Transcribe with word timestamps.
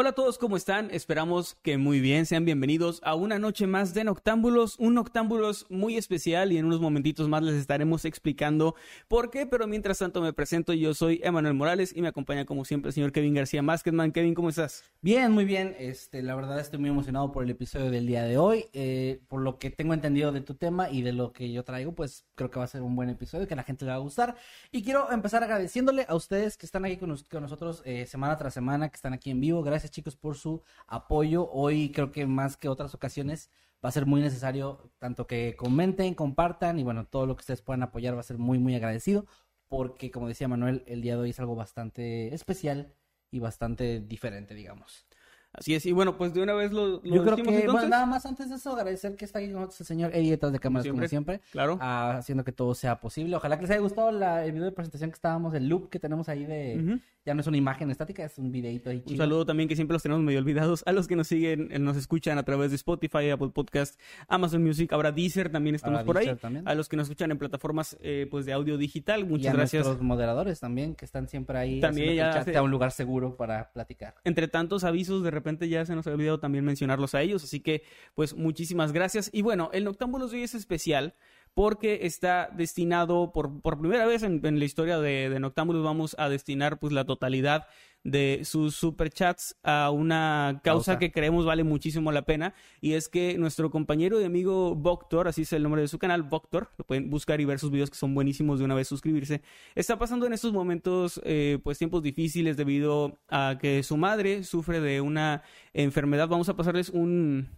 Hola 0.00 0.08
a 0.08 0.14
todos, 0.14 0.38
¿cómo 0.38 0.56
están? 0.56 0.90
Esperamos 0.92 1.58
que 1.60 1.76
muy 1.76 2.00
bien. 2.00 2.24
Sean 2.24 2.46
bienvenidos 2.46 3.02
a 3.04 3.14
una 3.14 3.38
noche 3.38 3.66
más 3.66 3.92
de 3.92 4.02
Noctámbulos. 4.02 4.78
Un 4.78 4.94
Noctámbulos 4.94 5.66
muy 5.68 5.98
especial 5.98 6.52
y 6.52 6.56
en 6.56 6.64
unos 6.64 6.80
momentitos 6.80 7.28
más 7.28 7.42
les 7.42 7.56
estaremos 7.56 8.06
explicando 8.06 8.74
por 9.08 9.28
qué. 9.28 9.44
Pero 9.44 9.66
mientras 9.66 9.98
tanto 9.98 10.22
me 10.22 10.32
presento. 10.32 10.72
Yo 10.72 10.94
soy 10.94 11.20
Emanuel 11.22 11.52
Morales 11.52 11.92
y 11.94 12.00
me 12.00 12.08
acompaña 12.08 12.46
como 12.46 12.64
siempre 12.64 12.88
el 12.88 12.94
señor 12.94 13.12
Kevin 13.12 13.34
García 13.34 13.60
Masketman. 13.60 14.10
Kevin, 14.10 14.32
¿cómo 14.32 14.48
estás? 14.48 14.84
Bien, 15.02 15.32
muy 15.32 15.44
bien. 15.44 15.76
Este, 15.78 16.22
la 16.22 16.34
verdad 16.34 16.58
estoy 16.58 16.78
muy 16.78 16.88
emocionado 16.88 17.30
por 17.30 17.44
el 17.44 17.50
episodio 17.50 17.90
del 17.90 18.06
día 18.06 18.24
de 18.24 18.38
hoy. 18.38 18.70
Eh, 18.72 19.20
por 19.28 19.42
lo 19.42 19.58
que 19.58 19.68
tengo 19.68 19.92
entendido 19.92 20.32
de 20.32 20.40
tu 20.40 20.54
tema 20.54 20.88
y 20.88 21.02
de 21.02 21.12
lo 21.12 21.34
que 21.34 21.52
yo 21.52 21.62
traigo, 21.62 21.94
pues 21.94 22.24
creo 22.36 22.50
que 22.50 22.58
va 22.58 22.64
a 22.64 22.68
ser 22.68 22.80
un 22.80 22.96
buen 22.96 23.10
episodio, 23.10 23.46
que 23.46 23.52
a 23.52 23.56
la 23.58 23.64
gente 23.64 23.84
le 23.84 23.90
va 23.90 23.98
a 23.98 24.00
gustar. 24.00 24.34
Y 24.72 24.82
quiero 24.82 25.12
empezar 25.12 25.44
agradeciéndole 25.44 26.06
a 26.08 26.14
ustedes 26.14 26.56
que 26.56 26.64
están 26.64 26.86
aquí 26.86 26.96
con 26.96 27.42
nosotros 27.42 27.82
eh, 27.84 28.06
semana 28.06 28.38
tras 28.38 28.54
semana, 28.54 28.88
que 28.88 28.96
están 28.96 29.12
aquí 29.12 29.30
en 29.30 29.42
vivo. 29.42 29.62
Gracias 29.62 29.89
chicos 29.90 30.16
por 30.16 30.36
su 30.36 30.62
apoyo. 30.86 31.50
Hoy 31.50 31.92
creo 31.92 32.12
que 32.12 32.26
más 32.26 32.56
que 32.56 32.68
otras 32.68 32.94
ocasiones 32.94 33.50
va 33.84 33.88
a 33.88 33.92
ser 33.92 34.06
muy 34.06 34.20
necesario 34.20 34.90
tanto 34.98 35.26
que 35.26 35.56
comenten, 35.56 36.14
compartan 36.14 36.78
y 36.78 36.84
bueno, 36.84 37.06
todo 37.06 37.26
lo 37.26 37.36
que 37.36 37.40
ustedes 37.40 37.62
puedan 37.62 37.82
apoyar 37.82 38.14
va 38.16 38.20
a 38.20 38.24
ser 38.24 38.38
muy, 38.38 38.58
muy 38.58 38.74
agradecido. 38.74 39.26
Porque 39.68 40.10
como 40.10 40.28
decía 40.28 40.48
Manuel, 40.48 40.82
el 40.86 41.00
día 41.02 41.14
de 41.14 41.22
hoy 41.22 41.30
es 41.30 41.40
algo 41.40 41.54
bastante 41.54 42.34
especial 42.34 42.94
y 43.30 43.38
bastante 43.38 44.00
diferente, 44.00 44.54
digamos. 44.54 45.06
Así 45.52 45.74
es, 45.74 45.84
y 45.84 45.92
bueno, 45.92 46.16
pues 46.16 46.32
de 46.32 46.42
una 46.42 46.54
vez 46.54 46.70
lo, 46.72 46.86
lo 46.86 47.02
Yo 47.02 47.24
creo 47.24 47.36
que, 47.36 47.42
bueno, 47.42 47.88
nada 47.88 48.06
más 48.06 48.24
antes 48.24 48.48
de 48.50 48.54
eso, 48.56 48.70
agradecer 48.72 49.16
que 49.16 49.24
está 49.24 49.40
aquí 49.40 49.48
con 49.48 49.56
nosotros 49.62 49.80
el 49.80 49.86
señor 49.86 50.14
Eddie 50.14 50.30
detrás 50.30 50.52
de 50.52 50.60
cámaras, 50.60 50.86
como 50.88 51.06
siempre, 51.08 51.40
Claro. 51.50 51.76
ah, 51.80 52.16
haciendo 52.18 52.44
que 52.44 52.52
todo 52.52 52.72
sea 52.74 53.00
posible. 53.00 53.34
Ojalá 53.34 53.56
que 53.56 53.62
les 53.62 53.70
haya 53.72 53.80
gustado 53.80 54.12
la- 54.12 54.44
el 54.44 54.52
video 54.52 54.64
de 54.66 54.72
presentación 54.72 55.10
que 55.10 55.14
estábamos, 55.16 55.52
el 55.54 55.68
loop 55.68 55.90
que 55.90 55.98
tenemos 55.98 56.28
ahí 56.28 56.44
de... 56.46 57.00
Ya 57.26 57.34
no 57.34 57.42
es 57.42 57.46
una 57.46 57.58
imagen 57.58 57.90
estática, 57.90 58.24
es 58.24 58.38
un 58.38 58.50
videito 58.50 58.88
ahí 58.88 58.96
Un 58.96 59.04
chido. 59.04 59.18
saludo 59.18 59.44
también 59.44 59.68
que 59.68 59.76
siempre 59.76 59.92
los 59.92 60.02
tenemos 60.02 60.24
medio 60.24 60.38
olvidados 60.38 60.82
a 60.86 60.92
los 60.92 61.06
que 61.06 61.16
nos 61.16 61.26
siguen, 61.26 61.68
eh, 61.70 61.78
nos 61.78 61.98
escuchan 61.98 62.38
a 62.38 62.44
través 62.44 62.70
de 62.70 62.76
Spotify, 62.76 63.28
Apple 63.28 63.50
Podcast, 63.52 64.00
Amazon 64.26 64.62
Music, 64.64 64.90
ahora 64.94 65.12
Deezer 65.12 65.50
también 65.52 65.74
estamos 65.74 65.98
Ahora 65.98 66.06
por 66.06 66.16
ahí. 66.16 66.34
También. 66.36 66.66
A 66.66 66.74
los 66.74 66.88
que 66.88 66.96
nos 66.96 67.04
escuchan 67.08 67.30
en 67.30 67.36
plataformas 67.36 67.98
eh, 68.00 68.26
pues 68.30 68.46
de 68.46 68.54
audio 68.54 68.78
digital, 68.78 69.20
y 69.20 69.24
muchas 69.24 69.52
a 69.52 69.56
gracias. 69.56 69.84
nuestros 69.84 70.02
moderadores 70.06 70.60
también, 70.60 70.94
que 70.94 71.04
están 71.04 71.28
siempre 71.28 71.58
ahí 71.58 71.78
También 71.80 72.14
ya 72.14 72.30
hace- 72.30 72.52
sea 72.52 72.62
un 72.62 72.70
lugar 72.70 72.90
seguro 72.90 73.36
para 73.36 73.70
platicar. 73.70 74.14
Entre 74.24 74.48
tantos 74.48 74.82
avisos, 74.84 75.22
de 75.22 75.30
repente 75.40 75.68
ya 75.68 75.84
se 75.84 75.94
nos 75.94 76.06
ha 76.06 76.12
olvidado 76.12 76.38
también 76.38 76.64
mencionarlos 76.64 77.14
a 77.14 77.22
ellos, 77.22 77.42
así 77.42 77.60
que 77.60 77.82
pues 78.14 78.34
muchísimas 78.34 78.92
gracias. 78.92 79.30
Y 79.32 79.42
bueno, 79.42 79.70
el 79.72 79.84
Noctámbulos 79.84 80.30
de 80.30 80.38
hoy 80.38 80.42
es 80.44 80.54
especial 80.54 81.14
porque 81.54 82.00
está 82.02 82.50
destinado, 82.52 83.32
por, 83.32 83.60
por 83.60 83.78
primera 83.78 84.06
vez 84.06 84.22
en, 84.22 84.44
en 84.44 84.58
la 84.58 84.64
historia 84.64 84.98
de, 84.98 85.28
de 85.28 85.40
Noctámbulos, 85.40 85.84
vamos 85.84 86.16
a 86.18 86.28
destinar 86.28 86.78
pues 86.78 86.92
la 86.92 87.04
totalidad 87.04 87.66
de 88.02 88.42
sus 88.44 88.74
superchats 88.76 89.56
a 89.62 89.90
una 89.90 90.60
causa 90.64 90.92
Causa. 90.92 90.98
que 90.98 91.12
creemos 91.12 91.44
vale 91.44 91.64
muchísimo 91.64 92.12
la 92.12 92.22
pena 92.22 92.54
y 92.80 92.94
es 92.94 93.08
que 93.08 93.36
nuestro 93.36 93.70
compañero 93.70 94.20
y 94.20 94.24
amigo 94.24 94.74
Voctor, 94.74 95.28
así 95.28 95.42
es 95.42 95.52
el 95.52 95.62
nombre 95.62 95.82
de 95.82 95.88
su 95.88 95.98
canal, 95.98 96.22
Voctor, 96.22 96.70
lo 96.78 96.84
pueden 96.86 97.10
buscar 97.10 97.40
y 97.40 97.44
ver 97.44 97.58
sus 97.58 97.70
videos 97.70 97.90
que 97.90 97.96
son 97.96 98.14
buenísimos 98.14 98.58
de 98.58 98.64
una 98.64 98.74
vez 98.74 98.88
suscribirse, 98.88 99.42
está 99.74 99.98
pasando 99.98 100.26
en 100.26 100.32
estos 100.32 100.52
momentos 100.52 101.20
eh, 101.24 101.58
pues 101.62 101.76
tiempos 101.76 102.02
difíciles 102.02 102.56
debido 102.56 103.18
a 103.28 103.58
que 103.60 103.82
su 103.82 103.96
madre 103.96 104.44
sufre 104.44 104.80
de 104.80 105.00
una 105.00 105.42
enfermedad. 105.74 106.28
Vamos 106.28 106.48
a 106.48 106.56
pasarles 106.56 106.88
un, 106.88 107.48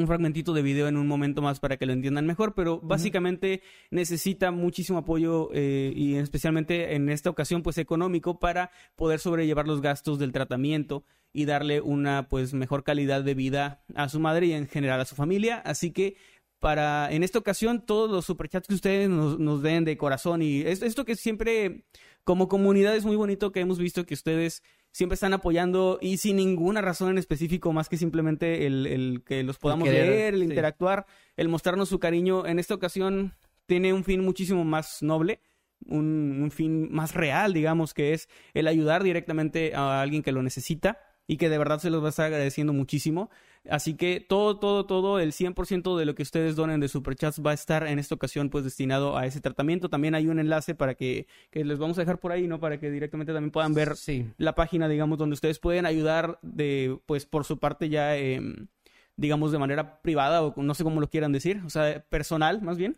un 0.00 0.06
fragmentito 0.06 0.52
de 0.52 0.62
video 0.62 0.88
en 0.88 0.96
un 0.96 1.06
momento 1.06 1.42
más 1.42 1.60
para 1.60 1.76
que 1.76 1.86
lo 1.86 1.92
entiendan 1.92 2.26
mejor, 2.26 2.54
pero 2.54 2.80
básicamente 2.80 3.62
necesita 3.90 4.50
muchísimo 4.50 4.98
apoyo 4.98 5.50
eh, 5.52 5.92
y 5.94 6.14
especialmente 6.16 6.94
en 6.94 7.08
esta 7.08 7.30
ocasión 7.30 7.62
pues 7.62 7.78
económico 7.78 8.38
para 8.38 8.70
poder 8.96 9.18
sobrellevar 9.20 9.66
los 9.66 9.80
gastos 9.80 10.18
del 10.18 10.32
tratamiento 10.32 11.04
y 11.32 11.44
darle 11.44 11.80
una 11.80 12.28
pues 12.28 12.54
mejor 12.54 12.84
calidad 12.84 13.22
de 13.22 13.34
vida 13.34 13.82
a 13.94 14.08
su 14.08 14.18
madre 14.20 14.46
y 14.46 14.52
en 14.52 14.66
general 14.68 15.00
a 15.00 15.04
su 15.04 15.14
familia, 15.14 15.58
así 15.64 15.90
que 15.92 16.16
para 16.58 17.12
en 17.12 17.22
esta 17.22 17.38
ocasión 17.38 17.84
todos 17.86 18.10
los 18.10 18.24
superchats 18.24 18.66
que 18.66 18.74
ustedes 18.74 19.08
nos, 19.08 19.38
nos 19.38 19.62
den 19.62 19.84
de 19.84 19.96
corazón 19.96 20.42
y 20.42 20.62
es- 20.62 20.82
esto 20.82 21.04
que 21.04 21.14
siempre 21.14 21.84
como 22.24 22.48
comunidad 22.48 22.96
es 22.96 23.04
muy 23.04 23.16
bonito 23.16 23.52
que 23.52 23.60
hemos 23.60 23.78
visto 23.78 24.04
que 24.04 24.14
ustedes 24.14 24.62
siempre 24.92 25.14
están 25.14 25.34
apoyando 25.34 25.98
y 26.00 26.18
sin 26.18 26.36
ninguna 26.36 26.80
razón 26.80 27.10
en 27.10 27.18
específico 27.18 27.72
más 27.72 27.88
que 27.88 27.96
simplemente 27.96 28.66
el, 28.66 28.86
el 28.86 29.22
que 29.24 29.42
los 29.42 29.58
podamos 29.58 29.88
querer, 29.88 30.08
leer, 30.08 30.34
el 30.34 30.40
sí. 30.40 30.46
interactuar, 30.46 31.06
el 31.36 31.48
mostrarnos 31.48 31.88
su 31.88 31.98
cariño. 31.98 32.46
En 32.46 32.58
esta 32.58 32.74
ocasión 32.74 33.34
tiene 33.66 33.92
un 33.92 34.04
fin 34.04 34.24
muchísimo 34.24 34.64
más 34.64 35.02
noble, 35.02 35.40
un, 35.86 36.40
un 36.42 36.50
fin 36.50 36.92
más 36.92 37.14
real, 37.14 37.52
digamos, 37.52 37.94
que 37.94 38.12
es 38.14 38.28
el 38.54 38.66
ayudar 38.66 39.02
directamente 39.02 39.74
a 39.74 40.00
alguien 40.00 40.22
que 40.22 40.32
lo 40.32 40.42
necesita 40.42 40.98
y 41.26 41.36
que 41.36 41.48
de 41.48 41.58
verdad 41.58 41.78
se 41.78 41.90
los 41.90 42.02
va 42.02 42.06
a 42.06 42.10
estar 42.10 42.26
agradeciendo 42.26 42.72
muchísimo. 42.72 43.30
Así 43.70 43.94
que 43.94 44.20
todo, 44.20 44.58
todo, 44.58 44.86
todo, 44.86 45.18
el 45.18 45.32
100% 45.32 45.96
de 45.96 46.04
lo 46.06 46.14
que 46.14 46.22
ustedes 46.22 46.56
donen 46.56 46.80
de 46.80 46.88
Superchats 46.88 47.40
va 47.44 47.50
a 47.50 47.54
estar 47.54 47.86
en 47.86 47.98
esta 47.98 48.14
ocasión 48.14 48.48
pues 48.50 48.64
destinado 48.64 49.16
a 49.16 49.26
ese 49.26 49.40
tratamiento. 49.40 49.88
También 49.90 50.14
hay 50.14 50.26
un 50.26 50.38
enlace 50.38 50.74
para 50.74 50.94
que, 50.94 51.26
que 51.50 51.64
les 51.64 51.78
vamos 51.78 51.98
a 51.98 52.02
dejar 52.02 52.18
por 52.18 52.32
ahí, 52.32 52.46
¿no? 52.48 52.60
Para 52.60 52.80
que 52.80 52.90
directamente 52.90 53.32
también 53.32 53.50
puedan 53.50 53.74
ver 53.74 53.96
Sí. 53.96 54.26
la 54.38 54.54
página, 54.54 54.88
digamos, 54.88 55.18
donde 55.18 55.34
ustedes 55.34 55.58
pueden 55.58 55.84
ayudar 55.86 56.38
de, 56.42 56.98
pues, 57.06 57.26
por 57.26 57.44
su 57.44 57.58
parte 57.58 57.88
ya, 57.88 58.16
em, 58.16 58.68
digamos, 59.16 59.52
de 59.52 59.58
manera 59.58 60.00
privada 60.00 60.42
o 60.42 60.54
no 60.62 60.74
sé 60.74 60.84
cómo 60.84 61.00
lo 61.00 61.08
quieran 61.10 61.32
decir, 61.32 61.60
o 61.66 61.70
sea, 61.70 62.04
personal 62.08 62.62
más 62.62 62.78
bien. 62.78 62.96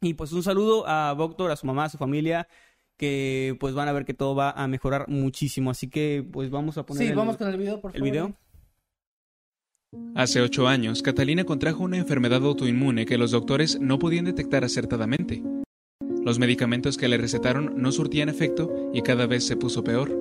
Y 0.00 0.14
pues 0.14 0.32
un 0.32 0.42
saludo 0.42 0.84
a 0.86 1.12
Voctor, 1.14 1.50
a 1.50 1.56
su 1.56 1.66
mamá, 1.66 1.84
a 1.84 1.88
su 1.88 1.98
familia, 1.98 2.46
que 2.96 3.56
pues 3.58 3.74
van 3.74 3.88
a 3.88 3.92
ver 3.92 4.04
que 4.04 4.14
todo 4.14 4.34
va 4.34 4.50
a 4.50 4.68
mejorar 4.68 5.08
muchísimo. 5.08 5.70
Así 5.70 5.88
que 5.88 6.24
pues 6.30 6.50
vamos 6.50 6.78
a 6.78 6.84
poner 6.86 7.02
Sí, 7.04 7.08
el- 7.10 7.16
vamos 7.16 7.36
con 7.36 7.48
el 7.48 7.56
video, 7.56 7.80
por 7.80 7.90
el 7.92 7.98
favor. 8.00 8.10
video. 8.12 8.32
Hace 10.14 10.40
ocho 10.40 10.68
años, 10.68 11.02
Catalina 11.02 11.44
contrajo 11.44 11.84
una 11.84 11.96
enfermedad 11.96 12.44
autoinmune 12.44 13.06
que 13.06 13.18
los 13.18 13.30
doctores 13.30 13.80
no 13.80 13.98
podían 13.98 14.26
detectar 14.26 14.64
acertadamente. 14.64 15.42
Los 16.24 16.38
medicamentos 16.38 16.96
que 16.96 17.08
le 17.08 17.18
recetaron 17.18 17.74
no 17.76 17.92
surtían 17.92 18.28
efecto 18.28 18.90
y 18.92 19.02
cada 19.02 19.26
vez 19.26 19.46
se 19.46 19.56
puso 19.56 19.82
peor. 19.84 20.14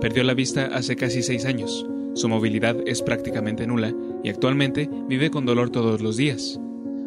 Perdió 0.00 0.24
la 0.24 0.34
vista 0.34 0.66
hace 0.72 0.96
casi 0.96 1.22
seis 1.22 1.44
años. 1.44 1.86
Su 2.14 2.28
movilidad 2.28 2.76
es 2.86 3.02
prácticamente 3.02 3.66
nula 3.66 3.94
y 4.24 4.28
actualmente 4.28 4.88
vive 5.08 5.30
con 5.30 5.44
dolor 5.44 5.70
todos 5.70 6.00
los 6.00 6.16
días. 6.16 6.60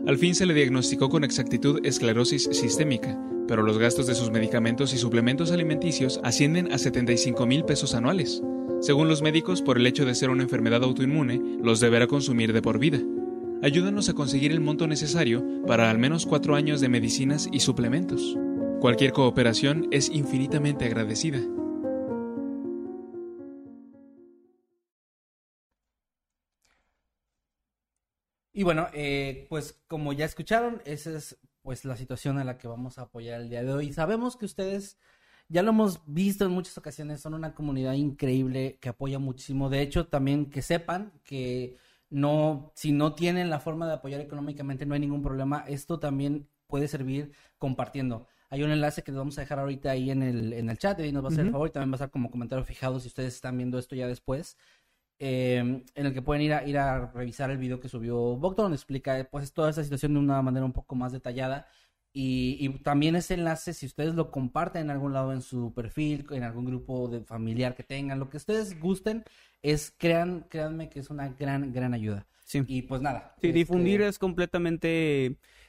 Al 0.05 0.17
fin 0.17 0.35
se 0.35 0.45
le 0.45 0.53
diagnosticó 0.53 1.09
con 1.09 1.23
exactitud 1.23 1.79
esclerosis 1.85 2.50
sistémica, 2.51 3.19
pero 3.47 3.63
los 3.63 3.77
gastos 3.77 4.07
de 4.07 4.15
sus 4.15 4.31
medicamentos 4.31 4.94
y 4.94 4.97
suplementos 4.97 5.51
alimenticios 5.51 6.19
ascienden 6.23 6.71
a 6.71 6.77
75 6.77 7.45
mil 7.45 7.65
pesos 7.65 7.95
anuales. 7.95 8.41
Según 8.85 9.07
los 9.07 9.23
médicos, 9.23 9.63
por 9.63 9.77
el 9.77 9.87
hecho 9.87 10.05
de 10.05 10.13
ser 10.13 10.29
una 10.29 10.43
enfermedad 10.43 10.83
autoinmune, 10.83 11.41
los 11.59 11.79
deberá 11.79 12.05
consumir 12.05 12.53
de 12.53 12.61
por 12.61 12.77
vida. 12.77 12.99
Ayúdanos 13.63 14.09
a 14.09 14.13
conseguir 14.13 14.51
el 14.51 14.59
monto 14.59 14.85
necesario 14.85 15.43
para 15.65 15.89
al 15.89 15.97
menos 15.97 16.27
cuatro 16.27 16.53
años 16.53 16.81
de 16.81 16.89
medicinas 16.89 17.49
y 17.51 17.61
suplementos. 17.61 18.37
Cualquier 18.81 19.11
cooperación 19.11 19.87
es 19.89 20.09
infinitamente 20.09 20.85
agradecida. 20.85 21.39
Y 28.53 28.61
bueno, 28.61 28.89
eh, 28.93 29.47
pues 29.49 29.81
como 29.87 30.13
ya 30.13 30.25
escucharon, 30.25 30.83
esa 30.85 31.17
es 31.17 31.39
pues 31.63 31.83
la 31.85 31.97
situación 31.97 32.37
a 32.37 32.43
la 32.43 32.59
que 32.59 32.67
vamos 32.67 32.99
a 32.99 33.01
apoyar 33.01 33.41
el 33.41 33.49
día 33.49 33.63
de 33.63 33.73
hoy. 33.73 33.91
Sabemos 33.91 34.37
que 34.37 34.45
ustedes, 34.45 34.99
ya 35.47 35.62
lo 35.63 35.69
hemos 35.71 36.01
visto 36.07 36.45
en 36.45 36.51
muchas 36.51 36.77
ocasiones, 36.77 37.21
son 37.21 37.33
una 37.33 37.53
comunidad 37.56 37.94
increíble 37.94 38.77
que 38.81 38.89
apoya 38.89 39.19
muchísimo. 39.19 39.69
De 39.69 39.81
hecho, 39.81 40.07
también 40.07 40.50
que 40.50 40.62
sepan 40.62 41.13
que 41.24 41.77
no, 42.09 42.71
si 42.75 42.92
no 42.92 43.13
tienen 43.15 43.50
la 43.50 43.59
forma 43.59 43.88
de 43.88 43.94
apoyar 43.94 44.21
económicamente, 44.21 44.86
no 44.86 44.94
hay 44.95 45.00
ningún 45.01 45.21
problema. 45.21 45.63
Esto 45.68 46.00
también 46.00 46.47
puede 46.68 46.88
servir 46.88 47.31
compartiendo. 47.57 48.27
Hay 48.50 48.63
un 48.63 48.71
enlace 48.71 49.03
que 49.03 49.12
les 49.12 49.19
vamos 49.19 49.38
a 49.38 49.42
dejar 49.42 49.59
ahorita 49.59 49.92
ahí 49.92 50.12
en 50.12 50.24
el, 50.24 50.53
en 50.53 50.69
el 50.69 50.77
chat 50.77 51.00
y 51.01 51.12
nos 51.12 51.24
va 51.24 51.27
a 51.27 51.31
hacer 51.31 51.45
el 51.45 51.51
favor 51.51 51.68
y 51.68 51.71
también 51.71 51.92
va 51.92 51.95
a 51.95 51.97
estar 51.97 52.12
como 52.12 52.31
comentario 52.31 52.63
fijado 52.65 53.00
si 53.00 53.07
ustedes 53.07 53.33
están 53.36 53.57
viendo 53.57 53.77
esto 53.80 53.95
ya 53.95 54.07
después. 54.07 54.57
eh, 55.19 55.59
en 55.95 56.06
el 56.06 56.13
que 56.13 56.21
pueden 56.21 56.42
ir 56.44 56.53
a, 56.53 56.68
ir 56.68 56.77
a 56.77 57.07
revisar 57.13 57.50
el 57.51 57.57
video 57.57 57.80
que 57.80 57.89
subió 57.89 58.18
Bogdan, 58.38 58.65
donde 58.65 58.75
explica 58.75 59.27
pues 59.31 59.53
toda 59.53 59.69
esta 59.69 59.83
situación 59.83 60.13
de 60.13 60.19
una 60.19 60.42
manera 60.42 60.65
un 60.65 60.74
poco 60.74 60.95
más 60.95 61.12
detallada. 61.13 61.68
Y, 62.17 62.56
y 62.62 62.69
también 62.79 63.17
ese 63.17 63.33
enlace, 63.33 63.73
si 63.73 63.85
ustedes 63.85 64.15
lo 64.15 64.31
comparten 64.31 64.83
en 64.83 64.89
algún 64.89 65.12
lado 65.12 65.33
en 65.33 65.41
su 65.41 65.73
perfil, 65.73 66.25
en 66.31 66.44
algún 66.44 66.63
grupo 66.63 67.09
de 67.09 67.19
familiar 67.19 67.75
que 67.75 67.83
tengan, 67.83 68.19
lo 68.19 68.29
que 68.29 68.38
ustedes 68.38 68.79
gusten, 68.79 69.25
es 69.62 69.94
crean, 69.97 70.45
créanme 70.47 70.88
que 70.89 71.01
es 71.01 71.09
una 71.09 71.27
gran, 71.27 71.73
gran 71.73 71.94
ayuda. 71.94 72.25
Sí. 72.45 72.63
Y 72.67 72.83
pues 72.83 73.01
nada. 73.01 73.35
Sí, 73.41 73.47
este, 73.47 73.59
difundir 73.59 74.01
es 74.01 74.17
completamente, 74.17 75.25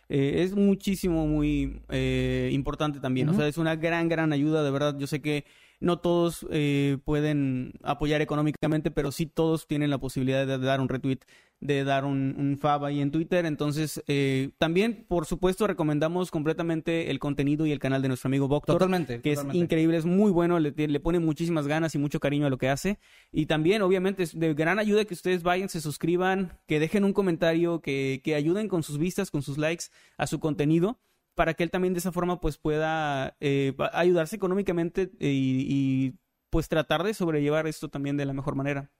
eh, 0.08 0.42
es 0.44 0.54
muchísimo, 0.54 1.26
muy 1.26 1.82
eh, 1.88 2.50
importante 2.52 3.00
también. 3.00 3.28
O 3.28 3.34
sea, 3.34 3.48
es 3.48 3.58
una 3.58 3.74
gran, 3.74 4.08
gran 4.08 4.32
ayuda, 4.32 4.62
de 4.62 4.70
verdad. 4.70 4.96
Yo 4.96 5.08
sé 5.08 5.20
que 5.20 5.46
no 5.80 5.98
todos 5.98 6.46
eh, 6.50 6.98
pueden 7.04 7.74
apoyar 7.82 8.22
económicamente, 8.22 8.90
pero 8.90 9.12
sí 9.12 9.26
todos 9.26 9.66
tienen 9.66 9.90
la 9.90 9.98
posibilidad 9.98 10.46
de 10.46 10.58
dar 10.58 10.80
un 10.80 10.88
retweet, 10.88 11.20
de 11.60 11.84
dar 11.84 12.04
un, 12.04 12.34
un 12.38 12.58
fab 12.58 12.84
ahí 12.84 13.00
en 13.00 13.10
Twitter. 13.10 13.46
Entonces, 13.46 14.02
eh, 14.06 14.50
también, 14.58 15.04
por 15.08 15.26
supuesto, 15.26 15.66
recomendamos 15.66 16.30
completamente 16.30 17.10
el 17.10 17.18
contenido 17.18 17.66
y 17.66 17.72
el 17.72 17.78
canal 17.78 18.02
de 18.02 18.08
nuestro 18.08 18.28
amigo 18.28 18.48
Voctor. 18.48 18.74
Totalmente. 18.74 19.20
que 19.20 19.30
totalmente. 19.30 19.58
es 19.58 19.62
increíble, 19.62 19.96
es 19.96 20.04
muy 20.04 20.30
bueno, 20.30 20.58
le, 20.58 20.72
le 20.72 21.00
pone 21.00 21.18
muchísimas 21.18 21.66
ganas 21.66 21.94
y 21.94 21.98
mucho 21.98 22.20
cariño 22.20 22.46
a 22.46 22.50
lo 22.50 22.58
que 22.58 22.68
hace. 22.68 22.98
Y 23.32 23.46
también, 23.46 23.82
obviamente, 23.82 24.22
es 24.22 24.38
de 24.38 24.54
gran 24.54 24.78
ayuda 24.78 25.04
que 25.04 25.14
ustedes 25.14 25.42
vayan, 25.42 25.68
se 25.68 25.80
suscriban, 25.80 26.58
que 26.66 26.80
dejen 26.80 27.04
un 27.04 27.12
comentario, 27.12 27.80
que, 27.80 28.20
que 28.24 28.34
ayuden 28.34 28.68
con 28.68 28.82
sus 28.82 28.98
vistas, 28.98 29.30
con 29.30 29.42
sus 29.42 29.58
likes 29.58 29.86
a 30.16 30.26
su 30.26 30.40
contenido, 30.40 30.98
para 31.36 31.54
que 31.54 31.62
él 31.62 31.70
también 31.70 31.94
de 31.94 32.00
esa 32.00 32.10
forma 32.10 32.40
pues 32.40 32.58
pueda 32.58 33.36
eh, 33.38 33.74
ayudarse 33.92 34.34
económicamente 34.34 35.02
eh, 35.20 35.28
y, 35.28 35.66
y, 35.68 36.14
pues 36.50 36.68
tratar 36.68 37.04
de 37.04 37.14
sobrellevar 37.14 37.66
esto 37.68 37.88
también 37.88 38.16
de 38.16 38.24
la 38.24 38.32
mejor 38.32 38.56
manera. 38.56 38.90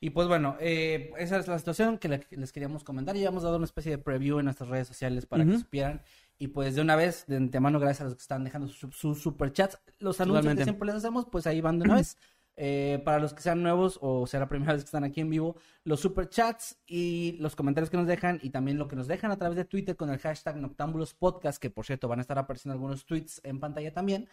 Y 0.00 0.10
pues 0.10 0.26
bueno, 0.28 0.56
eh, 0.60 1.12
esa 1.18 1.38
es 1.38 1.46
la 1.48 1.58
situación 1.58 1.96
que 1.98 2.08
le- 2.08 2.26
les 2.30 2.52
queríamos 2.52 2.82
comentar. 2.84 3.14
Ya 3.16 3.28
hemos 3.28 3.42
dado 3.44 3.56
una 3.56 3.64
especie 3.64 3.92
de 3.92 3.98
preview 3.98 4.38
en 4.40 4.46
nuestras 4.46 4.68
redes 4.68 4.88
sociales 4.88 5.24
para 5.24 5.44
que 5.46 5.56
supieran. 5.58 6.02
Y 6.38 6.48
pues 6.48 6.74
de 6.74 6.82
una 6.82 6.96
vez, 6.96 7.24
de 7.28 7.36
antemano, 7.36 7.78
gracias 7.78 8.00
a 8.00 8.04
los 8.04 8.14
que 8.16 8.22
están 8.22 8.42
dejando 8.44 8.66
sus 8.68 8.94
sus 8.96 9.22
superchats. 9.22 9.78
Los 10.00 10.20
anuncios 10.20 10.42
Totalmente. 10.42 10.60
que 10.60 10.64
siempre 10.64 10.86
les 10.86 10.96
hacemos, 10.96 11.26
pues 11.30 11.46
ahí 11.46 11.60
van 11.60 11.78
de 11.78 11.84
una 11.84 11.94
vez. 11.96 12.18
Eh, 12.56 13.02
para 13.04 13.18
los 13.18 13.34
que 13.34 13.42
sean 13.42 13.64
nuevos 13.64 13.98
o 14.00 14.28
sea 14.28 14.38
la 14.38 14.48
primera 14.48 14.72
vez 14.74 14.82
que 14.82 14.86
están 14.86 15.04
aquí 15.04 15.20
en 15.20 15.30
vivo, 15.30 15.56
los 15.82 16.00
superchats 16.00 16.78
y 16.86 17.36
los 17.40 17.56
comentarios 17.56 17.90
que 17.90 17.96
nos 17.96 18.06
dejan 18.06 18.38
y 18.42 18.50
también 18.50 18.78
lo 18.78 18.86
que 18.86 18.94
nos 18.94 19.08
dejan 19.08 19.32
a 19.32 19.36
través 19.36 19.56
de 19.56 19.64
Twitter 19.64 19.96
con 19.96 20.10
el 20.10 20.18
hashtag 20.18 20.56
Noctámbulos 20.56 21.14
Podcast, 21.14 21.60
que 21.60 21.70
por 21.70 21.84
cierto 21.84 22.06
van 22.06 22.20
a 22.20 22.22
estar 22.22 22.38
apareciendo 22.38 22.74
algunos 22.74 23.04
tweets 23.06 23.40
en 23.44 23.58
pantalla 23.58 23.92
también. 23.92 24.28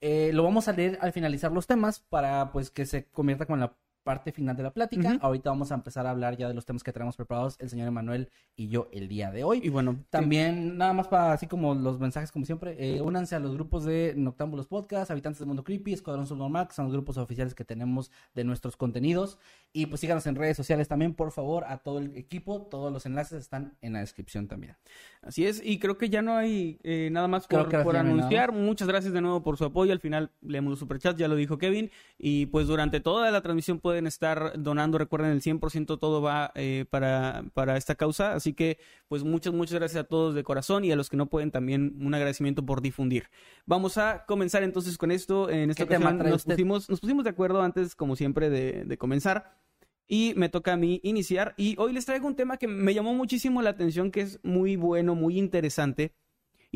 Eh, 0.00 0.30
lo 0.32 0.42
vamos 0.42 0.68
a 0.68 0.72
leer 0.72 0.98
al 1.00 1.12
finalizar 1.12 1.52
los 1.52 1.66
temas 1.66 2.00
para 2.00 2.52
pues 2.52 2.70
que 2.70 2.86
se 2.86 3.06
convierta 3.06 3.46
con 3.46 3.60
la 3.60 3.76
parte 4.06 4.30
final 4.30 4.56
de 4.56 4.62
la 4.62 4.72
plática. 4.72 5.18
Ahorita 5.20 5.50
vamos 5.50 5.72
a 5.72 5.74
empezar 5.74 6.06
a 6.06 6.10
hablar 6.10 6.36
ya 6.36 6.46
de 6.46 6.54
los 6.54 6.64
temas 6.64 6.84
que 6.84 6.92
tenemos 6.92 7.16
preparados 7.16 7.56
el 7.58 7.68
señor 7.68 7.88
Emanuel 7.88 8.30
y 8.54 8.68
yo 8.68 8.88
el 8.92 9.08
día 9.08 9.32
de 9.32 9.42
hoy. 9.42 9.60
Y 9.64 9.68
bueno, 9.68 9.98
También, 10.10 10.78
nada 10.78 10.92
más 10.92 11.08
para 11.08 11.32
así 11.32 11.48
como 11.48 11.74
los 11.74 11.98
mensajes, 11.98 12.30
como 12.30 12.44
siempre, 12.44 12.76
eh, 12.78 13.00
únanse 13.00 13.34
a 13.34 13.40
los 13.40 13.54
grupos 13.54 13.84
de 13.84 14.14
Noctámbulos 14.16 14.68
Podcast, 14.68 15.10
Habitantes 15.10 15.40
del 15.40 15.48
Mundo 15.48 15.64
Creepy, 15.64 15.92
Escuadrón 15.92 16.28
Subnormal, 16.28 16.68
que 16.68 16.74
son 16.74 16.84
los 16.84 16.94
grupos 16.94 17.16
oficiales 17.16 17.56
que 17.56 17.64
tenemos 17.64 18.12
de 18.32 18.44
nuestros 18.44 18.76
contenidos. 18.76 19.38
Y 19.72 19.86
pues 19.86 20.00
síganos 20.00 20.24
en 20.28 20.36
redes 20.36 20.56
sociales 20.56 20.86
también, 20.86 21.12
por 21.12 21.32
favor, 21.32 21.64
a 21.64 21.78
todo 21.78 21.98
el 21.98 22.16
equipo. 22.16 22.62
Todos 22.62 22.92
los 22.92 23.06
enlaces 23.06 23.40
están 23.40 23.76
en 23.80 23.94
la 23.94 23.98
descripción 23.98 24.46
también. 24.46 24.76
Así 25.20 25.44
es, 25.44 25.60
y 25.64 25.80
creo 25.80 25.98
que 25.98 26.08
ya 26.08 26.22
no 26.22 26.36
hay 26.36 26.78
eh, 26.84 27.08
nada 27.10 27.26
más 27.26 27.48
por, 27.48 27.74
anunciar. 27.96 28.52
Muchas 28.52 28.86
gracias 28.86 29.12
de 29.12 29.20
nuevo 29.20 29.42
por 29.42 29.56
su 29.56 29.64
apoyo. 29.64 29.92
Al 29.92 29.98
final 29.98 30.30
leemos 30.42 30.70
los 30.70 30.78
superchats, 30.78 31.18
ya 31.18 31.26
lo 31.26 31.34
dijo 31.34 31.58
Kevin. 31.58 31.90
Y 32.16 32.46
pues 32.46 32.68
durante 32.68 33.00
toda 33.00 33.32
la 33.32 33.40
transmisión 33.40 33.80
pueden 33.96 34.06
estar 34.06 34.52
donando. 34.62 34.98
Recuerden, 34.98 35.30
el 35.30 35.40
100% 35.40 35.98
todo 35.98 36.20
va 36.20 36.52
eh, 36.54 36.84
para, 36.90 37.44
para 37.54 37.78
esta 37.78 37.94
causa. 37.94 38.34
Así 38.34 38.52
que 38.52 38.78
pues 39.08 39.24
muchas, 39.24 39.54
muchas 39.54 39.78
gracias 39.78 40.04
a 40.04 40.06
todos 40.06 40.34
de 40.34 40.44
corazón 40.44 40.84
y 40.84 40.92
a 40.92 40.96
los 40.96 41.08
que 41.08 41.16
no 41.16 41.30
pueden 41.30 41.50
también 41.50 41.96
un 41.98 42.12
agradecimiento 42.12 42.62
por 42.66 42.82
difundir. 42.82 43.30
Vamos 43.64 43.96
a 43.96 44.26
comenzar 44.26 44.62
entonces 44.62 44.98
con 44.98 45.10
esto. 45.10 45.48
En 45.48 45.70
esta 45.70 45.84
¿Qué 45.84 45.94
tema 45.94 46.10
ocasión 46.10 46.30
nos 46.30 46.44
pusimos, 46.44 46.90
nos 46.90 47.00
pusimos 47.00 47.24
de 47.24 47.30
acuerdo 47.30 47.62
antes, 47.62 47.94
como 47.94 48.16
siempre, 48.16 48.50
de, 48.50 48.84
de 48.84 48.98
comenzar. 48.98 49.56
Y 50.06 50.34
me 50.36 50.50
toca 50.50 50.74
a 50.74 50.76
mí 50.76 51.00
iniciar. 51.02 51.54
Y 51.56 51.74
hoy 51.78 51.94
les 51.94 52.04
traigo 52.04 52.26
un 52.26 52.36
tema 52.36 52.58
que 52.58 52.68
me 52.68 52.92
llamó 52.92 53.14
muchísimo 53.14 53.62
la 53.62 53.70
atención, 53.70 54.10
que 54.10 54.20
es 54.20 54.38
muy 54.42 54.76
bueno, 54.76 55.14
muy 55.14 55.38
interesante. 55.38 56.12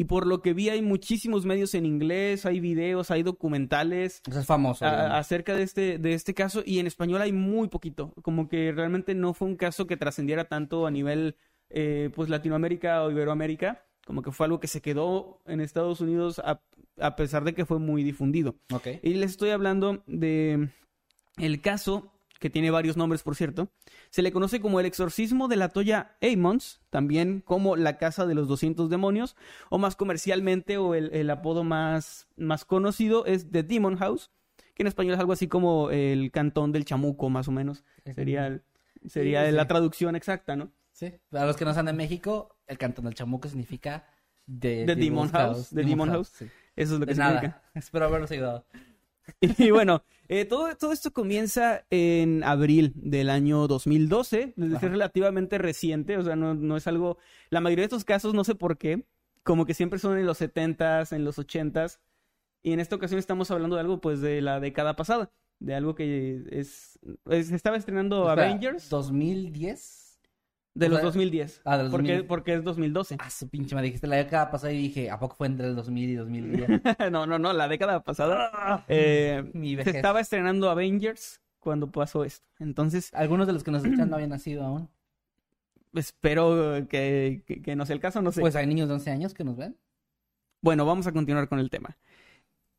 Y 0.00 0.04
por 0.04 0.26
lo 0.26 0.40
que 0.40 0.54
vi 0.54 0.70
hay 0.70 0.80
muchísimos 0.80 1.44
medios 1.44 1.74
en 1.74 1.84
inglés, 1.84 2.46
hay 2.46 2.58
videos, 2.58 3.10
hay 3.10 3.22
documentales 3.22 4.22
Eso 4.26 4.40
es 4.40 4.46
famoso. 4.46 4.86
a- 4.86 5.18
acerca 5.18 5.54
de 5.54 5.62
este, 5.62 5.98
de 5.98 6.14
este 6.14 6.32
caso. 6.32 6.62
Y 6.64 6.78
en 6.78 6.86
español 6.86 7.20
hay 7.20 7.32
muy 7.32 7.68
poquito. 7.68 8.14
Como 8.22 8.48
que 8.48 8.72
realmente 8.72 9.14
no 9.14 9.34
fue 9.34 9.48
un 9.48 9.56
caso 9.56 9.86
que 9.86 9.98
trascendiera 9.98 10.44
tanto 10.44 10.86
a 10.86 10.90
nivel 10.90 11.36
eh, 11.68 12.08
pues 12.14 12.30
Latinoamérica 12.30 13.04
o 13.04 13.10
Iberoamérica. 13.10 13.84
Como 14.06 14.22
que 14.22 14.32
fue 14.32 14.46
algo 14.46 14.58
que 14.58 14.68
se 14.68 14.80
quedó 14.80 15.42
en 15.46 15.60
Estados 15.60 16.00
Unidos 16.00 16.38
a, 16.38 16.62
a 16.98 17.14
pesar 17.14 17.44
de 17.44 17.52
que 17.52 17.66
fue 17.66 17.78
muy 17.78 18.02
difundido. 18.02 18.56
Ok. 18.72 18.86
Y 19.02 19.12
les 19.14 19.32
estoy 19.32 19.50
hablando 19.50 20.02
de 20.06 20.70
el 21.36 21.60
caso, 21.60 22.10
que 22.40 22.50
tiene 22.50 22.70
varios 22.72 22.96
nombres, 22.96 23.22
por 23.22 23.36
cierto. 23.36 23.68
Se 24.10 24.22
le 24.22 24.32
conoce 24.32 24.60
como 24.60 24.80
el 24.80 24.86
exorcismo 24.86 25.46
de 25.46 25.54
la 25.56 25.68
Toya 25.68 26.16
Amons, 26.20 26.80
también 26.90 27.40
como 27.42 27.76
la 27.76 27.96
casa 27.98 28.26
de 28.26 28.34
los 28.34 28.48
200 28.48 28.90
demonios, 28.90 29.36
o 29.68 29.78
más 29.78 29.94
comercialmente, 29.94 30.76
o 30.78 30.94
el, 30.96 31.14
el 31.14 31.30
apodo 31.30 31.62
más, 31.62 32.26
más 32.36 32.64
conocido 32.64 33.26
es 33.26 33.50
The 33.52 33.62
Demon 33.62 33.96
House, 33.98 34.30
que 34.74 34.82
en 34.82 34.86
español 34.88 35.14
es 35.14 35.20
algo 35.20 35.32
así 35.34 35.46
como 35.46 35.90
el 35.90 36.32
cantón 36.32 36.72
del 36.72 36.84
chamuco, 36.84 37.28
más 37.30 37.46
o 37.46 37.52
menos. 37.52 37.84
Sería, 38.14 38.46
el- 38.48 38.62
sería 39.06 39.46
Sí, 39.46 39.52
la 39.52 39.68
traducción 39.68 40.16
exacta, 40.16 40.56
¿no? 40.56 40.72
Sí. 40.92 41.12
Para 41.28 41.46
los 41.46 41.56
que 41.56 41.64
no 41.64 41.72
sean 41.74 41.86
de 41.86 41.92
México, 41.92 42.56
el 42.66 42.78
cantón 42.78 43.04
del 43.04 43.14
chamuco 43.14 43.48
significa 43.48 44.06
The, 44.46 44.84
The 44.86 44.96
Demon 44.96 45.28
House, 45.30 45.68
The 45.70 45.84
Demon 45.84 46.08
House. 46.10 46.28
sí. 46.34 46.46
Eso 46.76 46.94
es 46.94 47.00
lo 47.00 47.06
que 47.06 47.14
De 47.14 47.16
significa. 47.22 47.42
nada. 47.48 47.62
Espero 47.74 48.06
haberlos 48.06 48.30
ayudado. 48.30 48.64
Y 49.58 49.70
bueno, 49.70 50.02
eh, 50.28 50.44
todo, 50.44 50.74
todo 50.76 50.92
esto 50.92 51.12
comienza 51.12 51.84
en 51.90 52.42
abril 52.44 52.92
del 52.96 53.30
año 53.30 53.66
2012, 53.68 54.54
es 54.56 54.70
decir, 54.70 54.90
relativamente 54.90 55.58
reciente, 55.58 56.16
o 56.18 56.22
sea, 56.22 56.36
no, 56.36 56.54
no 56.54 56.76
es 56.76 56.86
algo... 56.86 57.18
La 57.50 57.60
mayoría 57.60 57.82
de 57.82 57.86
estos 57.86 58.04
casos, 58.04 58.34
no 58.34 58.44
sé 58.44 58.54
por 58.54 58.76
qué, 58.78 59.04
como 59.42 59.66
que 59.66 59.74
siempre 59.74 59.98
son 59.98 60.18
en 60.18 60.26
los 60.26 60.40
70s, 60.40 61.12
en 61.14 61.24
los 61.24 61.38
80s, 61.38 61.98
y 62.62 62.72
en 62.72 62.80
esta 62.80 62.96
ocasión 62.96 63.18
estamos 63.18 63.50
hablando 63.50 63.76
de 63.76 63.80
algo, 63.82 64.00
pues, 64.00 64.20
de 64.20 64.40
la 64.42 64.60
década 64.60 64.94
pasada, 64.96 65.30
de 65.58 65.74
algo 65.74 65.94
que 65.94 66.42
es... 66.50 66.98
es- 67.26 67.50
estaba 67.52 67.76
estrenando 67.76 68.28
Espera, 68.28 68.48
Avengers 68.48 68.88
2010. 68.90 70.09
De 70.74 70.86
o 70.86 70.88
los 70.88 70.98
sea, 70.98 71.04
2010, 71.06 71.62
ah, 71.64 71.76
de 71.76 71.82
los 71.84 71.90
porque, 71.92 72.08
2000. 72.12 72.26
porque 72.26 72.54
es 72.54 72.64
2012. 72.64 73.16
Ah, 73.18 73.28
su 73.30 73.48
pinche 73.48 73.74
me 73.74 73.82
dijiste 73.82 74.06
la 74.06 74.16
década 74.16 74.50
pasada 74.50 74.72
y 74.72 74.78
dije, 74.82 75.10
¿a 75.10 75.18
poco 75.18 75.34
fue 75.36 75.46
entre 75.48 75.66
el 75.66 75.74
2000 75.76 76.10
y 76.10 76.14
2010? 76.14 76.68
no, 77.12 77.26
no, 77.26 77.38
no, 77.38 77.52
la 77.52 77.66
década 77.68 78.02
pasada 78.04 78.84
eh, 78.88 79.42
Mi 79.52 79.70
se 79.70 79.76
vejez. 79.76 79.94
estaba 79.96 80.20
estrenando 80.20 80.70
Avengers 80.70 81.40
cuando 81.58 81.90
pasó 81.90 82.24
esto, 82.24 82.46
entonces... 82.58 83.12
Algunos 83.14 83.46
de 83.46 83.52
los 83.52 83.64
que 83.64 83.70
nos 83.70 83.84
escuchan 83.84 84.08
no 84.08 84.14
habían 84.16 84.30
nacido 84.30 84.64
aún. 84.64 84.88
Espero 85.92 86.86
que, 86.88 87.42
que- 87.46 87.62
que 87.62 87.76
no 87.76 87.84
sea 87.84 87.94
el 87.94 88.00
caso, 88.00 88.22
no 88.22 88.30
sé. 88.32 88.40
Pues 88.40 88.54
hay 88.56 88.66
niños 88.66 88.88
de 88.88 88.94
11 88.94 89.10
años 89.10 89.34
que 89.34 89.42
nos 89.44 89.56
ven. 89.56 89.76
Bueno, 90.62 90.86
vamos 90.86 91.06
a 91.06 91.12
continuar 91.12 91.48
con 91.48 91.58
el 91.58 91.68
tema. 91.70 91.96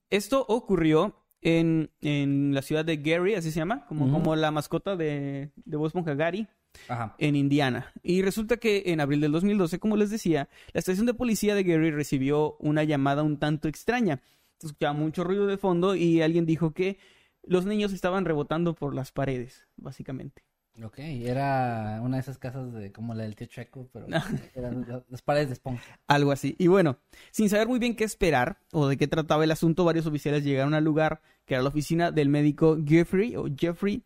Esto 0.09 0.45
ocurrió 0.47 1.15
en, 1.41 1.89
en 1.99 2.53
la 2.53 2.61
ciudad 2.61 2.85
de 2.85 2.97
Gary, 2.97 3.35
así 3.35 3.51
se 3.51 3.59
llama, 3.59 3.85
como, 3.87 4.11
como 4.11 4.35
la 4.35 4.51
mascota 4.51 4.95
de, 4.95 5.51
de 5.55 5.77
Bob 5.77 5.91
Gary, 6.15 6.47
Ajá. 6.87 7.15
en 7.17 7.35
Indiana. 7.35 7.91
Y 8.03 8.21
resulta 8.21 8.57
que 8.57 8.83
en 8.87 8.99
abril 9.01 9.21
del 9.21 9.31
2012, 9.31 9.79
como 9.79 9.97
les 9.97 10.09
decía, 10.09 10.49
la 10.73 10.79
estación 10.79 11.05
de 11.05 11.13
policía 11.13 11.55
de 11.55 11.63
Gary 11.63 11.91
recibió 11.91 12.55
una 12.59 12.83
llamada 12.83 13.23
un 13.23 13.37
tanto 13.37 13.67
extraña. 13.67 14.21
Se 14.59 14.67
escuchaba 14.67 14.93
mucho 14.93 15.23
ruido 15.23 15.47
de 15.47 15.57
fondo 15.57 15.95
y 15.95 16.21
alguien 16.21 16.45
dijo 16.45 16.73
que 16.73 16.97
los 17.43 17.65
niños 17.65 17.91
estaban 17.93 18.25
rebotando 18.25 18.75
por 18.75 18.93
las 18.93 19.11
paredes, 19.11 19.67
básicamente. 19.77 20.43
Ok, 20.81 20.99
era 20.99 21.99
una 22.01 22.15
de 22.17 22.21
esas 22.21 22.37
casas 22.37 22.71
de 22.73 22.91
como 22.93 23.13
la 23.13 23.23
del 23.23 23.35
tío 23.35 23.47
Checo, 23.47 23.89
pero 23.91 24.05
eran 24.55 24.85
la- 24.87 25.03
las 25.09 25.21
paredes 25.21 25.47
de 25.49 25.53
esponja. 25.53 25.99
Algo 26.07 26.31
así. 26.31 26.55
Y 26.59 26.67
bueno, 26.67 26.97
sin 27.31 27.49
saber 27.49 27.67
muy 27.67 27.77
bien 27.79 27.95
qué 27.95 28.03
esperar 28.05 28.59
o 28.71 28.87
de 28.87 28.95
qué 28.97 29.07
trataba 29.07 29.43
el 29.43 29.51
asunto, 29.51 29.83
varios 29.83 30.05
oficiales 30.05 30.43
llegaron 30.45 30.73
al 30.73 30.83
lugar, 30.83 31.21
que 31.45 31.55
era 31.55 31.63
la 31.63 31.69
oficina 31.69 32.11
del 32.11 32.29
médico 32.29 32.77
Jeffrey, 32.85 33.35
o 33.35 33.47
Jeffrey, 33.55 34.03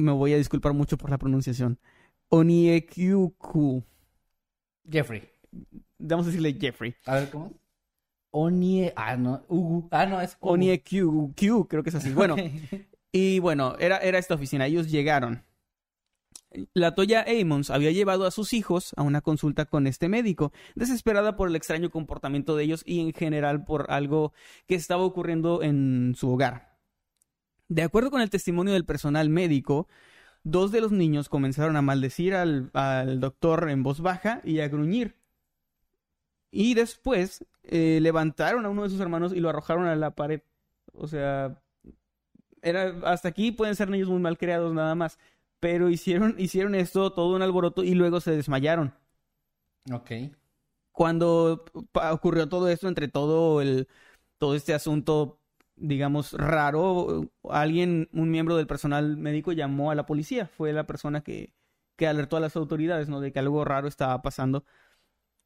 me 0.00 0.12
voy 0.12 0.32
a 0.32 0.36
disculpar 0.36 0.72
mucho 0.72 0.96
por 0.96 1.10
la 1.10 1.18
pronunciación, 1.18 1.78
Oniekyuku. 2.28 3.82
Jeffrey. 4.90 5.28
Vamos 5.98 6.26
a 6.26 6.28
decirle 6.28 6.56
Jeffrey. 6.58 6.94
A 7.06 7.16
ver, 7.16 7.30
¿cómo? 7.30 7.52
Onie... 8.30 8.92
Ah, 8.96 9.16
no. 9.16 9.42
Ugu. 9.48 9.88
Ah, 9.90 10.06
no, 10.06 10.20
es 10.20 10.36
Ugu. 10.40 10.52
Oniekyuku, 10.52 11.68
creo 11.68 11.82
que 11.82 11.90
es 11.90 11.96
así. 11.96 12.12
Bueno, 12.12 12.36
y 13.12 13.38
bueno, 13.40 13.76
era, 13.78 13.98
era 13.98 14.18
esta 14.18 14.34
oficina. 14.34 14.66
Ellos 14.66 14.90
llegaron. 14.90 15.44
La 16.74 16.94
Toya 16.94 17.24
Amons 17.28 17.70
había 17.70 17.92
llevado 17.92 18.26
a 18.26 18.32
sus 18.32 18.52
hijos 18.52 18.92
a 18.96 19.02
una 19.02 19.20
consulta 19.20 19.66
con 19.66 19.86
este 19.86 20.08
médico, 20.08 20.52
desesperada 20.74 21.36
por 21.36 21.48
el 21.48 21.54
extraño 21.54 21.90
comportamiento 21.90 22.56
de 22.56 22.64
ellos 22.64 22.82
y 22.84 23.00
en 23.00 23.12
general 23.12 23.64
por 23.64 23.86
algo 23.90 24.32
que 24.66 24.74
estaba 24.74 25.04
ocurriendo 25.04 25.62
en 25.62 26.14
su 26.16 26.28
hogar. 26.28 26.69
De 27.70 27.84
acuerdo 27.84 28.10
con 28.10 28.20
el 28.20 28.30
testimonio 28.30 28.74
del 28.74 28.84
personal 28.84 29.28
médico, 29.28 29.86
dos 30.42 30.72
de 30.72 30.80
los 30.80 30.90
niños 30.90 31.28
comenzaron 31.28 31.76
a 31.76 31.82
maldecir 31.82 32.34
al, 32.34 32.68
al 32.74 33.20
doctor 33.20 33.70
en 33.70 33.84
voz 33.84 34.00
baja 34.00 34.40
y 34.42 34.58
a 34.58 34.66
gruñir. 34.66 35.14
Y 36.50 36.74
después 36.74 37.46
eh, 37.62 38.00
levantaron 38.02 38.66
a 38.66 38.70
uno 38.70 38.82
de 38.82 38.90
sus 38.90 38.98
hermanos 38.98 39.32
y 39.32 39.38
lo 39.38 39.48
arrojaron 39.48 39.86
a 39.86 39.94
la 39.94 40.16
pared. 40.16 40.40
O 40.92 41.06
sea, 41.06 41.62
era, 42.60 42.92
hasta 43.04 43.28
aquí 43.28 43.52
pueden 43.52 43.76
ser 43.76 43.88
niños 43.88 44.08
muy 44.08 44.18
mal 44.18 44.36
creados 44.36 44.74
nada 44.74 44.96
más. 44.96 45.20
Pero 45.60 45.90
hicieron, 45.90 46.34
hicieron 46.38 46.74
esto, 46.74 47.12
todo 47.12 47.36
un 47.36 47.42
alboroto, 47.42 47.84
y 47.84 47.94
luego 47.94 48.20
se 48.20 48.32
desmayaron. 48.32 48.94
Ok. 49.92 50.10
Cuando 50.90 51.64
ocurrió 51.92 52.48
todo 52.48 52.68
esto, 52.68 52.88
entre 52.88 53.06
todo 53.06 53.60
el, 53.62 53.86
todo 54.38 54.56
este 54.56 54.74
asunto, 54.74 55.39
digamos, 55.80 56.32
raro, 56.32 57.30
alguien, 57.48 58.08
un 58.12 58.30
miembro 58.30 58.56
del 58.56 58.66
personal 58.66 59.16
médico 59.16 59.52
llamó 59.52 59.90
a 59.90 59.94
la 59.94 60.06
policía. 60.06 60.46
Fue 60.46 60.72
la 60.72 60.86
persona 60.86 61.22
que, 61.22 61.54
que 61.96 62.06
alertó 62.06 62.36
a 62.36 62.40
las 62.40 62.56
autoridades, 62.56 63.08
¿no? 63.08 63.20
De 63.20 63.32
que 63.32 63.38
algo 63.38 63.64
raro 63.64 63.88
estaba 63.88 64.22
pasando. 64.22 64.64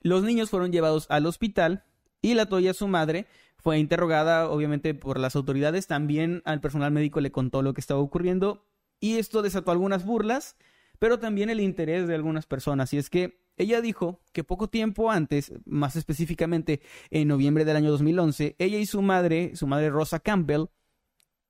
Los 0.00 0.22
niños 0.22 0.50
fueron 0.50 0.72
llevados 0.72 1.06
al 1.08 1.26
hospital 1.26 1.84
y 2.20 2.34
la 2.34 2.46
Toya, 2.46 2.74
su 2.74 2.88
madre, 2.88 3.26
fue 3.56 3.78
interrogada, 3.78 4.50
obviamente, 4.50 4.94
por 4.94 5.18
las 5.18 5.36
autoridades. 5.36 5.86
También 5.86 6.42
al 6.44 6.60
personal 6.60 6.92
médico 6.92 7.20
le 7.20 7.32
contó 7.32 7.62
lo 7.62 7.72
que 7.72 7.80
estaba 7.80 8.00
ocurriendo 8.00 8.66
y 9.00 9.18
esto 9.18 9.42
desató 9.42 9.70
algunas 9.70 10.04
burlas, 10.04 10.56
pero 10.98 11.18
también 11.18 11.50
el 11.50 11.60
interés 11.60 12.06
de 12.06 12.14
algunas 12.14 12.46
personas. 12.46 12.92
Y 12.92 12.98
es 12.98 13.10
que 13.10 13.44
ella 13.56 13.80
dijo 13.80 14.20
que 14.32 14.44
poco 14.44 14.68
tiempo 14.68 15.10
antes, 15.10 15.52
más 15.64 15.96
específicamente 15.96 16.80
en 17.10 17.28
noviembre 17.28 17.64
del 17.64 17.76
año 17.76 17.90
2011, 17.90 18.56
ella 18.58 18.78
y 18.78 18.86
su 18.86 19.02
madre, 19.02 19.54
su 19.54 19.66
madre 19.66 19.90
Rosa 19.90 20.18
Campbell, 20.20 20.66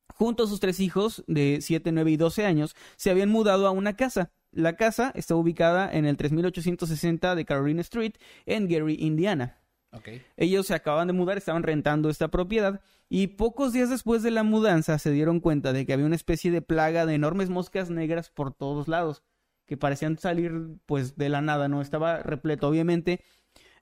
junto 0.08 0.44
a 0.44 0.46
sus 0.46 0.60
tres 0.60 0.80
hijos 0.80 1.24
de 1.26 1.58
7, 1.60 1.92
9 1.92 2.10
y 2.10 2.16
12 2.16 2.44
años, 2.44 2.76
se 2.96 3.10
habían 3.10 3.30
mudado 3.30 3.66
a 3.66 3.70
una 3.70 3.96
casa. 3.96 4.32
La 4.52 4.76
casa 4.76 5.12
está 5.14 5.34
ubicada 5.34 5.90
en 5.92 6.04
el 6.04 6.16
3860 6.16 7.34
de 7.34 7.44
Carolina 7.44 7.80
Street 7.80 8.14
en 8.46 8.68
Gary, 8.68 8.96
Indiana. 9.00 9.58
Ok. 9.92 10.08
Ellos 10.36 10.66
se 10.66 10.74
acaban 10.74 11.06
de 11.06 11.12
mudar, 11.12 11.38
estaban 11.38 11.62
rentando 11.62 12.10
esta 12.10 12.28
propiedad 12.28 12.80
y 13.08 13.28
pocos 13.28 13.72
días 13.72 13.90
después 13.90 14.22
de 14.22 14.30
la 14.30 14.42
mudanza 14.42 14.98
se 14.98 15.10
dieron 15.10 15.40
cuenta 15.40 15.72
de 15.72 15.86
que 15.86 15.92
había 15.92 16.06
una 16.06 16.16
especie 16.16 16.50
de 16.50 16.62
plaga 16.62 17.06
de 17.06 17.14
enormes 17.14 17.48
moscas 17.48 17.90
negras 17.90 18.30
por 18.30 18.52
todos 18.52 18.88
lados 18.88 19.22
que 19.66 19.76
parecían 19.76 20.18
salir 20.18 20.52
pues 20.86 21.16
de 21.16 21.28
la 21.28 21.40
nada, 21.40 21.68
¿no? 21.68 21.80
Estaba 21.80 22.18
repleto. 22.18 22.68
Obviamente 22.68 23.20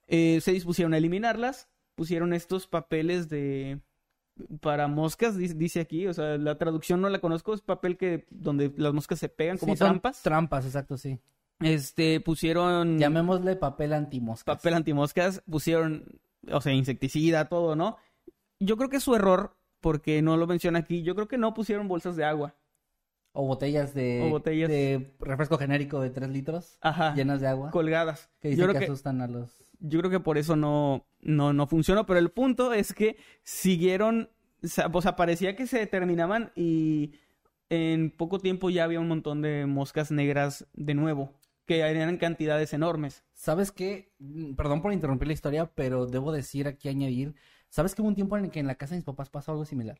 eh, 0.07 0.41
se 0.41 0.53
dispusieron 0.53 0.95
a 0.95 0.99
eliminarlas, 0.99 1.69
pusieron 1.95 2.33
estos 2.33 2.67
papeles 2.67 3.29
de 3.29 3.81
para 4.61 4.89
moscas, 4.89 5.37
dice, 5.37 5.81
aquí, 5.81 6.07
o 6.07 6.15
sea, 6.15 6.39
la 6.39 6.57
traducción 6.57 7.01
no 7.01 7.09
la 7.09 7.21
conozco, 7.21 7.53
es 7.55 7.61
papel 7.61 7.97
que 7.97 8.27
donde 8.31 8.73
las 8.77 8.93
moscas 8.93 9.19
se 9.19 9.29
pegan 9.29 9.59
como 9.59 9.75
Sí, 9.75 9.79
trampas. 9.79 10.23
Trampas, 10.23 10.65
exacto, 10.65 10.97
sí. 10.97 11.21
Este, 11.61 12.21
pusieron 12.21 12.99
Llamémosle 12.99 13.57
papel 13.57 13.93
antimoscas. 13.93 14.57
papel 14.57 14.75
antimoscas, 14.75 15.43
pusieron, 15.49 16.21
o 16.51 16.61
sea, 16.61 16.73
insecticida, 16.73 17.49
todo, 17.49 17.77
¿no? 17.77 17.99
Yo 18.59 18.77
creo 18.77 18.89
que 18.89 18.97
es 18.97 19.03
su 19.03 19.15
error, 19.15 19.57
porque 19.81 20.23
no 20.23 20.37
lo 20.37 20.47
menciona 20.47 20.81
aquí, 20.81 21.03
yo 21.03 21.15
creo 21.15 21.29
que 21.29 21.39
no 21.39 21.55
pusieron 21.55 21.89
bolsas 21.89 22.17
de 22.17 22.25
agua. 22.25 22.57
O 23.33 23.47
botellas 23.47 23.95
de, 23.95 24.23
O 24.27 24.31
botellas. 24.31 24.69
de 24.69 25.15
refresco 25.21 25.57
genérico 25.59 26.01
de 26.01 26.11
3 26.11 26.31
litros 26.31 26.79
Ajá. 26.83 27.15
llenas 27.15 27.41
de 27.41 27.47
agua. 27.49 27.71
Colgadas. 27.71 28.31
que 28.41 28.49
yo 28.49 28.51
dicen 28.51 28.65
creo 28.65 28.73
que, 28.75 28.79
que, 28.81 28.85
asustan 28.93 29.21
a 29.23 29.27
los... 29.27 29.51
yo 29.81 29.99
creo 30.01 30.11
que 30.11 30.21
por 30.21 30.37
eso 30.39 30.55
no, 30.57 31.07
no, 31.21 31.53
no 31.53 31.67
funcionó, 31.67 32.05
pero 32.07 32.19
el 32.19 32.31
punto 32.31 32.73
es 32.75 32.93
que 32.93 33.17
siguieron, 33.43 34.29
o 34.63 34.67
sea, 34.67 34.91
sea, 35.01 35.17
parecía 35.17 35.57
que 35.57 35.67
se 35.67 35.87
terminaban 35.87 36.53
y 36.55 37.13
en 37.71 38.11
poco 38.11 38.39
tiempo 38.39 38.69
ya 38.69 38.85
había 38.85 39.01
un 39.01 39.09
montón 39.09 39.41
de 39.41 39.65
moscas 39.65 40.11
negras 40.11 40.67
de 40.75 40.93
nuevo, 40.95 41.33
que 41.65 41.79
eran 41.81 42.19
cantidades 42.19 42.75
enormes. 42.75 43.25
¿Sabes 43.33 43.73
qué? 43.73 44.13
Mm, 44.19 44.55
Perdón 44.57 44.83
por 44.83 44.93
interrumpir 44.93 45.29
la 45.29 45.35
historia, 45.35 45.71
pero 45.75 46.07
debo 46.07 46.33
decir 46.33 46.67
aquí, 46.69 46.89
añadir... 46.89 47.35
¿Sabes 47.71 47.95
que 47.95 48.03
hubo 48.03 48.09
un 48.09 48.15
tiempo 48.15 48.37
en 48.37 48.45
el 48.45 48.51
que 48.51 48.61
en 48.61 48.67
la 48.67 48.75
casa 48.75 48.91
de 48.95 48.99
mis 48.99 49.07
papás 49.07 49.31
pasó 49.31 49.53
algo 49.53 49.65
similar? 49.65 49.99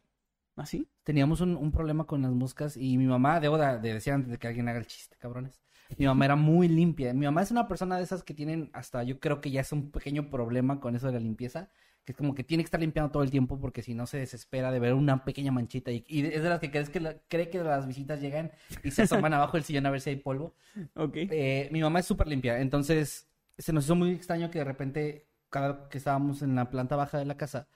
¿Así? 0.57 0.87
Teníamos 1.03 1.41
un, 1.41 1.57
un 1.57 1.73
problema 1.73 2.05
con 2.05 2.23
las 2.23 2.33
moscas 2.33 2.77
y 2.77 2.99
mi 2.99 3.07
mamá, 3.07 3.41
debo 3.41 3.57
de, 3.59 3.79
de 3.79 3.95
decir 3.95 4.13
antes 4.13 4.31
de 4.31 4.39
que 4.39 4.49
alguien 4.49 4.69
haga 4.69 4.79
el 4.79 4.87
chiste, 4.87 5.17
cabrones. 5.19 5.61
Mi 5.99 6.07
mamá 6.07 6.25
era 6.27 6.37
muy 6.37 6.69
limpia. 6.69 7.13
Mi 7.15 7.25
mamá 7.27 7.43
es 7.43 7.51
una 7.51 7.69
persona 7.69 7.97
de 7.97 8.05
esas 8.05 8.23
que 8.23 8.35
tienen 8.35 8.71
hasta, 8.75 9.03
yo 9.03 9.19
creo 9.19 9.41
que 9.41 9.51
ya 9.51 9.63
es 9.63 9.73
un 9.73 9.91
pequeño 9.91 10.31
problema 10.31 10.79
con 10.81 10.95
eso 10.95 11.07
de 11.07 11.15
la 11.15 11.21
limpieza, 11.21 11.71
que 12.05 12.13
es 12.13 12.19
como 12.19 12.35
que 12.35 12.45
tiene 12.45 12.63
que 12.63 12.67
estar 12.67 12.81
limpiando 12.81 13.11
todo 13.13 13.23
el 13.23 13.31
tiempo 13.31 13.59
porque 13.61 13.83
si 13.83 13.95
no 13.95 14.07
se 14.07 14.19
desespera 14.19 14.71
de 14.71 14.81
ver 14.81 14.95
una 14.95 15.25
pequeña 15.25 15.53
manchita 15.53 15.91
y, 15.91 16.05
y 16.09 16.27
es 16.27 16.43
de 16.43 16.49
las 16.49 16.61
que 16.61 16.71
crees 16.71 16.91
que 16.91 17.01
la- 17.01 17.17
cree 17.29 17.49
que 17.49 17.63
las 17.63 17.87
visitas 17.87 18.21
llegan 18.21 18.51
y 18.83 18.91
se 18.91 19.03
asoman 19.03 19.33
abajo 19.35 19.57
del 19.57 19.65
sillón 19.65 19.87
a 19.87 19.91
ver 19.91 20.01
si 20.01 20.11
hay 20.11 20.17
polvo. 20.17 20.55
Ok. 20.97 21.17
Eh, 21.17 21.69
mi 21.73 21.81
mamá 21.81 22.01
es 22.01 22.07
súper 22.07 22.27
limpia, 22.29 22.61
entonces 22.61 23.29
se 23.59 23.73
nos 23.73 23.85
hizo 23.85 23.95
muy 23.95 24.11
extraño 24.13 24.51
que 24.51 24.59
de 24.59 24.65
repente, 24.65 25.27
cada 25.51 25.89
que 25.89 25.99
estábamos 25.99 26.43
en 26.43 26.55
la 26.55 26.71
planta 26.71 26.97
baja 26.97 27.19
de 27.19 27.25
la 27.27 27.37
casa, 27.37 27.69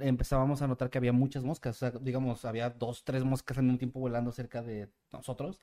empezábamos 0.00 0.62
a 0.62 0.66
notar 0.68 0.90
que 0.90 0.98
había 0.98 1.12
muchas 1.12 1.44
moscas. 1.44 1.76
O 1.76 1.78
sea, 1.78 1.90
digamos, 2.00 2.44
había 2.44 2.70
dos, 2.70 3.04
tres 3.04 3.24
moscas 3.24 3.58
en 3.58 3.70
un 3.70 3.78
tiempo 3.78 4.00
volando 4.00 4.32
cerca 4.32 4.62
de 4.62 4.90
nosotros. 5.12 5.62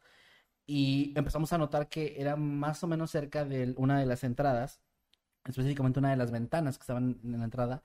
Y 0.66 1.14
empezamos 1.18 1.52
a 1.54 1.58
notar 1.58 1.90
que 1.90 2.16
era 2.22 2.36
más 2.38 2.84
o 2.84 2.88
menos 2.88 3.12
cerca 3.12 3.46
de 3.46 3.74
una 3.78 4.00
de 4.00 4.06
las 4.06 4.24
entradas, 4.24 4.82
específicamente 5.46 6.00
una 6.00 6.12
de 6.12 6.18
las 6.18 6.32
ventanas 6.32 6.78
que 6.78 6.84
estaban 6.84 7.20
en 7.24 7.40
la 7.40 7.46
entrada. 7.46 7.84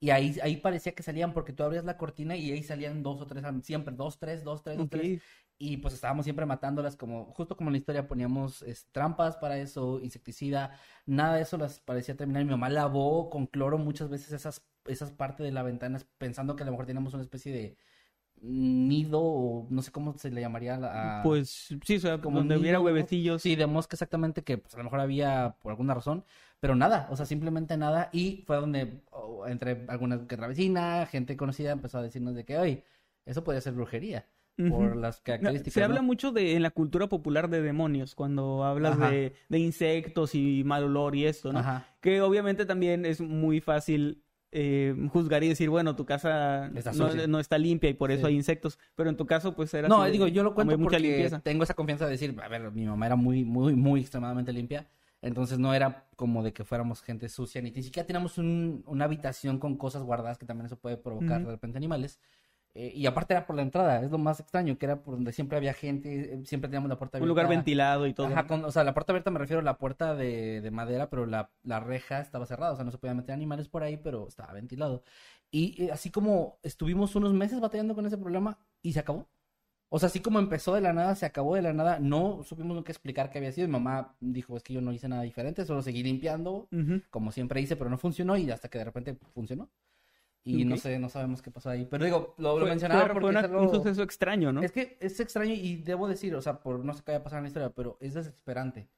Y 0.00 0.10
ahí, 0.10 0.36
ahí 0.42 0.56
parecía 0.58 0.94
que 0.94 1.02
salían 1.02 1.32
porque 1.32 1.52
tú 1.52 1.62
abrías 1.64 1.84
la 1.84 1.96
cortina 1.98 2.36
y 2.36 2.52
ahí 2.52 2.62
salían 2.62 3.02
dos 3.02 3.20
o 3.22 3.26
tres, 3.26 3.44
siempre 3.64 3.94
dos, 3.94 4.18
tres, 4.18 4.44
dos, 4.44 4.62
tres, 4.62 4.76
dos, 4.78 4.86
Ok. 4.86 4.90
tres. 4.90 5.10
Y 5.58 5.78
pues 5.78 5.94
estábamos 5.94 6.24
siempre 6.26 6.44
matándolas 6.46 6.96
como, 6.96 7.32
justo 7.32 7.56
como 7.56 7.70
en 7.70 7.74
la 7.74 7.78
historia 7.78 8.06
poníamos 8.08 8.62
es, 8.62 8.86
trampas 8.92 9.36
para 9.38 9.58
eso, 9.58 10.00
insecticida, 10.02 10.78
nada 11.06 11.36
de 11.36 11.42
eso 11.42 11.56
las 11.56 11.80
parecía 11.80 12.16
terminar. 12.16 12.44
Mi 12.44 12.50
mamá 12.50 12.68
lavó 12.68 13.30
con 13.30 13.46
cloro 13.46 13.78
muchas 13.78 14.10
veces 14.10 14.32
esas, 14.32 14.62
esas 14.88 15.12
partes 15.12 15.44
de 15.44 15.52
la 15.52 15.62
ventana 15.62 16.00
pensando 16.18 16.56
que 16.56 16.62
a 16.62 16.66
lo 16.66 16.72
mejor 16.72 16.86
teníamos 16.86 17.14
una 17.14 17.22
especie 17.22 17.52
de 17.52 17.76
nido 18.40 19.20
o 19.22 19.66
no 19.70 19.82
sé 19.82 19.90
cómo 19.90 20.16
se 20.18 20.30
le 20.30 20.40
llamaría 20.40 20.74
a 20.76 21.22
Pues 21.22 21.68
sí, 21.84 21.96
o 21.96 22.00
sea, 22.00 22.20
como 22.20 22.38
donde 22.38 22.54
nido, 22.54 22.62
hubiera 22.62 22.80
huevecillos. 22.80 23.42
Sí, 23.42 23.56
de 23.56 23.66
mosca 23.66 23.96
exactamente, 23.96 24.42
que 24.42 24.58
pues 24.58 24.74
a 24.74 24.78
lo 24.78 24.84
mejor 24.84 25.00
había 25.00 25.56
por 25.62 25.72
alguna 25.72 25.94
razón, 25.94 26.24
pero 26.60 26.74
nada, 26.74 27.08
o 27.10 27.16
sea, 27.16 27.26
simplemente 27.26 27.76
nada. 27.76 28.10
Y 28.12 28.44
fue 28.46 28.56
donde, 28.56 29.02
oh, 29.10 29.46
entre 29.46 29.84
alguna 29.88 30.26
que 30.26 30.34
otra 30.34 30.48
vecina, 30.48 31.06
gente 31.06 31.36
conocida, 31.36 31.72
empezó 31.72 31.98
a 31.98 32.02
decirnos 32.02 32.34
de 32.34 32.44
que, 32.44 32.58
oye, 32.58 32.84
eso 33.24 33.42
podría 33.42 33.60
ser 33.60 33.72
brujería, 33.72 34.26
por 34.56 34.96
las 34.96 35.20
características. 35.20 35.74
Se 35.74 35.80
¿no? 35.80 35.86
habla 35.86 36.02
mucho 36.02 36.32
de 36.32 36.54
en 36.54 36.62
la 36.62 36.70
cultura 36.70 37.08
popular 37.08 37.50
de 37.50 37.60
demonios, 37.60 38.14
cuando 38.14 38.64
hablas 38.64 38.98
de, 38.98 39.34
de 39.48 39.58
insectos 39.58 40.34
y 40.34 40.62
mal 40.64 40.84
olor 40.84 41.14
y 41.14 41.26
esto, 41.26 41.52
¿no? 41.52 41.58
Ajá. 41.58 41.86
Que 42.00 42.20
obviamente 42.20 42.64
también 42.64 43.04
es 43.04 43.20
muy 43.20 43.60
fácil 43.60 44.22
eh, 44.52 44.94
juzgar 45.12 45.42
y 45.44 45.48
decir, 45.48 45.68
bueno, 45.70 45.96
tu 45.96 46.06
casa 46.06 46.70
Está 46.74 46.92
no, 47.26 47.38
está 47.40 47.58
limpia 47.58 47.90
y 47.90 47.94
por 47.94 48.10
eso 48.10 48.22
Sí. 48.22 48.26
hay 48.28 48.34
insectos, 48.36 48.78
pero 48.94 49.10
en 49.10 49.16
tu 49.16 49.26
caso 49.26 49.54
pues 49.54 49.72
era 49.74 49.88
No, 49.88 50.02
así 50.02 50.12
digo, 50.12 50.26
yo 50.28 50.42
lo 50.42 50.54
cuento 50.54 50.78
mucha 50.78 50.84
porque 50.96 50.98
limpieza. 51.00 51.40
tengo 51.40 51.62
esa 51.64 51.74
confianza 51.74 52.04
de 52.06 52.12
decir, 52.12 52.34
a 52.42 52.48
ver, 52.48 52.70
mi 52.72 52.84
mamá 52.86 53.06
era 53.06 53.16
muy, 53.16 53.44
muy, 53.44 53.74
muy 53.74 54.00
extremadamente 54.00 54.52
limpia. 54.52 54.86
Entonces 55.22 55.58
no 55.58 55.74
era 55.74 56.06
como 56.14 56.42
de 56.42 56.52
que 56.52 56.64
fuéramos 56.64 57.02
gente 57.02 57.28
sucia, 57.28 57.60
ni, 57.62 57.70
siquiera 57.82 58.06
teníamos 58.06 58.38
un- 58.38 58.84
una 58.86 59.06
habitación 59.06 59.58
con 59.58 59.76
cosas 59.76 60.02
guardadas 60.02 60.38
que 60.38 60.46
también 60.46 60.66
eso 60.66 60.76
puede 60.78 60.96
provocar 60.96 61.44
de 61.44 61.50
repente 61.50 61.78
animales. 61.78 62.20
Eh, 62.78 62.92
y 62.94 63.06
aparte 63.06 63.32
era 63.32 63.46
por 63.46 63.56
la 63.56 63.62
entrada, 63.62 64.02
es 64.02 64.10
lo 64.10 64.18
más 64.18 64.38
extraño, 64.38 64.76
que 64.76 64.84
era 64.86 65.02
por 65.02 65.14
donde 65.14 65.32
siempre 65.32 65.56
había 65.56 65.72
gente, 65.72 66.34
eh, 66.34 66.44
siempre 66.44 66.68
teníamos 66.68 66.90
la 66.90 66.98
puerta 66.98 67.16
Un 67.16 67.22
abierta. 67.22 67.28
lugar 67.42 67.48
ventilado 67.48 68.06
y 68.06 68.12
todo. 68.12 68.26
Ajá, 68.26 68.46
con- 68.46 68.64
o 68.64 68.70
sea, 68.70 68.84
la 68.84 68.92
puerta 68.92 69.12
abierta 69.12 69.30
me 69.30 69.38
refiero 69.38 69.60
a 69.60 69.64
la 69.64 69.78
puerta 69.78 70.14
de, 70.14 70.60
de 70.60 70.70
madera, 70.70 71.08
pero 71.08 71.24
la, 71.24 71.50
la 71.62 71.80
reja 71.80 72.20
estaba 72.20 72.44
cerrada, 72.44 72.72
o 72.72 72.76
sea, 72.76 72.84
no 72.84 72.90
se 72.90 72.98
podían 72.98 73.16
meter 73.16 73.32
animales 73.34 73.68
por 73.68 73.82
ahí, 73.82 73.96
pero 73.96 74.28
estaba 74.28 74.52
ventilado. 74.52 75.02
Y 75.50 75.84
eh, 75.84 75.90
así 75.92 76.10
como 76.10 76.58
estuvimos 76.62 77.16
unos 77.16 77.32
meses 77.32 77.60
batallando 77.60 77.94
con 77.94 78.04
ese 78.06 78.18
problema 78.18 78.58
y 78.82 78.92
se 78.92 79.00
acabó. 79.00 79.26
O 79.88 79.98
sea, 80.00 80.08
así 80.08 80.20
como 80.20 80.38
empezó 80.40 80.74
de 80.74 80.80
la 80.80 80.92
nada, 80.92 81.14
se 81.14 81.24
acabó 81.26 81.54
de 81.54 81.62
la 81.62 81.72
nada, 81.72 81.98
no 82.00 82.42
supimos 82.42 82.74
nunca 82.76 82.90
explicar 82.92 83.30
qué 83.30 83.38
había 83.38 83.52
sido. 83.52 83.68
Mi 83.68 83.72
mamá 83.72 84.16
dijo, 84.20 84.56
es 84.56 84.62
que 84.64 84.74
yo 84.74 84.80
no 84.80 84.92
hice 84.92 85.08
nada 85.08 85.22
diferente, 85.22 85.64
solo 85.64 85.80
seguí 85.80 86.02
limpiando, 86.02 86.68
Ujú. 86.72 87.00
como 87.08 87.30
siempre 87.32 87.60
hice, 87.60 87.76
pero 87.76 87.88
no 87.88 87.96
funcionó 87.96 88.36
y 88.36 88.50
hasta 88.50 88.68
que 88.68 88.78
de 88.78 88.84
repente 88.84 89.16
funcionó. 89.32 89.70
Y 90.48 90.64
no 90.64 90.76
sé, 90.76 90.98
no 90.98 91.08
sabemos 91.08 91.42
qué 91.42 91.50
pasó 91.50 91.70
ahí. 91.70 91.86
Pero 91.90 92.04
digo, 92.04 92.34
lo, 92.38 92.58
lo 92.58 92.66
mencionaba 92.66 93.02
fue- 93.06 93.14
porque 93.14 93.20
fue 93.24 93.30
es 93.32 93.36
una- 93.36 93.40
algo- 93.48 93.62
un 93.62 93.74
suceso 93.74 94.02
extraño, 94.02 94.52
¿no? 94.52 94.62
es 94.62 94.70
que 94.72 94.96
es 95.00 95.18
extraño 95.20 95.52
y 95.52 95.76
debo 95.76 96.06
decir, 96.08 96.34
o 96.36 96.40
sea, 96.40 96.60
por 96.60 96.84
no 96.84 96.94
sé 96.94 97.00
qué 97.04 97.10
vaya 97.12 97.18
a 97.20 97.24
pasar 97.24 97.38
en 97.38 97.44
la 97.44 97.48
historia, 97.48 97.70
pero 97.70 97.98
es 98.00 98.14
desesperante. 98.14 98.88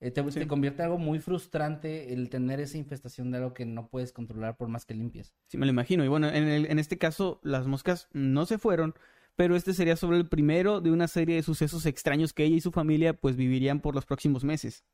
Eh, 0.00 0.10
te, 0.12 0.22
Sí. 0.30 0.38
te 0.38 0.46
convierte 0.46 0.82
en 0.82 0.86
algo 0.86 0.98
muy 0.98 1.18
frustrante 1.18 2.12
el 2.12 2.28
tener 2.28 2.60
esa 2.60 2.78
infestación 2.78 3.30
de 3.32 3.38
algo 3.38 3.52
que 3.54 3.64
no 3.64 3.88
puedes 3.88 4.12
controlar 4.12 4.56
por 4.56 4.68
más 4.68 4.84
que 4.84 4.94
limpies. 4.94 5.34
Sí, 5.48 5.56
me 5.58 5.66
lo 5.66 5.70
imagino. 5.72 6.04
Y 6.04 6.08
bueno, 6.08 6.28
en, 6.28 6.46
el- 6.46 6.66
en 6.66 6.78
este 6.78 6.98
caso, 6.98 7.40
las 7.42 7.66
moscas 7.66 8.06
no 8.12 8.46
se 8.46 8.58
fueron, 8.58 8.94
pero 9.34 9.56
este 9.56 9.72
sería 9.72 9.96
solo 9.96 10.16
el 10.16 10.28
primero 10.28 10.80
de 10.80 10.90
una 10.92 11.08
serie 11.08 11.34
de 11.36 11.42
sucesos 11.42 11.86
extraños 11.86 12.32
que 12.32 12.44
ella 12.44 12.56
y 12.56 12.60
su 12.60 12.70
familia 12.70 13.12
pues 13.14 13.34
vivirían 13.36 13.80
por 13.80 13.94
los 13.94 14.04
próximos 14.04 14.44
meses. 14.44 14.84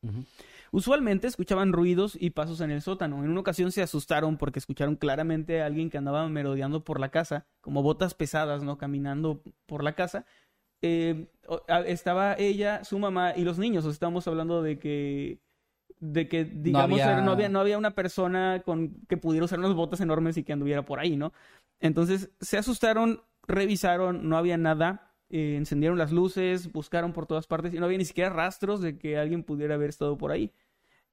Usualmente 0.74 1.28
escuchaban 1.28 1.72
ruidos 1.72 2.18
y 2.20 2.30
pasos 2.30 2.60
en 2.60 2.72
el 2.72 2.82
sótano. 2.82 3.22
En 3.22 3.30
una 3.30 3.40
ocasión 3.40 3.70
se 3.70 3.80
asustaron 3.80 4.36
porque 4.36 4.58
escucharon 4.58 4.96
claramente 4.96 5.62
a 5.62 5.66
alguien 5.66 5.88
que 5.88 5.98
andaba 5.98 6.28
merodeando 6.28 6.82
por 6.82 6.98
la 6.98 7.10
casa, 7.10 7.46
como 7.60 7.82
botas 7.82 8.14
pesadas, 8.14 8.64
¿no? 8.64 8.76
Caminando 8.76 9.40
por 9.66 9.84
la 9.84 9.94
casa. 9.94 10.26
Eh, 10.82 11.28
estaba 11.86 12.34
ella, 12.34 12.82
su 12.82 12.98
mamá 12.98 13.34
y 13.36 13.44
los 13.44 13.56
niños. 13.56 13.84
O 13.86 13.90
estamos 13.90 14.26
hablando 14.26 14.62
de 14.62 14.80
que 14.80 15.38
de 16.00 16.28
que 16.28 16.44
digamos 16.44 16.98
no 16.98 17.04
había... 17.04 17.20
no 17.20 17.30
había... 17.30 17.48
no 17.48 17.60
había 17.60 17.78
una 17.78 17.94
persona 17.94 18.62
con 18.64 18.96
que 19.08 19.16
pudiera 19.16 19.44
usar 19.44 19.60
unas 19.60 19.74
botas 19.74 20.00
enormes 20.00 20.36
y 20.36 20.42
que 20.42 20.54
anduviera 20.54 20.84
por 20.84 20.98
ahí, 20.98 21.16
¿no? 21.16 21.32
Entonces 21.78 22.30
se 22.40 22.58
asustaron 22.58 23.22
revisaron, 23.46 24.28
no 24.28 24.36
había 24.36 24.56
nada, 24.56 25.12
eh, 25.30 25.56
encendieron 25.56 25.98
las 25.98 26.12
luces, 26.12 26.72
buscaron 26.72 27.12
por 27.12 27.26
todas 27.26 27.46
partes 27.46 27.74
y 27.74 27.78
no 27.78 27.86
había 27.86 27.98
ni 27.98 28.04
siquiera 28.04 28.30
rastros 28.30 28.80
de 28.80 28.98
que 28.98 29.18
alguien 29.18 29.42
pudiera 29.42 29.74
haber 29.74 29.90
estado 29.90 30.16
por 30.16 30.30
ahí. 30.30 30.52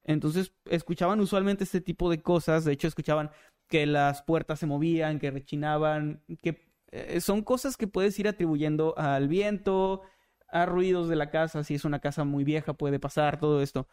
Entonces 0.03 0.53
escuchaban 0.65 1.19
usualmente 1.19 1.63
este 1.63 1.81
tipo 1.81 2.09
de 2.09 2.21
cosas, 2.21 2.65
de 2.65 2.73
hecho 2.73 2.87
escuchaban 2.87 3.31
que 3.67 3.85
las 3.85 4.23
puertas 4.23 4.59
se 4.59 4.65
movían, 4.65 5.19
que 5.19 5.31
rechinaban, 5.31 6.21
que 6.41 6.67
eh, 6.91 7.21
son 7.21 7.41
cosas 7.41 7.77
que 7.77 7.87
puedes 7.87 8.17
ir 8.19 8.27
atribuyendo 8.27 8.97
al 8.97 9.27
viento, 9.27 10.01
a 10.49 10.65
ruidos 10.65 11.07
de 11.07 11.15
la 11.15 11.29
casa, 11.29 11.63
si 11.63 11.75
es 11.75 11.85
una 11.85 11.99
casa 11.99 12.23
muy 12.23 12.43
vieja 12.43 12.73
puede 12.73 12.99
pasar 12.99 13.39
todo 13.39 13.61
esto. 13.61 13.87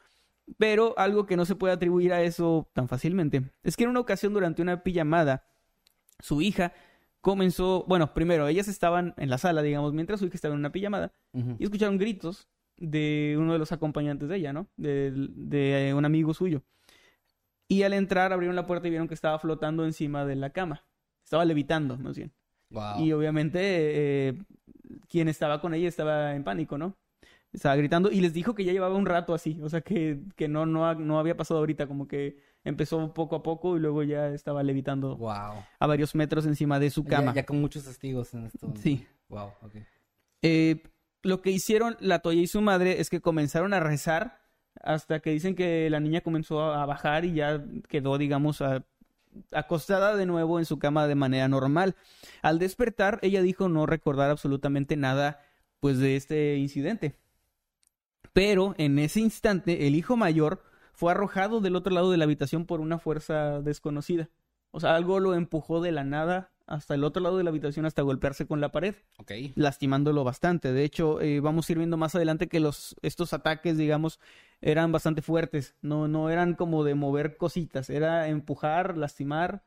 Pero 0.57 0.95
algo 0.99 1.27
que 1.27 1.37
no 1.37 1.45
se 1.45 1.55
puede 1.55 1.75
atribuir 1.75 2.13
a 2.13 2.23
eso 2.23 2.71
tan 2.73 2.89
fácilmente 2.89 3.51
es 3.63 3.77
que 3.77 3.85
en 3.85 3.91
una 3.91 4.01
ocasión 4.01 4.33
durante 4.33 4.63
una 4.63 4.83
pijamada, 4.83 5.45
su 6.21 6.43
hija 6.43 6.73
comenzó, 7.21 7.85
bueno, 7.87 8.15
primero, 8.15 8.49
ellas 8.49 8.67
estaban 8.67 9.15
en 9.19 9.29
la 9.29 9.39
sala, 9.39 9.63
digamos, 9.63 9.93
mientras 9.93 10.21
su 10.21 10.27
hija 10.27 10.37
estaba 10.37 10.55
en 10.55 10.61
una 10.61 10.73
pijamada, 10.73 11.13
y 11.59 11.63
escucharon 11.63 11.99
gritos 11.99 12.49
de 12.79 13.37
uno 13.39 13.53
de 13.53 13.59
los 13.59 13.73
acompañantes 13.73 14.29
de 14.29 14.37
ella, 14.37 14.53
¿no? 14.53 14.69
De, 14.77 15.93
un 15.97 16.05
amigo 16.05 16.35
suyo. 16.35 16.63
Y 17.69 17.83
al 17.83 17.93
entrar 17.93 18.33
abrieron 18.33 18.57
la 18.57 18.67
puerta 18.67 18.87
y 18.87 18.91
vieron 18.91 19.09
que 19.09 19.15
estaba 19.15 19.39
flotando 19.39 19.85
encima 19.85 20.25
de 20.25 20.37
la 20.37 20.51
cama. 20.51 20.85
Estaba 21.23 21.45
levitando, 21.45 21.99
más 21.99 22.17
bien. 22.17 22.33
Y 22.99 23.13
obviamente 23.13 23.59
eh, 23.63 24.39
quien 25.09 25.29
estaba 25.29 25.61
con 25.61 25.75
ella 25.75 25.89
estaba 25.89 26.35
en 26.35 26.45
pánico, 26.45 26.79
¿no? 26.79 26.97
Estaba 27.53 27.77
gritando 27.77 28.11
y 28.11 28.21
les 28.21 28.35
dijo 28.35 28.55
que 28.55 28.65
ya 28.65 28.73
llevaba 28.73 28.95
un 28.97 29.07
rato 29.07 29.33
así, 29.33 29.59
o 29.63 29.71
sea 29.71 29.81
que, 29.81 30.21
que 30.37 30.49
no, 30.49 30.67
no, 30.67 30.95
no 30.95 31.19
había 31.19 31.35
pasado 31.35 31.61
ahorita, 31.61 31.87
como 31.87 32.07
que 32.07 32.37
empezó 32.63 33.15
poco 33.15 33.37
a 33.37 33.43
poco 33.43 33.77
y 33.77 33.81
luego 33.81 34.03
ya 34.03 34.29
estaba 34.29 34.63
levitando 34.63 35.17
wow. 35.17 35.55
a 35.79 35.87
varios 35.87 36.15
metros 36.15 36.45
encima 36.45 36.79
de 36.79 36.91
su 36.91 37.05
cama. 37.05 37.33
Ya, 37.35 37.47
con 37.47 37.61
muchos 37.61 37.85
testigos 37.85 38.35
en 38.35 38.47
esto. 38.47 38.73
Sí. 38.77 39.07
Wow, 39.29 39.53
okay. 39.63 39.85
Eh, 40.43 40.83
lo 41.23 41.43
que 41.43 41.51
hicieron 41.51 41.97
la 42.01 42.21
Toya 42.21 42.41
y 42.41 42.47
su 42.47 42.61
madre 42.61 43.01
es 43.01 43.11
que 43.11 43.21
comenzaron 43.21 43.75
a 43.75 43.81
rezar 43.81 44.41
hasta 44.83 45.21
que 45.21 45.31
dicen 45.31 45.55
que 45.55 45.91
la 45.91 46.01
niña 46.01 46.21
comenzó 46.21 46.63
a 46.73 46.87
bajar 46.87 47.25
y 47.25 47.35
ya 47.35 47.65
quedó, 47.89 48.19
digamos, 48.19 48.63
acostada 49.53 50.17
de 50.17 50.27
nuevo 50.27 50.59
en 50.59 50.65
su 50.65 50.79
cama 50.79 51.07
de 51.07 51.15
manera 51.15 51.49
normal. 51.49 51.97
Al 52.43 52.59
despertar, 52.59 53.19
ella 53.23 53.43
dijo 53.43 53.69
no 53.69 53.87
recordar 53.87 54.31
absolutamente 54.31 54.97
nada, 54.97 55.41
pues, 55.81 55.99
de 55.99 56.17
este 56.17 56.57
incidente. 56.57 57.17
Pero 58.33 58.75
en 58.79 58.99
ese 58.99 59.21
instante, 59.21 59.87
el 59.87 59.95
hijo 59.95 60.17
mayor 60.17 60.63
fue 60.93 61.13
arrojado 61.13 61.61
del 61.61 61.77
otro 61.77 61.93
lado 61.93 62.11
de 62.11 62.17
la 62.17 62.25
habitación 62.25 62.67
por 62.67 62.81
una 62.81 62.99
fuerza 62.99 63.61
desconocida. 63.61 64.29
O 64.71 64.81
sea, 64.81 64.95
algo 64.95 65.19
lo 65.19 65.35
empujó 65.35 65.81
de 65.81 65.93
la 65.93 66.05
nada 66.05 66.51
hasta 66.69 66.95
el 66.95 67.03
otro 67.03 67.23
lado 67.23 67.39
de 67.39 67.45
la 67.45 67.51
habitación 67.51 67.87
hasta 67.87 68.03
golpearse 68.03 68.47
con 68.47 68.61
la 68.61 68.71
pared, 68.71 68.95
okay. 69.17 69.53
lastimándolo 69.57 70.23
bastante. 70.23 70.73
De 70.73 70.85
hecho, 70.85 71.21
eh, 71.21 71.41
vamos 71.41 71.69
a 71.69 71.73
ir 71.73 71.79
viendo 71.79 71.97
más 71.97 72.15
adelante 72.15 72.47
que 72.49 72.61
los 72.61 72.95
estos 73.03 73.33
ataques, 73.33 73.77
digamos, 73.77 74.21
eran 74.61 74.93
bastante 74.93 75.23
fuertes. 75.23 75.75
No, 75.81 76.09
no 76.09 76.31
eran 76.31 76.55
como 76.55 76.85
de 76.85 76.95
mover 76.95 77.37
cositas, 77.37 77.91
era 77.91 78.29
empujar, 78.29 78.97
lastimar 78.97 79.65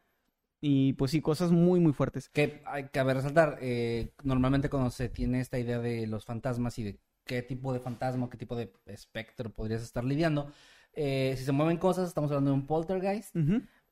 y 0.61 0.93
pues 0.93 1.11
sí, 1.11 1.21
cosas 1.21 1.51
muy, 1.51 1.79
muy 1.79 1.91
fuertes. 1.91 2.29
Que 2.29 2.61
hay 2.65 2.89
que 2.89 3.03
resaltar, 3.03 3.57
eh, 3.61 4.11
normalmente 4.23 4.69
cuando 4.69 4.91
se 4.91 5.09
tiene 5.09 5.41
esta 5.41 5.57
idea 5.57 5.79
de 5.79 6.07
los 6.07 6.25
fantasmas 6.25 6.77
y 6.77 6.83
de 6.83 6.99
qué 7.25 7.41
tipo 7.41 7.73
de 7.73 7.79
fantasma, 7.79 8.29
qué 8.29 8.37
tipo 8.37 8.55
de 8.55 8.71
espectro 8.85 9.49
podrías 9.49 9.81
estar 9.81 10.03
lidiando, 10.03 10.51
eh, 10.93 11.35
si 11.37 11.45
se 11.45 11.51
mueven 11.51 11.77
cosas, 11.77 12.07
estamos 12.07 12.31
hablando 12.31 12.51
de 12.51 12.55
un 12.55 12.67
poltergeist. 12.67 13.35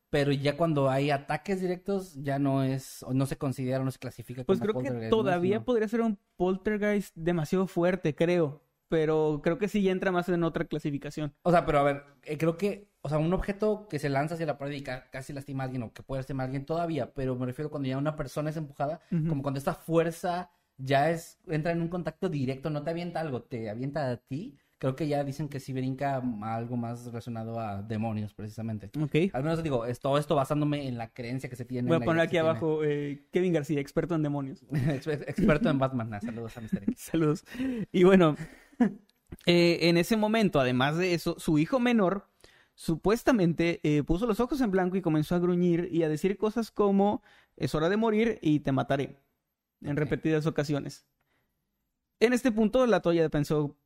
Pero 0.10 0.32
ya 0.32 0.58
cuando 0.58 0.90
hay 0.90 1.12
ataques 1.12 1.62
directos, 1.62 2.16
ya 2.16 2.40
no 2.40 2.64
es, 2.64 3.06
no 3.12 3.26
se 3.26 3.38
considera, 3.38 3.84
no 3.84 3.92
se 3.92 4.00
clasifica 4.00 4.44
pues 4.44 4.60
como 4.60 4.74
Pues 4.74 4.88
creo 4.88 5.02
que 5.02 5.10
todavía 5.10 5.64
podría 5.64 5.88
ser 5.88 6.02
un 6.02 6.18
poltergeist 6.36 7.16
demasiado 7.16 7.68
fuerte, 7.68 8.16
creo. 8.16 8.64
Pero 8.88 9.42
creo 9.44 9.60
que 9.60 9.68
sí 9.68 9.88
entra 9.88 10.12
más 10.12 10.28
en 10.30 10.44
otra 10.44 10.66
clasificación. 10.66 11.36
O 11.44 11.52
sea, 11.52 11.64
pero 11.64 11.78
a 11.78 11.84
ver, 11.84 12.04
eh, 12.24 12.40
creo 12.40 12.58
que, 12.58 12.90
o 13.02 13.10
sea, 13.10 13.20
un 13.20 13.32
objeto 13.34 13.88
que 13.88 14.00
se 14.00 14.10
lanza 14.10 14.34
hacia 14.34 14.48
la 14.48 14.58
pared 14.58 14.74
y 14.74 14.82
casi 14.82 15.32
lastima 15.32 15.64
a 15.64 15.66
alguien 15.66 15.84
o 15.84 15.94
que 15.94 16.02
puede 16.02 16.22
lastimar 16.22 16.46
a 16.46 16.46
alguien 16.46 16.66
todavía, 16.66 17.14
pero 17.14 17.36
me 17.36 17.46
refiero 17.46 17.70
cuando 17.70 17.88
ya 17.88 18.00
una 18.00 18.16
persona 18.16 18.50
es 18.50 18.58
empujada, 18.58 19.00
como 19.10 19.44
cuando 19.44 19.60
esta 19.60 19.76
fuerza 19.76 20.50
ya 20.78 21.12
es, 21.12 21.38
entra 21.48 21.72
en 21.72 21.82
un 21.84 21.90
contacto 21.90 22.30
directo, 22.30 22.72
no 22.72 22.82
te 22.82 22.90
avienta 22.90 23.20
algo, 23.20 23.44
te 23.44 23.70
avienta 23.70 24.10
a 24.10 24.18
ti 24.18 24.58
creo 24.80 24.96
que 24.96 25.08
ya 25.08 25.24
dicen 25.24 25.50
que 25.50 25.60
sí 25.60 25.74
brinca 25.74 26.24
algo 26.42 26.78
más 26.78 27.06
relacionado 27.06 27.60
a 27.60 27.82
demonios, 27.84 28.34
precisamente. 28.34 28.90
Ok. 29.00 29.34
Al 29.34 29.44
menos 29.44 29.62
digo, 29.62 29.86
es 29.86 30.00
todo 30.00 30.18
esto 30.18 30.36
basándome 30.36 30.88
en 30.88 30.98
la 30.98 31.14
creencia 31.14 31.50
que 31.50 31.58
se 31.58 31.66
tiene. 31.66 31.90
Voy 31.90 31.98
a 31.98 32.00
poner 32.00 32.22
aquí 32.22 32.38
abajo 32.38 32.84
eh, 32.84 33.28
Kevin 33.32 33.54
García, 33.54 33.82
experto 33.82 34.16
en 34.16 34.24
demonios. 34.24 34.64
experto 34.72 35.70
en 35.70 35.78
Batman. 35.78 36.14
Ah, 36.14 36.22
saludos 36.22 36.58
a 36.58 36.62
Mr. 36.62 36.84
X. 36.84 36.96
saludos. 36.98 37.44
Y 37.92 38.06
bueno, 38.06 38.38
eh, 39.46 39.80
en 39.82 39.98
ese 39.98 40.16
momento, 40.16 40.62
además 40.62 40.98
de 40.98 41.14
eso, 41.14 41.36
su 41.38 41.60
hijo 41.60 41.80
menor 41.82 42.28
supuestamente 42.74 43.82
eh, 43.84 44.04
puso 44.04 44.26
los 44.26 44.40
ojos 44.40 44.62
en 44.62 44.72
blanco 44.72 44.96
y 44.96 45.02
comenzó 45.02 45.36
a 45.36 45.40
gruñir 45.40 45.90
y 45.92 46.04
a 46.04 46.10
decir 46.10 46.38
cosas 46.38 46.72
como 46.72 47.22
es 47.58 47.76
hora 47.76 47.90
de 47.90 47.98
morir 47.98 48.40
y 48.42 48.62
te 48.62 48.72
mataré 48.72 49.18
en 49.82 49.98
repetidas 49.98 50.46
ocasiones. 50.46 51.06
En 52.22 52.32
este 52.32 52.54
punto 52.54 52.86
la 52.86 53.02
Toya 53.02 53.28
pensó, 53.28 53.78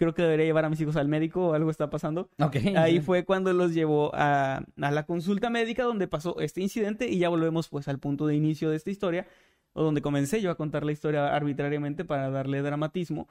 creo 0.00 0.14
que 0.14 0.22
debería 0.22 0.46
llevar 0.46 0.64
a 0.64 0.70
mis 0.70 0.80
hijos 0.80 0.96
al 0.96 1.08
médico 1.08 1.48
o 1.48 1.52
algo 1.52 1.70
está 1.70 1.90
pasando. 1.90 2.30
Ahí 2.74 3.00
fue 3.00 3.26
cuando 3.26 3.52
los 3.52 3.74
llevó 3.74 4.10
a, 4.14 4.64
la 4.76 5.04
consulta 5.04 5.50
médica 5.50 5.82
donde 5.82 6.08
pasó 6.08 6.40
este 6.40 6.62
incidente 6.62 7.06
y 7.06 7.18
ya 7.18 7.28
volvemos 7.28 7.68
pues 7.68 7.86
al 7.86 7.98
punto 7.98 8.26
de 8.26 8.34
inicio 8.34 8.70
de 8.70 8.76
esta 8.76 8.90
historia 8.90 9.26
o 9.74 9.82
donde 9.82 10.00
comencé 10.00 10.40
yo 10.40 10.50
a 10.50 10.54
contar 10.54 10.86
la 10.86 10.92
historia 10.92 11.36
arbitrariamente 11.36 12.06
para 12.06 12.30
darle 12.30 12.62
dramatismo, 12.62 13.28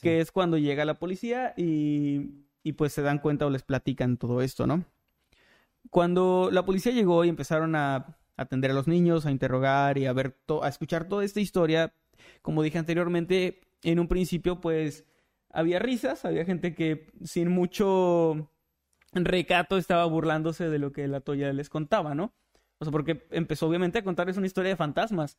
que 0.00 0.20
es 0.20 0.30
cuando 0.30 0.58
llega 0.58 0.84
la 0.84 1.00
policía 1.00 1.54
y, 1.56 2.30
y 2.62 2.74
pues 2.74 2.92
se 2.92 3.02
dan 3.02 3.18
cuenta 3.18 3.44
o 3.44 3.50
les 3.50 3.64
platican 3.64 4.16
todo 4.16 4.42
esto, 4.42 4.68
¿no? 4.68 4.84
Cuando 5.90 6.50
la 6.52 6.64
policía 6.64 6.92
llegó 6.92 7.24
y 7.24 7.30
empezaron 7.30 7.74
a 7.74 8.16
atender 8.36 8.70
a 8.70 8.74
los 8.74 8.86
niños, 8.86 9.26
a 9.26 9.32
interrogar 9.32 9.98
y 9.98 10.06
a 10.06 10.12
ver, 10.12 10.36
a 10.62 10.68
escuchar 10.68 11.08
toda 11.08 11.24
esta 11.24 11.40
historia, 11.40 11.92
como 12.42 12.62
dije 12.62 12.78
anteriormente, 12.78 13.60
en 13.82 13.98
un 13.98 14.06
principio 14.06 14.60
pues 14.60 15.04
había 15.52 15.78
risas, 15.78 16.24
había 16.24 16.44
gente 16.44 16.74
que 16.74 17.06
sin 17.22 17.48
mucho 17.50 18.50
recato 19.12 19.76
estaba 19.76 20.04
burlándose 20.06 20.68
de 20.68 20.78
lo 20.78 20.92
que 20.92 21.06
la 21.06 21.20
Toya 21.20 21.52
les 21.52 21.68
contaba, 21.68 22.14
¿no? 22.14 22.34
O 22.78 22.84
sea, 22.84 22.90
porque 22.90 23.26
empezó 23.30 23.68
obviamente 23.68 23.98
a 23.98 24.04
contarles 24.04 24.36
una 24.36 24.46
historia 24.46 24.70
de 24.70 24.76
fantasmas. 24.76 25.38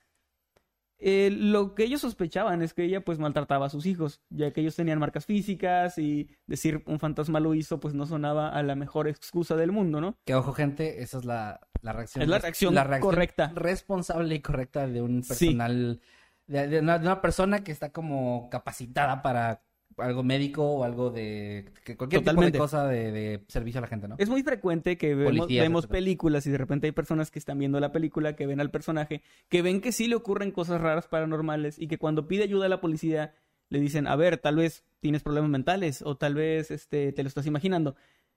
Eh, 1.06 1.32
lo 1.32 1.76
que 1.76 1.84
ellos 1.84 2.00
sospechaban 2.00 2.62
es 2.62 2.74
que 2.74 2.86
ella 2.86 3.04
pues 3.04 3.20
maltrataba 3.20 3.66
a 3.66 3.70
sus 3.70 3.86
hijos, 3.86 4.22
ya 4.30 4.52
que 4.52 4.62
ellos 4.62 4.78
tenían 4.78 5.00
marcas 5.00 5.26
físicas 5.26 5.98
y 5.98 6.30
decir 6.48 6.82
un 6.86 6.98
fantasma 7.00 7.42
lo 7.42 7.54
hizo 7.56 7.82
pues 7.82 7.94
no 7.94 8.06
sonaba 8.06 8.48
a 8.48 8.64
la 8.64 8.76
mejor 8.76 9.10
excusa 9.10 9.58
del 9.58 9.74
mundo, 9.74 10.00
¿no? 10.00 10.18
Que 10.24 10.36
ojo 10.36 10.54
gente, 10.54 11.02
esa 11.02 11.18
es 11.18 11.26
la, 11.26 11.60
reacción. 11.82 12.22
Es 12.22 12.30
la 12.30 12.40
reacción, 12.40 12.76
correcta. 13.02 13.52
Responsable 13.54 14.36
y 14.36 14.40
correcta 14.40 14.88
de 14.88 15.02
un 15.02 15.24
personal, 15.24 16.00
de, 16.48 16.80
una, 16.80 17.22
persona 17.22 17.66
que 17.66 17.74
está 17.74 17.92
como 17.92 18.50
capacitada 18.50 19.22
para 19.22 19.64
algo 19.98 20.24
médico 20.24 20.64
o 20.64 20.84
algo 20.84 21.10
de 21.10 21.72
cualquier 21.98 22.24
tipo 22.24 22.42
de 22.42 22.58
cosa 22.58 22.88
de, 22.88 23.44
servicio 23.48 23.80
a 23.80 23.82
la 23.82 23.88
gente, 23.88 24.08
¿no? 24.08 24.16
Es 24.18 24.30
muy 24.30 24.44
frecuente 24.44 24.98
que 24.98 25.16
vemos, 25.16 25.88
películas 25.88 26.46
y 26.46 26.52
de 26.52 26.58
repente 26.58 26.88
hay 26.88 26.92
personas 26.92 27.32
que 27.32 27.40
están 27.40 27.60
viendo 27.60 27.80
la 27.80 27.92
película, 27.92 28.36
que 28.36 28.46
ven 28.46 28.60
al 28.60 28.72
personaje, 28.72 29.22
que 29.50 29.62
ven 29.62 29.82
que 29.82 29.92
sí 29.92 30.08
le 30.08 30.16
ocurren 30.16 30.52
cosas 30.52 30.82
raras 30.82 31.08
paranormales 31.08 31.80
y 31.80 31.88
que 31.88 31.98
cuando 31.98 32.28
pide 32.28 32.44
ayuda 32.44 32.66
a 32.66 32.70
la 32.70 32.82
policía 32.82 33.34
le 33.70 33.80
dicen, 33.80 34.08
a 34.08 34.16
ver, 34.16 34.38
tal 34.38 34.58
vez 34.58 34.84
tienes 35.00 35.24
problemas 35.24 35.50
mentales 35.50 36.02
o 36.04 36.16
tal 36.16 36.36
vez 36.36 36.72
este, 36.72 37.12
te 37.12 37.24
lo 37.24 37.28
estás 37.28 37.48
imaginando 37.48 37.96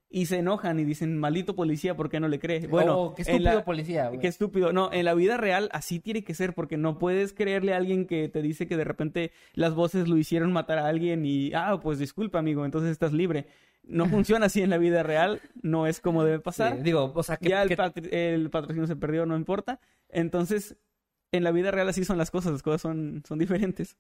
y 0.09 0.27
se 0.27 0.39
enojan 0.39 0.79
y 0.79 0.85
dicen, 0.85 1.19
maldito 1.19 1.57
policía, 1.57 1.97
¿por 1.97 2.09
qué 2.09 2.21
no 2.21 2.29
le 2.29 2.39
crees? 2.39 2.69
Bueno, 2.69 2.99
oh, 2.99 3.15
qué 3.15 3.23
estúpido 3.23 3.65
policía. 3.65 4.11
Qué 4.21 4.29
estúpido. 4.29 4.73
No, 4.73 4.93
en 4.93 5.05
la 5.05 5.15
vida 5.15 5.37
real 5.37 5.69
así 5.73 5.99
tiene 5.99 6.23
que 6.23 6.35
ser, 6.35 6.55
porque 6.55 6.77
no 6.77 6.99
puedes 6.99 7.33
creerle 7.33 7.75
a 7.75 7.77
alguien 7.77 8.07
que 8.07 8.29
te 8.29 8.41
dice 8.41 8.69
que 8.69 8.77
de 8.77 8.85
repente 8.85 9.33
las 9.55 9.75
voces 9.75 10.09
lo 10.09 10.17
hicieron 10.17 10.53
matar 10.53 10.79
a 10.79 10.87
alguien 10.87 11.27
y, 11.27 11.53
ah, 11.55 11.81
pues 11.83 11.99
disculpa, 11.99 12.39
amigo, 12.39 12.65
entonces 12.65 12.91
estás 12.93 13.13
libre. 13.13 13.47
No 13.83 14.07
funciona 14.09 14.47
así 14.47 14.63
en 14.63 14.71
la 14.71 14.79
vida 14.79 15.03
real, 15.03 15.41
no 15.61 15.87
es 15.87 16.01
como 16.01 16.25
debe 16.25 16.39
pasar. 16.39 16.83
digo, 16.83 17.13
o 17.15 17.23
sea, 17.23 17.37
que, 17.37 17.49
ya 17.49 17.63
el, 17.63 18.51
patrocinio 18.51 18.87
se 18.87 18.97
perdió, 18.97 19.27
no 19.27 19.37
importa. 19.37 19.81
Entonces, 20.09 20.77
en 21.33 21.43
la 21.43 21.51
vida 21.51 21.73
real 21.73 21.89
así 21.89 22.05
son 22.05 22.17
las 22.17 22.31
cosas, 22.31 22.53
las 22.53 22.63
cosas 22.63 22.81
son, 22.81 23.25
son 23.27 23.39
diferentes. 23.39 23.97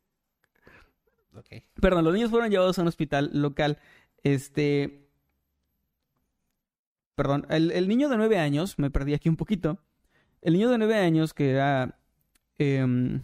Ok. 1.35 1.65
Perdón, 1.81 2.05
los 2.05 2.15
niños 2.15 2.31
fueron 2.31 2.51
llevados 2.51 2.79
a 2.79 2.83
un 2.83 2.89
hospital 2.89 3.31
local. 3.33 3.79
Este. 4.23 5.06
Perdón, 7.17 7.47
el, 7.49 7.73
el 7.73 7.89
niño 7.89 8.09
de 8.09 8.19
nueve 8.19 8.39
años, 8.39 8.79
me 8.79 8.91
perdí 8.91 9.15
aquí 9.15 9.29
un 9.29 9.37
poquito. 9.37 9.79
El 10.43 10.53
niño 10.53 10.71
de 10.71 10.79
nueve 10.79 10.97
años 10.97 11.35
que 11.35 11.51
era. 11.51 11.99
em, 12.59 13.23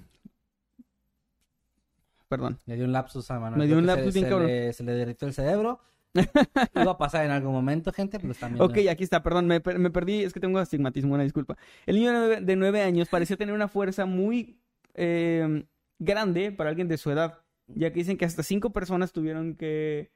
perdón. 2.26 2.58
Le 2.66 2.76
dio 2.76 2.86
un 2.86 2.92
lapsus 2.92 3.30
a 3.30 3.38
Manuel. 3.38 3.60
Me 3.60 3.66
dio 3.66 3.76
un 3.78 3.86
lapsus 3.86 4.12
se, 4.14 4.18
bien 4.18 4.24
se 4.24 4.30
cabrón. 4.30 4.48
le, 4.48 4.72
se 4.72 4.82
le 4.82 4.92
derritió 4.92 5.28
el 5.28 5.34
cerebro. 5.34 5.80
Iba 6.74 6.92
a 6.92 6.98
pasar 6.98 7.24
en 7.26 7.30
algún 7.30 7.52
momento, 7.52 7.92
gente, 7.92 8.18
pero 8.18 8.32
está. 8.32 8.50
Ok, 8.58 8.78
aquí 8.90 9.04
está, 9.04 9.22
perdón, 9.22 9.46
me, 9.46 9.60
me 9.60 9.90
perdí, 9.90 10.24
es 10.24 10.32
que 10.32 10.40
tengo 10.40 10.58
astigmatismo, 10.58 11.14
una 11.14 11.22
disculpa. 11.22 11.56
El 11.86 11.96
niño 11.96 12.12
de 12.12 12.18
nueve, 12.18 12.40
de 12.40 12.56
nueve 12.56 12.82
años 12.82 13.08
parecía 13.08 13.36
tener 13.36 13.54
una 13.54 13.68
fuerza 13.68 14.04
muy 14.06 14.58
eh, 14.94 15.64
grande 15.98 16.52
para 16.52 16.70
alguien 16.70 16.88
de 16.88 16.98
su 16.98 17.10
edad, 17.10 17.38
ya 17.66 17.90
que 17.90 18.00
dicen 18.00 18.16
que 18.16 18.24
hasta 18.24 18.42
cinco 18.42 18.70
personas 18.70 19.12
tuvieron 19.12 19.54
que, 19.54 20.10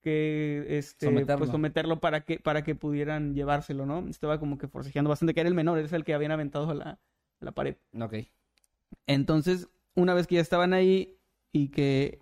que 0.00 0.78
este, 0.78 1.06
Someterlo. 1.06 1.38
pues, 1.38 1.50
someterlo 1.50 2.00
para 2.00 2.22
que, 2.22 2.38
para 2.38 2.64
que 2.64 2.74
pudieran 2.74 3.34
llevárselo, 3.34 3.86
¿no? 3.86 4.06
Estaba 4.08 4.38
como 4.38 4.58
que 4.58 4.68
forcejeando 4.68 5.10
bastante, 5.10 5.34
que 5.34 5.40
era 5.40 5.48
el 5.48 5.54
menor, 5.54 5.78
es 5.78 5.92
el 5.92 6.04
que 6.04 6.14
habían 6.14 6.32
aventado 6.32 6.70
a 6.70 6.74
la, 6.74 6.90
a 6.90 7.44
la 7.44 7.52
pared. 7.52 7.76
Ok. 8.00 8.14
Entonces, 9.06 9.68
una 9.94 10.14
vez 10.14 10.26
que 10.26 10.36
ya 10.36 10.40
estaban 10.40 10.72
ahí 10.72 11.18
y 11.52 11.68
que 11.68 12.20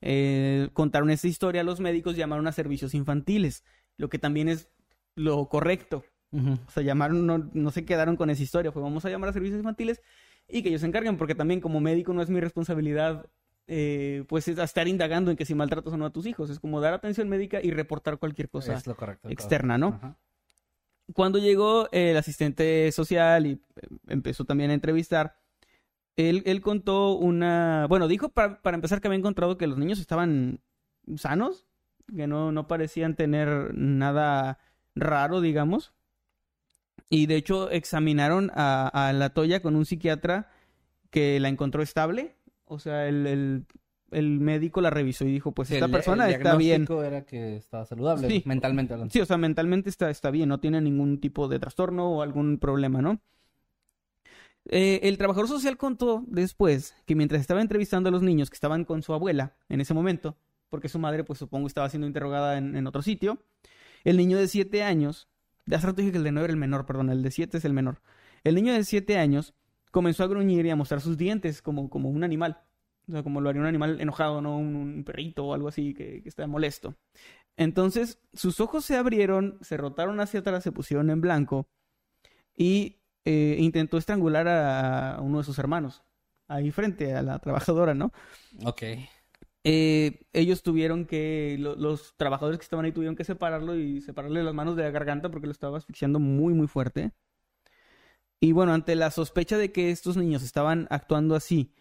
eh, 0.00 0.68
contaron 0.72 1.10
esta 1.10 1.28
historia, 1.28 1.64
los 1.64 1.80
médicos 1.80 2.16
llamaron 2.16 2.46
a 2.46 2.52
servicios 2.52 2.94
infantiles, 2.94 3.64
lo 3.96 4.08
que 4.08 4.18
también 4.18 4.48
es 4.48 4.68
lo 5.14 5.48
correcto. 5.48 6.04
Ujú. 6.32 6.58
O 6.66 6.70
sea, 6.70 6.82
llamaron, 6.82 7.26
no, 7.26 7.50
no 7.52 7.70
se 7.70 7.84
quedaron 7.84 8.16
con 8.16 8.30
esa 8.30 8.42
historia, 8.42 8.72
fue 8.72 8.82
vamos 8.82 9.04
a 9.04 9.10
llamar 9.10 9.30
a 9.30 9.32
servicios 9.32 9.58
infantiles 9.58 10.02
y 10.48 10.62
que 10.62 10.68
ellos 10.68 10.82
se 10.82 10.86
encarguen, 10.86 11.16
porque 11.16 11.34
también 11.34 11.60
como 11.60 11.80
médico 11.80 12.12
no 12.12 12.22
es 12.22 12.30
mi 12.30 12.40
responsabilidad, 12.40 13.26
eh, 13.68 14.24
pues 14.28 14.46
es 14.48 14.58
estar 14.58 14.86
indagando 14.86 15.30
en 15.30 15.36
que 15.36 15.44
si 15.44 15.54
maltratas 15.54 15.92
o 15.92 15.96
no 15.96 16.06
a 16.06 16.12
tus 16.12 16.26
hijos, 16.26 16.50
es 16.50 16.60
como 16.60 16.80
dar 16.80 16.94
atención 16.94 17.28
médica 17.28 17.60
y 17.62 17.70
reportar 17.72 18.18
cualquier 18.18 18.48
cosa 18.48 18.80
correcto. 18.96 19.28
externa, 19.28 19.76
¿no? 19.76 19.88
Ajá. 19.88 20.16
cuando 21.12 21.38
llegó 21.38 21.86
eh, 21.92 22.12
el 22.12 22.16
asistente 22.16 22.92
social 22.92 23.46
y 23.46 23.52
eh, 23.52 23.60
empezó 24.08 24.44
también 24.44 24.70
a 24.70 24.74
entrevistar, 24.74 25.36
él, 26.14 26.42
él 26.46 26.60
contó 26.60 27.16
una, 27.16 27.86
bueno, 27.88 28.08
dijo 28.08 28.28
para, 28.28 28.62
para 28.62 28.76
empezar 28.76 29.00
que 29.00 29.08
había 29.08 29.18
encontrado 29.18 29.58
que 29.58 29.66
los 29.66 29.78
niños 29.78 29.98
estaban 29.98 30.60
sanos, 31.16 31.66
que 32.14 32.26
no, 32.26 32.52
no 32.52 32.68
parecían 32.68 33.16
tener 33.16 33.74
nada 33.74 34.58
raro, 34.94 35.40
digamos. 35.40 35.92
Y 37.10 37.26
de 37.26 37.36
hecho 37.36 37.70
examinaron 37.70 38.50
a, 38.54 38.88
a 38.88 39.12
la 39.12 39.30
Toya 39.30 39.60
con 39.60 39.76
un 39.76 39.84
psiquiatra 39.84 40.50
que 41.10 41.38
la 41.40 41.48
encontró 41.48 41.82
estable. 41.82 42.35
O 42.66 42.78
sea, 42.78 43.06
el, 43.08 43.26
el, 43.26 43.66
el 44.10 44.40
médico 44.40 44.80
la 44.80 44.90
revisó 44.90 45.24
y 45.24 45.32
dijo, 45.32 45.52
pues 45.52 45.68
Sí, 45.68 45.74
esta 45.74 45.86
el- 45.86 45.92
persona 45.92 46.26
el 46.28 46.34
está 46.34 46.56
bien. 46.56 46.84
diagnóstico 46.84 47.02
era 47.02 47.24
que 47.24 47.56
estaba 47.56 47.84
saludable, 47.86 48.28
Sí. 48.28 48.42
mentalmente 48.44 48.92
hablando. 48.94 49.12
Sí, 49.12 49.20
o 49.20 49.26
sea, 49.26 49.36
mentalmente 49.38 49.88
está, 49.88 50.10
está 50.10 50.30
bien, 50.30 50.48
no 50.48 50.60
tiene 50.60 50.80
ningún 50.80 51.20
tipo 51.20 51.48
de 51.48 51.58
trastorno 51.58 52.10
o 52.10 52.22
algún 52.22 52.58
problema, 52.58 53.00
¿no? 53.02 53.20
Eh, 54.68 55.00
el 55.04 55.16
trabajador 55.16 55.48
social 55.48 55.76
contó 55.76 56.24
después 56.26 56.94
que 57.06 57.14
mientras 57.14 57.40
estaba 57.40 57.60
entrevistando 57.60 58.08
a 58.08 58.12
los 58.12 58.22
niños 58.22 58.50
que 58.50 58.54
estaban 58.54 58.84
con 58.84 59.02
su 59.02 59.14
abuela 59.14 59.54
en 59.68 59.80
ese 59.80 59.94
momento, 59.94 60.36
porque 60.70 60.88
su 60.88 60.98
madre, 60.98 61.22
pues 61.22 61.38
supongo, 61.38 61.68
estaba 61.68 61.88
siendo 61.88 62.06
interrogada 62.08 62.58
en, 62.58 62.74
en 62.74 62.86
otro 62.88 63.00
sitio, 63.02 63.38
el 64.02 64.16
niño 64.16 64.38
de 64.38 64.48
siete 64.48 64.82
años, 64.82 65.28
de 65.66 65.76
hace 65.76 65.86
rato 65.86 65.98
dije 66.00 66.10
que 66.10 66.18
el 66.18 66.24
de 66.24 66.32
nueve 66.32 66.46
era 66.46 66.52
el 66.52 66.58
menor, 66.58 66.84
perdón, 66.84 67.10
el 67.10 67.22
de 67.22 67.30
siete 67.30 67.58
es 67.58 67.64
el 67.64 67.72
menor. 67.74 68.00
El 68.42 68.56
niño 68.56 68.72
de 68.72 68.82
siete 68.84 69.18
años 69.18 69.54
comenzó 69.96 70.24
a 70.24 70.26
gruñir 70.28 70.66
y 70.66 70.70
a 70.70 70.76
mostrar 70.76 71.00
sus 71.00 71.16
dientes 71.16 71.62
como, 71.62 71.88
como 71.88 72.10
un 72.10 72.22
animal. 72.22 72.58
O 73.08 73.12
sea, 73.12 73.22
como 73.22 73.40
lo 73.40 73.48
haría 73.48 73.62
un 73.62 73.66
animal 73.68 73.98
enojado, 73.98 74.42
¿no? 74.42 74.58
Un, 74.58 74.76
un 74.76 75.04
perrito 75.04 75.46
o 75.46 75.54
algo 75.54 75.68
así 75.68 75.94
que, 75.94 76.22
que 76.22 76.28
está 76.28 76.46
molesto. 76.46 76.94
Entonces, 77.56 78.20
sus 78.34 78.60
ojos 78.60 78.84
se 78.84 78.96
abrieron, 78.96 79.58
se 79.62 79.76
rotaron 79.78 80.20
hacia 80.20 80.40
atrás, 80.40 80.62
se 80.64 80.72
pusieron 80.72 81.10
en 81.10 81.22
blanco 81.22 81.68
y 82.56 82.98
eh, 83.24 83.56
intentó 83.58 83.98
estrangular 83.98 84.48
a 84.48 85.20
uno 85.22 85.38
de 85.38 85.44
sus 85.44 85.58
hermanos, 85.58 86.02
ahí 86.48 86.70
frente 86.72 87.14
a 87.14 87.22
la 87.22 87.38
trabajadora, 87.40 87.94
¿no? 87.94 88.12
Ok. 88.64 88.82
Eh, 89.64 90.20
ellos 90.32 90.62
tuvieron 90.62 91.06
que, 91.06 91.56
lo- 91.58 91.74
los 91.74 92.14
trabajadores 92.16 92.58
que 92.58 92.64
estaban 92.64 92.84
ahí 92.84 92.92
tuvieron 92.92 93.16
que 93.16 93.24
separarlo 93.24 93.74
y 93.76 94.00
separarle 94.00 94.44
las 94.44 94.54
manos 94.54 94.76
de 94.76 94.84
la 94.84 94.90
garganta 94.90 95.28
porque 95.30 95.46
lo 95.46 95.52
estaba 95.52 95.78
asfixiando 95.78 96.20
muy, 96.20 96.54
muy 96.54 96.68
fuerte. 96.68 97.12
Y 98.40 98.52
bueno, 98.52 98.72
ante 98.74 98.94
la 98.96 99.10
sospecha 99.10 99.56
de 99.58 99.72
que 99.72 99.90
estos 99.90 100.16
niños 100.16 100.42
estaban 100.42 100.86
actuando 100.90 101.34
así, 101.34 101.72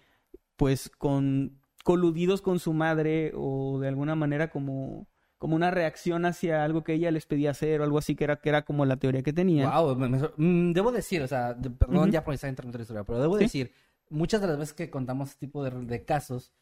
pues 0.55 0.89
con 0.89 1.59
coludidos 1.83 2.41
con 2.41 2.59
su 2.59 2.73
madre 2.73 3.31
o 3.35 3.79
de 3.79 3.87
alguna 3.89 4.15
manera 4.15 4.49
como, 4.49 5.07
como 5.37 5.55
una 5.55 5.69
reacción 5.69 6.25
hacia 6.25 6.63
algo 6.63 6.83
que 6.83 6.93
ella 6.93 7.11
les 7.11 7.25
pedía 7.27 7.51
hacer 7.51 7.81
o 7.81 7.83
algo 7.83 7.97
así 7.99 8.15
que 8.15 8.23
era, 8.23 8.37
que 8.37 8.49
era 8.49 8.63
como 8.63 8.85
la 8.85 8.97
teoría 8.97 9.21
que 9.21 9.33
tenían. 9.33 9.69
Wow, 9.71 9.95
me- 9.95 10.07
me- 10.09 10.29
mm, 10.37 10.73
debo 10.73 10.91
decir, 10.91 11.21
o 11.21 11.27
sea, 11.27 11.53
de- 11.53 11.69
perdón 11.69 12.11
ya 12.11 12.23
por 12.23 12.33
estar 12.33 12.49
interrumpiendo 12.49 12.79
la 12.79 12.83
historia, 12.83 13.03
pero 13.03 13.19
debo 13.21 13.37
Sí. 13.37 13.43
decir, 13.43 13.71
muchas 14.09 14.41
de 14.41 14.47
las 14.47 14.57
veces 14.57 14.73
que 14.73 14.89
contamos 14.89 15.29
este 15.31 15.45
tipo 15.45 15.63
de, 15.63 15.71
de 15.85 16.05
casos, 16.05 16.53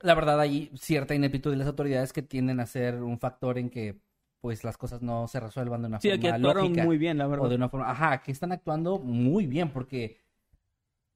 la 0.00 0.14
verdad 0.14 0.38
hay 0.40 0.70
cierta 0.74 1.14
ineptitud 1.14 1.50
de 1.50 1.56
las 1.56 1.66
autoridades 1.68 2.12
que 2.12 2.22
tienden 2.22 2.60
a 2.60 2.66
ser 2.66 3.02
un 3.02 3.18
factor 3.18 3.56
en 3.56 3.70
que 3.70 4.00
pues 4.40 4.64
las 4.64 4.76
cosas 4.78 5.02
no 5.02 5.26
se 5.28 5.40
resuelvan 5.40 5.82
de 5.82 5.88
una 5.88 6.00
Sí, 6.00 6.10
forma 6.10 6.28
actuaron 6.28 6.72
lógica 6.72 6.82
muy 6.82 6.98
bien, 6.98 7.18
la 7.18 7.26
o 7.36 7.48
de 7.48 7.54
verdad. 7.54 7.56
una 7.56 7.68
forma, 7.68 7.90
ajá, 7.90 8.22
que 8.22 8.32
están 8.32 8.52
actuando 8.52 8.98
muy 8.98 9.46
bien 9.46 9.70
porque 9.72 10.18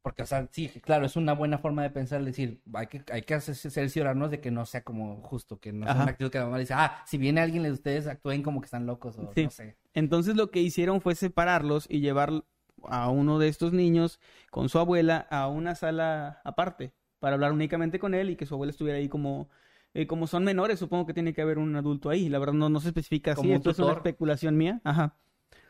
porque 0.03 0.23
o 0.23 0.27
sea, 0.27 0.49
sí, 0.51 0.69
claro, 0.83 1.07
es 1.07 1.15
una 1.17 1.33
buena 1.33 1.59
forma 1.59 1.83
de 1.85 1.91
pensar, 1.91 2.25
decir, 2.25 2.61
hay 2.75 2.89
que 2.89 3.05
hay 3.13 3.23
que 3.23 3.41
cerciorarnos 3.41 4.31
de 4.33 4.41
que 4.41 4.51
no 4.51 4.67
sea 4.67 4.83
como 4.83 5.23
justo, 5.23 5.61
que 5.61 5.73
no 5.73 5.87
sea 5.89 6.01
una 6.01 6.11
actitud 6.11 6.31
que 6.31 6.39
la 6.39 6.45
mamá 6.47 6.59
dice, 6.59 6.75
"Ah, 6.75 7.05
si 7.07 7.19
viene 7.19 7.41
alguien 7.41 7.63
de 7.63 7.71
ustedes 7.71 8.09
actúen 8.09 8.43
como 8.43 8.61
que 8.61 8.65
están 8.67 8.87
locos 8.87 9.17
o 9.19 9.35
Sí. 9.35 9.45
no 9.45 9.51
sé." 9.51 9.77
Entonces 9.95 10.37
lo 10.37 10.51
que 10.51 10.61
hicieron 10.61 11.01
fue 11.01 11.15
separarlos 11.15 11.87
y 11.89 12.01
llevar 12.01 12.45
a 12.85 13.11
uno 13.11 13.39
de 13.39 13.49
estos 13.49 13.73
niños 13.73 14.19
con 14.51 14.69
su 14.69 14.79
abuela 14.79 15.19
a 15.31 15.47
una 15.49 15.75
sala 15.75 16.41
aparte 16.45 16.95
para 17.21 17.35
hablar 17.35 17.53
únicamente 17.53 17.99
con 18.01 18.15
él 18.15 18.31
y 18.31 18.37
que 18.37 18.47
su 18.47 18.55
abuela 18.55 18.71
estuviera 18.71 18.99
ahí 18.99 19.09
como 19.09 19.49
eh, 19.95 20.07
como 20.07 20.27
son 20.27 20.45
menores, 20.45 20.79
supongo 20.79 21.07
que 21.07 21.15
tiene 21.15 21.33
que 21.35 21.43
haber 21.43 21.59
un 21.59 21.75
adulto 21.77 22.11
ahí. 22.11 22.29
La 22.29 22.39
verdad 22.39 22.55
no, 22.55 22.69
no 22.69 22.81
se 22.81 22.89
especifica 22.89 23.35
Como 23.35 23.49
así, 23.51 23.55
esto 23.57 23.71
es 23.71 23.79
una 23.79 23.93
especulación 23.93 24.57
mía. 24.57 24.81
Ajá. 24.85 25.19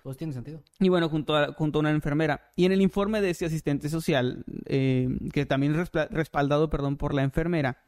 Pues 0.03 0.17
tiene 0.17 0.33
sentido. 0.33 0.63
Y 0.81 0.89
bueno, 0.89 1.09
junto 1.09 1.37
a, 1.37 1.53
junto 1.53 1.79
a 1.79 1.81
una 1.81 1.91
enfermera. 1.91 2.51
Y 2.57 2.65
en 2.65 2.73
el 2.73 2.83
informe 2.83 3.21
de 3.21 3.31
ese 3.31 3.47
asistente 3.47 3.89
social, 3.89 4.45
eh, 4.67 5.09
que 5.33 5.47
también 5.47 5.75
respaldado, 6.11 6.71
perdón, 6.71 6.97
por 6.97 7.15
la 7.15 7.23
enfermera, 7.23 7.85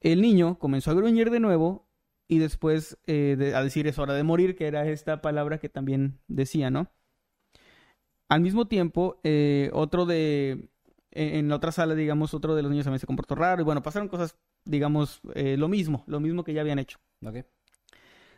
el 0.00 0.20
niño 0.22 0.58
comenzó 0.60 0.92
a 0.92 0.94
gruñir 0.94 1.30
de 1.30 1.40
nuevo 1.40 1.88
y 2.28 2.38
después 2.38 2.98
eh, 3.06 3.34
de- 3.36 3.54
a 3.56 3.64
decir 3.64 3.86
es 3.88 3.98
hora 3.98 4.14
de 4.14 4.22
morir, 4.22 4.54
que 4.54 4.66
era 4.68 4.86
esta 4.88 5.20
palabra 5.20 5.58
que 5.58 5.68
también 5.68 6.20
decía, 6.28 6.70
¿no? 6.70 6.88
Al 8.28 8.40
mismo 8.42 8.68
tiempo, 8.68 9.20
eh, 9.24 9.70
otro 9.72 10.04
de, 10.04 10.68
en, 11.10 11.34
en 11.36 11.48
la 11.48 11.56
otra 11.56 11.72
sala, 11.72 11.94
digamos, 11.94 12.34
otro 12.34 12.54
de 12.54 12.62
los 12.62 12.70
niños 12.70 12.84
también 12.84 13.00
se 13.00 13.06
comportó 13.06 13.34
raro 13.34 13.62
y 13.62 13.64
bueno, 13.64 13.82
pasaron 13.82 14.08
cosas, 14.08 14.36
digamos, 14.64 15.20
eh, 15.34 15.56
lo 15.56 15.68
mismo, 15.68 16.04
lo 16.06 16.20
mismo 16.20 16.44
que 16.44 16.52
ya 16.52 16.60
habían 16.60 16.78
hecho. 16.78 16.98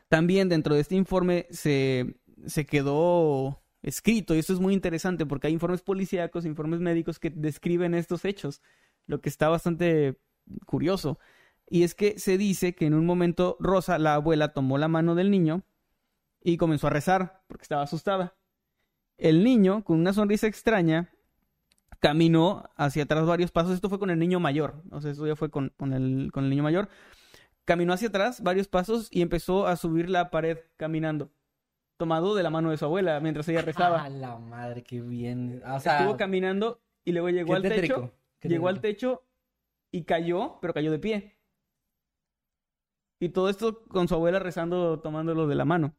También 0.09 0.49
dentro 0.49 0.75
de 0.75 0.81
este 0.81 0.97
informe 0.97 1.47
se, 1.51 2.17
se 2.47 2.67
quedó 2.67 3.63
escrito, 3.83 4.35
y 4.35 4.39
esto 4.39 4.53
es 4.53 4.61
muy 4.61 4.75
interesante 4.75 5.27
porque 5.27 5.47
hay 5.47 5.53
informes 5.53 5.83
policíacos, 5.83 6.45
informes 6.45 6.81
médicos 6.81 7.19
que 7.19 7.31
describen 7.31 7.95
estos 7.95 8.25
hechos, 8.25 8.61
lo 9.07 9.21
que 9.21 9.29
está 9.29 9.49
bastante 9.49 10.19
curioso. 10.67 11.19
Y 11.69 11.85
es 11.85 11.95
que 11.95 12.19
se 12.19 12.37
dice 12.37 12.75
que 12.75 12.87
en 12.87 12.95
un 12.95 13.07
momento 13.07 13.57
Rosa, 13.61 13.99
la 13.99 14.15
abuela, 14.15 14.53
tomó 14.53 14.77
la 14.79 14.89
mano 14.89 15.15
del 15.15 15.31
niño 15.31 15.63
y 16.43 16.57
comenzó 16.57 16.89
a 16.89 16.91
rezar 16.91 17.43
porque 17.47 17.63
estaba 17.63 17.83
asustada. 17.83 18.37
El 19.17 19.45
niño, 19.45 19.85
con 19.85 19.99
una 20.01 20.13
sonrisa 20.13 20.47
extraña, 20.47 21.13
caminó 22.01 22.65
hacia 22.77 23.05
atrás 23.05 23.27
varios 23.27 23.51
pasos. 23.53 23.73
Esto 23.75 23.89
fue 23.89 23.99
con 23.99 24.11
el 24.11 24.19
niño 24.19 24.41
mayor, 24.41 24.83
o 24.91 25.01
sea, 25.01 25.11
esto 25.13 25.27
ya 25.27 25.37
fue 25.37 25.51
con, 25.51 25.73
con 25.77 25.93
el, 25.93 26.31
con 26.33 26.45
el 26.45 26.51
niño 26.51 26.63
mayor 26.63 26.89
caminó 27.67 27.93
hacia 27.93 28.09
atrás 28.09 28.43
varios 28.43 28.67
pasos 28.67 29.07
y 29.13 29.23
empezó 29.23 29.69
a 29.69 29.77
subir 29.77 30.11
la 30.11 30.31
pared 30.31 30.59
caminando, 30.77 31.31
tomado 31.99 32.35
de 32.35 32.43
la 32.43 32.51
mano 32.51 32.71
de 32.71 32.77
su 32.77 32.85
abuela 32.85 33.21
mientras 33.21 33.47
ella 33.49 33.61
Ah, 33.61 33.63
rezaba. 33.63 34.09
la 34.09 34.39
madre, 34.39 34.83
qué 34.83 35.01
bien. 35.01 35.63
O 35.65 35.79
sea, 35.79 35.99
Estuvo 35.99 36.17
caminando 36.17 36.83
y 37.05 37.13
luego 37.13 37.29
llegó 37.29 37.55
al 37.55 37.63
techo, 37.63 38.13
qué 38.41 38.49
llegó 38.49 38.67
al 38.67 38.81
techo 38.81 39.23
y 39.93 40.03
cayó, 40.03 40.59
pero 40.61 40.75
cayó 40.75 40.91
de 40.91 40.99
pie. 40.99 41.37
Y 43.21 43.29
todo 43.29 43.49
esto 43.49 43.85
con 43.85 44.09
su 44.09 44.15
abuela 44.17 44.41
rezando, 44.41 44.99
tomándolo 45.01 45.47
de 45.47 45.55
la 45.55 45.65
mano. 45.65 45.95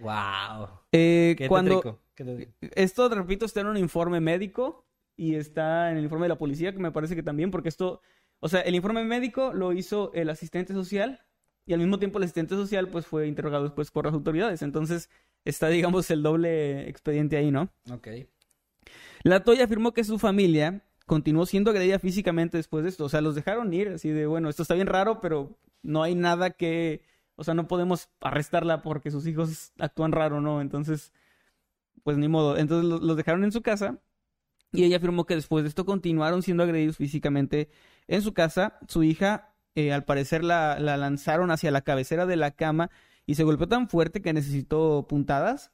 Wow. 0.00 0.68
Eh, 0.92 1.34
Qué 1.36 1.48
cuando 1.48 1.76
tétrico, 1.76 2.00
qué 2.14 2.24
tétrico. 2.24 2.52
esto, 2.74 3.08
repito, 3.08 3.46
está 3.46 3.60
en 3.60 3.66
un 3.68 3.76
informe 3.76 4.20
médico 4.20 4.86
y 5.16 5.34
está 5.34 5.90
en 5.90 5.98
el 5.98 6.04
informe 6.04 6.24
de 6.24 6.30
la 6.30 6.38
policía, 6.38 6.72
que 6.72 6.78
me 6.78 6.92
parece 6.92 7.16
que 7.16 7.22
también, 7.22 7.50
porque 7.50 7.68
esto, 7.68 8.00
o 8.40 8.48
sea, 8.48 8.60
el 8.60 8.74
informe 8.74 9.04
médico 9.04 9.52
lo 9.52 9.72
hizo 9.72 10.12
el 10.14 10.30
asistente 10.30 10.72
social 10.72 11.20
y 11.66 11.74
al 11.74 11.80
mismo 11.80 11.98
tiempo 11.98 12.18
el 12.18 12.24
asistente 12.24 12.54
social 12.54 12.88
pues 12.88 13.06
fue 13.06 13.26
interrogado 13.26 13.64
después 13.64 13.90
por 13.90 14.06
las 14.06 14.14
autoridades. 14.14 14.62
Entonces 14.62 15.10
está, 15.44 15.68
digamos, 15.68 16.10
el 16.10 16.22
doble 16.22 16.88
expediente 16.88 17.36
ahí, 17.36 17.50
¿no? 17.50 17.68
Ok. 17.92 18.08
La 19.22 19.44
Toya 19.44 19.64
afirmó 19.64 19.92
que 19.92 20.04
su 20.04 20.18
familia 20.18 20.82
continuó 21.04 21.44
siendo 21.46 21.70
agredida 21.70 21.98
físicamente 21.98 22.56
después 22.56 22.84
de 22.84 22.90
esto. 22.90 23.04
O 23.04 23.08
sea, 23.08 23.20
los 23.20 23.34
dejaron 23.34 23.72
ir, 23.74 23.88
así 23.88 24.10
de, 24.10 24.26
bueno, 24.26 24.48
esto 24.48 24.62
está 24.62 24.74
bien 24.74 24.86
raro, 24.86 25.20
pero 25.20 25.58
no 25.82 26.02
hay 26.02 26.14
nada 26.14 26.50
que, 26.50 27.02
o 27.38 27.44
sea, 27.44 27.54
no 27.54 27.68
podemos 27.68 28.08
arrestarla 28.20 28.82
porque 28.82 29.12
sus 29.12 29.24
hijos 29.28 29.72
actúan 29.78 30.10
raro, 30.10 30.40
¿no? 30.40 30.60
Entonces, 30.60 31.12
pues 32.02 32.18
ni 32.18 32.26
modo. 32.26 32.58
Entonces 32.58 33.00
los 33.00 33.16
dejaron 33.16 33.44
en 33.44 33.52
su 33.52 33.62
casa 33.62 34.00
y 34.72 34.82
ella 34.82 34.96
afirmó 34.96 35.24
que 35.24 35.36
después 35.36 35.62
de 35.62 35.68
esto 35.68 35.86
continuaron 35.86 36.42
siendo 36.42 36.64
agredidos 36.64 36.96
físicamente 36.96 37.70
en 38.08 38.22
su 38.22 38.34
casa. 38.34 38.80
Su 38.88 39.04
hija, 39.04 39.54
eh, 39.76 39.92
al 39.92 40.04
parecer, 40.04 40.42
la, 40.42 40.80
la 40.80 40.96
lanzaron 40.96 41.52
hacia 41.52 41.70
la 41.70 41.82
cabecera 41.82 42.26
de 42.26 42.34
la 42.34 42.50
cama 42.50 42.90
y 43.24 43.36
se 43.36 43.44
golpeó 43.44 43.68
tan 43.68 43.88
fuerte 43.88 44.20
que 44.20 44.32
necesitó 44.32 45.06
puntadas. 45.08 45.70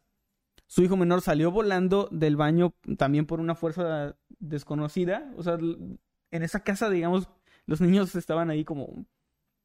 Su 0.66 0.82
hijo 0.82 0.98
menor 0.98 1.22
salió 1.22 1.50
volando 1.50 2.10
del 2.12 2.36
baño 2.36 2.74
también 2.98 3.24
por 3.24 3.40
una 3.40 3.54
fuerza 3.54 4.18
desconocida. 4.38 5.32
O 5.38 5.42
sea, 5.42 5.54
en 5.54 6.42
esa 6.42 6.60
casa, 6.60 6.90
digamos, 6.90 7.30
los 7.64 7.80
niños 7.80 8.14
estaban 8.16 8.50
ahí 8.50 8.64
como, 8.66 9.06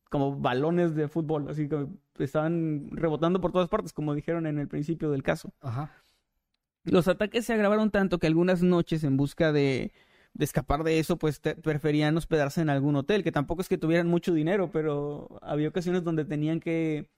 como 0.09 0.39
balones 0.39 0.95
de 0.95 1.07
fútbol, 1.07 1.47
así 1.49 1.69
que 1.69 1.87
estaban 2.17 2.89
rebotando 2.91 3.39
por 3.39 3.51
todas 3.51 3.69
partes, 3.69 3.93
como 3.93 4.15
dijeron 4.15 4.45
en 4.47 4.59
el 4.59 4.67
principio 4.67 5.11
del 5.11 5.23
caso. 5.23 5.53
Ajá. 5.61 5.91
Los 6.83 7.07
ataques 7.07 7.45
se 7.45 7.53
agravaron 7.53 7.91
tanto 7.91 8.17
que 8.19 8.27
algunas 8.27 8.63
noches, 8.63 9.03
en 9.03 9.17
busca 9.17 9.51
de, 9.51 9.91
de 10.33 10.45
escapar 10.45 10.83
de 10.83 10.99
eso, 10.99 11.17
pues 11.17 11.41
te- 11.41 11.55
preferían 11.55 12.17
hospedarse 12.17 12.61
en 12.61 12.69
algún 12.69 12.95
hotel, 12.95 13.23
que 13.23 13.31
tampoco 13.31 13.61
es 13.61 13.69
que 13.69 13.77
tuvieran 13.77 14.07
mucho 14.07 14.33
dinero, 14.33 14.71
pero 14.71 15.39
había 15.41 15.69
ocasiones 15.69 16.03
donde 16.03 16.25
tenían 16.25 16.59
que, 16.59 17.09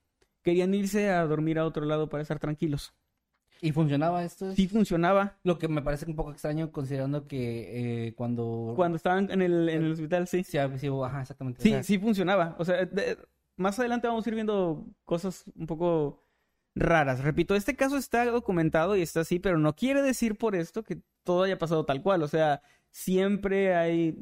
querían 0.43 0.73
irse 0.73 1.09
a 1.09 1.25
dormir 1.25 1.59
a 1.59 1.65
otro 1.65 1.85
lado 1.85 2.09
para 2.09 2.23
estar 2.23 2.39
tranquilos. 2.39 2.93
¿Y 3.61 3.71
funcionaba 3.71 4.23
esto? 4.23 4.51
Sí 4.53 4.67
funcionaba 4.67 5.37
Lo 5.43 5.57
que 5.59 5.67
me 5.67 5.81
parece 5.83 6.05
un 6.07 6.15
poco 6.15 6.31
extraño 6.31 6.71
considerando 6.71 7.27
que 7.27 8.07
eh, 8.07 8.13
cuando... 8.15 8.73
cuando 8.75 8.95
estaban 8.97 9.29
en 9.31 9.41
el, 9.43 9.69
en 9.69 9.83
el 9.83 9.91
hospital, 9.91 10.27
sí. 10.27 10.43
Sí, 10.43 10.57
sí, 10.77 10.89
hubo- 10.89 11.05
ajá, 11.05 11.21
exactamente. 11.21 11.61
o 11.61 11.63
Sí, 11.63 11.69
sea, 11.69 11.83
sí 11.83 11.99
funcionaba. 11.99 12.55
O 12.57 12.65
sea, 12.65 12.85
de- 12.85 13.17
más 13.57 13.77
adelante 13.79 14.07
vamos 14.07 14.25
a 14.25 14.29
ir 14.29 14.35
viendo 14.35 14.85
cosas 15.05 15.45
un 15.55 15.67
poco 15.67 16.23
raras. 16.73 17.23
Repito, 17.23 17.53
este 17.55 17.75
caso 17.75 17.97
está 17.97 18.25
documentado 18.25 18.95
y 18.95 19.03
está 19.03 19.19
así, 19.19 19.39
pero 19.39 19.59
no 19.59 19.75
quiere 19.75 20.01
decir 20.01 20.37
por 20.37 20.55
esto 20.55 20.83
que 20.83 20.99
todo 21.23 21.43
haya 21.43 21.59
pasado 21.59 21.85
tal 21.85 22.01
cual. 22.01 22.23
O 22.23 22.27
sea, 22.27 22.63
siempre 22.89 23.75
hay 23.75 24.17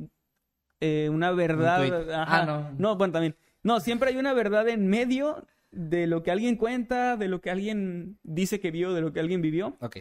eh, 0.81 1.09
una 1.11 1.31
verdad. 1.31 2.11
Ajá. 2.11 2.41
Ah, 2.41 2.45
no. 2.45 2.71
No, 2.77 2.95
bueno, 2.97 3.13
también. 3.13 3.35
No, 3.63 3.79
siempre 3.79 4.09
hay 4.09 4.17
una 4.17 4.33
verdad 4.33 4.67
en 4.67 4.87
medio 4.87 5.45
de 5.71 6.07
lo 6.07 6.23
que 6.23 6.31
alguien 6.31 6.55
cuenta, 6.55 7.17
de 7.17 7.27
lo 7.27 7.41
que 7.41 7.51
alguien 7.51 8.19
dice 8.23 8.59
que 8.59 8.71
vio, 8.71 8.93
de 8.93 9.01
lo 9.01 9.13
que 9.13 9.19
alguien 9.19 9.41
vivió. 9.41 9.77
Ok. 9.81 9.97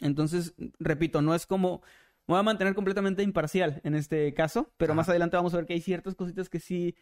Entonces, 0.00 0.54
repito, 0.78 1.22
no 1.22 1.34
es 1.34 1.46
como... 1.46 1.82
Me 2.26 2.34
voy 2.34 2.40
a 2.40 2.44
mantener 2.44 2.74
completamente 2.74 3.22
imparcial 3.22 3.80
en 3.82 3.94
este 3.94 4.32
caso, 4.34 4.72
pero 4.76 4.92
Ajá. 4.92 4.98
más 4.98 5.08
adelante 5.08 5.36
vamos 5.36 5.52
a 5.52 5.56
ver 5.56 5.66
que 5.66 5.72
hay 5.72 5.80
ciertas 5.80 6.14
cositas 6.14 6.48
que 6.48 6.60
sí 6.60 6.94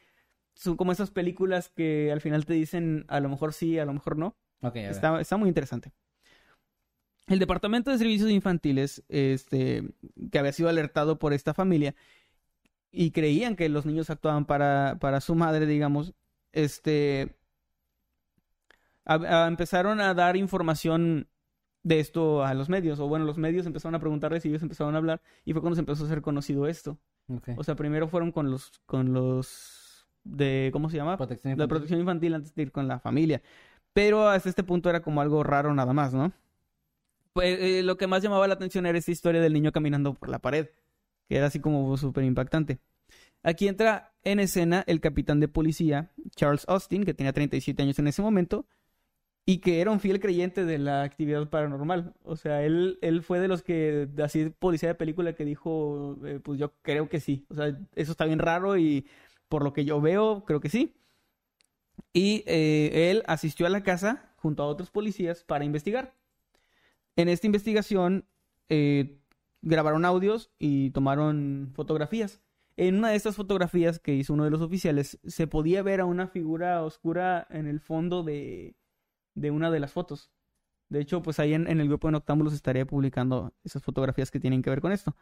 son 0.55 0.77
como 0.77 0.91
esas 0.91 1.11
películas 1.11 1.69
que 1.69 2.11
al 2.11 2.21
final 2.21 2.47
te 2.47 2.55
dicen 2.55 3.05
a 3.09 3.21
lo 3.21 3.29
mejor 3.29 3.53
sí, 3.53 3.79
a 3.79 3.85
lo 3.85 3.93
mejor 3.93 4.17
no. 4.17 4.37
Ok, 4.61 4.77
a 4.77 4.81
ver. 4.81 4.91
Está, 4.91 5.21
está 5.21 5.37
muy 5.37 5.49
interesante. 5.49 5.93
El 7.27 7.39
Departamento 7.39 7.91
de 7.91 7.99
Servicios 7.99 8.31
Infantiles, 8.31 9.05
este, 9.09 9.85
que 10.33 10.39
había 10.39 10.53
sido 10.53 10.71
alertado 10.71 11.19
por 11.19 11.35
esta 11.35 11.53
familia 11.53 11.95
y 12.91 13.11
creían 13.11 13.55
que 13.55 13.69
los 13.69 13.85
niños 13.85 14.09
actuaban 14.09 14.47
para, 14.47 14.97
para 14.99 15.21
su 15.21 15.35
madre, 15.35 15.67
digamos, 15.67 16.15
este, 16.53 17.37
a- 19.09 19.45
a- 19.45 19.49
empezaron 19.49 20.01
a 20.01 20.15
dar 20.15 20.37
información 20.37 21.27
de 21.83 21.99
esto 22.01 22.45
a 22.45 22.55
los 22.55 22.69
medios, 22.69 23.01
o 23.01 23.09
bueno, 23.09 23.25
los 23.25 23.39
medios 23.39 23.67
empezaron 23.67 23.95
a 23.97 23.99
preguntarles 24.01 24.45
y 24.45 24.49
ellos 24.49 24.63
empezaron 24.63 24.95
a 24.95 24.99
hablar, 24.99 25.21
y 25.45 25.53
fue 25.53 25.63
cuando 25.63 25.75
se 25.77 25.81
empezó 25.81 26.05
a 26.05 26.07
hacer 26.07 26.23
conocido 26.23 26.67
esto. 26.69 26.99
Ok. 27.29 27.51
O 27.57 27.65
sea, 27.65 27.75
primero 27.77 28.09
fueron 28.09 28.31
con 28.33 28.51
los, 28.51 28.81
con 28.87 29.13
los 29.13 30.07
de, 30.25 30.71
¿cómo 30.73 30.89
se 30.91 30.97
llama? 30.97 31.17
Protección 31.17 31.51
La 31.51 31.55
infantil. 31.55 31.69
protección 31.69 32.01
infantil 32.01 32.35
antes 32.35 32.55
de 32.55 32.63
ir 32.63 32.73
con 32.73 32.87
la 32.89 32.99
familia. 33.01 33.43
Pero 33.93 34.29
hasta 34.29 34.49
este 34.49 34.63
punto 34.63 34.89
era 34.91 35.01
como 35.01 35.21
algo 35.21 35.43
raro 35.43 35.75
nada 35.75 35.93
más, 35.93 36.13
¿no? 36.15 36.33
Pues 37.33 37.59
eh, 37.61 37.83
lo 37.83 37.97
que 37.97 38.07
más 38.07 38.23
llamaba 38.23 38.47
la 38.49 38.55
atención 38.55 38.87
era 38.87 38.99
esta 38.99 39.11
historia 39.13 39.41
del 39.41 39.53
niño 39.53 39.73
caminando 39.73 40.15
por 40.15 40.29
la 40.29 40.39
pared, 40.41 40.69
que 41.29 41.37
era 41.37 41.47
así 41.47 41.61
como 41.61 41.97
súper 41.97 42.25
impactante. 42.25 42.79
Aquí 43.43 43.69
entra 43.69 44.13
en 44.25 44.41
escena 44.41 44.85
el 44.87 45.01
capitán 45.01 45.39
de 45.41 45.49
policía, 45.49 46.11
Charles 46.35 46.65
Austin, 46.69 47.05
que 47.05 47.15
tenía 47.15 47.33
37 47.33 47.83
años 47.83 47.99
en 47.99 48.09
ese 48.09 48.21
momento, 48.23 48.67
y 49.49 49.61
que 49.61 49.81
era 49.81 49.91
un 49.91 49.99
fiel 49.99 50.21
creyente 50.21 50.67
de 50.67 50.77
la 50.77 51.03
actividad 51.03 51.49
paranormal. 51.49 52.13
O 52.23 52.37
sea, 52.37 52.63
él, 52.65 52.99
él 53.01 53.23
fue 53.23 53.41
de 53.41 53.49
los 53.49 53.63
que, 53.63 54.07
así 54.23 54.51
policía 54.51 54.91
de 54.91 54.95
película, 54.95 55.33
que 55.33 55.47
dijo, 55.47 56.19
eh, 56.27 56.39
pues 56.39 56.59
yo 56.59 56.75
creo 56.83 57.09
que 57.09 57.19
sí. 57.19 57.47
O 57.49 57.55
sea, 57.55 57.69
eso 57.95 58.13
está 58.13 58.27
bien 58.27 58.41
raro 58.41 58.77
y 58.77 59.07
por 59.49 59.65
lo 59.65 59.73
que 59.73 59.87
yo 59.87 60.03
veo, 60.03 60.45
creo 60.45 60.61
que 60.61 60.69
sí. 60.69 60.95
Y 62.13 62.45
eh, 62.47 63.11
él 63.11 63.23
asistió 63.27 63.65
a 63.67 63.71
la 63.71 63.83
casa 63.83 64.35
junto 64.37 64.63
a 64.63 64.67
otros 64.67 64.91
policías 64.91 65.45
para 65.45 65.65
investigar. 65.65 66.13
En 67.17 67.31
esta 67.31 67.47
investigación 67.47 68.27
eh, 68.69 69.19
grabaron 69.63 70.05
audios 70.05 70.51
y 70.59 70.91
tomaron 70.91 71.73
fotografías. 71.75 72.43
En 72.77 72.97
una 72.97 73.09
de 73.09 73.17
estas 73.17 73.37
fotografías 73.37 73.99
que 73.99 74.15
hizo 74.15 74.35
uno 74.35 74.45
de 74.45 74.51
los 74.51 74.61
oficiales, 74.61 75.19
se 75.27 75.47
podía 75.47 75.83
ver 75.83 76.03
a 76.03 76.05
una 76.05 76.29
figura 76.29 76.85
oscura 76.85 77.47
en 77.49 77.67
el 77.67 77.81
fondo 77.81 78.23
de, 78.23 78.77
de 79.41 79.51
una 79.51 79.71
de 79.71 79.81
las 79.81 79.93
fotos. 79.93 80.31
De 80.89 81.01
hecho, 81.01 81.23
pues 81.23 81.39
ahí 81.39 81.55
en, 81.55 81.69
en 81.69 81.81
el 81.81 81.89
grupo 81.89 82.09
de 82.09 82.13
Noctámbulos 82.13 82.55
estaría 82.55 82.87
publicando 82.87 83.53
esas 83.65 83.83
fotografías 83.83 84.31
que 84.31 84.41
tienen 84.41 84.63
que 84.63 84.71
ver 84.71 84.81
con 84.81 84.93
esto. 84.93 85.15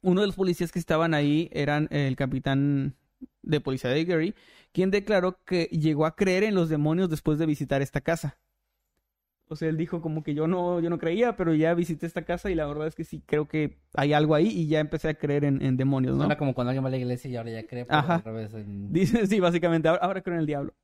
Uno 0.00 0.20
de 0.20 0.26
los 0.28 0.36
policías 0.36 0.70
que 0.70 0.78
estaban 0.78 1.12
ahí 1.14 1.48
eran 1.52 1.88
el 1.90 2.14
capitán 2.16 2.94
de 3.42 3.60
policía 3.60 3.90
de 3.90 4.04
Gary, 4.04 4.34
quien 4.72 4.90
declaró 4.90 5.40
que 5.44 5.64
llegó 5.66 6.06
a 6.06 6.14
creer 6.14 6.44
en 6.44 6.54
los 6.54 6.68
demonios 6.68 7.10
después 7.10 7.38
de 7.38 7.46
visitar 7.46 7.82
esta 7.82 8.00
casa. 8.00 8.38
O 9.50 9.56
sea, 9.56 9.68
él 9.70 9.78
dijo 9.78 10.02
como 10.02 10.22
que 10.22 10.34
yo 10.34 10.46
no, 10.46 10.78
yo 10.78 10.90
no 10.90 10.98
creía, 10.98 11.34
pero 11.34 11.54
ya 11.54 11.72
visité 11.72 12.06
esta 12.06 12.22
casa 12.22 12.50
y 12.50 12.54
la 12.54 12.66
verdad 12.66 12.86
es 12.86 12.94
que 12.94 13.04
sí 13.04 13.22
creo 13.24 13.48
que 13.48 13.78
hay 13.94 14.12
algo 14.12 14.34
ahí 14.34 14.46
y 14.48 14.68
ya 14.68 14.78
empecé 14.78 15.08
a 15.08 15.14
creer 15.14 15.44
en, 15.44 15.62
en 15.62 15.76
demonios, 15.78 16.14
¿no? 16.16 16.20
Suena 16.24 16.36
como 16.36 16.54
cuando 16.54 16.68
alguien 16.70 16.84
va 16.84 16.88
a 16.88 16.90
la 16.90 16.98
iglesia 16.98 17.30
y 17.30 17.36
ahora 17.36 17.50
ya 17.50 17.66
cree, 17.66 17.86
pero 17.86 17.98
Ajá. 17.98 18.16
al 18.16 18.24
revés. 18.24 18.52
en- 18.54 18.92
Dice, 18.92 19.26
sí, 19.26 19.40
básicamente, 19.40 19.88
ahora, 19.88 20.02
ahora 20.04 20.20
creo 20.22 20.34
en 20.34 20.40
el 20.40 20.46
diablo. 20.46 20.74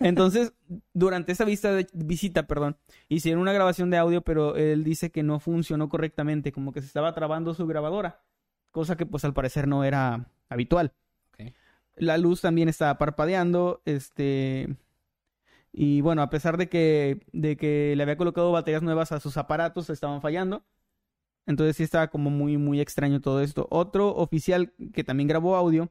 Entonces, 0.00 0.52
durante 0.92 1.32
esa 1.32 1.44
vista 1.44 1.72
de- 1.72 1.88
visita, 1.92 2.46
perdón, 2.46 2.76
hicieron 3.08 3.42
una 3.42 3.52
grabación 3.52 3.90
de 3.90 3.96
audio, 3.96 4.22
pero 4.22 4.56
él 4.56 4.84
dice 4.84 5.10
que 5.10 5.22
no 5.22 5.40
funcionó 5.40 5.88
correctamente, 5.88 6.52
como 6.52 6.72
que 6.72 6.80
se 6.80 6.86
estaba 6.86 7.14
trabando 7.14 7.54
su 7.54 7.66
grabadora, 7.66 8.22
cosa 8.70 8.96
que 8.96 9.06
pues 9.06 9.24
al 9.24 9.34
parecer 9.34 9.68
no 9.68 9.84
era 9.84 10.30
habitual. 10.48 10.92
La 11.96 12.18
luz 12.18 12.40
también 12.40 12.68
estaba 12.68 12.98
parpadeando, 12.98 13.80
este... 13.84 14.76
Y 15.72 16.00
bueno, 16.02 16.22
a 16.22 16.30
pesar 16.30 16.56
de 16.56 16.68
que, 16.68 17.26
de 17.32 17.56
que 17.56 17.94
le 17.96 18.02
había 18.02 18.16
colocado 18.16 18.52
baterías 18.52 18.82
nuevas 18.82 19.10
a 19.12 19.18
sus 19.20 19.36
aparatos, 19.36 19.90
estaban 19.90 20.20
fallando. 20.20 20.64
Entonces 21.46 21.76
sí 21.76 21.82
estaba 21.82 22.08
como 22.08 22.30
muy, 22.30 22.58
muy 22.58 22.80
extraño 22.80 23.20
todo 23.20 23.40
esto. 23.40 23.66
Otro 23.70 24.14
oficial 24.14 24.72
que 24.92 25.04
también 25.04 25.28
grabó 25.28 25.56
audio 25.56 25.90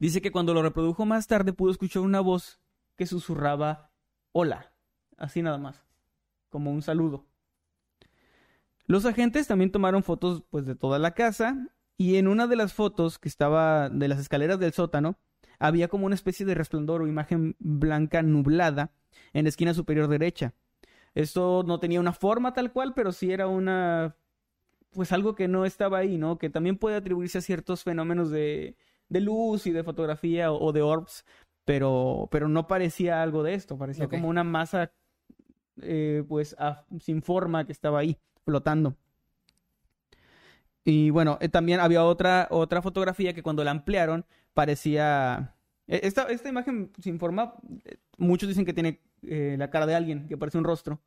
dice 0.00 0.20
que 0.20 0.32
cuando 0.32 0.54
lo 0.54 0.62
reprodujo 0.62 1.06
más 1.06 1.28
tarde 1.28 1.52
pudo 1.52 1.70
escuchar 1.70 2.02
una 2.02 2.20
voz 2.20 2.58
que 2.96 3.06
susurraba 3.06 3.92
hola, 4.32 4.72
así 5.16 5.42
nada 5.42 5.58
más, 5.58 5.84
como 6.48 6.72
un 6.72 6.82
saludo. 6.82 7.26
Los 8.86 9.06
agentes 9.06 9.46
también 9.46 9.70
tomaron 9.70 10.02
fotos 10.02 10.42
pues 10.50 10.66
de 10.66 10.74
toda 10.74 10.98
la 10.98 11.12
casa 11.12 11.68
y 11.96 12.16
en 12.16 12.26
una 12.26 12.48
de 12.48 12.56
las 12.56 12.72
fotos 12.72 13.18
que 13.18 13.28
estaba 13.28 13.88
de 13.88 14.08
las 14.08 14.18
escaleras 14.18 14.58
del 14.58 14.72
sótano 14.72 15.16
había 15.60 15.88
como 15.88 16.06
una 16.06 16.14
especie 16.14 16.44
de 16.46 16.54
resplandor 16.54 17.02
o 17.02 17.06
imagen 17.06 17.54
blanca 17.60 18.22
nublada 18.22 18.90
en 19.32 19.44
la 19.44 19.50
esquina 19.50 19.74
superior 19.74 20.08
derecha. 20.08 20.54
Esto 21.14 21.62
no 21.64 21.78
tenía 21.78 22.00
una 22.00 22.12
forma 22.12 22.52
tal 22.52 22.72
cual, 22.72 22.94
pero 22.94 23.12
sí 23.12 23.30
era 23.30 23.46
una 23.46 24.16
pues 24.92 25.12
algo 25.12 25.36
que 25.36 25.46
no 25.46 25.64
estaba 25.64 25.98
ahí, 25.98 26.18
¿no? 26.18 26.38
Que 26.38 26.50
también 26.50 26.76
puede 26.76 26.96
atribuirse 26.96 27.38
a 27.38 27.42
ciertos 27.42 27.84
fenómenos 27.84 28.30
de, 28.30 28.76
de 29.10 29.20
luz 29.20 29.66
y 29.66 29.72
de 29.72 29.84
fotografía 29.84 30.50
o, 30.50 30.64
o 30.64 30.72
de 30.72 30.80
orbs, 30.80 31.26
pero, 31.66 32.28
pero 32.30 32.48
no 32.48 32.66
parecía 32.66 33.22
algo 33.22 33.42
de 33.42 33.52
esto, 33.54 33.76
parecía 33.76 34.08
como 34.08 34.28
una 34.28 34.42
masa 34.44 34.90
eh, 35.82 36.24
pues 36.28 36.56
a- 36.58 36.84
sin 37.00 37.22
forma 37.22 37.66
que 37.66 37.72
estaba 37.72 37.98
ahí 37.98 38.16
flotando. 38.44 38.96
Y 40.84 41.10
bueno, 41.10 41.38
eh, 41.40 41.48
también 41.48 41.80
había 41.80 42.04
otra, 42.04 42.48
otra 42.50 42.82
fotografía 42.82 43.34
que 43.34 43.42
cuando 43.42 43.62
la 43.64 43.70
ampliaron 43.70 44.24
parecía... 44.54 45.54
eh, 45.86 46.00
Esta, 46.04 46.22
esta 46.24 46.48
imagen 46.48 46.90
sin 47.02 47.18
forma, 47.18 47.54
eh, 47.84 47.96
muchos 48.16 48.48
dicen 48.48 48.64
que 48.64 48.72
tiene 48.72 49.00
eh, 49.22 49.56
la 49.58 49.70
cara 49.70 49.86
de 49.86 49.94
alguien, 49.94 50.26
que 50.26 50.38
parece 50.38 50.58
un 50.58 50.64
rostro. 50.64 51.00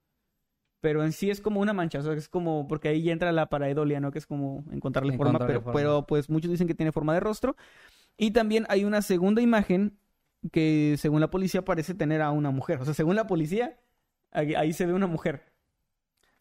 Pero 0.79 1.03
en 1.03 1.13
sí 1.13 1.29
es 1.31 1.39
como 1.39 1.61
una 1.61 1.71
mancha, 1.73 1.99
o 1.99 2.01
sea, 2.01 2.13
es 2.13 2.27
como, 2.27 2.67
porque 2.67 2.89
ahí 2.89 3.01
ya 3.03 3.13
entra 3.13 3.31
la 3.31 3.45
paraedolia, 3.47 4.01
¿no? 4.01 4.11
Que 4.11 4.19
es 4.19 4.25
como 4.27 4.65
encontrarle 4.69 5.17
forma, 5.17 5.39
pero, 5.39 5.61
forma. 5.61 5.73
pero 5.73 6.05
pues 6.05 6.29
muchos 6.29 6.51
dicen 6.51 6.67
que 6.67 6.75
tiene 6.75 6.91
forma 6.91 7.13
de 7.13 7.21
rostro. 7.21 7.55
Y 8.17 8.31
también 8.31 8.65
hay 8.69 8.85
una 8.85 9.01
segunda 9.01 9.41
imagen 9.41 9.97
que 10.51 10.95
según 10.97 11.21
la 11.21 11.29
policía 11.29 11.63
parece 11.65 11.93
tener 11.93 12.21
a 12.21 12.31
una 12.31 12.51
mujer. 12.51 12.79
O 12.81 12.85
sea, 12.85 12.93
según 12.93 13.15
la 13.15 13.27
policía, 13.27 13.79
ahí, 14.31 14.55
ahí 14.55 14.73
se 14.73 14.85
ve 14.85 14.93
una 14.93 15.07
mujer. 15.07 15.43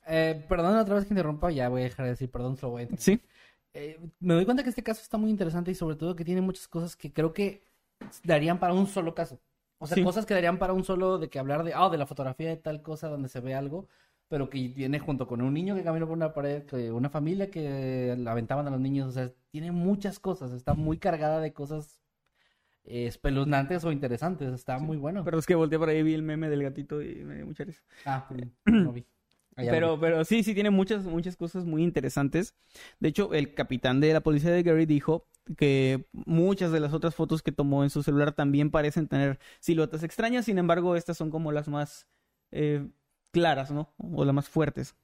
Eh, 0.06 0.44
perdón 0.48 0.76
otra 0.76 0.96
vez 0.96 1.04
que 1.04 1.14
interrumpa, 1.14 1.50
ya 1.50 1.68
voy 1.68 1.82
a 1.82 1.84
dejar 1.84 2.04
de 2.06 2.10
decir 2.12 2.30
perdón, 2.30 2.56
solo 2.56 2.72
voy 2.72 2.82
a. 2.82 2.88
Sí. 2.96 3.20
Eh, 3.74 3.98
me 4.20 4.34
doy 4.34 4.44
cuenta 4.44 4.62
que 4.62 4.68
este 4.68 4.82
caso 4.82 5.00
está 5.00 5.16
muy 5.16 5.30
interesante 5.30 5.70
y 5.70 5.74
sobre 5.74 5.96
todo 5.96 6.16
que 6.16 6.24
tiene 6.24 6.40
muchas 6.40 6.68
cosas 6.68 6.96
que 6.96 7.12
creo 7.12 7.32
que 7.32 7.62
darían 8.24 8.58
para 8.58 8.74
un 8.74 8.86
solo 8.86 9.14
caso. 9.14 9.40
O 9.78 9.86
sea, 9.86 9.94
Sí. 9.96 10.02
cosas 10.04 10.26
que 10.26 10.34
darían 10.34 10.58
para 10.58 10.72
un 10.72 10.84
solo 10.84 11.18
de 11.18 11.28
que 11.30 11.38
hablar 11.38 11.64
de, 11.64 11.72
ah, 11.74 11.88
de 11.88 11.98
la 11.98 12.06
fotografía 12.06 12.48
de 12.50 12.56
tal 12.56 12.82
cosa 12.82 13.08
donde 13.08 13.28
se 13.28 13.40
ve 13.40 13.54
algo, 13.54 13.88
pero 14.32 14.48
que 14.48 14.66
viene 14.68 14.98
junto 14.98 15.26
con 15.26 15.42
un 15.42 15.52
niño 15.52 15.74
que 15.74 15.82
camina 15.82 16.06
por 16.06 16.16
una 16.16 16.32
pared, 16.32 16.62
que 16.62 16.90
una 16.90 17.10
familia 17.10 17.50
que 17.50 18.16
la 18.18 18.32
aventaban 18.32 18.66
a 18.66 18.70
los 18.70 18.80
niños, 18.80 19.10
o 19.10 19.12
sea, 19.12 19.30
tiene 19.50 19.72
muchas 19.72 20.18
cosas, 20.18 20.52
está 20.52 20.72
muy 20.72 20.96
cargada 20.96 21.38
de 21.38 21.52
cosas 21.52 22.00
eh, 22.84 23.04
espeluznantes 23.08 23.84
o 23.84 23.92
interesantes, 23.92 24.50
está 24.54 24.78
muy 24.78 24.96
bueno. 24.96 25.22
Pero 25.22 25.38
es 25.38 25.44
que 25.44 25.54
volteé 25.54 25.78
por 25.78 25.90
ahí 25.90 26.02
vi 26.02 26.14
el 26.14 26.22
meme 26.22 26.48
del 26.48 26.62
gatito 26.62 27.02
y 27.02 27.16
me 27.16 27.34
dio 27.34 27.44
mucha 27.44 27.64
risa. 27.64 27.82
Ah, 28.06 28.26
no 28.64 28.94
vi. 28.94 29.04
Allá 29.54 29.70
Pero, 29.70 29.96
vi. 29.96 30.00
pero 30.00 30.24
sí, 30.24 30.42
sí 30.42 30.54
tiene 30.54 30.70
muchas, 30.70 31.04
muchas 31.04 31.36
cosas 31.36 31.66
muy 31.66 31.82
interesantes. 31.82 32.54
De 33.00 33.10
hecho, 33.10 33.34
el 33.34 33.52
capitán 33.52 34.00
de 34.00 34.14
la 34.14 34.22
policía 34.22 34.50
de 34.50 34.62
Gary 34.62 34.86
dijo 34.86 35.26
que 35.58 36.06
muchas 36.12 36.72
de 36.72 36.80
las 36.80 36.94
otras 36.94 37.14
fotos 37.14 37.42
que 37.42 37.52
tomó 37.52 37.84
en 37.84 37.90
su 37.90 38.02
celular 38.02 38.32
también 38.32 38.70
parecen 38.70 39.08
tener 39.08 39.38
siluetas 39.60 40.02
extrañas, 40.04 40.46
sin 40.46 40.56
embargo, 40.56 40.96
estas 40.96 41.18
son 41.18 41.28
como 41.28 41.52
las 41.52 41.68
más 41.68 42.08
eh, 42.50 42.88
claras, 43.32 43.70
¿no? 43.70 43.92
O 43.98 44.24
las 44.24 44.34
más 44.34 44.48
fuertes. 44.48 44.94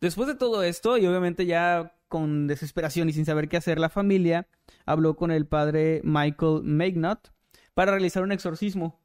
Después 0.00 0.28
de 0.28 0.34
todo 0.34 0.62
esto, 0.62 0.98
y 0.98 1.06
obviamente 1.06 1.46
ya 1.46 1.94
con 2.08 2.46
desesperación 2.46 3.08
y 3.08 3.12
sin 3.12 3.24
saber 3.24 3.48
qué 3.48 3.56
hacer, 3.56 3.78
la 3.78 3.88
familia 3.88 4.46
habló 4.86 5.16
con 5.16 5.30
el 5.30 5.46
padre 5.46 6.00
Michael 6.04 6.62
Magnot 6.62 7.32
para 7.74 7.92
realizar 7.92 8.22
un 8.22 8.32
exorcismo. 8.32 9.00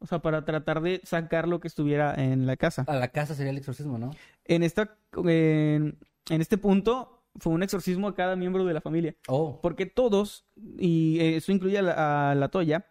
O 0.00 0.06
sea, 0.06 0.20
para 0.20 0.44
tratar 0.44 0.80
de 0.80 1.00
sacar 1.04 1.46
lo 1.46 1.60
que 1.60 1.68
estuviera 1.68 2.14
en 2.14 2.46
la 2.46 2.56
casa. 2.56 2.84
A 2.88 2.96
la 2.96 3.08
casa 3.08 3.36
sería 3.36 3.52
el 3.52 3.58
exorcismo, 3.58 3.98
¿no? 3.98 4.10
En, 4.44 4.64
esta, 4.64 4.96
en, 5.16 5.96
en 6.28 6.40
este 6.40 6.58
punto 6.58 7.22
fue 7.38 7.52
un 7.52 7.62
exorcismo 7.62 8.08
a 8.08 8.14
cada 8.14 8.34
miembro 8.34 8.64
de 8.64 8.74
la 8.74 8.80
familia. 8.80 9.14
Oh, 9.28 9.60
Porque 9.62 9.86
todos, 9.86 10.44
y 10.56 11.18
eso 11.20 11.52
incluye 11.52 11.78
a 11.78 11.82
la, 11.82 12.30
a 12.30 12.34
la 12.34 12.48
Toya, 12.48 12.86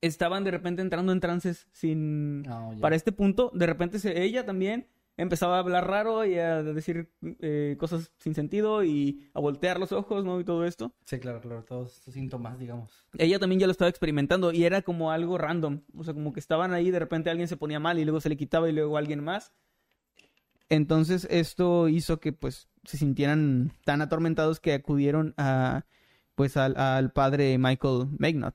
estaban 0.00 0.44
de 0.44 0.50
repente 0.50 0.82
entrando 0.82 1.12
en 1.12 1.20
trances 1.20 1.68
sin... 1.72 2.44
ya. 2.44 2.68
Para 2.80 2.96
este 2.96 3.12
punto, 3.12 3.50
de 3.54 3.66
repente 3.66 3.98
se- 3.98 4.22
ella 4.22 4.44
también 4.46 4.88
empezaba 5.16 5.56
a 5.56 5.58
hablar 5.58 5.88
raro 5.88 6.24
y 6.24 6.38
a 6.38 6.62
decir 6.62 7.10
eh, 7.40 7.76
cosas 7.78 8.12
sin 8.18 8.36
sentido 8.36 8.84
y 8.84 9.28
a 9.34 9.40
voltear 9.40 9.80
los 9.80 9.90
ojos, 9.90 10.24
¿no? 10.24 10.38
Y 10.38 10.44
todo 10.44 10.64
esto. 10.64 10.92
Sí, 11.06 11.18
claro, 11.18 11.40
claro, 11.40 11.64
todos 11.64 11.96
estos 11.96 12.14
síntomas, 12.14 12.56
digamos. 12.58 13.08
Ella 13.18 13.40
también 13.40 13.58
ya 13.58 13.66
lo 13.66 13.72
estaba 13.72 13.88
experimentando 13.88 14.52
y 14.52 14.62
era 14.62 14.82
como 14.82 15.10
algo 15.10 15.36
random. 15.36 15.80
O 15.96 16.04
sea, 16.04 16.14
como 16.14 16.32
que 16.32 16.38
estaban 16.38 16.72
ahí, 16.72 16.92
de 16.92 17.00
repente 17.00 17.30
alguien 17.30 17.48
se 17.48 17.56
ponía 17.56 17.80
mal 17.80 17.98
y 17.98 18.04
luego 18.04 18.20
se 18.20 18.28
le 18.28 18.36
quitaba 18.36 18.68
y 18.68 18.72
luego 18.72 18.96
alguien 18.96 19.24
más. 19.24 19.52
Entonces 20.68 21.26
esto 21.30 21.88
hizo 21.88 22.20
que 22.20 22.32
pues 22.32 22.68
se 22.84 22.98
sintieran 22.98 23.72
tan 23.84 24.02
atormentados 24.02 24.60
que 24.60 24.74
acudieron 24.74 25.34
a 25.36 25.84
pues 26.34 26.56
al, 26.56 26.76
al 26.76 27.10
padre 27.12 27.58
Michael 27.58 28.06
Magnot. 28.18 28.54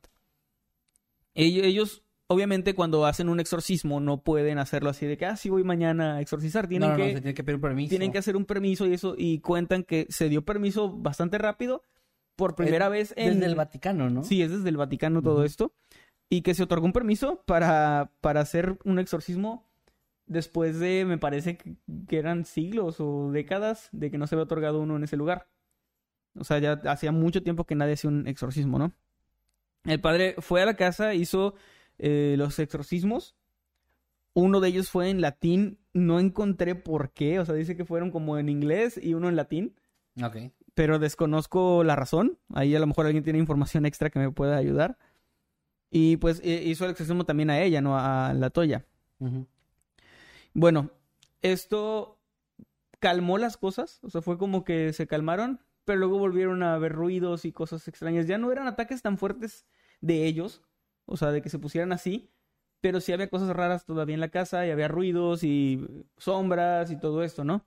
Ellos, 1.36 2.04
obviamente 2.28 2.76
cuando 2.76 3.06
hacen 3.06 3.30
un 3.30 3.40
exorcismo 3.40 4.00
no 4.00 4.22
pueden 4.22 4.58
hacerlo 4.58 4.90
así 4.90 5.06
de 5.06 5.18
que, 5.18 5.26
ah, 5.26 5.36
sí 5.36 5.50
voy 5.50 5.64
mañana 5.64 6.16
a 6.16 6.22
exorcizar. 6.22 6.68
Tienen 6.68 6.90
no, 6.90 6.98
no, 6.98 7.04
no, 7.04 7.06
que 7.06 7.16
se 7.16 7.22
tiene 7.22 7.34
que 7.34 7.44
pedir 7.44 7.56
un 7.56 7.62
permiso. 7.62 7.90
tienen 7.90 8.12
que 8.12 8.18
hacer 8.18 8.36
un 8.36 8.46
permiso 8.46 8.86
y 8.86 8.94
eso, 8.94 9.16
y 9.18 9.40
cuentan 9.40 9.84
que 9.84 10.06
se 10.10 10.30
dio 10.30 10.44
permiso 10.44 10.92
bastante 10.92 11.38
rápido 11.38 11.82
por 12.36 12.56
primera 12.56 12.90
vez 12.90 13.14
en... 13.18 13.36
Desde 13.36 13.46
el 13.46 13.56
Vaticano, 13.56 14.10
¿no? 14.10 14.24
Sí, 14.24 14.42
es 14.42 14.52
desde 14.52 14.70
el 14.70 14.78
Vaticano 14.78 15.22
todo 15.22 15.44
esto. 15.44 15.74
Y 16.30 16.42
que 16.42 16.56
se 16.56 16.64
otorgó 16.64 16.86
un 16.86 16.94
permiso 16.94 17.44
para, 17.46 18.12
para 18.22 18.42
hacer 18.42 18.78
un 18.86 18.98
exorcismo 18.98 19.68
después 20.26 20.80
de, 20.80 21.06
me 21.06 21.18
parece 21.18 21.58
que, 21.58 21.76
que 22.08 22.18
eran 22.18 22.46
siglos 22.46 23.00
o 23.00 23.32
décadas 23.32 23.90
de 23.92 24.10
que 24.10 24.18
no 24.18 24.26
se 24.26 24.36
había 24.36 24.44
otorgado 24.44 24.82
uno 24.82 24.96
en 24.96 25.04
ese 25.04 25.18
lugar. 25.18 25.48
O 26.36 26.44
sea, 26.44 26.58
ya 26.60 26.82
hacía 26.86 27.12
mucho 27.12 27.44
tiempo 27.44 27.66
que 27.66 27.76
nadie 27.76 27.94
hacía 27.94 28.10
un 28.10 28.28
exorcismo, 28.28 28.80
¿no? 28.80 28.94
El 29.86 30.00
padre 30.00 30.36
fue 30.40 30.62
a 30.62 30.66
la 30.66 30.76
casa, 30.76 31.14
hizo 31.14 31.56
eh, 31.98 32.36
los 32.38 32.58
exorcismos. 32.60 33.36
Uno 34.34 34.60
de 34.60 34.70
ellos 34.70 34.90
fue 34.90 35.10
en 35.10 35.22
latín. 35.22 35.78
No 35.94 36.20
encontré 36.20 36.76
por 36.76 37.12
qué. 37.12 37.40
O 37.40 37.46
sea, 37.46 37.56
dice 37.56 37.76
que 37.76 37.86
fueron 37.86 38.10
como 38.12 38.38
en 38.38 38.50
inglés 38.50 39.00
y 39.02 39.14
uno 39.14 39.30
en 39.30 39.36
latín 39.36 39.76
Ok. 40.24 40.38
pero 40.74 41.00
desconozco 41.00 41.84
la 41.84 41.96
razón. 41.96 42.40
Ahí 42.54 42.76
a 42.76 42.80
lo 42.80 42.88
mejor 42.88 43.06
alguien 43.06 43.24
tiene 43.24 43.40
información 43.40 43.86
extra 43.86 44.10
que 44.10 44.20
me 44.20 44.32
pueda 44.32 44.58
ayudar. 44.58 44.98
Y 45.92 46.18
pues 46.18 46.44
hizo 46.44 46.86
el 46.86 46.92
exorcismo 46.92 47.26
también 47.26 47.52
a 47.52 47.62
ella, 47.62 47.80
no 47.82 47.98
a 48.00 48.34
la 48.34 48.50
Toya. 48.50 48.86
Ujú. 49.20 49.46
Bueno, 50.56 50.90
esto 51.44 52.20
calmó 53.00 53.38
las 53.38 53.58
cosas, 53.58 54.00
o 54.04 54.10
sea, 54.10 54.22
fue 54.22 54.38
como 54.38 54.64
que 54.64 54.94
se 54.94 55.06
calmaron, 55.08 55.60
pero 55.86 56.00
luego 56.00 56.18
volvieron 56.20 56.64
a 56.64 56.76
haber 56.76 56.94
ruidos 56.94 57.46
y 57.46 57.52
cosas 57.52 57.88
extrañas. 57.88 58.28
Ya 58.28 58.38
no 58.38 58.52
eran 58.52 58.68
ataques 58.68 59.02
tan 59.02 59.18
fuertes 59.18 59.66
de 60.02 60.26
ellos, 60.26 60.62
o 61.06 61.18
sea, 61.18 61.32
de 61.32 61.42
que 61.42 61.50
se 61.50 61.60
pusieran 61.60 61.92
así, 61.92 62.32
pero 62.82 63.00
sí 63.00 63.14
había 63.14 63.30
cosas 63.30 63.50
raras 63.50 63.86
todavía 63.86 64.16
en 64.16 64.20
la 64.22 64.30
casa 64.30 64.66
y 64.68 64.72
había 64.72 64.88
ruidos 64.88 65.44
y 65.44 65.88
sombras 66.18 66.92
y 66.92 67.00
todo 67.00 67.24
esto, 67.24 67.44
¿no? 67.44 67.66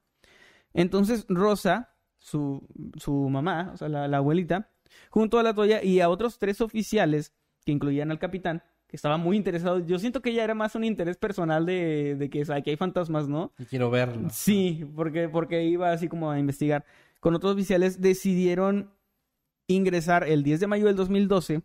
Entonces 0.74 1.24
Rosa, 1.28 1.94
su, 2.18 2.66
su 2.96 3.12
mamá, 3.30 3.70
o 3.72 3.76
sea, 3.76 3.88
la, 3.88 4.08
la 4.08 4.18
abuelita, 4.18 4.70
junto 5.10 5.38
a 5.38 5.42
la 5.42 5.54
Toya 5.54 5.82
y 5.82 6.00
a 6.00 6.08
otros 6.08 6.38
tres 6.38 6.60
oficiales 6.60 7.34
que 7.64 7.72
incluían 7.72 8.10
al 8.10 8.18
capitán, 8.18 8.62
que 8.86 8.96
estaban 8.96 9.20
muy 9.20 9.36
interesados. 9.36 9.86
Yo 9.86 9.98
siento 9.98 10.22
que 10.22 10.32
ya 10.32 10.44
era 10.44 10.54
más 10.54 10.74
un 10.74 10.84
interés 10.84 11.16
personal 11.16 11.66
de, 11.66 12.14
de 12.16 12.30
que, 12.30 12.42
o 12.42 12.44
sea, 12.44 12.56
hay 12.64 12.76
fantasmas, 12.76 13.26
¿no? 13.26 13.52
Y 13.58 13.64
quiero 13.64 13.90
verlo. 13.90 14.28
Sí, 14.30 14.88
porque, 14.94 15.28
porque 15.28 15.64
iba 15.64 15.90
así 15.90 16.08
como 16.08 16.30
a 16.30 16.38
investigar. 16.38 16.84
Con 17.26 17.34
otros 17.34 17.54
oficiales 17.54 18.00
decidieron 18.00 18.94
ingresar 19.66 20.28
el 20.28 20.44
10 20.44 20.60
de 20.60 20.66
mayo 20.68 20.86
del 20.86 20.94
2012 20.94 21.62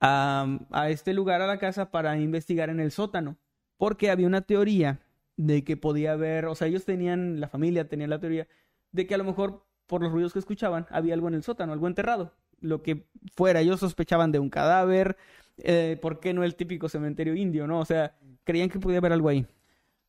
a, 0.00 0.58
a 0.72 0.90
este 0.90 1.14
lugar, 1.14 1.40
a 1.42 1.46
la 1.46 1.60
casa, 1.60 1.92
para 1.92 2.18
investigar 2.18 2.68
en 2.68 2.80
el 2.80 2.90
sótano. 2.90 3.36
Porque 3.76 4.10
había 4.10 4.26
una 4.26 4.40
teoría 4.40 4.98
de 5.36 5.62
que 5.62 5.76
podía 5.76 6.14
haber, 6.14 6.46
o 6.46 6.56
sea, 6.56 6.66
ellos 6.66 6.84
tenían, 6.84 7.38
la 7.38 7.46
familia 7.46 7.88
tenía 7.88 8.08
la 8.08 8.18
teoría 8.18 8.48
de 8.90 9.06
que 9.06 9.14
a 9.14 9.18
lo 9.18 9.22
mejor 9.22 9.64
por 9.86 10.02
los 10.02 10.10
ruidos 10.10 10.32
que 10.32 10.40
escuchaban 10.40 10.88
había 10.90 11.14
algo 11.14 11.28
en 11.28 11.34
el 11.34 11.44
sótano, 11.44 11.72
algo 11.72 11.86
enterrado. 11.86 12.34
Lo 12.58 12.82
que 12.82 13.06
fuera, 13.36 13.60
ellos 13.60 13.78
sospechaban 13.78 14.32
de 14.32 14.40
un 14.40 14.50
cadáver, 14.50 15.16
eh, 15.58 16.00
¿por 16.02 16.18
qué 16.18 16.34
no 16.34 16.42
el 16.42 16.56
típico 16.56 16.88
cementerio 16.88 17.36
indio, 17.36 17.68
no? 17.68 17.78
O 17.78 17.84
sea, 17.84 18.18
creían 18.42 18.70
que 18.70 18.80
podía 18.80 18.98
haber 18.98 19.12
algo 19.12 19.28
ahí. 19.28 19.46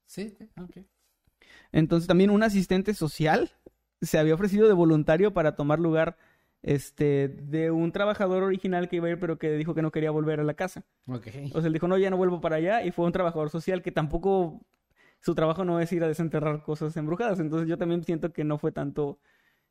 Sí, 0.08 0.34
sí, 0.36 0.50
ok. 0.60 0.78
Entonces 1.72 2.08
también 2.08 2.32
un 2.32 2.41
asistente 2.41 2.96
social 2.96 3.52
se 4.04 4.20
había 4.20 4.36
ofrecido 4.36 4.68
de 4.68 4.74
voluntario 4.74 5.34
para 5.34 5.56
tomar 5.56 5.80
lugar 5.80 6.18
este 6.62 7.28
de 7.28 7.72
un 7.72 7.92
trabajador 7.92 8.44
original 8.44 8.88
que 8.88 8.98
iba 8.98 9.08
a 9.08 9.12
ir 9.12 9.20
pero 9.20 9.38
que 9.38 9.52
dijo 9.52 9.74
que 9.76 9.82
no 9.82 9.92
quería 9.92 10.12
volver 10.12 10.39
a 10.39 10.44
la 10.44 10.54
casa. 10.54 10.86
Ok. 11.08 11.28
O 11.54 11.60
sea, 11.60 11.68
él 11.68 11.74
dijo, 11.74 11.88
"No, 11.88 11.98
ya 11.98 12.10
no 12.10 12.18
vuelvo 12.18 12.39
para 12.39 12.58
allá" 12.58 12.84
y 12.84 12.92
fue 12.92 13.06
un 13.06 13.12
trabajador 13.12 13.50
social 13.50 13.82
que 13.82 13.92
tampoco 13.92 14.62
su 15.20 15.36
trabajo 15.36 15.66
no 15.66 15.80
es 15.80 15.92
ir 15.92 16.04
a 16.04 16.08
desenterrar 16.08 16.63
cosas 16.63 16.96
embrujadas, 16.98 17.39
entonces 17.39 17.68
yo 17.68 17.78
también 17.78 18.04
siento 18.04 18.32
que 18.32 18.44
no 18.44 18.58
fue 18.58 18.72
tanto 18.72 19.20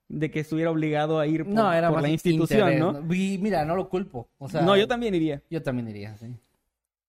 de 0.09 0.31
que 0.31 0.41
estuviera 0.41 0.71
obligado 0.71 1.19
a 1.19 1.27
ir 1.27 1.45
por, 1.45 1.55
no, 1.55 1.73
era 1.73 1.89
por 1.89 1.97
más 1.97 2.03
la 2.03 2.09
institución, 2.11 2.73
interés, 2.73 2.81
¿no? 2.81 3.15
Y 3.15 3.39
mira, 3.39 3.65
no 3.65 3.77
lo 3.77 3.89
culpo. 3.89 4.29
O 4.39 4.49
sea, 4.49 4.63
no, 4.63 4.77
yo 4.77 4.87
también 4.87 5.15
iría. 5.15 5.43
Yo 5.51 5.63
también 5.63 5.89
iría, 5.89 6.17
sí. 6.17 6.27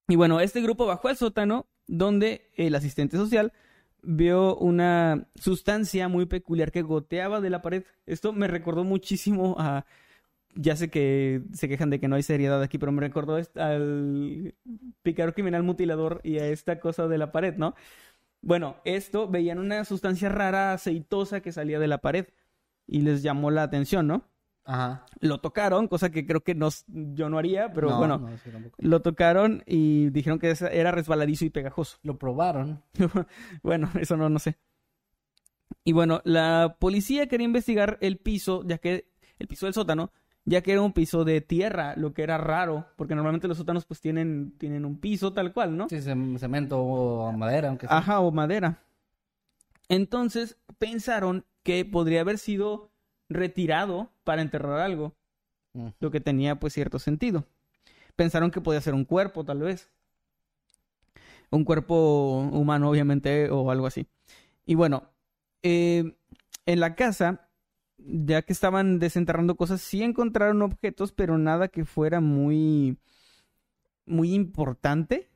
Y 0.08 0.16
bueno, 0.16 0.40
este 0.40 0.62
grupo 0.62 0.86
bajó 0.86 1.08
al 1.10 1.18
sótano 1.18 1.68
donde 1.88 2.50
el 2.56 2.76
asistente 2.76 3.18
social 3.18 3.52
vio 4.04 4.56
una 4.58 5.28
sustancia 5.36 6.08
muy 6.08 6.26
peculiar 6.26 6.72
que 6.72 6.82
goteaba 6.82 7.42
de 7.42 7.50
la 7.50 7.62
pared. 7.62 7.84
Esto 8.06 8.34
me 8.34 8.48
recordó 8.48 8.84
muchísimo 8.84 9.56
a... 9.58 9.86
Ya 10.56 10.76
sé 10.76 10.92
que 10.92 11.42
se 11.54 11.68
quejan 11.68 11.90
de 11.90 12.00
que 12.00 12.08
no 12.08 12.16
hay 12.16 12.22
seriedad 12.22 12.62
aquí, 12.62 12.78
pero 12.78 12.92
me 12.92 13.02
recordó 13.02 13.42
al 13.56 14.54
picador 15.02 15.34
criminal 15.34 15.64
mutilador 15.64 16.22
y 16.24 16.38
a 16.38 16.48
esta 16.48 16.80
cosa 16.80 17.08
de 17.08 17.18
la 17.18 17.32
pared, 17.32 17.56
¿no? 17.58 17.74
Bueno, 18.42 18.76
esto 18.86 19.28
veían 19.28 19.58
una 19.58 19.84
sustancia 19.86 20.30
rara, 20.30 20.74
aceitosa 20.74 21.42
que 21.42 21.52
salía 21.52 21.80
de 21.80 21.88
la 21.88 22.00
pared 22.00 22.28
y 22.86 23.02
les 23.02 23.24
llamó 23.24 23.50
la 23.50 23.64
atención, 23.64 24.06
¿no? 24.06 24.30
Ajá. 24.66 25.06
Lo 25.20 25.40
tocaron, 25.40 25.88
cosa 25.88 26.10
que 26.10 26.26
creo 26.26 26.42
que 26.42 26.56
no, 26.56 26.70
yo 26.88 27.30
no 27.30 27.38
haría, 27.38 27.72
pero 27.74 27.90
No, 27.90 27.98
bueno, 27.98 28.18
no, 28.20 28.38
sí, 28.38 28.50
tampoco. 28.50 28.76
lo 28.80 29.02
tocaron 29.02 29.62
y 29.66 30.10
dijeron 30.12 30.40
que 30.40 30.54
era 30.72 30.92
resbaladizo 30.92 31.44
y 31.46 31.50
pegajoso. 31.50 31.98
Lo 32.04 32.18
probaron. 32.18 32.82
bueno, 33.64 33.90
eso 34.00 34.16
no, 34.16 34.30
no 34.30 34.40
sé. 34.40 34.58
Y 35.84 35.92
bueno, 35.92 36.22
la 36.24 36.78
policía 36.80 37.28
quería 37.28 37.46
investigar 37.46 37.98
el 38.02 38.18
piso, 38.18 38.64
ya 38.66 38.78
que 38.78 39.10
el 39.38 39.48
piso 39.48 39.66
del 39.66 39.74
sótano, 39.74 40.12
ya 40.46 40.62
que 40.62 40.72
era 40.72 40.82
un 40.82 40.94
piso 40.94 41.26
de 41.26 41.42
tierra, 41.42 41.96
lo 41.98 42.14
que 42.14 42.24
era 42.24 42.38
raro, 42.38 42.86
porque 42.96 43.16
normalmente 43.16 43.48
los 43.50 43.58
sótanos 43.58 43.86
pues 43.86 44.00
tienen, 44.00 44.54
tienen 44.58 44.86
un 44.86 44.98
piso 45.00 45.34
tal 45.34 45.52
cual, 45.52 45.76
¿no? 45.76 45.90
Sí, 45.90 45.98
cem- 45.98 46.38
cemento 46.38 46.80
o 46.80 47.32
madera, 47.34 47.68
aunque 47.70 47.88
sea. 47.88 47.98
Ajá, 47.98 48.20
o 48.22 48.32
madera. 48.32 48.80
Entonces 49.90 50.58
pensaron 50.78 51.46
que 51.64 51.84
podría 51.86 52.22
haber 52.22 52.38
sido 52.38 52.92
retirado 53.34 54.12
para 54.24 54.42
enterrar 54.42 54.80
algo, 54.82 55.16
lo 56.00 56.12
que 56.12 56.22
tenía 56.22 56.60
pues 56.60 56.74
cierto 56.74 57.00
sentido. 57.00 57.46
Pensaron 58.16 58.52
que 58.52 58.62
podía 58.62 58.82
ser 58.82 58.94
un 58.96 59.06
cuerpo, 59.06 59.46
tal 59.46 59.60
vez. 59.62 59.90
un 61.52 61.64
cuerpo 61.66 62.40
humano, 62.52 62.90
obviamente, 62.90 63.50
o 63.50 63.70
algo 63.72 63.88
así. 63.88 64.08
Y 64.66 64.76
bueno, 64.76 65.10
eh, 65.64 66.16
en 66.66 66.80
la 66.80 66.96
casa, 66.96 67.50
ya 67.98 68.42
que 68.42 68.54
estaban 68.54 69.00
desenterrando 69.00 69.56
cosas, 69.56 69.82
sí 69.82 70.04
encontraron 70.04 70.62
objetos, 70.62 71.12
pero 71.12 71.38
nada 71.38 71.68
que 71.68 71.86
fuera 71.86 72.22
muy, 72.22 72.98
muy 74.06 74.34
importante. 74.34 75.30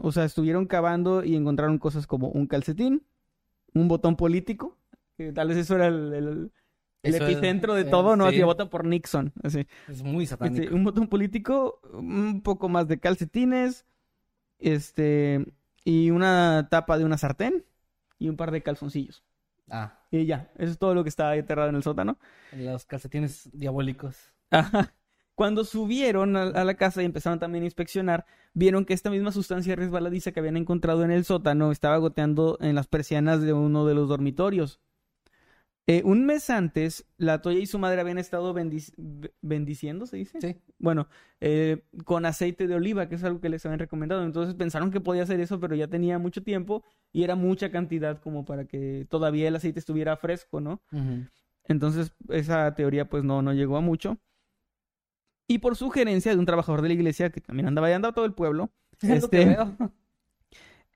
O 0.00 0.12
sea, 0.12 0.24
estuvieron 0.24 0.66
cavando 0.66 1.24
y 1.24 1.34
encontraron 1.36 1.78
cosas 1.78 2.06
como 2.06 2.28
un 2.28 2.46
calcetín, 2.46 3.04
un 3.74 3.88
botón 3.88 4.16
político, 4.16 4.78
que 5.16 5.32
tal 5.32 5.48
vez 5.48 5.58
eso 5.58 5.76
era 5.76 5.88
el, 5.88 6.12
el- 6.14 6.52
el 7.02 7.14
Eso 7.14 7.24
es- 7.24 7.30
epicentro 7.32 7.74
de 7.74 7.82
eh, 7.82 7.84
todo, 7.84 8.16
¿no? 8.16 8.28
sí. 8.28 8.36
Así, 8.36 8.42
vota 8.44 8.68
por 8.70 8.84
Nixon. 8.84 9.32
Así. 9.42 9.66
Es 9.88 10.02
muy 10.02 10.26
satánico. 10.26 10.62
Este, 10.62 10.74
un 10.74 10.84
botón 10.84 11.08
político, 11.08 11.80
un 11.92 12.42
poco 12.42 12.68
más 12.68 12.88
de 12.88 12.98
calcetines, 13.00 13.86
este, 14.58 15.46
y 15.84 16.10
una 16.10 16.68
tapa 16.70 16.98
de 16.98 17.04
una 17.04 17.18
sartén 17.18 17.64
y 18.18 18.28
un 18.28 18.36
par 18.36 18.50
de 18.50 18.62
calzoncillos. 18.62 19.22
Ah, 19.70 20.00
Y 20.10 20.26
ya, 20.26 20.50
eso 20.58 20.72
es 20.72 20.78
todo 20.78 20.94
lo 20.94 21.02
que 21.04 21.08
estaba 21.08 21.36
enterrado 21.36 21.68
en 21.68 21.76
el 21.76 21.82
sótano. 21.82 22.18
los 22.52 22.84
calcetines 22.86 23.48
diabólicos. 23.52 24.16
Ajá. 24.50 24.92
Cuando 25.36 25.64
subieron 25.64 26.36
a, 26.36 26.42
a 26.42 26.64
la 26.64 26.74
casa 26.74 27.00
y 27.02 27.06
empezaron 27.06 27.38
también 27.38 27.62
a 27.62 27.66
inspeccionar, 27.66 28.26
vieron 28.52 28.84
que 28.84 28.92
esta 28.92 29.08
misma 29.10 29.32
sustancia 29.32 29.74
resbaladiza 29.76 30.32
que 30.32 30.40
habían 30.40 30.56
encontrado 30.58 31.02
en 31.04 31.12
el 31.12 31.24
sótano 31.24 31.70
estaba 31.72 31.96
goteando 31.96 32.58
en 32.60 32.74
las 32.74 32.88
persianas 32.88 33.40
de 33.40 33.52
uno 33.54 33.86
de 33.86 33.94
los 33.94 34.08
dormitorios. 34.08 34.80
Eh, 35.90 36.02
un 36.04 36.24
mes 36.24 36.50
antes, 36.50 37.04
la 37.16 37.42
Toya 37.42 37.58
y 37.58 37.66
su 37.66 37.78
madre 37.78 38.00
habían 38.00 38.18
estado 38.18 38.54
bendic- 38.54 38.94
be- 38.96 39.32
bendiciendo, 39.42 40.06
¿se 40.06 40.18
dice? 40.18 40.40
Sí. 40.40 40.56
Bueno, 40.78 41.08
eh, 41.40 41.82
con 42.04 42.26
aceite 42.26 42.68
de 42.68 42.74
oliva, 42.76 43.08
que 43.08 43.16
es 43.16 43.24
algo 43.24 43.40
que 43.40 43.48
les 43.48 43.66
habían 43.66 43.80
recomendado. 43.80 44.22
Entonces 44.24 44.54
pensaron 44.54 44.92
que 44.92 45.00
podía 45.00 45.24
hacer 45.24 45.40
eso, 45.40 45.58
pero 45.58 45.74
ya 45.74 45.88
tenía 45.88 46.18
mucho 46.18 46.42
tiempo 46.44 46.84
y 47.12 47.24
era 47.24 47.34
mucha 47.34 47.72
cantidad 47.72 48.20
como 48.20 48.44
para 48.44 48.66
que 48.66 49.06
todavía 49.10 49.48
el 49.48 49.56
aceite 49.56 49.80
estuviera 49.80 50.16
fresco, 50.16 50.60
¿no? 50.60 50.80
Entonces, 51.64 52.12
esa 52.28 52.72
teoría 52.74 53.08
pues 53.08 53.24
no, 53.24 53.42
no 53.42 53.52
llegó 53.52 53.76
a 53.76 53.80
mucho. 53.80 54.18
Y 55.48 55.58
por 55.58 55.74
sugerencia 55.76 56.32
de 56.32 56.38
un 56.38 56.46
trabajador 56.46 56.82
de 56.82 56.88
la 56.88 56.94
iglesia 56.94 57.30
que 57.30 57.40
también 57.40 57.66
andaba 57.66 57.90
y 57.90 57.94
andaba 57.94 58.14
todo 58.14 58.24
el 58.24 58.34
pueblo, 58.34 58.70
este, 59.02 59.44
veo. 59.44 59.76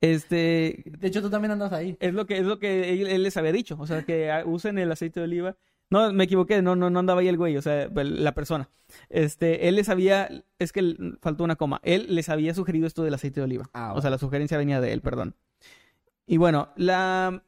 Este, 0.01 0.84
De 0.99 1.09
hecho, 1.09 1.22
tú 1.22 1.30
también 1.30 1.53
andas 1.53 1.72
ahí. 1.72 1.97
es 2.01 2.14
lo 2.14 2.26
que, 2.26 2.38
es 2.38 2.45
lo 2.45 2.59
que 2.59 2.92
él, 2.92 3.07
él 3.07 3.22
les 3.22 3.36
había 3.36 3.53
dicho, 3.53 3.76
o 3.78 3.86
sea, 3.86 4.03
que 4.03 4.30
usen 4.45 4.78
el 4.78 4.92
aceite 4.92 5.20
de 5.20 5.24
oliva. 5.24 5.57
No, 5.90 6.12
me 6.12 6.24
equivoqué, 6.24 6.62
no, 6.62 6.76
no, 6.76 6.90
no 6.90 6.99
andaba 6.99 7.20
ahí 7.20 7.28
el 7.28 7.36
güey, 7.36 7.57
o 7.57 7.62
sea, 7.62 7.88
la 7.88 8.34
persona. 8.34 8.70
Este, 9.11 9.68
él 9.68 9.76
les 9.76 9.88
había, 9.88 10.28
es 10.59 10.72
que 10.72 10.97
faltó 11.20 11.45
una 11.45 11.57
coma, 11.57 11.80
él 11.84 12.07
les 12.11 12.28
había 12.28 12.55
sugerido 12.55 12.86
esto 12.86 13.03
del 13.05 13.14
aceite 13.14 13.40
de 13.40 13.45
oliva. 13.45 13.70
Ah, 13.72 13.92
O 13.95 14.01
sea, 14.01 14.11
la 14.11 14.18
sugerencia 14.18 14.59
venía 14.59 14.80
de 14.80 14.92
él, 14.92 15.03
perdón. 15.03 15.36
Y 16.26 16.38
bueno, 16.38 16.70
la, 16.76 17.42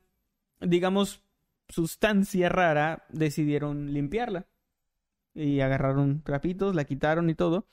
digamos, 0.60 1.22
sustancia 1.68 2.48
rara, 2.48 3.06
decidieron 3.08 3.92
limpiarla. 3.92 4.46
Y 5.34 5.60
agarraron 5.60 6.22
trapitos, 6.22 6.74
la 6.74 6.84
quitaron 6.84 7.28
y 7.28 7.34
todo. 7.34 7.66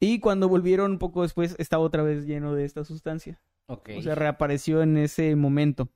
Y 0.00 0.20
cuando 0.20 0.48
volvieron 0.48 0.92
un 0.92 0.98
poco 0.98 1.22
después, 1.22 1.56
estaba 1.58 1.82
otra 1.82 2.02
vez 2.02 2.24
lleno 2.24 2.54
de 2.54 2.64
esta 2.64 2.84
sustancia. 2.84 3.40
O 3.68 4.02
sea, 4.02 4.14
reapareció 4.14 4.82
en 4.82 4.96
ese 4.96 5.36
momento. 5.36 5.88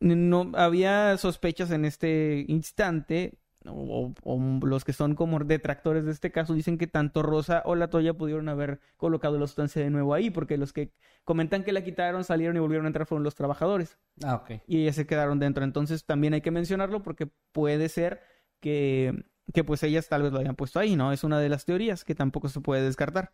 No 0.00 0.52
había 0.54 1.16
sospechas 1.18 1.70
en 1.70 1.84
este 1.84 2.44
instante, 2.48 3.38
o, 3.66 4.12
o 4.22 4.60
los 4.64 4.84
que 4.84 4.92
son 4.92 5.14
como 5.14 5.38
detractores 5.40 6.04
de 6.04 6.12
este 6.12 6.30
caso 6.30 6.54
dicen 6.54 6.78
que 6.78 6.86
tanto 6.86 7.22
Rosa 7.22 7.62
o 7.64 7.74
la 7.74 7.88
Toya 7.88 8.14
pudieron 8.14 8.48
haber 8.48 8.80
colocado 8.96 9.38
la 9.38 9.46
sustancia 9.46 9.82
de 9.82 9.90
nuevo 9.90 10.14
ahí, 10.14 10.30
porque 10.30 10.58
los 10.58 10.72
que 10.72 10.92
comentan 11.24 11.64
que 11.64 11.72
la 11.72 11.82
quitaron 11.82 12.24
salieron 12.24 12.56
y 12.56 12.60
volvieron 12.60 12.86
a 12.86 12.88
entrar 12.88 13.06
fueron 13.06 13.24
los 13.24 13.34
trabajadores 13.34 13.98
ah, 14.24 14.36
ok. 14.36 14.60
y 14.66 14.82
ellas 14.82 14.96
se 14.96 15.06
quedaron 15.06 15.38
dentro. 15.38 15.64
Entonces 15.64 16.04
también 16.04 16.34
hay 16.34 16.40
que 16.40 16.50
mencionarlo 16.50 17.02
porque 17.02 17.28
puede 17.52 17.88
ser 17.88 18.22
que, 18.60 19.24
que 19.52 19.64
pues 19.64 19.82
ellas 19.82 20.08
tal 20.08 20.22
vez 20.22 20.32
lo 20.32 20.38
hayan 20.38 20.56
puesto 20.56 20.78
ahí, 20.78 20.96
¿no? 20.96 21.12
Es 21.12 21.24
una 21.24 21.40
de 21.40 21.48
las 21.48 21.64
teorías 21.64 22.04
que 22.04 22.14
tampoco 22.14 22.48
se 22.48 22.60
puede 22.60 22.82
descartar. 22.82 23.32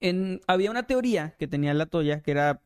En, 0.00 0.40
había 0.46 0.70
una 0.70 0.86
teoría 0.86 1.34
que 1.38 1.48
tenía 1.48 1.74
la 1.74 1.86
Toya, 1.86 2.22
que 2.22 2.30
era, 2.30 2.62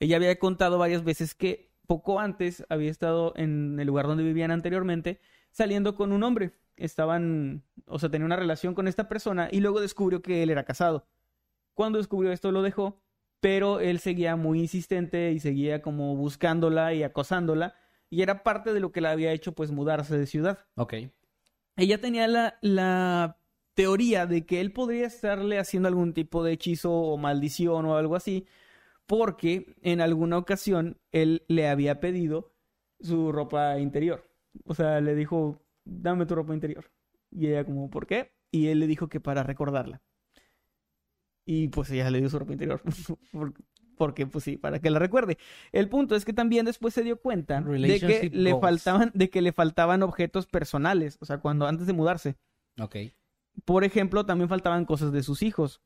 ella 0.00 0.16
había 0.16 0.38
contado 0.38 0.78
varias 0.78 1.04
veces 1.04 1.34
que 1.34 1.70
poco 1.86 2.20
antes 2.20 2.64
había 2.68 2.90
estado 2.90 3.32
en 3.36 3.78
el 3.78 3.86
lugar 3.86 4.06
donde 4.06 4.24
vivían 4.24 4.50
anteriormente 4.50 5.20
saliendo 5.50 5.94
con 5.94 6.12
un 6.12 6.22
hombre. 6.22 6.52
Estaban, 6.76 7.62
o 7.86 7.98
sea, 7.98 8.10
tenía 8.10 8.26
una 8.26 8.36
relación 8.36 8.74
con 8.74 8.88
esta 8.88 9.08
persona 9.08 9.48
y 9.50 9.60
luego 9.60 9.80
descubrió 9.80 10.22
que 10.22 10.42
él 10.42 10.50
era 10.50 10.64
casado. 10.64 11.06
Cuando 11.74 11.98
descubrió 11.98 12.32
esto 12.32 12.52
lo 12.52 12.62
dejó, 12.62 13.00
pero 13.40 13.80
él 13.80 13.98
seguía 14.00 14.36
muy 14.36 14.60
insistente 14.60 15.32
y 15.32 15.40
seguía 15.40 15.82
como 15.82 16.16
buscándola 16.16 16.94
y 16.94 17.02
acosándola 17.02 17.74
y 18.10 18.22
era 18.22 18.42
parte 18.42 18.72
de 18.72 18.80
lo 18.80 18.92
que 18.92 19.00
la 19.00 19.10
había 19.10 19.32
hecho 19.32 19.52
pues 19.52 19.70
mudarse 19.70 20.16
de 20.16 20.26
ciudad. 20.26 20.66
Ok. 20.76 20.94
Ella 21.76 22.00
tenía 22.00 22.28
la, 22.28 22.58
la 22.60 23.38
teoría 23.74 24.26
de 24.26 24.46
que 24.46 24.60
él 24.60 24.72
podría 24.72 25.06
estarle 25.06 25.58
haciendo 25.58 25.88
algún 25.88 26.12
tipo 26.14 26.42
de 26.44 26.52
hechizo 26.52 26.92
o 26.92 27.16
maldición 27.16 27.84
o 27.86 27.96
algo 27.96 28.16
así, 28.16 28.46
porque 29.06 29.74
en 29.82 30.00
alguna 30.00 30.38
ocasión 30.38 30.98
él 31.12 31.44
le 31.48 31.68
había 31.68 32.00
pedido 32.00 32.52
su 33.00 33.32
ropa 33.32 33.78
interior. 33.78 34.24
O 34.64 34.74
sea, 34.74 35.00
le 35.00 35.14
dijo, 35.14 35.60
dame 35.84 36.26
tu 36.26 36.34
ropa 36.34 36.54
interior. 36.54 36.90
Y 37.30 37.48
ella 37.48 37.64
como, 37.64 37.90
¿por 37.90 38.06
qué? 38.06 38.32
Y 38.50 38.68
él 38.68 38.78
le 38.80 38.86
dijo 38.86 39.08
que 39.08 39.20
para 39.20 39.42
recordarla. 39.42 40.00
Y 41.44 41.68
pues 41.68 41.90
ella 41.90 42.10
le 42.10 42.20
dio 42.20 42.30
su 42.30 42.38
ropa 42.38 42.52
interior. 42.52 42.80
Por- 43.32 43.52
Porque, 43.96 44.26
pues 44.26 44.44
sí, 44.44 44.56
para 44.56 44.80
que 44.80 44.90
la 44.90 44.98
recuerde. 44.98 45.38
El 45.72 45.88
punto 45.88 46.16
es 46.16 46.24
que 46.24 46.32
también 46.32 46.64
después 46.66 46.94
se 46.94 47.02
dio 47.02 47.20
cuenta 47.20 47.60
de 47.60 47.98
que 48.00 48.30
le 48.32 48.50
faltaban, 48.60 49.10
de 49.14 49.30
que 49.30 49.42
le 49.42 49.52
faltaban 49.52 50.02
objetos 50.02 50.46
personales. 50.46 51.18
O 51.20 51.24
sea, 51.26 51.38
cuando 51.38 51.66
antes 51.66 51.86
de 51.86 51.92
mudarse. 51.92 52.36
Ok. 52.80 52.96
Por 53.64 53.84
ejemplo, 53.84 54.26
también 54.26 54.48
faltaban 54.48 54.84
cosas 54.84 55.12
de 55.12 55.22
sus 55.22 55.42
hijos. 55.42 55.80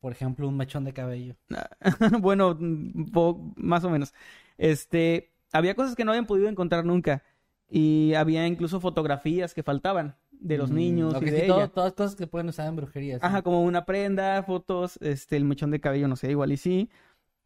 Por 0.00 0.12
ejemplo, 0.12 0.46
un 0.48 0.56
mechón 0.56 0.84
de 0.84 0.92
cabello. 0.92 1.36
bueno, 2.20 2.56
mm, 2.58 3.12
más 3.56 3.84
o 3.84 3.90
menos. 3.90 4.14
Este, 4.56 5.32
había 5.52 5.74
cosas 5.74 5.96
que 5.96 6.04
no 6.04 6.12
habían 6.12 6.26
podido 6.26 6.48
encontrar 6.48 6.84
nunca. 6.84 7.22
Y 7.70 8.14
había 8.14 8.46
incluso 8.46 8.80
fotografías 8.80 9.52
que 9.54 9.62
faltaban 9.62 10.16
de 10.30 10.56
los 10.56 10.70
Mm, 10.70 10.74
niños 10.74 11.14
y 11.20 11.24
de 11.26 11.46
ella. 11.46 11.68
todas 11.68 11.92
cosas 11.92 12.14
que 12.16 12.26
pueden 12.26 12.48
usar 12.48 12.68
en 12.68 12.76
brujería. 12.76 13.16
sí. 13.18 13.20
Ajá, 13.26 13.42
como 13.42 13.62
una 13.62 13.84
prenda, 13.84 14.42
fotos, 14.44 14.98
este, 15.02 15.36
el 15.36 15.44
mechón 15.44 15.70
de 15.70 15.80
cabello, 15.80 16.08
no 16.08 16.16
sé, 16.16 16.30
igual 16.30 16.52
y 16.52 16.56
sí. 16.56 16.88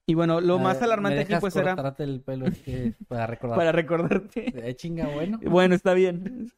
Y 0.06 0.14
bueno, 0.14 0.40
lo 0.40 0.56
A 0.56 0.62
más 0.62 0.82
alarmante 0.82 1.16
¿me 1.16 1.22
aquí 1.22 1.34
pues 1.40 1.56
era 1.56 1.94
el 1.98 2.20
pelo 2.20 2.46
es 2.46 2.58
que- 2.58 2.94
para 3.08 3.26
recordar. 3.28 3.56
para 3.56 3.72
recordarte. 3.72 4.68
Eh, 4.68 4.74
chinga, 4.76 5.08
bueno. 5.08 5.40
Bueno, 5.42 5.74
está 5.74 5.94
bien. 5.94 6.52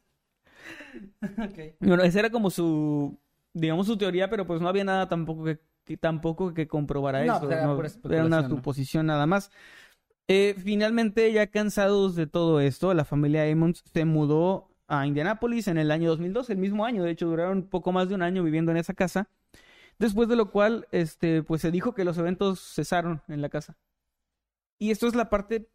Ok. 1.38 1.58
Bueno, 1.80 2.02
esa 2.02 2.20
era 2.20 2.30
como 2.30 2.50
su, 2.50 3.18
digamos, 3.52 3.86
su 3.86 3.96
teoría, 3.96 4.28
pero 4.30 4.46
pues 4.46 4.60
no 4.60 4.68
había 4.68 4.84
nada 4.84 5.08
tampoco 5.08 5.44
que, 5.44 5.58
que- 5.84 5.96
tampoco 5.96 6.54
que 6.54 6.66
comprobara 6.66 7.24
No, 7.24 7.34
eso. 7.34 7.46
pues 7.46 7.52
era 7.52 7.66
¿no? 7.66 8.12
Era 8.12 8.24
una 8.24 8.48
suposición 8.48 9.06
nada 9.06 9.26
más. 9.26 9.50
Eh, 10.28 10.54
finalmente, 10.62 11.32
ya 11.32 11.48
cansados 11.48 12.14
de 12.16 12.26
todo 12.26 12.60
esto, 12.60 12.94
la 12.94 13.04
familia 13.04 13.46
Emmons 13.46 13.82
se 13.92 14.04
mudó 14.04 14.70
a 14.88 15.06
Indianápolis 15.06 15.68
en 15.68 15.78
el 15.78 15.90
año 15.90 16.10
2002, 16.10 16.50
el 16.50 16.58
mismo 16.58 16.84
año. 16.86 17.04
De 17.04 17.10
hecho, 17.10 17.26
duraron 17.26 17.64
poco 17.68 17.92
más 17.92 18.08
de 18.08 18.14
un 18.14 18.22
año 18.22 18.42
viviendo 18.42 18.70
en 18.72 18.78
esa 18.78 18.94
casa. 18.94 19.28
Después 19.98 20.28
de 20.28 20.36
lo 20.36 20.50
cual, 20.50 20.88
este, 20.92 21.42
pues 21.42 21.62
se 21.62 21.70
dijo 21.72 21.94
que 21.94 22.04
los 22.04 22.18
eventos 22.18 22.60
cesaron 22.74 23.22
en 23.28 23.42
la 23.42 23.50
casa. 23.50 23.76
Y 24.78 24.90
esto 24.90 25.06
es 25.06 25.14
la 25.14 25.30
parte 25.30 25.68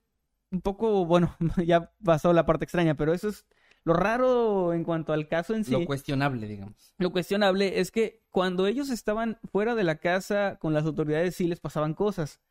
un 0.52 0.62
poco, 0.62 1.06
bueno, 1.06 1.36
ya 1.66 1.92
pasó 2.04 2.34
la 2.34 2.46
parte 2.46 2.66
extraña, 2.66 2.96
pero 2.96 3.14
eso 3.14 3.30
es 3.30 3.46
lo 3.84 3.94
raro 3.94 4.74
en 4.74 4.84
cuanto 4.84 5.14
al 5.14 5.28
caso 5.28 5.56
en 5.56 5.64
sí. 5.64 5.72
Lo 5.72 5.86
cuestionable, 5.86 6.48
digamos. 6.48 6.94
Lo 6.98 7.12
cuestionable 7.12 7.80
es 7.80 7.92
que 7.92 8.22
cuando 8.30 8.68
ellos 8.68 8.90
estaban 8.90 9.40
fuera 9.52 9.76
de 9.76 9.84
la 9.84 9.96
casa 9.96 10.58
con 10.60 10.74
las 10.74 10.86
autoridades 10.86 11.36
sí 11.36 11.48
les 11.48 11.60
pasaban 11.60 11.94
cosas. 11.94 12.42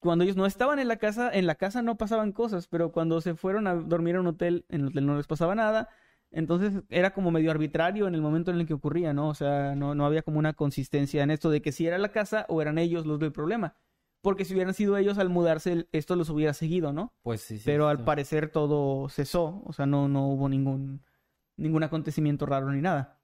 Cuando 0.00 0.24
ellos 0.24 0.36
no 0.36 0.44
estaban 0.44 0.78
en 0.78 0.88
la 0.88 0.96
casa, 0.96 1.30
en 1.32 1.46
la 1.46 1.54
casa 1.54 1.80
no 1.80 1.96
pasaban 1.96 2.32
cosas, 2.32 2.66
pero 2.66 2.92
cuando 2.92 3.20
se 3.20 3.34
fueron 3.34 3.66
a 3.66 3.74
dormir 3.74 4.16
a 4.16 4.20
un 4.20 4.26
hotel, 4.26 4.66
en 4.68 4.82
el 4.82 4.86
hotel 4.88 5.06
no 5.06 5.16
les 5.16 5.26
pasaba 5.26 5.54
nada. 5.54 5.88
Entonces 6.30 6.82
era 6.90 7.14
como 7.14 7.30
medio 7.30 7.50
arbitrario 7.50 8.06
en 8.08 8.14
el 8.14 8.20
momento 8.20 8.50
en 8.50 8.58
el 8.58 8.66
que 8.66 8.74
ocurría, 8.74 9.14
¿no? 9.14 9.28
O 9.28 9.34
sea, 9.34 9.74
no, 9.76 9.94
no 9.94 10.04
había 10.04 10.22
como 10.22 10.38
una 10.38 10.52
consistencia 10.52 11.22
en 11.22 11.30
esto 11.30 11.48
de 11.48 11.62
que 11.62 11.72
si 11.72 11.86
era 11.86 11.96
la 11.96 12.10
casa 12.10 12.44
o 12.48 12.60
eran 12.60 12.76
ellos 12.76 13.06
los 13.06 13.20
del 13.20 13.32
problema. 13.32 13.76
Porque 14.24 14.46
si 14.46 14.54
hubieran 14.54 14.72
sido 14.72 14.96
ellos 14.96 15.18
al 15.18 15.28
mudarse, 15.28 15.86
esto 15.92 16.16
los 16.16 16.30
hubiera 16.30 16.54
seguido, 16.54 16.94
¿no? 16.94 17.12
Pues 17.22 17.42
sí, 17.42 17.58
sí. 17.58 17.62
pero 17.66 17.88
al 17.88 18.04
parecer 18.04 18.48
todo 18.48 19.10
cesó, 19.10 19.62
o 19.66 19.74
sea, 19.74 19.84
no, 19.84 20.08
no 20.08 20.28
hubo 20.28 20.48
ningún, 20.48 21.04
ningún 21.58 21.82
acontecimiento 21.82 22.46
raro 22.46 22.72
ni 22.72 22.80
nada. 22.80 23.20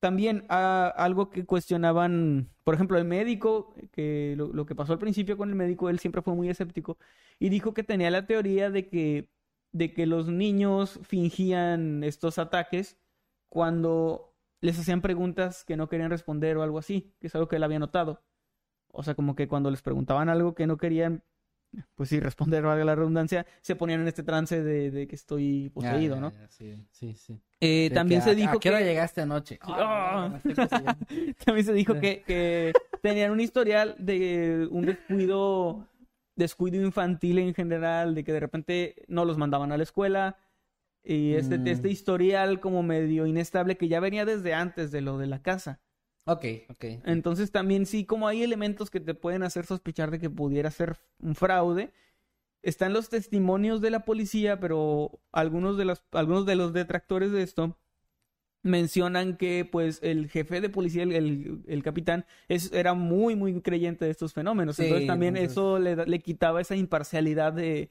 También 0.00 0.44
ah, 0.48 0.92
algo 0.96 1.30
que 1.30 1.46
cuestionaban, 1.46 2.50
por 2.64 2.74
ejemplo, 2.74 2.98
el 2.98 3.04
médico, 3.04 3.72
que 3.92 4.34
lo, 4.36 4.48
lo 4.48 4.66
que 4.66 4.74
pasó 4.74 4.92
al 4.92 4.98
principio 4.98 5.36
con 5.36 5.50
el 5.50 5.54
médico, 5.54 5.88
él 5.88 6.00
siempre 6.00 6.20
fue 6.20 6.34
muy 6.34 6.48
escéptico 6.48 6.98
y 7.38 7.48
dijo 7.48 7.72
que 7.72 7.84
tenía 7.84 8.10
la 8.10 8.26
teoría 8.26 8.70
de 8.70 8.88
que, 8.88 9.30
de 9.70 9.94
que 9.94 10.06
los 10.06 10.26
niños 10.26 10.98
fingían 11.04 12.02
estos 12.02 12.40
ataques 12.40 12.98
cuando 13.48 14.34
les 14.60 14.76
hacían 14.80 15.00
preguntas 15.00 15.64
que 15.64 15.76
no 15.76 15.88
querían 15.88 16.10
responder 16.10 16.56
o 16.56 16.64
algo 16.64 16.78
así, 16.78 17.14
que 17.20 17.28
es 17.28 17.34
algo 17.36 17.46
que 17.46 17.54
él 17.54 17.62
había 17.62 17.78
notado. 17.78 18.24
O 18.92 19.02
sea, 19.02 19.14
como 19.14 19.34
que 19.36 19.48
cuando 19.48 19.70
les 19.70 19.82
preguntaban 19.82 20.28
algo 20.28 20.54
que 20.54 20.66
no 20.66 20.76
querían, 20.76 21.22
pues 21.94 22.08
sí, 22.08 22.18
responder, 22.20 22.62
valga 22.62 22.84
la 22.84 22.94
redundancia, 22.94 23.46
se 23.60 23.76
ponían 23.76 24.00
en 24.00 24.08
este 24.08 24.22
trance 24.22 24.62
de, 24.62 24.90
de 24.90 25.06
que 25.06 25.14
estoy 25.14 25.70
poseído, 25.70 26.20
¿no? 26.20 26.32
Sí, 26.48 26.86
sí, 26.90 27.14
sí. 27.14 27.40
Eh, 27.60 27.90
también 27.92 28.20
que, 28.20 28.24
se 28.24 28.30
¿a- 28.30 28.34
dijo 28.34 28.56
¿A 28.56 28.60
qué 28.60 28.68
hora 28.68 28.78
que... 28.78 28.84
llegaste 28.84 29.20
anoche? 29.20 29.58
También 31.44 31.64
se 31.66 31.72
dijo 31.72 31.98
que, 31.98 32.22
que 32.26 32.72
tenían 33.02 33.30
un 33.32 33.40
historial 33.40 33.96
de 33.98 34.68
un 34.70 34.86
descuido, 34.86 35.86
descuido 36.36 36.80
infantil 36.84 37.38
en 37.38 37.54
general, 37.54 38.14
de 38.14 38.24
que 38.24 38.32
de 38.32 38.40
repente 38.40 38.94
no 39.08 39.24
los 39.24 39.38
mandaban 39.38 39.72
a 39.72 39.76
la 39.76 39.82
escuela. 39.82 40.36
Y 41.04 41.34
este, 41.34 41.58
Mm. 41.58 41.66
este 41.68 41.90
historial 41.90 42.60
como 42.60 42.82
medio 42.82 43.26
inestable 43.26 43.76
que 43.76 43.88
ya 43.88 44.00
venía 44.00 44.24
desde 44.24 44.52
antes 44.54 44.90
de 44.90 45.00
lo 45.00 45.16
de 45.18 45.26
la 45.26 45.40
casa. 45.42 45.80
Ok, 46.30 46.44
ok. 46.68 46.84
Entonces 47.04 47.50
también 47.50 47.86
sí, 47.86 48.04
como 48.04 48.28
hay 48.28 48.42
elementos 48.42 48.90
que 48.90 49.00
te 49.00 49.14
pueden 49.14 49.42
hacer 49.42 49.64
sospechar 49.66 50.10
de 50.10 50.18
que 50.18 50.28
pudiera 50.30 50.70
ser 50.70 50.96
un 51.20 51.34
fraude, 51.34 51.92
están 52.62 52.92
los 52.92 53.08
testimonios 53.08 53.80
de 53.80 53.90
la 53.90 54.04
policía, 54.04 54.60
pero 54.60 55.20
algunos 55.32 55.76
de 55.78 55.84
los, 55.86 56.04
algunos 56.12 56.44
de 56.44 56.56
los 56.56 56.72
detractores 56.72 57.32
de 57.32 57.42
esto 57.42 57.78
mencionan 58.62 59.36
que 59.36 59.66
pues 59.70 60.00
el 60.02 60.28
jefe 60.28 60.60
de 60.60 60.68
policía, 60.68 61.04
el, 61.04 61.12
el- 61.12 61.62
el 61.66 61.82
capitán, 61.82 62.26
es, 62.48 62.72
era 62.72 62.92
muy, 62.94 63.36
muy 63.36 63.60
creyente 63.62 64.04
de 64.04 64.10
estos 64.10 64.34
fenómenos. 64.34 64.76
Sí, 64.76 64.82
entonces 64.84 65.06
también 65.06 65.36
entonces- 65.36 65.52
eso 65.52 65.78
le, 65.78 65.96
le 66.06 66.18
quitaba 66.18 66.60
esa 66.60 66.74
imparcialidad 66.76 67.52
de, 67.52 67.90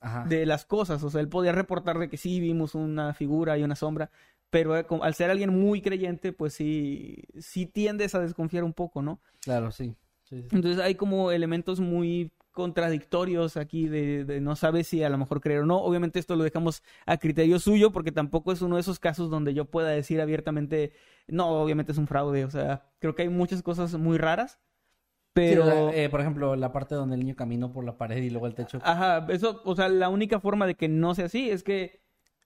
Ajá. 0.00 0.24
de 0.26 0.44
las 0.46 0.64
cosas. 0.66 1.02
O 1.04 1.10
sea, 1.10 1.20
él 1.20 1.28
podía 1.28 1.52
reportar 1.52 1.98
de 1.98 2.08
que 2.10 2.16
sí 2.16 2.40
vimos 2.40 2.74
una 2.74 3.14
figura 3.14 3.56
y 3.56 3.62
una 3.62 3.76
sombra, 3.76 4.10
pero 4.50 4.76
eh, 4.76 4.86
al 5.02 5.14
ser 5.14 5.30
alguien 5.30 5.50
muy 5.50 5.80
creyente, 5.80 6.32
pues 6.32 6.54
sí, 6.54 7.24
sí 7.38 7.66
tiendes 7.66 8.14
a 8.14 8.20
desconfiar 8.20 8.64
un 8.64 8.72
poco, 8.72 9.02
¿no? 9.02 9.20
Claro, 9.40 9.70
sí. 9.70 9.94
Sí, 10.24 10.42
sí. 10.42 10.48
Entonces 10.52 10.80
hay 10.80 10.94
como 10.94 11.32
elementos 11.32 11.80
muy 11.80 12.32
contradictorios 12.52 13.56
aquí 13.56 13.88
de, 13.88 14.24
de 14.24 14.40
no 14.40 14.56
sabes 14.56 14.88
si 14.88 15.02
a 15.02 15.08
lo 15.08 15.18
mejor 15.18 15.40
creer 15.40 15.60
o 15.60 15.66
no. 15.66 15.78
Obviamente 15.78 16.18
esto 16.18 16.36
lo 16.36 16.44
dejamos 16.44 16.82
a 17.06 17.16
criterio 17.16 17.58
suyo 17.58 17.92
porque 17.92 18.12
tampoco 18.12 18.52
es 18.52 18.60
uno 18.62 18.76
de 18.76 18.82
esos 18.82 18.98
casos 18.98 19.30
donde 19.30 19.54
yo 19.54 19.64
pueda 19.66 19.88
decir 19.90 20.20
abiertamente, 20.20 20.92
no, 21.28 21.48
obviamente 21.48 21.92
es 21.92 21.98
un 21.98 22.06
fraude. 22.06 22.44
O 22.44 22.50
sea, 22.50 22.90
creo 22.98 23.14
que 23.14 23.22
hay 23.22 23.28
muchas 23.28 23.62
cosas 23.62 23.94
muy 23.94 24.18
raras, 24.18 24.60
pero... 25.32 25.64
Sí, 25.64 25.70
o 25.70 25.90
sea, 25.90 26.02
eh, 26.04 26.08
por 26.08 26.20
ejemplo, 26.20 26.56
la 26.56 26.72
parte 26.72 26.94
donde 26.94 27.14
el 27.14 27.20
niño 27.20 27.36
caminó 27.36 27.72
por 27.72 27.84
la 27.84 27.96
pared 27.96 28.22
y 28.22 28.30
luego 28.30 28.46
el 28.46 28.54
techo 28.54 28.78
Ajá, 28.82 29.26
eso, 29.30 29.62
o 29.64 29.76
sea, 29.76 29.88
la 29.88 30.08
única 30.08 30.40
forma 30.40 30.66
de 30.66 30.74
que 30.74 30.88
no 30.88 31.14
sea 31.14 31.26
así 31.26 31.50
es 31.50 31.62
que, 31.62 31.99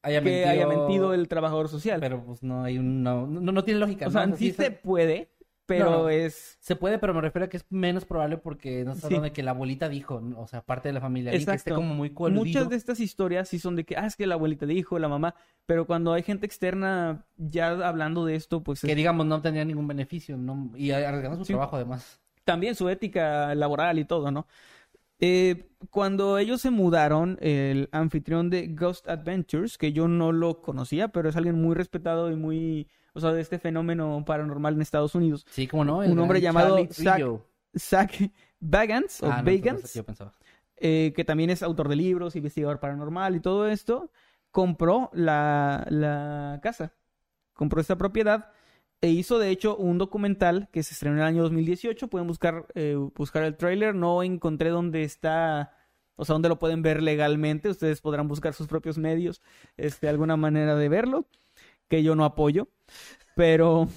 haya 0.04 0.20
que 0.20 0.24
mentido, 0.26 0.48
haya 0.50 0.66
mentido 0.66 1.14
el 1.14 1.26
trabajador 1.28 1.68
social. 1.68 1.98
Pero 2.00 2.24
pues 2.24 2.42
no 2.42 2.62
hay 2.62 2.78
un... 2.78 3.02
No, 3.02 3.26
no, 3.26 3.52
no 3.52 3.64
tiene 3.64 3.80
lógica, 3.80 4.06
o 4.06 4.10
sea, 4.10 4.30
sí 4.36 4.52
se- 4.52 4.70
puede, 4.70 5.30
pero 5.66 5.86
No, 5.86 5.90
no. 6.04 6.08
es... 6.10 6.56
Se 6.60 6.76
puede, 6.76 6.98
pero 6.98 7.14
me 7.14 7.20
refiero 7.22 7.46
a 7.46 7.48
que 7.48 7.56
es 7.56 7.64
menos 7.70 8.04
probable 8.04 8.36
porque 8.36 8.84
no 8.84 8.92
está 8.92 9.08
Sí. 9.08 9.14
hablando 9.14 9.24
de 9.24 9.32
que 9.32 9.42
la 9.42 9.52
abuelita 9.52 9.88
dijo, 9.88 10.22
o 10.36 10.46
sea, 10.46 10.60
parte 10.60 10.88
de 10.90 10.92
la 10.92 11.00
familia, 11.00 11.30
alguien 11.32 11.46
que 11.46 11.52
esté 11.56 11.70
Exacto. 11.70 11.76
como 11.82 11.94
muy 11.94 12.10
coludido. 12.10 12.44
Muchas 12.44 12.68
de 12.68 12.76
estas 12.76 13.00
historias 13.00 13.48
sí 13.48 13.58
son 13.58 13.74
de 13.76 13.84
que, 13.84 13.96
ah, 13.96 14.06
es 14.06 14.14
que 14.16 14.26
la 14.26 14.34
abuelita 14.34 14.66
dijo, 14.66 14.98
la 14.98 15.08
mamá, 15.08 15.34
pero 15.66 15.86
cuando 15.86 16.12
hay 16.12 16.22
gente 16.22 16.44
externa 16.46 17.24
ya 17.38 17.70
hablando 17.88 18.24
de 18.26 18.34
esto, 18.36 18.62
pues 18.62 18.82
que 18.82 18.90
es 18.90 18.96
digamos 18.96 19.24
no 19.26 19.40
tendría 19.40 19.64
ningún 19.64 19.88
beneficio, 19.88 20.36
¿no? 20.36 20.70
Y 20.76 20.90
arriesgando 20.90 21.38
su 21.38 21.44
Sí. 21.46 21.52
trabajo 21.54 21.76
además. 21.76 22.20
también 22.44 22.74
su 22.74 22.90
ética 22.90 23.54
laboral 23.54 23.98
y 23.98 24.04
todo, 24.04 24.30
¿no? 24.30 24.46
Eh, 25.26 25.70
cuando 25.90 26.36
ellos 26.38 26.60
se 26.60 26.70
mudaron, 26.70 27.38
el 27.40 27.88
anfitrión 27.92 28.50
de 28.50 28.68
Ghost 28.68 29.08
Adventures, 29.08 29.78
que 29.78 29.92
yo 29.92 30.06
no 30.06 30.32
lo 30.32 30.60
conocía, 30.60 31.08
pero 31.08 31.28
es 31.30 31.36
alguien 31.36 31.60
muy 31.60 31.74
respetado 31.74 32.30
y 32.30 32.36
muy, 32.36 32.88
o 33.14 33.20
sea, 33.20 33.32
de 33.32 33.40
este 33.40 33.58
fenómeno 33.58 34.22
paranormal 34.26 34.74
en 34.74 34.82
Estados 34.82 35.14
Unidos, 35.14 35.46
Sí, 35.50 35.66
como 35.66 35.84
no. 35.84 35.98
Un 35.98 36.18
hombre 36.18 36.40
llamado 36.42 36.76
Zach-. 36.90 37.40
Zach 37.78 38.12
Bagans, 38.60 39.22
o 39.22 39.26
Ah, 39.26 39.42
no, 39.42 39.48
entonces 39.50 39.62
Bagans, 39.62 39.94
yo 39.94 40.04
pensaba. 40.04 40.32
eh, 40.76 41.12
que 41.16 41.24
también 41.24 41.48
es 41.50 41.62
autor 41.62 41.88
de 41.88 41.96
libros, 41.96 42.36
investigador 42.36 42.78
paranormal 42.80 43.36
y 43.36 43.40
todo 43.40 43.66
esto, 43.68 44.10
compró 44.50 45.10
la, 45.14 45.86
la 45.90 46.60
casa, 46.62 46.92
compró 47.54 47.80
esta 47.80 47.96
propiedad 47.96 48.50
e 49.04 49.10
hizo 49.10 49.38
de 49.38 49.50
hecho 49.50 49.76
un 49.76 49.98
documental 49.98 50.70
que 50.72 50.82
se 50.82 50.94
estrenó 50.94 51.16
en 51.16 51.20
el 51.20 51.26
año 51.26 51.42
2018. 51.42 52.08
Pueden 52.08 52.26
buscar, 52.26 52.64
eh, 52.74 52.96
buscar 53.14 53.42
el 53.42 53.54
tráiler, 53.54 53.94
no 53.94 54.22
encontré 54.22 54.70
dónde 54.70 55.04
está, 55.04 55.76
o 56.16 56.24
sea, 56.24 56.32
dónde 56.32 56.48
lo 56.48 56.58
pueden 56.58 56.80
ver 56.80 57.02
legalmente. 57.02 57.68
Ustedes 57.68 58.00
podrán 58.00 58.28
buscar 58.28 58.54
sus 58.54 58.66
propios 58.66 58.96
medios, 58.96 59.42
este, 59.76 60.08
alguna 60.08 60.38
manera 60.38 60.74
de 60.74 60.88
verlo, 60.88 61.26
que 61.86 62.02
yo 62.02 62.16
no 62.16 62.24
apoyo, 62.24 62.68
pero... 63.36 63.88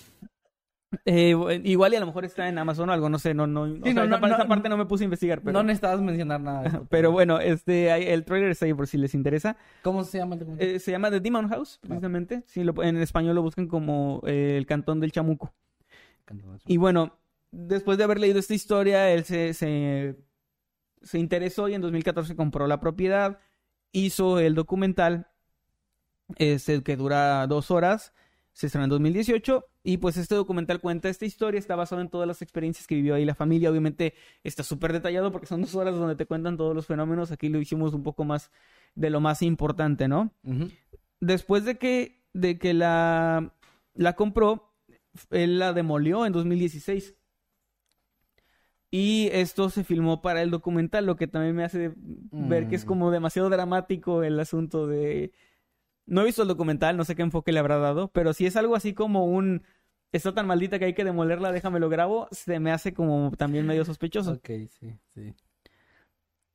eh, 1.05 1.61
igual 1.65 1.93
y 1.93 1.95
a 1.97 1.99
lo 1.99 2.05
mejor 2.05 2.23
está 2.25 2.47
en 2.47 2.57
Amazon 2.57 2.89
o 2.89 2.93
algo, 2.93 3.09
no 3.09 3.19
sé, 3.19 3.33
no, 3.33 3.45
no, 3.45 3.63
o 3.63 3.67
sea, 3.67 3.75
no, 3.75 3.88
esa, 3.89 4.05
no, 4.19 4.27
esa 4.27 4.38
no, 4.39 4.47
parte 4.47 4.69
no 4.69 4.77
me 4.77 4.85
puse 4.85 5.03
a 5.03 5.05
investigar, 5.05 5.41
pero... 5.41 5.53
No 5.53 5.63
necesitabas 5.63 5.99
mencionar 6.01 6.39
nada. 6.41 6.63
de. 6.63 6.79
Pero 6.89 7.11
bueno, 7.11 7.39
este, 7.39 8.13
el 8.13 8.23
trailer 8.23 8.51
está 8.51 8.65
ahí 8.65 8.73
por 8.73 8.88
si 8.88 8.97
les 8.97 9.13
interesa. 9.13 9.57
¿Cómo 9.83 10.03
se 10.03 10.17
llama 10.17 10.35
el 10.35 10.39
documental? 10.39 10.67
Eh, 10.67 10.79
se 10.79 10.91
llama 10.91 11.11
The 11.11 11.19
Demon 11.19 11.49
House, 11.49 11.79
precisamente. 11.81 12.43
Sí, 12.47 12.63
lo- 12.63 12.81
en 12.83 12.97
español 12.97 13.35
lo 13.35 13.41
buscan 13.41 13.67
como 13.67 14.21
eh, 14.25 14.55
el 14.57 14.65
Cantón 14.65 14.99
del 14.99 15.11
Chamuco. 15.11 15.53
Y 16.65 16.77
bueno, 16.77 17.17
después 17.51 17.97
de 17.97 18.03
haber 18.03 18.19
leído 18.19 18.39
esta 18.39 18.53
historia, 18.53 19.09
él 19.11 19.23
se, 19.23 19.53
se, 19.53 20.17
se 21.01 21.19
interesó 21.19 21.67
y 21.69 21.73
en 21.73 21.81
2014 21.81 22.35
compró 22.35 22.67
la 22.67 22.79
propiedad, 22.79 23.39
hizo 23.91 24.39
el 24.39 24.55
documental, 24.55 25.27
este, 26.38 26.83
que 26.83 26.97
dura 26.97 27.47
dos 27.47 27.71
horas, 27.71 28.13
se 28.58 28.66
estrenó 28.66 28.86
en 28.86 28.89
2018 28.89 29.66
y 29.84 29.97
pues 29.97 30.18
este 30.18 30.34
documental 30.34 30.82
cuenta 30.82 31.10
esta 31.10 31.26
historia, 31.28 31.60
está 31.60 31.76
basado 31.76 32.01
en 32.01 32.10
todas 32.10 32.28
las 32.28 32.41
experiencias 32.41 32.88
que 32.88 32.95
vivió 32.95 33.14
ahí 33.14 33.24
la 33.24 33.36
familia, 33.36 33.70
obviamente 33.70 34.16
está 34.43 34.64
súper 34.64 34.93
detallado 34.93 35.32
porque 35.32 35.45
son 35.45 35.62
dos 35.62 35.76
horas 35.76 35.93
donde 35.93 36.16
te 36.16 36.26
cuentan 36.26 36.58
todos 36.58 36.74
los 36.74 36.88
fenómenos, 36.88 37.32
aquí 37.32 37.49
lo 37.49 37.60
hicimos 37.60 37.93
un 37.93 38.01
poco 38.01 38.26
más 38.26 38.49
de 38.95 39.12
lo 39.12 39.20
más 39.22 39.43
importante, 39.43 40.08
¿no? 40.08 40.32
Después 41.20 41.66
de 41.66 41.78
que, 41.78 42.24
de 42.34 42.58
que 42.58 42.74
la, 42.74 43.53
la 43.93 44.14
compró, 44.14 44.74
él 45.30 45.60
la 45.60 45.74
demolió 45.74 46.26
en 46.26 46.34
2016. 46.34 47.14
Y 48.89 49.30
esto 49.34 49.70
se 49.70 49.84
filmó 49.84 50.24
para 50.24 50.41
el 50.41 50.49
documental, 50.49 51.05
lo 51.05 51.16
que 51.16 51.28
también 51.28 51.55
me 51.55 51.64
hace 51.64 51.93
ver 52.32 52.68
que 52.70 52.76
es 52.76 52.86
Mm. 52.86 52.88
como 52.88 53.12
demasiado 53.12 53.51
dramático 53.51 54.24
el 54.24 54.39
asunto 54.39 54.88
de... 54.88 55.32
No 56.08 56.22
he 56.22 56.26
visto 56.26 56.41
el 56.41 56.47
documental, 56.47 56.97
no 56.97 57.05
sé 57.05 57.16
qué 57.16 57.22
enfoque 57.22 57.51
le 57.51 57.60
habrá 57.60 57.78
dado, 57.78 58.08
pero 58.08 58.34
si 58.34 58.45
es 58.45 58.55
algo 58.55 58.76
así 58.76 58.93
como 58.93 59.26
un... 59.26 59.64
Está 60.14 60.34
tan 60.34 60.47
maldita 60.47 60.80
que 60.80 60.86
hay 60.86 60.93
que 60.93 61.03
demolerla, 61.03 61.51
déjame 61.51 61.80
lo 61.80 61.89
grabo, 61.89 62.30
se 62.32 62.60
me 62.62 62.72
hace 62.72 62.93
como 62.93 63.32
también 63.38 63.68
medio 63.68 63.84
sospechoso. 63.84 64.32
Ok, 64.32 64.49
sí, 64.80 64.97
sí. 65.14 65.36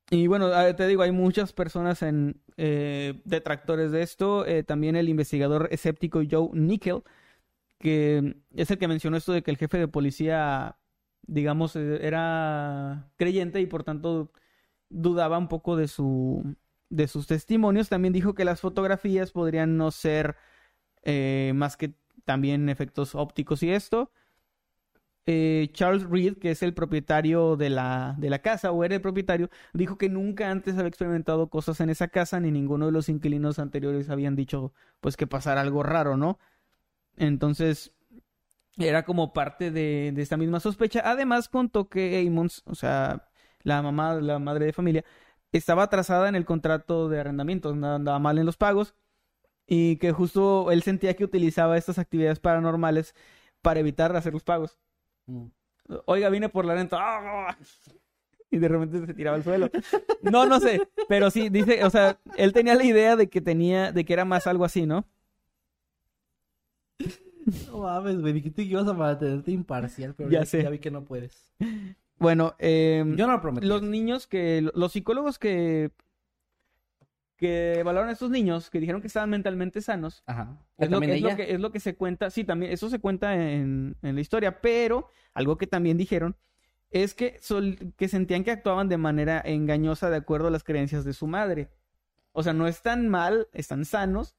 Y 0.09 0.27
bueno, 0.27 0.49
te 0.75 0.87
digo, 0.87 1.01
hay 1.01 1.11
muchas 1.11 1.53
personas 1.53 2.01
en 2.01 2.41
eh, 2.57 3.21
detractores 3.25 3.91
de 3.91 4.01
esto. 4.01 4.45
Eh, 4.45 4.63
también 4.63 4.95
el 4.95 5.09
investigador 5.09 5.69
escéptico 5.71 6.21
Joe 6.29 6.49
Nickel, 6.53 7.03
que 7.79 8.35
es 8.55 8.71
el 8.71 8.77
que 8.77 8.87
mencionó 8.87 9.17
esto 9.17 9.33
de 9.33 9.43
que 9.43 9.51
el 9.51 9.57
jefe 9.57 9.77
de 9.77 9.87
policía, 9.87 10.77
digamos, 11.23 11.75
eh, 11.75 11.99
era 12.05 13.11
creyente 13.17 13.61
y 13.61 13.65
por 13.65 13.83
tanto 13.83 14.31
dudaba 14.89 15.37
un 15.37 15.47
poco 15.47 15.75
de 15.75 15.87
su 15.87 16.55
de 16.95 17.07
sus 17.07 17.27
testimonios. 17.27 17.89
También 17.89 18.13
dijo 18.13 18.33
que 18.33 18.45
las 18.45 18.61
fotografías 18.61 19.31
podrían 19.31 19.77
no 19.77 19.91
ser 19.91 20.35
eh, 21.03 21.51
más 21.55 21.75
que 21.75 21.93
también 22.25 22.69
efectos 22.69 23.15
ópticos 23.15 23.63
y 23.63 23.71
esto. 23.71 24.11
Eh, 25.25 25.69
Charles 25.71 26.03
Reed, 26.03 26.37
que 26.37 26.51
es 26.51 26.63
el 26.63 26.73
propietario 26.73 27.55
de 27.55 27.69
la, 27.69 28.15
de 28.17 28.29
la 28.29 28.39
casa, 28.39 28.71
o 28.71 28.83
era 28.83 28.95
el 28.95 29.01
propietario, 29.01 29.49
dijo 29.73 29.97
que 29.97 30.09
nunca 30.09 30.51
antes 30.51 30.75
había 30.75 30.89
experimentado 30.89 31.49
cosas 31.49 31.79
en 31.79 31.89
esa 31.89 32.09
casa, 32.09 32.39
ni 32.41 32.51
ninguno 32.51 32.87
de 32.87 32.91
los 32.91 33.07
inquilinos 33.07 33.57
anteriores 33.57 34.09
habían 34.09 34.35
dicho, 34.35 34.73
pues, 34.99 35.15
que 35.15 35.25
pasara 35.25 35.61
algo 35.61 35.81
raro, 35.81 36.17
¿no? 36.17 36.39
Entonces, 37.15 37.93
era 38.77 39.05
como 39.05 39.33
parte 39.33 39.71
de, 39.71 40.11
de 40.13 40.21
esta 40.21 40.37
misma 40.37 40.59
sospecha. 40.59 41.01
Además, 41.05 41.47
contó 41.49 41.89
que 41.89 42.25
Amons, 42.27 42.63
o 42.65 42.75
sea, 42.75 43.29
la 43.63 43.81
mamá, 43.81 44.15
la 44.15 44.39
madre 44.39 44.65
de 44.65 44.73
familia, 44.73 45.05
estaba 45.57 45.83
atrasada 45.83 46.29
en 46.29 46.35
el 46.35 46.45
contrato 46.45 47.09
de 47.09 47.19
arrendamiento, 47.19 47.69
andaba 47.69 48.19
mal 48.19 48.37
en 48.37 48.45
los 48.45 48.57
pagos, 48.57 48.95
y 49.67 49.97
que 49.97 50.11
justo 50.11 50.71
él 50.71 50.83
sentía 50.83 51.15
que 51.15 51.23
utilizaba 51.23 51.77
estas 51.77 51.99
actividades 51.99 52.39
paranormales 52.39 53.15
para 53.61 53.79
evitar 53.79 54.15
hacer 54.15 54.33
los 54.33 54.43
pagos. 54.43 54.77
Mm. 55.25 55.45
Oiga, 56.05 56.29
vine 56.29 56.49
por 56.49 56.65
la 56.65 56.75
renta. 56.75 56.97
¡Ah! 56.99 57.57
Y 58.51 58.57
de 58.57 58.67
repente 58.67 59.05
se 59.05 59.13
tiraba 59.13 59.37
al 59.37 59.43
suelo. 59.43 59.69
No, 60.21 60.45
no 60.45 60.59
sé. 60.59 60.79
Pero 61.09 61.31
sí, 61.31 61.49
dice, 61.49 61.83
o 61.83 61.89
sea, 61.89 62.19
él 62.37 62.53
tenía 62.53 62.75
la 62.75 62.83
idea 62.83 63.15
de 63.15 63.27
que 63.27 63.41
tenía, 63.41 63.91
de 63.91 64.05
que 64.05 64.13
era 64.13 64.25
más 64.25 64.45
algo 64.45 64.63
así, 64.63 64.85
¿no? 64.85 65.07
No 67.67 67.79
mames, 67.79 68.21
güey. 68.21 68.31
Dijiste 68.33 68.63
que 68.63 68.69
ibas 68.69 68.87
a 68.87 68.93
mantenerte 68.93 69.51
imparcial, 69.51 70.13
pero 70.15 70.29
ya, 70.29 70.45
sé. 70.45 70.61
ya 70.63 70.69
vi 70.69 70.79
que 70.79 70.91
no 70.91 71.03
puedes. 71.03 71.51
Bueno, 72.23 72.55
eh, 72.57 73.03
Yo 73.15 73.27
no 73.27 73.33
lo 73.33 73.41
prometí. 73.41 73.67
los 73.67 73.81
niños 73.83 74.25
que, 74.27 74.67
los 74.73 74.91
psicólogos 74.93 75.37
que, 75.37 75.91
que 77.37 77.79
evaluaron 77.79 78.09
a 78.09 78.13
estos 78.13 78.29
niños, 78.29 78.69
que 78.69 78.79
dijeron 78.79 79.01
que 79.01 79.07
estaban 79.07 79.29
mentalmente 79.29 79.81
sanos, 79.81 80.23
Ajá. 80.25 80.57
Es 80.77 80.89
lo, 80.89 80.99
que, 81.01 81.53
es 81.53 81.59
lo 81.59 81.71
que 81.71 81.79
se 81.79 81.95
cuenta, 81.95 82.29
sí, 82.29 82.43
también, 82.43 82.71
eso 82.71 82.89
se 82.89 82.99
cuenta 82.99 83.35
en, 83.35 83.95
en 84.01 84.15
la 84.15 84.21
historia, 84.21 84.61
pero 84.61 85.09
algo 85.33 85.57
que 85.57 85.67
también 85.67 85.97
dijeron 85.97 86.35
es 86.91 87.13
que, 87.13 87.37
sol- 87.41 87.77
que 87.97 88.07
sentían 88.07 88.43
que 88.43 88.51
actuaban 88.51 88.87
de 88.89 88.97
manera 88.97 89.41
engañosa 89.43 90.09
de 90.09 90.17
acuerdo 90.17 90.47
a 90.47 90.51
las 90.51 90.63
creencias 90.63 91.03
de 91.05 91.13
su 91.13 91.27
madre. 91.27 91.69
O 92.33 92.43
sea, 92.43 92.53
no 92.53 92.67
están 92.67 93.09
mal, 93.09 93.47
están 93.53 93.83
sanos, 93.85 94.35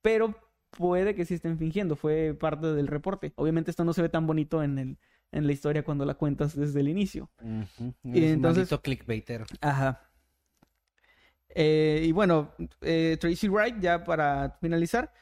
pero 0.00 0.34
puede 0.70 1.14
que 1.14 1.24
sí 1.24 1.34
estén 1.34 1.58
fingiendo. 1.58 1.94
Fue 1.96 2.34
parte 2.38 2.68
del 2.72 2.88
reporte. 2.88 3.32
Obviamente 3.36 3.70
esto 3.70 3.84
no 3.84 3.92
se 3.92 4.02
ve 4.02 4.08
tan 4.08 4.26
bonito 4.26 4.62
en, 4.62 4.78
el, 4.78 4.98
en 5.32 5.46
la 5.46 5.52
historia 5.52 5.82
cuando 5.82 6.04
la 6.04 6.14
cuentas 6.14 6.54
desde 6.54 6.80
el 6.80 6.88
inicio. 6.88 7.30
Ujú. 7.40 7.94
Y 8.04 8.10
Eres 8.18 8.22
un 8.30 8.34
entonces- 8.36 8.58
maldito 8.58 8.82
clickbaiter. 8.82 9.44
Ajá. 9.60 10.08
Eh, 11.54 12.02
y 12.04 12.12
bueno, 12.12 12.54
eh, 12.80 13.16
Tracy 13.20 13.48
Wright, 13.48 13.78
ya 13.80 14.04
para 14.04 14.56
finalizar, 14.60 15.12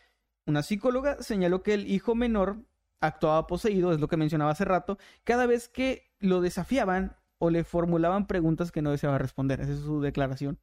una 0.47 0.63
psicóloga 0.63 1.23
señaló 1.23 1.63
que 1.63 1.75
el 1.75 1.91
hijo 1.91 2.15
menor 2.15 2.59
actuaba 3.01 3.47
poseído, 3.47 3.93
es 3.93 4.01
lo 4.01 4.09
que 4.09 4.17
mencionaba 4.17 4.51
hace 4.53 4.65
rato, 4.65 4.99
cada 5.25 5.47
vez 5.47 5.69
que 5.69 6.13
lo 6.19 6.41
desafiaban 6.41 7.17
o 7.39 7.51
le 7.51 7.65
formulaban 7.65 8.27
preguntas 8.27 8.71
que 8.71 8.83
no 8.83 8.91
deseaba 8.91 9.19
responder. 9.19 9.61
Esa 9.61 9.73
es 9.73 9.81
su 9.81 10.01
declaración. 10.01 10.59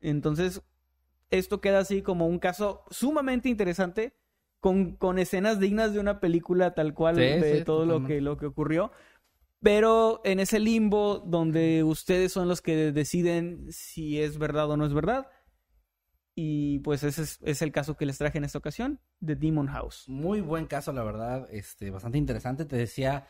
Entonces, 0.00 0.62
esto 1.30 1.60
queda 1.60 1.78
así 1.80 2.02
como 2.02 2.26
un 2.26 2.38
caso 2.38 2.84
sumamente 2.90 3.48
interesante, 3.48 4.17
con, 4.60 4.96
con 4.96 5.18
escenas 5.18 5.60
dignas 5.60 5.92
de 5.92 6.00
una 6.00 6.20
película 6.20 6.74
tal 6.74 6.94
cual 6.94 7.16
Sí, 7.16 7.22
de 7.22 7.58
sí, 7.58 7.64
todo 7.64 7.86
lo 7.86 8.04
que, 8.04 8.20
lo 8.20 8.36
que 8.36 8.46
ocurrió. 8.46 8.92
Pero 9.60 10.20
en 10.24 10.38
ese 10.40 10.60
limbo 10.60 11.18
donde 11.18 11.82
ustedes 11.82 12.32
son 12.32 12.48
los 12.48 12.62
que 12.62 12.92
deciden 12.92 13.66
si 13.70 14.20
es 14.20 14.38
verdad 14.38 14.70
o 14.70 14.76
no 14.76 14.86
es 14.86 14.94
verdad. 14.94 15.28
Y 16.34 16.78
pues 16.80 17.02
ese 17.02 17.22
es, 17.22 17.40
es 17.42 17.62
el 17.62 17.72
caso 17.72 17.96
que 17.96 18.06
les 18.06 18.18
traje 18.18 18.38
en 18.38 18.44
esta 18.44 18.58
ocasión, 18.58 19.00
de 19.18 19.34
Demon 19.34 19.66
House. 19.66 20.04
Muy 20.08 20.40
buen 20.40 20.66
caso, 20.66 20.92
la 20.92 21.02
verdad. 21.02 21.48
Este, 21.50 21.90
bastante 21.90 22.16
interesante. 22.18 22.64
Te 22.64 22.76
decía, 22.76 23.26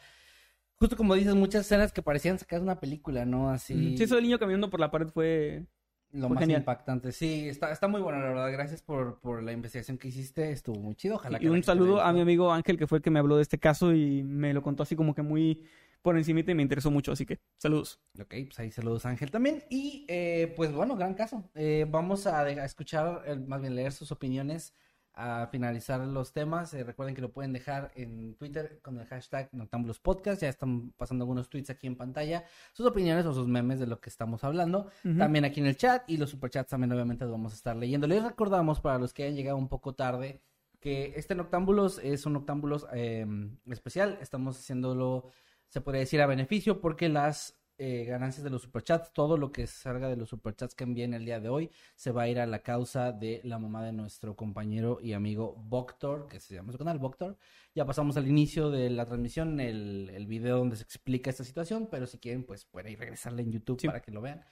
justo 0.75 0.95
como 0.95 1.15
dices, 1.15 1.35
muchas 1.35 1.65
escenas 1.65 1.93
que 1.93 2.03
parecían 2.03 2.39
sacar 2.39 2.59
de 2.59 2.65
una 2.65 2.81
película, 2.81 3.25
¿no? 3.25 3.49
Así. 3.49 3.97
Sí, 3.97 4.03
eso 4.03 4.17
del 4.17 4.25
niño 4.25 4.39
caminando 4.39 4.69
por 4.69 4.81
la 4.81 4.91
pared 4.91 5.09
fue... 5.09 5.67
Lo 6.13 6.29
más 6.29 6.39
genial. 6.41 6.61
impactante. 6.61 7.13
Sí, 7.13 7.49
está, 7.49 7.71
está 7.71 7.87
muy 7.87 8.01
bueno, 8.01 8.19
la 8.21 8.29
verdad. 8.29 8.51
Gracias 8.53 8.83
por, 8.83 9.19
por 9.21 9.43
la 9.43 9.53
investigación 9.53 9.99
que 9.99 10.09
hiciste. 10.09 10.51
Estuvo 10.51 10.79
muy 10.81 10.95
chido. 10.95 11.17
Ojalá 11.17 11.39
que 11.39 11.45
Y 11.45 11.49
un 11.49 11.63
saludo 11.63 12.01
a 12.01 12.13
mi 12.13 12.21
amigo 12.21 12.53
Ángel, 12.53 12.79
que 12.79 12.87
fue 12.87 12.99
el 12.99 13.03
que 13.03 13.11
me 13.11 13.19
habló 13.19 13.37
de 13.37 13.43
este 13.43 13.59
caso 13.59 13.93
y 13.93 14.23
me 14.23 14.55
lo 14.55 14.63
contó 14.63 14.83
así 14.83 14.97
como 14.97 15.15
que 15.15 15.23
muy 15.23 15.65
por 16.03 16.17
encimita 16.17 16.51
y 16.51 16.55
me 16.55 16.63
interesó 16.63 16.91
mucho. 16.91 17.13
Así 17.13 17.27
que, 17.27 17.39
saludos. 17.59 18.01
Ok, 18.19 18.35
pues 18.47 18.59
ahí 18.59 18.71
saludos 18.71 19.05
Ángel 19.05 19.31
también. 19.31 19.65
Y 19.69 20.07
eh, 20.09 20.53
pues 20.57 20.73
bueno, 20.73 20.97
gran 20.97 21.15
caso. 21.15 21.45
Eh, 21.55 21.87
vamos 21.89 22.27
a 22.27 22.49
escuchar, 22.65 23.23
eh, 23.27 23.37
más 23.37 23.61
bien 23.61 23.75
leer 23.75 23.93
sus 23.93 24.11
opiniones, 24.13 24.73
a 25.19 25.49
finalizar 25.49 26.01
los 26.01 26.33
temas. 26.33 26.73
Eh, 26.75 26.85
recuerden 26.85 27.15
que 27.15 27.21
lo 27.21 27.33
pueden 27.33 27.53
dejar 27.53 27.91
en 27.97 28.35
Twitter 28.37 28.79
con 28.83 28.99
el 28.99 29.07
hashtag 29.07 29.49
Noctambulos 29.53 29.99
Podcast. 29.99 30.41
Ya 30.41 30.49
están 30.49 30.93
pasando 30.93 31.25
algunos 31.25 31.51
tweets 31.51 31.71
aquí 31.71 31.89
en 31.89 31.97
pantalla. 31.97 32.45
Sus 32.73 32.87
opiniones 32.87 33.27
o 33.27 33.35
sus 33.35 33.49
memes 33.49 33.81
de 33.81 33.89
lo 33.89 34.01
que 34.01 34.11
estamos 34.11 34.45
hablando. 34.45 34.91
También 35.19 35.45
aquí 35.45 35.61
en 35.61 35.67
el 35.67 35.77
chat 35.77 36.09
y 36.09 36.17
los 36.19 36.31
superchats 36.31 36.71
también 36.71 36.93
obviamente 36.93 37.25
los 37.25 37.33
vamos 37.33 37.53
a 37.53 37.57
estar 37.57 37.77
leyendo. 37.77 38.07
Les 38.07 38.23
recordamos 38.23 38.81
para 38.81 38.99
los 38.99 39.13
que 39.13 39.25
hayan 39.25 39.35
llegado 39.35 39.59
un 39.59 39.69
poco 39.69 39.95
tarde 39.95 40.41
que 40.81 41.15
este 41.17 41.35
Noctámbulos 41.35 41.99
es 41.99 42.25
un 42.25 42.35
Noctámbulos 42.35 42.87
eh, 42.93 43.27
especial. 43.67 44.19
Estamos 44.21 44.57
haciéndolo, 44.57 45.27
se 45.67 45.81
podría 45.81 46.01
decir, 46.01 46.23
a 46.23 46.27
beneficio 46.27 46.81
porque 46.81 47.09
las 47.09 47.58
eh, 47.79 48.05
ganancias 48.05 48.45
de 48.45 48.51
los 48.51 48.63
superchats, 48.63 49.13
todo 49.13 49.37
lo 49.37 49.53
que 49.53 49.67
salga 49.67 50.09
de 50.09 50.17
los 50.17 50.29
superchats 50.29 50.75
que 50.75 50.85
envíen 50.85 51.15
el 51.15 51.25
día 51.25 51.41
de 51.41 51.49
hoy, 51.49 51.71
se 51.95 52.11
va 52.11 52.23
a 52.23 52.29
ir 52.29 52.41
a 52.41 52.47
la 52.47 52.63
causa 52.63 53.13
de 53.13 53.41
la 53.45 53.59
mamá 53.59 53.85
de 53.85 53.93
nuestro 53.93 54.35
compañero 54.37 54.99
y 55.01 55.13
amigo 55.13 55.55
Voctor, 55.57 56.27
que 56.29 56.41
se 56.41 56.55
llama 56.55 56.73
su 56.73 56.79
canal 56.79 56.99
Voctor. 56.99 57.39
Ya 57.75 57.87
pasamos 57.87 58.17
al 58.17 58.27
inicio 58.29 58.71
de 58.71 58.91
la 58.91 59.07
transmisión, 59.07 59.61
el, 59.61 60.11
el 60.13 60.27
video 60.27 60.59
donde 60.59 60.77
se 60.77 60.83
explica 60.83 61.31
esta 61.31 61.45
situación, 61.45 61.89
pero 61.91 62.07
si 62.07 62.19
quieren, 62.19 62.45
pues 62.45 62.65
pueden 62.65 62.93
ir 62.93 62.99
regresarle 62.99 63.43
en 63.43 63.53
YouTube 63.53 63.81
Sí. 63.81 63.87
para 63.87 64.03
que 64.03 64.11
lo 64.11 64.21
vean. 64.21 64.45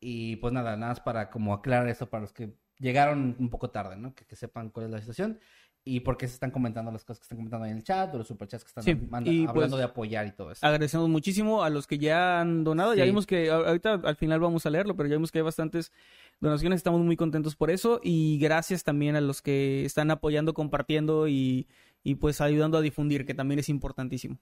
Y 0.00 0.36
pues 0.36 0.52
nada, 0.52 0.76
nada 0.76 0.92
más 0.92 1.00
para 1.00 1.30
como 1.30 1.54
aclarar 1.54 1.88
esto 1.88 2.08
para 2.10 2.22
los 2.22 2.32
que 2.32 2.54
llegaron 2.78 3.36
un 3.38 3.48
poco 3.48 3.70
tarde, 3.70 3.96
¿no? 3.96 4.14
Que, 4.14 4.26
que 4.26 4.36
sepan 4.36 4.70
cuál 4.70 4.86
es 4.86 4.92
la 4.92 5.00
situación 5.00 5.40
y 5.88 6.00
por 6.00 6.16
qué 6.16 6.26
se 6.26 6.34
están 6.34 6.50
comentando 6.50 6.90
las 6.90 7.04
cosas 7.04 7.20
que 7.20 7.22
están 7.22 7.38
comentando 7.38 7.64
ahí 7.64 7.70
en 7.70 7.76
el 7.78 7.84
chat 7.84 8.12
o 8.12 8.18
los 8.18 8.26
superchats 8.26 8.64
que 8.64 8.68
están 8.68 8.82
Sí, 8.82 8.94
manda- 8.96 9.30
y, 9.30 9.46
hablando 9.46 9.76
pues, 9.76 9.78
de 9.78 9.84
apoyar 9.84 10.26
y 10.26 10.32
todo 10.32 10.50
eso. 10.50 10.66
Agradecemos 10.66 11.08
muchísimo 11.08 11.62
a 11.62 11.70
los 11.70 11.86
que 11.86 11.96
ya 11.98 12.40
han 12.40 12.64
donado. 12.64 12.92
Ya 12.94 13.04
vimos 13.04 13.24
que 13.24 13.48
ahorita 13.50 13.94
al 14.04 14.16
final 14.16 14.40
vamos 14.40 14.66
a 14.66 14.70
leerlo, 14.70 14.96
pero 14.96 15.08
ya 15.08 15.14
vimos 15.14 15.30
que 15.30 15.38
hay 15.38 15.44
bastantes 15.44 15.92
donaciones. 16.40 16.78
Estamos 16.78 17.00
muy 17.02 17.16
contentos 17.16 17.54
por 17.54 17.70
eso. 17.70 18.00
Y 18.02 18.36
gracias 18.38 18.82
también 18.82 19.14
a 19.14 19.20
los 19.20 19.42
que 19.42 19.84
están 19.84 20.10
apoyando, 20.10 20.54
compartiendo 20.54 21.28
y, 21.28 21.68
y 22.02 22.16
pues 22.16 22.40
ayudando 22.40 22.76
a 22.78 22.80
difundir, 22.80 23.24
que 23.24 23.34
también 23.34 23.60
es 23.60 23.68
importantísimo. 23.68 24.38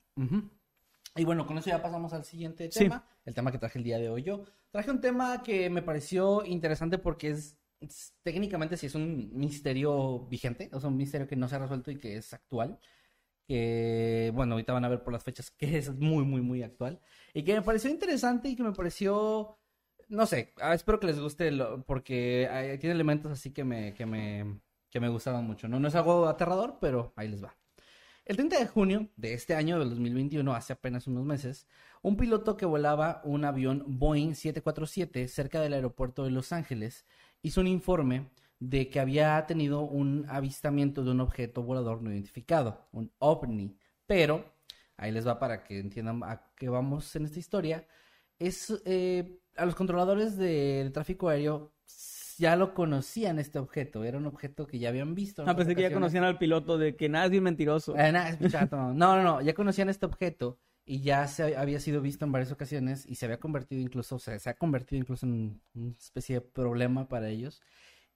Y 1.17 1.25
bueno, 1.25 1.47
con 1.47 1.59
eso 1.59 1.69
ya 1.71 1.81
pasamos 1.83 2.13
al 2.13 2.25
siguiente 2.25 2.71
Sí. 2.73 2.81
tema, 2.81 3.05
el 3.25 3.35
tema 3.35 3.53
que 3.53 3.59
traje 3.59 3.79
el 3.79 3.85
día 3.85 3.99
de 3.99 4.09
hoy 4.09 4.23
yo. 4.23 4.45
Traje 4.71 4.91
un 4.91 5.01
tema 5.01 5.43
que 5.43 5.71
me 5.71 5.83
pareció 5.83 6.45
interesante 6.45 6.99
porque 6.99 7.31
es- 7.31 7.57
técnicamente 8.23 8.77
sí 8.77 8.87
es 8.87 8.95
un 8.95 9.31
misterio 9.37 10.27
vigente, 10.29 10.71
o 10.73 10.81
sea, 10.81 10.89
un 10.91 10.97
misterio 10.97 11.27
que 11.27 11.37
no 11.37 11.49
se 11.49 11.57
ha 11.57 11.59
resuelto 11.61 11.91
y 11.91 11.99
que 11.99 12.17
es 12.17 12.33
actual. 12.35 12.79
Que, 13.47 14.33
bueno, 14.35 14.55
ahorita 14.55 14.73
van 14.73 14.85
a 14.87 14.89
ver 14.89 15.03
por 15.05 15.13
las 15.13 15.25
fechas 15.25 15.51
que 15.51 15.79
es 15.79 15.91
muy, 15.95 16.25
muy, 16.25 16.41
muy 16.43 16.63
actual. 16.63 17.01
Y 17.35 17.45
que 17.45 17.55
me 17.55 17.63
pareció 17.63 17.91
interesante 17.91 18.49
y 18.49 18.57
que 18.57 18.63
me 18.63 18.73
pareció, 18.73 19.59
no 20.09 20.27
sé, 20.27 20.55
ah, 20.61 20.75
espero 20.75 20.99
que 21.01 21.07
les 21.09 21.21
guste 21.21 21.51
lo- 21.51 21.85
porque 21.85 22.49
ah, 22.51 22.79
tiene 22.79 22.95
elementos 22.95 23.31
así 23.33 23.53
que 23.53 23.65
me, 23.65 23.93
que 23.95 24.07
me, 24.07 24.61
que 24.91 25.01
me 25.01 25.09
gustaron 25.11 25.45
mucho. 25.47 25.69
No, 25.69 25.79
no 25.81 25.89
es 25.89 25.95
algo 25.95 26.27
aterrador, 26.27 26.79
pero 26.81 27.13
ahí 27.17 27.29
les 27.29 27.45
va. 27.45 27.57
El 28.25 28.37
30 28.37 28.59
de 28.59 28.67
junio 28.67 29.11
de 29.17 29.35
este 29.35 29.55
año, 29.55 29.79
del 29.79 29.91
2021, 29.91 30.55
hace 30.55 30.73
apenas 30.73 31.07
unos 31.07 31.25
meses, 31.25 31.67
un 32.03 32.17
piloto 32.17 32.57
que 32.57 32.65
volaba 32.67 33.21
un 33.25 33.45
avión 33.45 33.85
Boeing 33.87 34.35
747 34.35 35.29
cerca 35.29 35.61
del 35.61 35.75
aeropuerto 35.75 36.25
de 36.25 36.31
Los 36.31 36.53
Ángeles 36.53 37.05
hizo 37.45 37.61
un 37.61 37.69
informe 37.69 38.31
de 38.59 38.89
que 38.89 38.99
había 38.99 39.45
tenido 39.47 39.83
un 39.83 40.25
avistamiento 40.29 41.05
de 41.05 41.11
un 41.11 41.21
objeto 41.21 41.63
volador 41.63 42.03
no 42.03 42.11
identificado, 42.11 42.89
un 42.91 43.13
ovni. 43.19 43.77
Pero, 44.07 44.45
ahí 44.97 45.13
les 45.13 45.27
va 45.27 45.39
para 45.39 45.63
que 45.63 45.79
entiendan 45.79 46.23
a 46.25 46.51
qué 46.57 46.69
vamos 46.69 47.15
en 47.15 47.27
esta 47.27 47.39
historia, 47.39 47.87
es 48.39 48.83
eh, 48.87 49.39
a 49.57 49.67
los 49.67 49.75
controladores 49.75 50.37
de 50.37 50.91
tráfico 50.93 51.29
aéreo 51.29 51.73
ya 52.37 52.57
lo 52.57 52.75
conocían 52.75 53.39
este 53.39 53.59
objeto, 53.59 54.03
era 54.03 54.19
un 54.19 54.27
objeto 54.27 54.67
que 54.67 54.79
ya 54.79 54.89
habían 54.89 55.15
visto. 55.15 55.45
Ah, 55.47 55.55
pensé 55.55 55.77
que 55.77 55.83
ya 55.83 55.93
conocían 55.93 56.25
al 56.25 56.39
piloto 56.39 56.79
de 56.79 56.97
que 56.97 57.09
nada 57.09 57.27
es 57.27 57.31
bien 57.31 57.45
mentiroso. 57.45 57.95
Eh, 57.97 58.13
es. 58.41 58.71
No, 58.73 58.95
no, 58.95 59.23
no, 59.23 59.41
ya 59.43 59.55
conocían 59.55 59.89
este 59.89 60.07
objeto 60.07 60.59
y 60.87 61.01
ya 61.01 61.27
se 61.29 61.57
había 61.57 61.81
sido 61.81 62.01
visto 62.01 62.25
en 62.25 62.33
varias 62.33 62.53
ocasiones 62.53 63.07
y 63.07 63.15
se 63.15 63.25
había 63.27 63.41
convertido 63.41 63.81
incluso, 63.81 64.17
o 64.17 64.19
sea, 64.19 64.39
se 64.39 64.51
ha 64.51 64.55
convertido 64.57 65.01
incluso 65.01 65.27
en 65.27 65.61
una 65.75 65.93
especie 65.93 66.37
de 66.37 66.41
problema 66.43 67.09
para 67.09 67.29
ellos. 67.29 67.63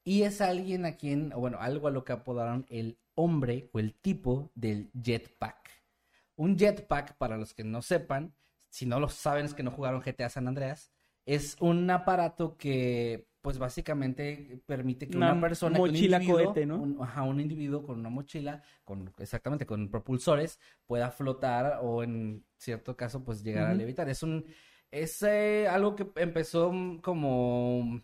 Y 0.05 0.23
es 0.23 0.41
alguien 0.41 0.85
a 0.87 0.97
quien, 0.97 1.33
o 1.33 1.41
bueno, 1.41 1.59
algo 1.61 1.89
a 1.89 1.91
lo 1.91 2.05
que 2.05 2.13
apodaron 2.13 2.67
el 2.69 2.99
hombre 3.15 3.71
o 3.73 3.79
el 3.79 3.95
tipo 3.95 4.51
del 4.55 4.91
jetpack. 4.93 5.71
Un 6.37 6.57
jetpack, 6.57 7.17
para 7.17 7.37
los 7.37 7.55
que 7.55 7.65
no 7.65 7.83
sepan, 7.83 8.35
si 8.71 8.87
no 8.87 9.01
lo 9.01 9.09
saben 9.09 9.47
es 9.47 9.55
que 9.55 9.63
no 9.63 9.71
jugaron 9.71 10.03
GTA 10.03 10.29
San 10.29 10.49
Andreas, 10.49 10.91
es 11.27 11.57
un 11.61 11.91
aparato 11.91 12.57
que, 12.57 13.27
pues 13.49 13.59
básicamente 13.59 14.61
permite 14.67 15.09
que 15.09 15.19
una, 15.19 15.35
Una 15.35 15.41
persona, 15.41 15.81
un 15.81 15.97
mochila 15.97 15.97
individuo, 15.97 16.35
cohete, 16.37 16.67
¿no? 16.67 16.77
un- 16.77 16.99
ajá, 17.03 17.23
un 17.23 17.41
individuo 17.41 17.83
con 17.83 17.99
una 17.99 18.11
mochila, 18.11 18.63
con 18.85 19.11
exactamente 19.19 19.65
con 19.67 19.91
propulsores, 19.91 20.59
pueda 20.87 21.11
flotar 21.11 21.79
o 21.83 22.03
en 22.03 22.45
cierto 22.59 22.97
caso, 22.97 23.25
pues 23.25 23.43
llegar 23.43 23.67
a 23.69 23.73
Ujú. 23.73 23.75
levitar. 23.75 24.09
Es 24.11 24.23
un, 24.23 24.45
es 24.91 25.23
eh, 25.23 25.67
algo 25.69 25.97
que 25.97 26.07
empezó 26.17 26.71
mm, 26.73 26.99
como 27.01 28.01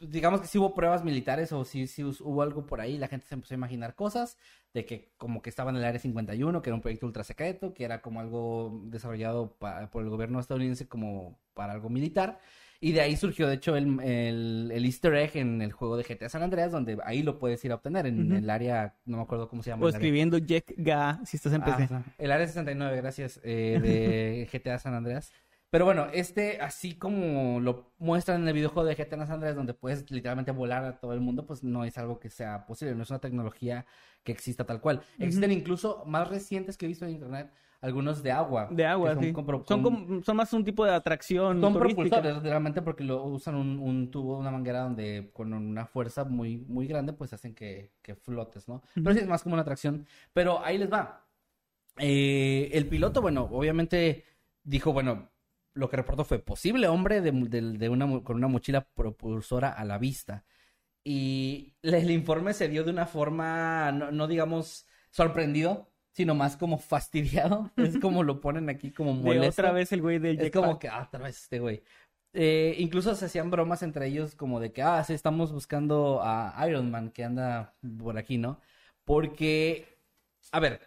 digamos 0.00 0.40
que 0.42 0.46
sí 0.46 0.58
hubo 0.58 0.74
pruebas 0.74 1.04
militares 1.04 1.52
o 1.52 1.64
sí, 1.64 1.86
sí 1.86 2.04
hubo 2.04 2.42
algo 2.42 2.66
por 2.66 2.80
ahí, 2.80 2.98
la 2.98 3.08
gente 3.08 3.26
se 3.26 3.34
empezó 3.34 3.54
a 3.54 3.56
imaginar 3.56 3.94
cosas 3.94 4.36
de 4.74 4.84
que 4.84 5.12
como 5.16 5.40
que 5.40 5.48
estaba 5.50 5.70
en 5.70 5.76
el 5.76 5.84
Área 5.84 5.98
51, 6.00 6.60
que 6.62 6.68
era 6.70 6.74
un 6.74 6.82
proyecto 6.82 7.06
ultra 7.06 7.24
secreto, 7.24 7.72
que 7.74 7.84
era 7.84 8.02
como 8.02 8.20
algo 8.20 8.82
desarrollado 8.84 9.56
pa- 9.58 9.90
por 9.90 10.02
el 10.02 10.10
gobierno 10.10 10.38
estadounidense 10.40 10.86
como 10.88 11.38
para 11.54 11.72
algo 11.72 11.88
militar. 11.88 12.38
Y 12.86 12.92
de 12.92 13.00
ahí 13.00 13.16
surgió, 13.16 13.48
de 13.48 13.54
hecho, 13.56 13.74
el, 13.74 13.98
el, 13.98 14.70
el 14.72 14.84
easter 14.84 15.12
egg 15.16 15.32
en 15.38 15.60
el 15.60 15.72
juego 15.72 15.96
de 15.96 16.04
GTA 16.04 16.28
San 16.28 16.44
Andreas, 16.44 16.70
donde 16.70 16.96
ahí 17.04 17.24
lo 17.24 17.36
puedes 17.36 17.64
ir 17.64 17.72
a 17.72 17.74
obtener, 17.74 18.06
en 18.06 18.28
Ujú. 18.28 18.36
el 18.36 18.48
área, 18.48 18.94
no 19.06 19.16
me 19.16 19.24
acuerdo 19.24 19.48
cómo 19.48 19.64
se 19.64 19.70
llama. 19.70 19.86
O 19.86 19.88
escribiendo 19.88 20.38
Jack 20.38 20.72
Ga 20.76 21.18
si 21.24 21.36
estás 21.36 21.52
en 21.54 21.62
PC. 21.62 21.82
Ajá. 21.82 22.04
El 22.16 22.30
área 22.30 22.46
69, 22.46 22.96
gracias, 22.98 23.40
eh, 23.42 23.80
de 23.82 24.48
GTA 24.52 24.78
San 24.78 24.94
Andreas. 24.94 25.32
Pero 25.68 25.84
bueno, 25.84 26.06
este, 26.12 26.60
así 26.60 26.94
como 26.94 27.58
lo 27.58 27.92
muestran 27.98 28.42
en 28.42 28.46
el 28.46 28.54
videojuego 28.54 28.88
de 28.88 28.94
GTA 28.94 29.26
San 29.26 29.34
Andreas, 29.34 29.56
donde 29.56 29.74
puedes 29.74 30.08
literalmente 30.08 30.52
volar 30.52 30.84
a 30.84 31.00
todo 31.00 31.12
el 31.12 31.18
mundo, 31.20 31.44
pues 31.44 31.64
no 31.64 31.84
es 31.84 31.98
algo 31.98 32.20
que 32.20 32.30
sea 32.30 32.66
posible, 32.66 32.94
no 32.94 33.02
es 33.02 33.10
una 33.10 33.18
tecnología 33.18 33.84
que 34.22 34.30
exista 34.30 34.64
tal 34.64 34.80
cual. 34.80 35.02
Existen 35.18 35.50
incluso 35.50 36.04
más 36.06 36.28
recientes 36.28 36.76
que 36.76 36.86
he 36.86 36.88
visto 36.88 37.04
en 37.04 37.10
internet, 37.10 37.50
algunos 37.80 38.22
de 38.22 38.32
agua. 38.32 38.68
De 38.70 38.84
agua, 38.86 39.14
son 39.14 39.22
sí. 39.24 39.32
con 39.32 39.64
son, 39.66 39.82
con- 39.82 40.24
son 40.24 40.36
más 40.36 40.52
un 40.52 40.64
tipo 40.64 40.84
de 40.84 40.92
atracción 40.94 41.60
son 41.60 41.72
turística. 41.72 42.16
propulsores, 42.16 42.42
realmente, 42.42 42.82
porque 42.82 43.04
lo 43.04 43.22
usan 43.24 43.54
un, 43.54 43.78
un 43.78 44.10
tubo, 44.10 44.38
una 44.38 44.50
manguera 44.50 44.80
donde 44.80 45.30
con 45.32 45.52
una 45.52 45.86
fuerza 45.86 46.24
muy, 46.24 46.58
muy 46.68 46.86
grande, 46.86 47.12
pues 47.12 47.32
hacen 47.32 47.54
que, 47.54 47.92
que 48.02 48.14
flotes, 48.16 48.68
¿no? 48.68 48.82
Pero 48.94 49.12
sí 49.12 49.20
es 49.20 49.28
más 49.28 49.42
como 49.42 49.54
una 49.54 49.62
atracción. 49.62 50.06
Pero 50.32 50.64
ahí 50.64 50.78
les 50.78 50.92
va. 50.92 51.26
Eh, 51.98 52.70
el 52.72 52.86
piloto, 52.88 53.22
bueno, 53.22 53.48
obviamente 53.50 54.24
dijo, 54.64 54.92
bueno, 54.92 55.30
lo 55.74 55.88
que 55.88 55.96
reportó 55.96 56.24
fue 56.24 56.38
posible 56.38 56.88
hombre 56.88 57.20
de, 57.20 57.30
de- 57.32 57.78
de 57.78 57.88
una, 57.88 58.06
con 58.22 58.36
una 58.36 58.48
mochila 58.48 58.82
propulsora 58.94 59.70
a 59.70 59.84
la 59.84 59.98
vista. 59.98 60.44
Y 61.04 61.74
el 61.82 62.10
informe 62.10 62.52
se 62.52 62.68
dio 62.68 62.82
de 62.84 62.90
una 62.90 63.06
forma, 63.06 63.92
no, 63.92 64.10
no 64.10 64.26
digamos 64.26 64.86
sorprendido, 65.10 65.92
sino 66.16 66.34
más 66.34 66.56
como 66.56 66.78
fastidiado. 66.78 67.70
Es 67.76 67.98
como 67.98 68.22
lo 68.22 68.40
ponen 68.40 68.70
aquí 68.70 68.90
como 68.90 69.14
De 69.14 69.22
molesto. 69.22 69.60
otra 69.62 69.72
vez 69.72 69.92
el 69.92 70.00
güey 70.00 70.18
del 70.18 70.40
Es 70.40 70.50
como 70.50 70.78
que, 70.78 70.88
ah, 70.88 71.02
otra 71.06 71.20
vez 71.24 71.42
este 71.42 71.60
güey. 71.60 71.82
Eh, 72.32 72.74
incluso 72.78 73.14
se 73.14 73.26
hacían 73.26 73.50
bromas 73.50 73.82
entre 73.82 74.06
ellos 74.06 74.34
como 74.34 74.58
de 74.58 74.72
que, 74.72 74.82
ah, 74.82 75.04
sí, 75.04 75.12
estamos 75.12 75.52
buscando 75.52 76.20
a 76.22 76.56
Iron 76.68 76.90
Man 76.90 77.10
que 77.10 77.22
anda 77.24 77.74
por 77.98 78.16
aquí, 78.16 78.38
¿no? 78.38 78.60
Porque, 79.04 79.98
a 80.52 80.60
ver, 80.60 80.80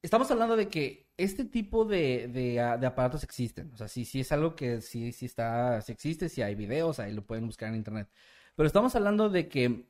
estamos 0.00 0.30
hablando 0.30 0.56
de 0.56 0.68
que 0.68 1.08
este 1.16 1.44
tipo 1.44 1.84
de, 1.84 2.28
de, 2.28 2.60
ah, 2.60 2.76
de 2.78 2.86
aparatos 2.86 3.24
existen. 3.24 3.72
O 3.74 3.76
sea, 3.76 3.88
sí, 3.88 4.04
sí 4.04 4.20
es 4.20 4.30
algo 4.30 4.54
que 4.54 4.80
sí, 4.80 5.10
sí 5.12 5.26
está, 5.26 5.80
sí 5.82 5.90
existe, 5.90 6.28
sí 6.28 6.40
hay 6.42 6.54
videos, 6.54 7.00
ahí 7.00 7.12
lo 7.12 7.26
pueden 7.26 7.46
buscar 7.46 7.68
en 7.68 7.76
internet. 7.76 8.08
Pero 8.54 8.68
estamos 8.68 8.94
hablando 8.94 9.28
de 9.28 9.48
que 9.48 9.86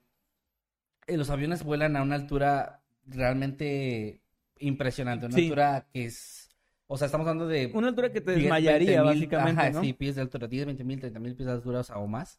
eh, 1.07 1.16
los 1.18 1.29
aviones 1.29 1.62
vuelan 1.62 1.97
a 1.97 2.03
una 2.03 2.14
altura 2.14 2.83
realmente 3.07 4.22
impresionante, 4.63 5.27
una 5.27 5.35
Sí. 5.37 5.45
altura 5.45 5.87
que 5.93 6.07
es... 6.07 6.51
O 6.87 6.99
sea, 6.99 7.07
estamos 7.07 7.27
hablando 7.27 7.49
de 7.49 7.71
Una 7.75 7.89
altura 7.89 8.13
que 8.13 8.21
te 8.21 8.33
10, 8.33 8.43
desmayaría, 8.43 9.03
20 9.03 9.15
mil, 9.17 9.29
básicamente, 9.29 9.61
ajá, 9.63 9.71
¿no? 9.71 9.81
Sí, 9.83 9.93
pies 9.95 10.15
de 10.15 10.21
altura, 10.23 10.47
10, 10.47 10.67
20 10.67 10.85
mil, 10.85 11.01
30 11.01 11.21
mil 11.21 11.35
pies 11.35 11.47
de 11.47 11.53
altura 11.53 11.81
o 11.81 11.85
sea, 11.85 11.97
o 11.99 12.07
más. 12.07 12.39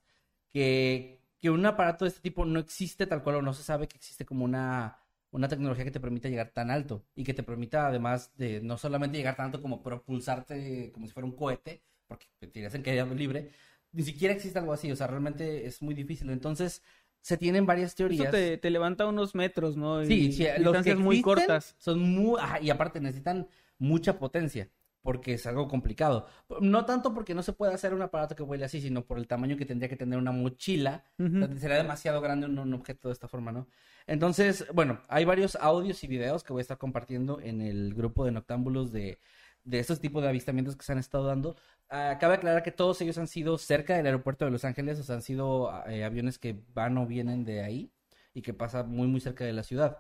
Que, 0.52 1.20
que 1.40 1.50
un 1.50 1.66
aparato 1.66 2.06
de 2.06 2.10
este 2.10 2.22
tipo 2.22 2.46
no 2.46 2.60
existe 2.60 3.08
tal 3.08 3.24
cual 3.24 3.38
o 3.38 3.42
no 3.42 3.54
se 3.54 3.64
sabe 3.64 3.88
que 3.88 3.98
existe 3.98 4.26
como 4.26 4.46
una, 4.46 4.98
una 5.32 5.48
tecnología 5.48 5.84
que 5.84 5.92
te 5.92 6.00
permita 6.00 6.30
llegar 6.30 6.50
tan 6.52 6.70
alto 6.70 7.04
y 7.16 7.24
que 7.24 7.34
te 7.34 7.42
permita 7.44 7.88
además 7.88 8.32
de 8.38 8.62
no 8.62 8.78
solamente 8.78 9.18
llegar 9.18 9.36
tan 9.36 9.48
alto 9.48 9.62
como 9.62 9.82
propulsarte 9.82 10.92
como 10.94 11.08
si 11.08 11.14
fuera 11.14 11.26
un 11.26 11.36
cohete, 11.36 11.82
porque 12.08 12.28
te 12.40 12.48
irías 12.60 12.76
en 12.76 12.84
caída 12.84 13.06
libre, 13.06 13.50
ni 13.92 14.04
siquiera 14.04 14.34
existe 14.34 14.60
algo 14.60 14.74
así, 14.74 14.92
o 14.92 14.96
sea, 14.96 15.08
realmente 15.08 15.66
es 15.66 15.82
muy 15.82 15.96
difícil. 15.96 16.30
Entonces, 16.30 16.84
se 17.24 17.38
tienen 17.38 17.66
varias 17.66 17.96
teorías. 17.96 18.26
Eso 18.26 18.32
te, 18.32 18.58
te 18.58 18.70
levanta 18.70 19.06
unos 19.06 19.34
metros, 19.34 19.78
¿no? 19.78 20.04
Sí, 20.06 20.26
Y 20.26 20.32
sí, 20.34 20.46
los 20.60 20.84
que 20.84 20.94
muy 20.96 21.22
cortas. 21.22 21.74
Son 21.80 22.00
muy, 22.00 22.38
ajá, 22.40 22.60
y 22.60 22.70
aparte 22.70 23.00
necesitan 23.00 23.48
mucha 23.78 24.20
potencia, 24.20 24.70
porque 25.02 25.36
es 25.36 25.48
algo 25.48 25.70
complicado. 25.70 26.28
No 26.60 26.84
tanto 26.84 27.14
porque 27.14 27.34
no 27.34 27.42
se 27.42 27.54
puede 27.54 27.74
hacer 27.74 27.94
un 27.94 28.02
aparato 28.02 28.36
que 28.36 28.44
vuele 28.44 28.66
así, 28.66 28.82
sino 28.82 29.06
por 29.06 29.18
el 29.18 29.26
tamaño 29.26 29.56
que 29.56 29.66
tendría 29.66 29.88
que 29.88 29.96
tener 29.96 30.20
una 30.20 30.34
mochila. 30.34 31.06
Sea, 31.18 31.48
Sería 31.58 31.78
demasiado 31.78 32.20
grande 32.20 32.46
un, 32.46 32.60
un 32.60 32.74
objeto 32.74 33.08
de 33.08 33.14
esta 33.14 33.30
forma, 33.30 33.54
¿no? 33.54 33.70
Entonces, 34.06 34.66
bueno, 34.74 35.00
hay 35.08 35.24
varios 35.24 35.56
audios 35.56 36.04
y 36.04 36.08
videos 36.08 36.44
que 36.44 36.52
voy 36.52 36.60
a 36.60 36.64
estar 36.64 36.78
compartiendo 36.78 37.40
en 37.40 37.62
el 37.62 37.94
grupo 37.94 38.26
de 38.26 38.32
noctámbulos 38.32 38.92
de, 38.92 39.18
de 39.64 39.80
estos 39.80 40.00
tipos 40.00 40.24
de 40.24 40.30
avistamientos 40.30 40.76
que 40.76 40.84
se 40.86 40.92
han 40.92 41.00
estado 41.00 41.26
dando. 41.26 41.56
Ah, 41.90 42.18
cabe 42.20 42.36
aclarar 42.36 42.64
que 42.64 42.72
todos 42.72 43.00
ellos 43.02 43.18
han 43.18 43.28
sido 43.28 43.58
cerca 43.58 43.96
del 43.96 44.06
aeropuerto 44.06 44.46
de 44.46 44.52
Los 44.52 44.66
Ángeles, 44.66 45.00
o 45.00 45.04
sea, 45.04 45.16
han 45.16 45.22
sido 45.22 45.72
eh, 45.88 46.04
aviones 46.04 46.40
que 46.40 46.64
van 46.74 46.98
o 46.98 47.06
vienen 47.08 47.46
de 47.46 47.62
ahí 47.64 47.94
y 48.34 48.42
que 48.42 48.54
pasan 48.54 48.90
muy, 48.90 49.08
muy 49.08 49.22
cerca 49.22 49.46
de 49.46 49.54
la 49.54 49.64
ciudad. 49.64 49.98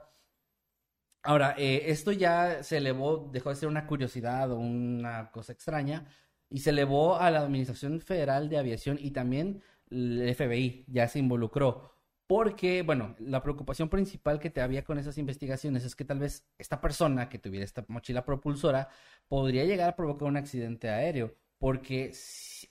Ahora, 1.22 1.56
eh, 1.58 1.84
esto 1.88 2.12
ya 2.12 2.64
se 2.64 2.78
elevó, 2.78 3.30
dejó 3.32 3.50
de 3.50 3.56
ser 3.56 3.70
una 3.70 3.88
curiosidad 3.88 4.52
o 4.52 4.58
una 4.58 5.32
cosa 5.32 5.54
extraña, 5.54 6.06
y 6.50 6.60
se 6.60 6.72
elevó 6.72 7.18
a 7.18 7.32
la 7.32 7.40
Administración 7.40 8.02
Federal 8.02 8.50
de 8.50 8.58
Aviación 8.58 8.98
y 9.00 9.12
también 9.12 9.64
el 9.90 10.36
FBI 10.36 10.86
ya 10.88 11.08
se 11.08 11.20
involucró. 11.20 11.93
Porque, 12.28 12.84
bueno, 12.84 13.16
la 13.20 13.44
preocupación 13.44 13.90
principal 13.90 14.40
que 14.40 14.50
te 14.50 14.62
había 14.62 14.84
con 14.84 14.98
esas 14.98 15.18
investigaciones 15.18 15.84
es 15.84 15.96
que 15.96 16.06
tal 16.06 16.20
vez 16.20 16.46
esta 16.58 16.80
persona 16.82 17.28
que 17.30 17.38
tuviera 17.38 17.66
esta 17.66 17.84
mochila 17.90 18.24
propulsora 18.26 18.88
podría 19.28 19.66
llegar 19.66 19.90
a 19.90 19.96
provocar 19.96 20.28
un 20.28 20.38
accidente 20.38 20.90
aéreo. 20.90 21.36
Porque 21.60 22.12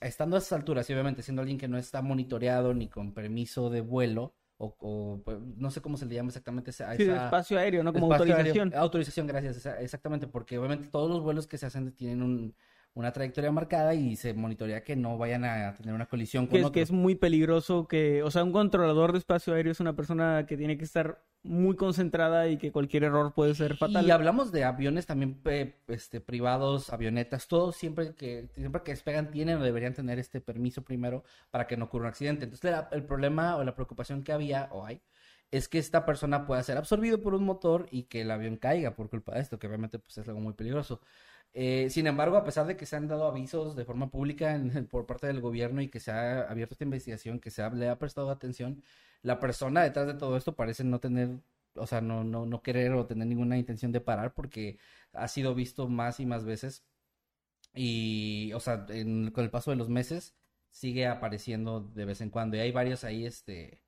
estando 0.01 0.35
a 0.35 0.39
esas 0.39 0.53
alturas 0.53 0.87
y 0.89 0.93
obviamente 0.93 1.23
siendo 1.23 1.41
alguien 1.41 1.57
que 1.57 1.67
no 1.67 1.77
está 1.77 2.01
monitoreado 2.01 2.73
ni 2.73 2.89
con 2.89 3.13
permiso 3.13 3.69
de 3.69 3.81
vuelo, 3.81 4.35
o, 4.57 4.75
o, 4.79 5.21
pues, 5.23 5.39
no 5.39 5.71
sé 5.71 5.81
cómo 5.81 5.97
se 5.97 6.05
le 6.05 6.13
llama 6.15 6.27
exactamente 6.29 6.69
esa, 6.69 6.91
a 6.91 6.95
Sí, 6.95 7.03
esa- 7.03 7.25
espacio 7.25 7.57
aéreo, 7.57 7.83
¿no? 7.83 7.91
Como 7.91 8.13
autorización. 8.13 8.67
aéreo. 8.69 8.81
Autorización, 8.81 9.25
gracias. 9.27 9.65
Exactamente, 9.65 10.27
porque 10.27 10.57
obviamente 10.59 10.89
todos 10.89 11.09
los 11.09 11.21
vuelos 11.23 11.47
que 11.47 11.57
se 11.57 11.65
hacen 11.65 11.91
tienen 11.93 12.21
un- 12.21 12.55
una 12.95 13.11
trayectoria 13.11 13.51
marcada 13.51 13.93
y 13.95 14.15
se 14.15 14.33
monitorea 14.33 14.83
que 14.83 14.95
no 14.95 15.17
vayan 15.17 15.43
a 15.45 15.73
tener 15.75 15.93
una 15.95 16.05
colisión 16.05 16.45
con 16.45 16.51
Que 16.51 16.57
es, 16.59 16.63
otro. 16.65 16.73
que 16.73 16.81
es 16.81 16.91
muy 16.91 17.15
peligroso 17.15 17.87
que, 17.87 18.21
o 18.21 18.29
sea, 18.29 18.43
un 18.43 18.51
controlador 18.51 19.11
de 19.13 19.17
espacio 19.17 19.53
aéreo 19.53 19.71
es 19.71 19.79
una 19.79 19.95
persona 19.95 20.45
que 20.47 20.57
tiene 20.57 20.77
que 20.77 20.83
estar 20.83 21.23
muy 21.41 21.75
concentrada 21.75 22.47
y 22.47 22.57
que 22.57 22.71
cualquier 22.71 23.03
error 23.03 23.33
puede 23.33 23.53
ser 23.55 23.75
fatal. 23.77 24.05
Y 24.05 24.11
hablamos 24.11 24.51
de 24.51 24.63
aviones 24.63 25.05
también 25.07 25.41
este, 25.87 26.21
privados, 26.21 26.91
avionetas, 26.93 27.47
todos 27.47 27.75
siempre 27.75 28.13
que 28.15 28.47
siempre 28.53 28.81
que 28.83 28.91
despegan 28.91 29.29
tienen 29.31 29.57
o 29.57 29.63
deberían 29.63 29.93
tener 29.93 30.19
este 30.19 30.39
permiso 30.39 30.83
primero 30.83 31.23
para 31.51 31.67
que 31.67 31.75
no 31.75 31.85
ocurra 31.85 32.03
un 32.05 32.09
accidente. 32.09 32.45
Entonces 32.45 32.71
la- 32.71 32.87
el 32.91 33.03
problema 33.03 33.57
o 33.57 33.63
la 33.63 33.75
preocupación 33.75 34.23
que 34.23 34.31
había 34.31 34.69
o 34.71 34.85
hay 34.85 35.01
es 35.51 35.67
que 35.67 35.79
esta 35.79 36.05
persona 36.05 36.45
pueda 36.47 36.63
ser 36.63 36.77
absorbido 36.77 37.21
por 37.21 37.33
un 37.35 37.43
motor 37.43 37.87
y 37.91 38.03
que 38.03 38.21
el 38.21 38.31
avión 38.31 38.55
caiga 38.57 38.95
por 38.95 39.09
culpa 39.09 39.35
de 39.35 39.41
esto, 39.41 39.59
que 39.59 39.67
obviamente 39.67 39.99
pues 39.99 40.17
es 40.17 40.27
algo 40.27 40.39
muy 40.39 40.53
peligroso. 40.53 41.01
Eh, 41.55 41.89
sin 41.91 42.07
embargo, 42.07 42.37
a 42.37 42.43
pesar 42.43 42.65
de 42.65 42.75
que 42.75 42.85
se 42.87 42.95
han 42.95 43.07
dado 43.07 43.27
avisos 43.27 43.75
de 43.75 43.85
forma 43.85 44.09
pública 44.09 44.59
por 44.89 45.05
parte 45.05 45.27
del 45.27 45.39
gobierno 45.41 45.81
y 45.81 45.89
que 45.89 45.99
se 45.99 46.11
ha 46.11 46.41
abierto 46.49 46.73
esta 46.73 46.83
investigación, 46.85 47.39
que 47.39 47.51
se 47.51 47.61
ha- 47.61 47.69
le 47.69 47.89
ha 47.89 47.99
prestado 47.99 48.29
atención, 48.31 48.83
la 49.21 49.39
persona 49.39 49.83
detrás 49.83 50.07
de 50.07 50.15
todo 50.15 50.35
esto 50.37 50.55
parece 50.55 50.83
no 50.83 50.99
tener, 50.99 51.29
o 51.75 51.85
sea, 51.87 52.01
no, 52.01 52.23
no, 52.23 52.45
no 52.45 52.61
querer 52.63 52.93
o 52.93 53.05
tener 53.05 53.27
ninguna 53.27 53.57
intención 53.57 53.91
de 53.91 54.01
parar 54.01 54.33
porque 54.33 54.77
ha 55.13 55.27
sido 55.27 55.53
visto 55.55 55.87
más 55.87 56.19
y 56.19 56.25
más 56.25 56.43
veces. 56.45 56.83
Y, 57.75 58.53
o 58.53 58.59
sea, 58.61 58.85
en- 58.89 59.31
con 59.31 59.43
el 59.45 59.51
paso 59.51 59.71
de 59.71 59.77
los 59.77 59.89
meses 59.89 60.35
sigue 60.71 61.07
apareciendo 61.07 61.81
de 61.81 62.05
vez 62.05 62.21
en 62.21 62.29
cuando. 62.31 62.57
Y 62.57 62.61
hay 62.61 62.71
varios 62.71 63.03
ahí, 63.05 63.25
este, 63.25 63.82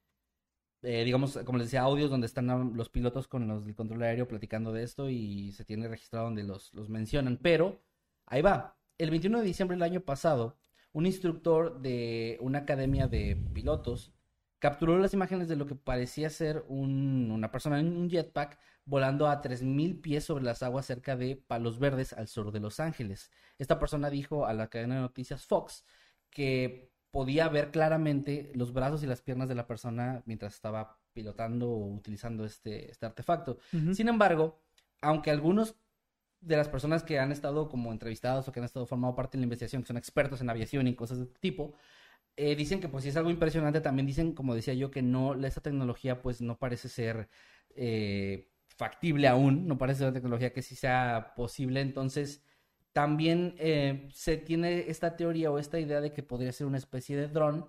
eh, 0.85 1.03
digamos, 1.03 1.37
como 1.45 1.57
les 1.57 1.67
decía, 1.67 1.81
audios 1.81 2.09
donde 2.09 2.27
están 2.27 2.75
los 2.75 2.89
pilotos 2.89 3.27
con 3.27 3.47
los 3.47 3.65
del 3.65 3.75
control 3.75 4.03
aéreo 4.03 4.27
platicando 4.27 4.71
de 4.73 4.83
esto 4.83 5.09
y 5.09 5.51
se 5.53 5.65
tiene 5.65 5.87
registrado 5.87 6.25
donde 6.25 6.43
los, 6.43 6.73
los 6.73 6.89
mencionan. 6.89 7.37
Pero 7.41 7.81
ahí 8.25 8.41
va. 8.41 8.77
El 8.97 9.09
21 9.11 9.39
de 9.39 9.45
diciembre 9.45 9.75
del 9.75 9.83
año 9.83 10.01
pasado, 10.01 10.57
un 10.93 11.05
instructor 11.05 11.81
de 11.81 12.37
una 12.41 12.59
academia 12.59 13.07
de 13.07 13.35
pilotos 13.53 14.13
capturó 14.59 14.97
las 14.97 15.13
imágenes 15.13 15.47
de 15.47 15.55
lo 15.57 15.65
que 15.67 15.75
parecía 15.75 16.29
ser 16.29 16.63
un- 16.67 17.29
una 17.31 17.51
persona 17.51 17.79
en 17.79 17.95
un 17.95 18.09
jetpack 18.09 18.57
volando 18.85 19.27
a 19.27 19.41
3.000 19.41 19.99
pies 19.99 20.23
sobre 20.25 20.43
las 20.43 20.63
aguas 20.63 20.85
cerca 20.85 21.15
de 21.15 21.35
Palos 21.35 21.79
Verdes 21.79 22.13
al 22.13 22.27
sur 22.27 22.51
de 22.51 22.59
Los 22.59 22.79
Ángeles. 22.79 23.31
Esta 23.57 23.79
persona 23.79 24.09
dijo 24.09 24.45
a 24.45 24.53
la 24.53 24.69
cadena 24.69 24.95
de 24.95 25.01
noticias 25.01 25.45
Fox 25.45 25.85
que 26.29 26.91
podía 27.15 27.47
ver 27.47 27.71
claramente 27.71 28.51
los 28.55 28.73
brazos 28.73 29.01
y 29.01 29.07
las 29.07 29.21
piernas 29.21 29.47
de 29.47 29.55
la 29.55 29.67
persona 29.67 30.21
mientras 30.25 30.53
estaba 30.53 30.99
pilotando 31.13 31.69
o 31.69 31.93
utilizando 31.93 32.43
este, 32.43 32.91
este 32.91 33.05
artefacto. 33.05 33.57
Sin 33.93 34.09
embargo, 34.09 34.59
aunque 34.99 35.31
algunos 35.31 35.77
de 36.41 36.57
las 36.57 36.67
personas 36.67 37.03
que 37.03 37.17
han 37.17 37.31
estado 37.31 37.69
como 37.69 37.93
entrevistados 37.93 38.49
o 38.49 38.51
que 38.51 38.59
han 38.59 38.65
estado 38.65 38.85
formado 38.85 39.15
parte 39.15 39.37
de 39.37 39.39
la 39.39 39.45
investigación, 39.45 39.81
que 39.81 39.87
son 39.87 39.95
expertos 39.95 40.41
en 40.41 40.49
aviación 40.49 40.89
y 40.89 40.95
cosas 40.95 41.19
de 41.19 41.23
este 41.23 41.39
tipo, 41.39 41.73
eh, 42.35 42.53
dicen 42.53 42.81
que 42.81 42.89
pues 42.89 43.05
sí 43.05 43.11
es 43.11 43.15
algo 43.15 43.29
impresionante. 43.29 43.79
También 43.79 44.07
dicen, 44.07 44.33
como 44.33 44.53
decía 44.53 44.73
yo, 44.73 44.91
que 44.91 45.01
no, 45.01 45.35
esta 45.35 45.61
tecnología 45.61 46.21
pues 46.21 46.41
no 46.41 46.59
parece 46.59 46.89
ser 46.89 47.29
eh, 47.77 48.51
factible 48.67 49.29
aún, 49.29 49.67
no 49.67 49.77
parece 49.77 49.99
ser 49.99 50.07
una 50.07 50.15
tecnología 50.15 50.51
que 50.51 50.61
sí 50.61 50.75
sea 50.75 51.31
posible. 51.37 51.79
Entonces, 51.79 52.43
también 52.95 53.55
eh, 53.59 54.07
se 54.13 54.37
tiene 54.37 54.89
esta 54.89 55.17
teoría 55.17 55.51
o 55.51 55.59
esta 55.59 55.79
idea 55.79 55.99
de 56.01 56.13
que 56.13 56.23
podría 56.23 56.53
ser 56.53 56.65
una 56.67 56.77
especie 56.79 57.17
de 57.17 57.27
dron 57.27 57.65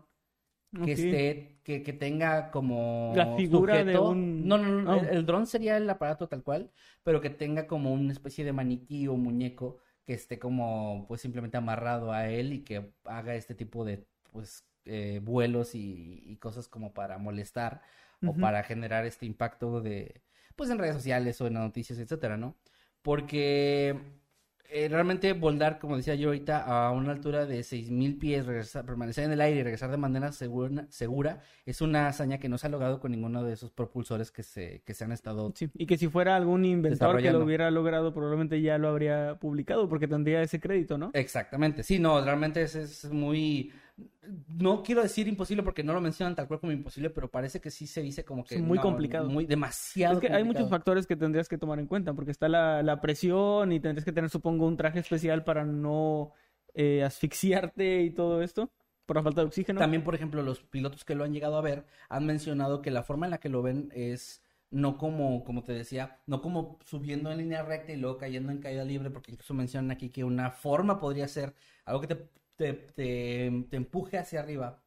que 0.85 0.93
esté, 0.93 1.61
que, 1.65 1.83
que 1.83 1.93
tenga 1.93 2.51
como 2.51 3.13
La 3.15 3.27
figura 3.37 3.83
de 3.85 3.99
un- 3.99 4.47
No, 4.47 4.59
no, 4.59 4.83
no, 4.83 4.95
Oh. 4.97 5.01
el, 5.01 5.07
el 5.09 5.27
dron 5.27 5.47
sería 5.47 5.77
el 5.79 5.89
aparato 5.91 6.29
tal 6.29 6.43
cual, 6.43 6.71
pero 7.03 7.21
que 7.21 7.31
tenga 7.31 7.67
como 7.67 7.93
una 7.93 8.13
especie 8.13 8.45
de 8.45 8.53
maniquí 8.53 9.09
o 9.09 9.17
muñeco 9.17 9.79
que 10.05 10.15
esté 10.15 10.39
como 10.39 11.07
pues 11.09 11.21
simplemente 11.23 11.57
amarrado 11.57 12.13
a 12.13 12.29
él 12.29 12.53
y 12.53 12.61
que 12.63 12.93
haga 13.05 13.35
este 13.35 13.55
tipo 13.55 13.85
de 13.85 14.07
pues 14.33 14.65
eh, 14.85 15.21
vuelos 15.25 15.75
y, 15.75 16.23
y 16.27 16.37
cosas 16.37 16.69
como 16.69 16.95
para 16.95 17.19
molestar 17.19 17.83
o 18.25 18.35
para 18.35 18.63
generar 18.63 19.05
este 19.07 19.27
impacto 19.27 19.81
de 19.81 20.23
pues 20.57 20.71
en 20.71 20.79
redes 20.79 20.95
sociales 20.97 21.41
o 21.41 21.47
en 21.49 21.55
las 21.55 21.65
noticias, 21.65 21.99
etcétera, 21.99 22.37
¿no? 22.37 22.57
Porque 23.03 23.97
eh, 24.71 24.89
realmente 24.89 25.33
volar, 25.33 25.79
como 25.79 25.97
decía 25.97 26.15
yo 26.15 26.29
ahorita, 26.29 26.61
a 26.63 26.91
una 26.91 27.13
altura 27.13 27.47
de 27.47 27.61
6.000 27.61 28.19
pies, 28.19 28.47
regresar, 28.47 28.85
permanecer 28.85 29.25
en 29.25 29.33
el 29.33 29.41
aire 29.41 29.61
y 29.61 29.63
regresar 29.63 29.91
de 29.91 29.97
manera 29.97 30.33
segura, 30.33 30.87
segura, 30.89 31.43
es 31.65 31.81
una 31.81 32.09
hazaña 32.09 32.39
que 32.39 32.49
no 32.49 32.59
se 32.59 32.67
ha 32.67 32.71
logrado 32.71 33.01
con 33.01 33.11
ninguno 33.11 33.43
de 33.45 33.53
esos 33.53 33.71
propulsores 33.71 34.31
que 34.31 34.43
se, 34.43 34.83
que 34.85 34.95
se 34.95 35.05
han 35.05 35.13
estado... 35.13 35.53
Sí, 35.55 35.71
y 35.75 35.87
que 35.87 35.99
si 35.99 36.09
fuera 36.09 36.37
algún 36.37 36.65
inventor 36.65 37.21
que 37.21 37.33
lo 37.33 37.45
hubiera 37.45 37.71
logrado, 37.71 38.13
probablemente 38.13 38.61
ya 38.61 38.79
lo 38.79 38.89
habría 38.89 39.37
publicado 39.41 39.89
porque 39.89 40.09
tendría 40.09 40.43
ese 40.43 40.61
crédito, 40.61 40.99
¿no? 40.99 41.11
Exactamente, 41.15 41.83
sí, 41.83 41.99
no, 41.99 42.23
realmente 42.25 42.63
es, 42.63 42.75
es 42.75 43.11
muy... 43.11 43.73
No 44.49 44.83
quiero 44.83 45.03
decir 45.03 45.27
imposible 45.27 45.63
porque 45.63 45.83
no 45.83 45.95
lo 45.95 46.01
mencionan 46.01 46.35
tal 46.35 46.47
cual 46.47 46.61
como 46.61 46.73
imposible, 46.73 47.11
pero 47.11 47.31
parece 47.31 47.61
que 47.61 47.71
sí 47.71 47.87
se 47.87 48.03
dice 48.03 48.25
como 48.25 48.45
que... 48.45 48.57
Es 48.57 48.61
muy 48.61 48.77
no, 48.77 48.83
complicado. 48.83 49.29
Muy 49.29 49.47
demasiado 49.47 50.15
Es 50.15 50.21
que 50.21 50.33
hay 50.33 50.45
muchos 50.45 50.69
factores 50.69 51.07
que 51.07 51.17
tendrías 51.17 51.49
que 51.49 51.57
tomar 51.57 51.79
en 51.79 51.87
cuenta, 51.87 52.13
porque 52.13 52.31
está 52.31 52.49
la, 52.49 52.83
la 52.83 53.01
presión 53.01 53.73
y 53.73 53.81
tendrías 53.81 54.05
que 54.05 54.13
tener, 54.13 54.29
supongo, 54.29 54.67
un 54.67 54.77
traje 54.77 54.99
especial 54.99 55.45
para 55.45 55.65
no 55.65 56.33
eh, 56.75 57.03
asfixiarte 57.05 58.03
y 58.03 58.11
todo 58.11 58.43
esto 58.43 58.71
por 59.07 59.17
la 59.17 59.23
falta 59.23 59.41
de 59.41 59.47
oxígeno. 59.47 59.79
También, 59.79 60.05
por 60.05 60.15
ejemplo, 60.15 60.43
los 60.43 60.61
pilotos 60.61 61.05
que 61.05 61.15
lo 61.15 61.25
han 61.25 61.33
llegado 61.33 61.57
a 61.57 61.63
ver 61.63 61.87
han 62.09 62.27
mencionado 62.27 62.83
que 62.83 62.91
la 62.91 63.03
forma 63.03 63.27
en 63.27 63.31
la 63.31 63.39
que 63.39 63.49
lo 63.49 63.63
ven 63.63 63.91
es 63.95 64.43
no 64.71 64.99
como, 64.99 65.45
como 65.45 65.63
te 65.63 65.73
decía, 65.73 66.21
no 66.27 66.43
como 66.43 66.79
subiendo 66.85 67.31
en 67.31 67.39
línea 67.39 67.63
recta 67.63 67.93
y 67.93 67.97
luego 67.97 68.19
cayendo 68.19 68.53
en 68.53 68.59
caída 68.59 68.85
libre, 68.85 69.11
porque 69.11 69.31
incluso 69.31 69.55
mencionan 69.55 69.93
aquí 69.93 70.11
que 70.11 70.25
una 70.25 70.51
forma 70.51 70.99
podría 70.99 71.29
ser 71.29 71.55
algo 71.85 72.01
que 72.01 72.09
te, 72.09 72.29
te, 72.57 72.73
te, 72.75 73.67
te 73.71 73.77
empuje 73.77 74.19
hacia 74.19 74.41
arriba 74.41 74.83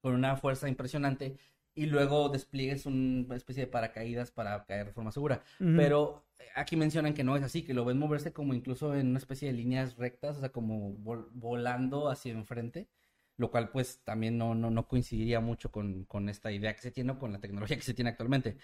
con 0.00 0.14
una 0.14 0.36
fuerza 0.36 0.68
impresionante 0.68 1.36
y 1.74 1.86
luego 1.86 2.28
despliegues 2.28 2.86
una 2.86 3.36
especie 3.36 3.64
de 3.64 3.70
paracaídas 3.70 4.30
para 4.30 4.64
caer 4.66 4.86
de 4.88 4.92
forma 4.92 5.12
segura. 5.12 5.42
Pero 5.74 6.26
eh, 6.38 6.44
aquí 6.56 6.76
mencionan 6.76 7.14
que 7.14 7.24
no 7.24 7.36
es 7.36 7.42
así, 7.42 7.62
que 7.64 7.74
lo 7.74 7.84
ven 7.84 7.98
moverse 7.98 8.32
como 8.32 8.54
incluso 8.54 8.94
en 8.96 9.08
una 9.08 9.18
especie 9.18 9.48
de 9.48 9.54
líneas 9.54 9.96
rectas, 9.96 10.36
o 10.38 10.40
sea, 10.40 10.50
como 10.50 10.96
vol- 10.98 11.28
volando 11.32 12.08
hacia 12.10 12.32
enfrente, 12.32 12.88
lo 13.36 13.50
cual 13.50 13.70
pues 13.70 14.02
también 14.04 14.36
no, 14.38 14.54
no, 14.54 14.70
no 14.70 14.88
coincidiría 14.88 15.40
mucho 15.40 15.70
con, 15.70 16.04
con 16.04 16.28
esta 16.28 16.52
idea 16.52 16.74
que 16.74 16.82
se 16.82 16.90
tiene 16.90 17.12
o 17.12 17.18
con 17.18 17.32
la 17.32 17.40
tecnología 17.40 17.76
que 17.76 17.82
se 17.82 17.94
tiene 17.94 18.10
actualmente. 18.10 18.58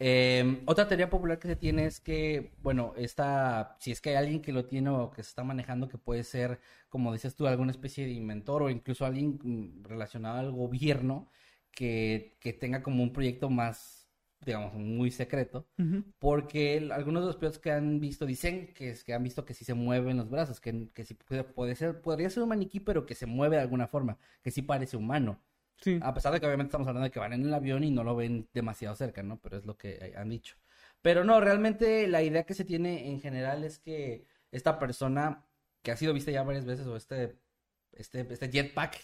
Eh, 0.00 0.62
otra 0.66 0.88
teoría 0.88 1.08
popular 1.08 1.38
que 1.38 1.48
se 1.48 1.56
tiene 1.56 1.86
es 1.86 2.00
que, 2.00 2.52
bueno, 2.62 2.94
esta, 2.96 3.76
si 3.80 3.92
es 3.92 4.00
que 4.00 4.10
hay 4.10 4.16
alguien 4.16 4.42
que 4.42 4.52
lo 4.52 4.66
tiene 4.66 4.90
o 4.90 5.10
que 5.10 5.22
se 5.22 5.28
está 5.28 5.44
manejando, 5.44 5.88
que 5.88 5.98
puede 5.98 6.24
ser, 6.24 6.60
como 6.88 7.12
dices 7.12 7.36
tú, 7.36 7.46
alguna 7.46 7.70
especie 7.70 8.04
de 8.04 8.12
inventor 8.12 8.62
o 8.62 8.70
incluso 8.70 9.06
alguien 9.06 9.38
mm, 9.42 9.84
relacionado 9.84 10.38
al 10.38 10.50
gobierno 10.52 11.30
que, 11.70 12.36
que 12.40 12.52
tenga 12.52 12.82
como 12.82 13.02
un 13.02 13.12
proyecto 13.12 13.50
más, 13.50 14.08
digamos, 14.44 14.74
muy 14.74 15.10
secreto, 15.10 15.68
porque 16.18 16.88
algunos 16.92 17.22
de 17.22 17.26
los 17.28 17.36
pilotos 17.36 17.58
que 17.60 17.70
han 17.72 18.00
visto 18.00 18.26
dicen 18.26 18.74
que, 18.74 18.94
que 19.04 19.14
han 19.14 19.22
visto 19.22 19.44
que 19.44 19.54
sí 19.54 19.64
se 19.64 19.74
mueven 19.74 20.16
los 20.16 20.30
brazos, 20.30 20.60
que, 20.60 20.88
que 20.94 21.04
sí 21.04 21.14
puede, 21.14 21.44
puede 21.44 21.76
ser, 21.76 22.00
podría 22.02 22.30
ser 22.30 22.42
un 22.42 22.48
maniquí, 22.50 22.80
pero 22.80 23.06
que 23.06 23.14
se 23.14 23.26
mueve 23.26 23.56
de 23.56 23.62
alguna 23.62 23.86
forma, 23.88 24.18
que 24.42 24.50
sí 24.50 24.62
parece 24.62 24.96
humano. 24.96 25.40
A 26.00 26.14
pesar 26.14 26.32
de 26.32 26.40
que 26.40 26.46
obviamente 26.46 26.68
estamos 26.68 26.88
hablando 26.88 27.04
de 27.04 27.10
que 27.10 27.18
van 27.20 27.32
en 27.32 27.44
el 27.44 27.52
avión 27.52 27.84
y 27.84 27.90
no 27.90 28.04
lo 28.04 28.16
ven 28.16 28.48
demasiado 28.54 28.94
cerca, 28.94 29.22
¿no? 29.22 29.38
Pero 29.40 29.58
es 29.58 29.66
lo 29.66 29.76
que 29.76 30.14
han 30.16 30.30
dicho. 30.30 30.56
Pero 31.02 31.24
no, 31.24 31.40
realmente 31.40 32.08
la 32.08 32.22
idea 32.22 32.44
que 32.44 32.54
se 32.54 32.64
tiene 32.64 33.10
en 33.10 33.20
general 33.20 33.64
es 33.64 33.78
que 33.78 34.26
esta 34.50 34.78
persona 34.78 35.46
que 35.82 35.92
ha 35.92 35.96
sido 35.96 36.14
vista 36.14 36.30
ya 36.30 36.42
varias 36.42 36.64
veces 36.64 36.86
o 36.86 36.96
este, 36.96 37.36
este, 37.92 38.26
este 38.30 38.50
jetpack, 38.50 38.96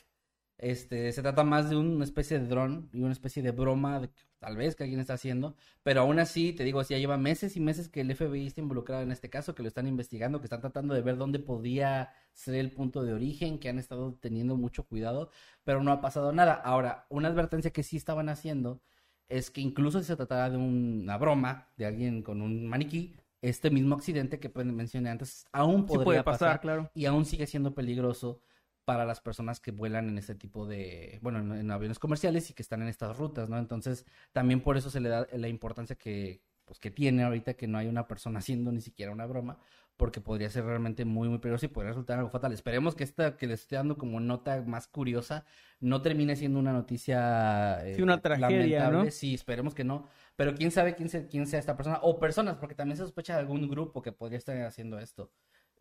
este, 0.60 1.10
se 1.12 1.22
trata 1.22 1.42
más 1.42 1.70
de 1.70 1.76
una 1.76 2.04
especie 2.04 2.38
de 2.38 2.46
dron 2.46 2.90
y 2.92 3.00
una 3.00 3.12
especie 3.12 3.42
de 3.42 3.50
broma 3.50 3.98
de 3.98 4.10
tal 4.38 4.58
vez 4.58 4.76
que 4.76 4.84
alguien 4.84 5.00
está 5.00 5.14
haciendo, 5.14 5.56
pero 5.82 6.02
aún 6.02 6.18
así, 6.18 6.52
te 6.52 6.64
digo, 6.64 6.82
ya 6.82 6.98
lleva 6.98 7.16
meses 7.16 7.56
y 7.56 7.60
meses 7.60 7.88
que 7.88 8.02
el 8.02 8.14
FBI 8.14 8.46
está 8.46 8.60
involucrado 8.60 9.02
en 9.02 9.10
este 9.10 9.30
caso, 9.30 9.54
que 9.54 9.62
lo 9.62 9.68
están 9.68 9.86
investigando, 9.86 10.38
que 10.38 10.44
están 10.44 10.60
tratando 10.60 10.92
de 10.92 11.00
ver 11.00 11.16
dónde 11.16 11.38
podía 11.38 12.12
ser 12.34 12.56
el 12.56 12.72
punto 12.72 13.02
de 13.02 13.14
origen, 13.14 13.58
que 13.58 13.70
han 13.70 13.78
estado 13.78 14.18
teniendo 14.20 14.56
mucho 14.56 14.84
cuidado, 14.84 15.30
pero 15.64 15.82
no 15.82 15.92
ha 15.92 16.02
pasado 16.02 16.30
nada. 16.32 16.52
Ahora, 16.52 17.06
una 17.08 17.28
advertencia 17.28 17.70
que 17.70 17.82
sí 17.82 17.96
estaban 17.96 18.28
haciendo 18.28 18.82
es 19.28 19.50
que 19.50 19.62
incluso 19.62 20.00
si 20.00 20.06
se 20.06 20.16
tratara 20.16 20.50
de 20.50 20.58
una 20.58 21.16
broma 21.16 21.68
de 21.78 21.86
alguien 21.86 22.22
con 22.22 22.42
un 22.42 22.66
maniquí, 22.66 23.16
este 23.40 23.70
mismo 23.70 23.94
accidente 23.94 24.38
que 24.38 24.50
pues, 24.50 24.66
mencioné 24.66 25.08
antes 25.08 25.46
aún 25.52 25.82
Sí 25.82 25.86
podría 25.86 26.04
puede 26.04 26.22
pasar, 26.22 26.38
pasar 26.38 26.60
claro. 26.60 26.90
y 26.94 27.06
aún 27.06 27.24
sigue 27.24 27.46
siendo 27.46 27.74
peligroso 27.74 28.42
para 28.90 29.04
las 29.04 29.20
personas 29.20 29.60
que 29.60 29.70
vuelan 29.70 30.08
en 30.08 30.18
este 30.18 30.34
tipo 30.34 30.66
de, 30.66 31.18
bueno, 31.22 31.38
en, 31.38 31.52
en 31.52 31.70
aviones 31.70 31.98
comerciales 32.00 32.50
y 32.50 32.54
que 32.54 32.62
están 32.62 32.82
en 32.82 32.88
estas 32.88 33.16
rutas, 33.16 33.48
¿no? 33.48 33.58
Entonces, 33.58 34.04
también 34.32 34.60
por 34.62 34.76
eso 34.76 34.90
se 34.90 35.00
le 35.00 35.08
da 35.08 35.26
la 35.32 35.48
importancia 35.48 35.96
que, 35.96 36.42
pues, 36.64 36.78
que 36.80 36.90
tiene 36.90 37.22
ahorita 37.22 37.54
que 37.54 37.68
no 37.68 37.78
hay 37.78 37.86
una 37.88 38.08
persona 38.08 38.40
haciendo 38.40 38.72
ni 38.72 38.80
siquiera 38.80 39.12
una 39.12 39.26
broma, 39.26 39.58
porque 39.96 40.20
podría 40.20 40.48
ser 40.50 40.64
realmente 40.64 41.04
muy, 41.04 41.28
muy 41.28 41.38
peligroso 41.38 41.66
y 41.66 41.68
podría 41.68 41.90
resultar 41.90 42.18
algo 42.18 42.30
fatal. 42.30 42.52
Esperemos 42.52 42.94
que 42.94 43.04
esta 43.04 43.36
que 43.36 43.46
les 43.46 43.60
estoy 43.60 43.76
dando 43.76 43.98
como 43.98 44.18
nota 44.18 44.62
más 44.66 44.86
curiosa 44.88 45.44
no 45.80 46.00
termine 46.02 46.36
siendo 46.36 46.58
una 46.58 46.72
noticia 46.72 47.86
eh, 47.86 47.94
Sí, 47.96 48.02
una 48.02 48.20
tragedia, 48.20 48.80
lamentable. 48.80 49.04
¿no? 49.06 49.10
Sí, 49.10 49.34
esperemos 49.34 49.74
que 49.74 49.84
no. 49.84 50.08
Pero 50.36 50.54
quién 50.54 50.70
sabe 50.70 50.94
quién, 50.94 51.08
se- 51.10 51.26
quién 51.28 51.46
sea 51.46 51.58
esta 51.60 51.76
persona 51.76 51.98
o 52.02 52.18
personas, 52.18 52.56
porque 52.56 52.74
también 52.74 52.96
se 52.96 53.02
sospecha 53.02 53.34
de 53.34 53.40
algún 53.40 53.68
grupo 53.68 54.00
que 54.02 54.12
podría 54.12 54.38
estar 54.38 54.56
haciendo 54.62 54.98
esto 54.98 55.30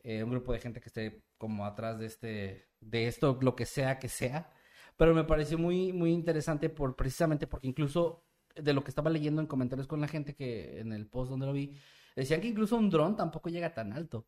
eh, 0.04 0.24
un 0.24 0.32
grupo 0.32 0.54
de 0.54 0.60
gente 0.60 0.80
que 0.82 0.88
esté 0.90 1.24
como 1.38 1.66
atrás 1.66 2.00
de 2.00 2.06
este, 2.06 2.68
de 2.82 3.08
esto, 3.08 3.38
lo 3.42 3.56
que 3.56 3.66
sea 3.66 4.00
que 4.00 4.10
sea. 4.10 4.52
Pero 4.98 5.14
me 5.14 5.24
pareció 5.24 5.58
muy, 5.58 5.94
muy 5.94 6.12
interesante 6.12 6.70
por, 6.70 6.96
precisamente 6.96 7.48
porque 7.48 7.68
incluso 7.68 8.26
de 8.56 8.74
lo 8.74 8.84
que 8.84 8.92
estaba 8.92 9.10
leyendo 9.10 9.42
en 9.42 9.48
comentarios 9.48 9.88
con 9.88 10.02
la 10.02 10.08
gente 10.08 10.36
que 10.36 10.80
en 10.80 10.92
el 10.92 11.08
post 11.08 11.30
donde 11.32 11.46
lo 11.46 11.54
vi, 11.54 11.74
decían 12.16 12.42
que 12.42 12.48
incluso 12.48 12.76
un 12.76 12.90
dron 12.90 13.16
tampoco 13.16 13.50
llega 13.50 13.74
tan 13.74 13.94
alto. 13.94 14.28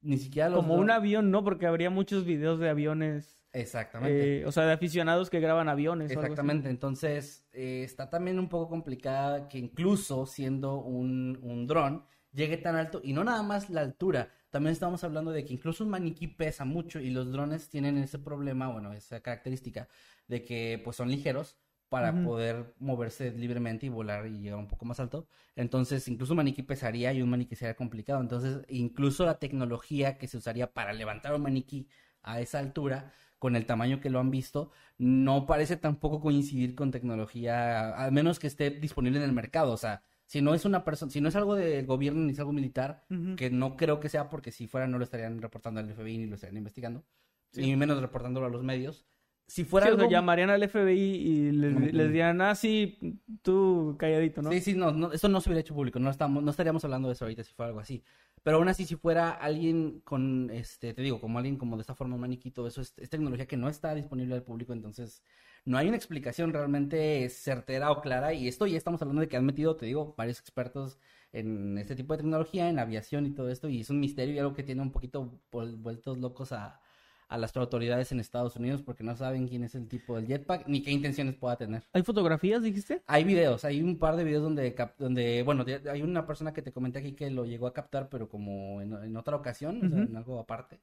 Ni 0.00 0.16
siquiera 0.18 0.48
los 0.48 0.60
Como 0.60 0.74
dron- 0.76 0.80
un 0.80 0.90
avión, 0.90 1.30
¿no? 1.30 1.44
Porque 1.44 1.66
habría 1.66 1.90
muchos 1.90 2.24
videos 2.24 2.58
de 2.60 2.68
aviones, 2.68 3.38
Exactamente. 3.52 4.40
eh, 4.40 4.46
o 4.46 4.52
sea, 4.52 4.64
de 4.64 4.72
aficionados 4.72 5.28
que 5.30 5.40
graban 5.40 5.68
aviones. 5.68 6.10
o 6.10 6.12
algo 6.12 6.22
así. 6.22 6.32
Exactamente, 6.32 6.70
entonces 6.70 7.46
eh, 7.52 7.82
está 7.84 8.08
también 8.10 8.38
un 8.38 8.48
poco 8.48 8.68
complicada 8.68 9.48
que 9.48 9.58
incluso 9.58 10.26
siendo 10.26 10.78
un, 10.80 11.38
un 11.42 11.66
dron 11.66 12.04
llegue 12.32 12.56
tan 12.58 12.76
alto 12.76 13.00
y 13.04 13.12
no 13.12 13.24
nada 13.24 13.42
más 13.42 13.70
la 13.70 13.80
altura, 13.82 14.32
también 14.50 14.72
estamos 14.72 15.04
hablando 15.04 15.30
de 15.30 15.44
que 15.44 15.54
incluso 15.54 15.84
un 15.84 15.90
maniquí 15.90 16.26
pesa 16.26 16.64
mucho 16.64 17.00
y 17.00 17.10
los 17.10 17.30
drones 17.32 17.68
tienen 17.68 17.98
ese 17.98 18.18
problema, 18.18 18.68
bueno, 18.68 18.92
esa 18.92 19.20
característica 19.20 19.88
de 20.26 20.44
que 20.44 20.80
pues 20.84 20.96
son 20.96 21.10
ligeros 21.10 21.56
para 21.88 22.12
poder 22.22 22.74
moverse 22.78 23.30
libremente 23.32 23.86
y 23.86 23.88
volar 23.88 24.26
y 24.26 24.40
llegar 24.40 24.58
un 24.58 24.68
poco 24.68 24.84
más 24.84 25.00
alto. 25.00 25.26
Entonces, 25.56 26.06
incluso 26.08 26.34
un 26.34 26.38
maniquí 26.38 26.62
pesaría 26.62 27.12
y 27.14 27.22
un 27.22 27.30
maniquí 27.30 27.56
sería 27.56 27.76
complicado. 27.76 28.20
Entonces, 28.20 28.58
incluso 28.68 29.24
la 29.24 29.38
tecnología 29.38 30.18
que 30.18 30.28
se 30.28 30.36
usaría 30.36 30.72
para 30.72 30.92
levantar 30.92 31.34
un 31.34 31.42
maniquí 31.42 31.88
a 32.22 32.40
esa 32.40 32.58
altura, 32.58 33.12
con 33.38 33.56
el 33.56 33.66
tamaño 33.66 34.00
que 34.00 34.10
lo 34.10 34.18
han 34.20 34.30
visto, 34.30 34.72
no 34.98 35.46
parece 35.46 35.76
tampoco 35.76 36.20
coincidir 36.20 36.74
con 36.74 36.90
tecnología, 36.90 37.90
al 37.90 38.12
menos 38.12 38.38
que 38.38 38.48
esté 38.48 38.70
disponible 38.70 39.18
en 39.18 39.24
el 39.24 39.32
mercado. 39.32 39.72
O 39.72 39.76
sea, 39.76 40.02
si 40.28 40.42
no 40.42 40.52
es 40.54 40.64
una 40.66 40.84
persona, 40.84 41.10
si 41.10 41.20
no 41.22 41.28
es 41.30 41.36
algo 41.36 41.54
del 41.56 41.86
gobierno 41.86 42.20
ni 42.24 42.32
es 42.32 42.38
algo 42.38 42.52
militar, 42.52 43.04
que 43.36 43.48
no 43.50 43.76
creo 43.76 43.98
que 43.98 44.08
sea 44.10 44.28
porque 44.28 44.52
si 44.52 44.66
fuera 44.68 44.86
no 44.86 44.98
lo 44.98 45.04
estarían 45.04 45.40
reportando 45.40 45.80
al 45.80 45.88
FBI 45.88 46.18
ni 46.18 46.26
lo 46.26 46.34
estarían 46.34 46.58
investigando, 46.58 47.04
Sí. 47.50 47.62
ni 47.62 47.74
menos 47.76 47.98
reportándolo 48.00 48.44
a 48.46 48.50
los 48.50 48.62
medios. 48.62 49.06
Si 49.48 49.64
fuera 49.64 49.86
Sí, 49.86 49.92
o 49.92 49.96
sea, 49.96 50.02
algo... 50.04 50.12
llamarían 50.12 50.50
al 50.50 50.62
FBI 50.68 51.00
y 51.00 51.52
les, 51.52 51.92
dirían, 51.92 52.38
ah, 52.42 52.54
sí, 52.54 52.98
tú 53.40 53.96
calladito, 53.98 54.42
¿no? 54.42 54.52
Sí, 54.52 54.60
sí, 54.60 54.74
no, 54.74 54.92
no, 54.92 55.10
esto 55.10 55.26
no 55.30 55.40
se 55.40 55.48
hubiera 55.48 55.62
hecho 55.62 55.74
público, 55.74 55.98
no, 55.98 56.10
estamos, 56.10 56.42
no 56.42 56.50
estaríamos 56.50 56.84
hablando 56.84 57.08
de 57.08 57.14
eso 57.14 57.24
ahorita 57.24 57.42
si 57.42 57.54
fuera 57.54 57.68
algo 57.68 57.80
así. 57.80 58.04
Pero 58.42 58.58
aún 58.58 58.68
así, 58.68 58.84
si 58.84 58.94
fuera 58.96 59.30
alguien 59.30 60.00
con, 60.04 60.50
este, 60.50 60.92
te 60.92 61.00
digo, 61.00 61.18
como 61.18 61.38
alguien 61.38 61.56
como 61.56 61.76
de 61.76 61.80
esta 61.80 61.94
forma 61.94 62.18
maniquí, 62.18 62.50
todo 62.50 62.68
eso 62.68 62.82
es, 62.82 62.92
es 62.98 63.08
tecnología 63.08 63.46
que 63.46 63.56
no 63.56 63.70
está 63.70 63.94
disponible 63.94 64.34
al 64.34 64.42
público, 64.42 64.74
entonces 64.74 65.22
no 65.64 65.78
hay 65.78 65.88
una 65.88 65.96
explicación 65.96 66.52
realmente 66.52 67.26
certera 67.30 67.90
o 67.90 68.02
clara. 68.02 68.34
Y 68.34 68.48
esto 68.48 68.66
ya 68.66 68.76
estamos 68.76 69.00
hablando 69.00 69.22
de 69.22 69.28
que 69.28 69.38
han 69.38 69.46
metido, 69.46 69.76
te 69.76 69.86
digo, 69.86 70.14
varios 70.16 70.40
expertos 70.40 70.98
en 71.32 71.78
este 71.78 71.96
tipo 71.96 72.12
de 72.12 72.18
tecnología, 72.18 72.68
en 72.68 72.78
aviación 72.78 73.24
y 73.24 73.30
todo 73.30 73.50
esto, 73.50 73.68
y 73.68 73.80
es 73.80 73.88
un 73.88 73.98
misterio 73.98 74.34
y 74.34 74.38
algo 74.38 74.52
que 74.52 74.62
tiene 74.62 74.82
un 74.82 74.92
poquito 74.92 75.40
vueltos 75.50 76.18
locos 76.18 76.52
a, 76.52 76.80
a 77.28 77.38
las 77.38 77.56
autoridades 77.56 78.10
en 78.12 78.20
Estados 78.20 78.56
Unidos 78.56 78.82
porque 78.82 79.04
no 79.04 79.14
saben 79.16 79.48
quién 79.48 79.62
es 79.62 79.74
el 79.74 79.86
tipo 79.86 80.16
del 80.16 80.26
jetpack 80.26 80.66
ni 80.66 80.82
qué 80.82 80.90
intenciones 80.90 81.34
pueda 81.36 81.56
tener. 81.56 81.82
¿Hay 81.92 82.02
fotografías, 82.02 82.62
dijiste? 82.62 83.02
Hay 83.06 83.24
videos, 83.24 83.64
hay 83.64 83.82
un 83.82 83.98
par 83.98 84.16
de 84.16 84.24
videos 84.24 84.42
donde, 84.42 84.74
donde 84.98 85.42
bueno, 85.42 85.64
hay 85.90 86.02
una 86.02 86.26
persona 86.26 86.52
que 86.52 86.62
te 86.62 86.72
comenté 86.72 87.00
aquí 87.00 87.12
que 87.12 87.30
lo 87.30 87.44
llegó 87.44 87.66
a 87.66 87.74
captar, 87.74 88.08
pero 88.08 88.28
como 88.28 88.80
en, 88.80 88.92
en 88.92 89.16
otra 89.16 89.36
ocasión, 89.36 89.84
o 89.84 89.88
sea, 89.88 90.02
en 90.02 90.16
algo 90.16 90.38
aparte. 90.40 90.80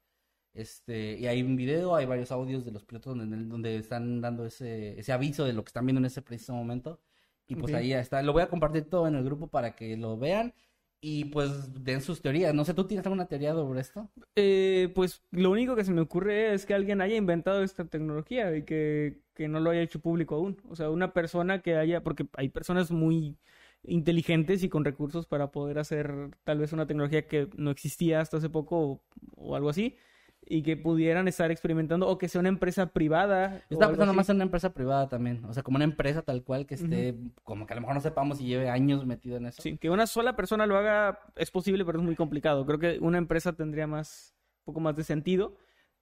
Este, 0.54 1.18
y 1.20 1.28
hay 1.28 1.42
un 1.44 1.56
video, 1.58 1.96
hay 1.96 2.06
varios 2.06 2.32
audios 2.32 2.64
de 2.64 2.72
los 2.72 2.86
pilotos 2.86 3.18
donde, 3.18 3.38
donde 3.46 3.76
están 3.78 4.22
dando 4.22 4.46
ese, 4.46 4.98
ese 5.00 5.12
aviso 5.12 5.44
de 5.46 5.52
lo 5.54 5.64
que 5.64 5.70
están 5.70 5.86
viendo 5.86 6.00
en 6.00 6.06
ese 6.06 6.22
preciso 6.22 6.54
momento. 6.54 7.00
Y 7.48 7.56
pues 7.56 7.74
Ok. 7.74 7.80
ahí 7.80 7.94
está. 7.94 8.22
Lo 8.24 8.34
voy 8.34 8.42
a 8.44 8.48
compartir 8.50 8.90
todo 8.90 9.08
en 9.08 9.16
el 9.16 9.24
grupo 9.24 9.48
para 9.48 9.76
que 9.76 9.98
lo 9.98 10.18
vean 10.18 10.54
y 11.02 11.26
pues 11.26 11.84
den 11.84 12.02
sus 12.02 12.22
teorías. 12.22 12.54
No 12.54 12.66
sé, 12.66 12.74
¿tú 12.74 12.86
tienes 12.86 13.06
alguna 13.06 13.28
teoría 13.28 13.54
sobre 13.54 13.82
esto? 13.82 14.10
Eh, 14.36 14.92
pues 14.96 15.22
lo 15.32 15.52
único 15.52 15.76
que 15.76 15.84
se 15.84 15.92
me 15.92 16.02
ocurre 16.02 16.54
es 16.54 16.66
que 16.66 16.74
alguien 16.74 17.02
haya 17.02 17.16
inventado 17.16 17.64
esta 17.64 17.86
tecnología 17.86 18.56
y 18.56 18.64
que, 18.64 19.20
que 19.34 19.48
no 19.48 19.60
lo 19.60 19.70
haya 19.70 19.82
hecho 19.82 20.00
público 20.00 20.36
aún. 20.36 20.58
O 20.70 20.76
sea, 20.76 20.90
una 20.90 21.14
persona 21.14 21.62
que 21.62 21.76
haya, 21.76 22.04
porque 22.04 22.28
hay 22.34 22.50
personas 22.50 22.92
muy 22.92 23.38
inteligentes 23.84 24.64
y 24.64 24.70
con 24.70 24.84
recursos 24.84 25.28
para 25.28 25.52
poder 25.52 25.78
hacer 25.80 26.12
tal 26.44 26.60
vez 26.60 26.74
una 26.74 26.88
tecnología 26.88 27.28
que 27.28 27.50
no 27.56 27.70
existía 27.72 28.22
hasta 28.22 28.38
hace 28.38 28.50
poco 28.50 28.80
o, 28.80 29.04
o 29.36 29.56
algo 29.56 29.70
así 29.70 29.96
y 30.48 30.62
que 30.62 30.78
pudieran 30.78 31.28
estar 31.28 31.50
experimentando 31.52 32.08
o 32.08 32.18
que 32.18 32.28
sea 32.28 32.40
una 32.40 32.50
empresa 32.50 32.88
privada. 32.88 33.64
Yo 33.70 33.76
estaba 33.76 33.92
pensando 33.92 34.14
más 34.14 34.30
en 34.30 34.36
una 34.36 34.46
empresa 34.46 34.74
privada 34.74 35.10
también. 35.10 35.44
O 35.46 35.54
sea, 35.54 35.64
como 35.64 35.78
una 35.78 35.86
empresa 35.86 36.22
tal 36.22 36.44
cual 36.44 36.66
que 36.66 36.76
esté, 36.76 37.16
como 37.44 37.66
que 37.66 37.74
a 37.74 37.76
lo 37.76 37.82
mejor 37.82 37.96
no 37.96 38.02
sepamos 38.02 38.40
y 38.40 38.46
lleve 38.46 38.70
años 38.70 39.06
metido 39.06 39.38
en 39.38 39.48
eso. 39.48 39.62
Sí, 39.62 39.78
que 39.78 39.90
una 39.90 40.08
sola 40.08 40.36
persona 40.36 40.68
lo 40.68 40.78
haga 40.78 41.20
es 41.36 41.50
posible, 41.50 41.84
pero 41.84 42.00
es 42.00 42.06
muy 42.06 42.16
complicado. 42.16 42.66
Creo 42.66 42.80
que 42.80 43.00
una 43.00 43.18
empresa 43.18 43.54
tendría 43.54 43.88
más, 43.88 44.36
un 44.60 44.66
poco 44.66 44.80
más 44.80 44.96
de 44.96 45.04
sentido. 45.04 45.56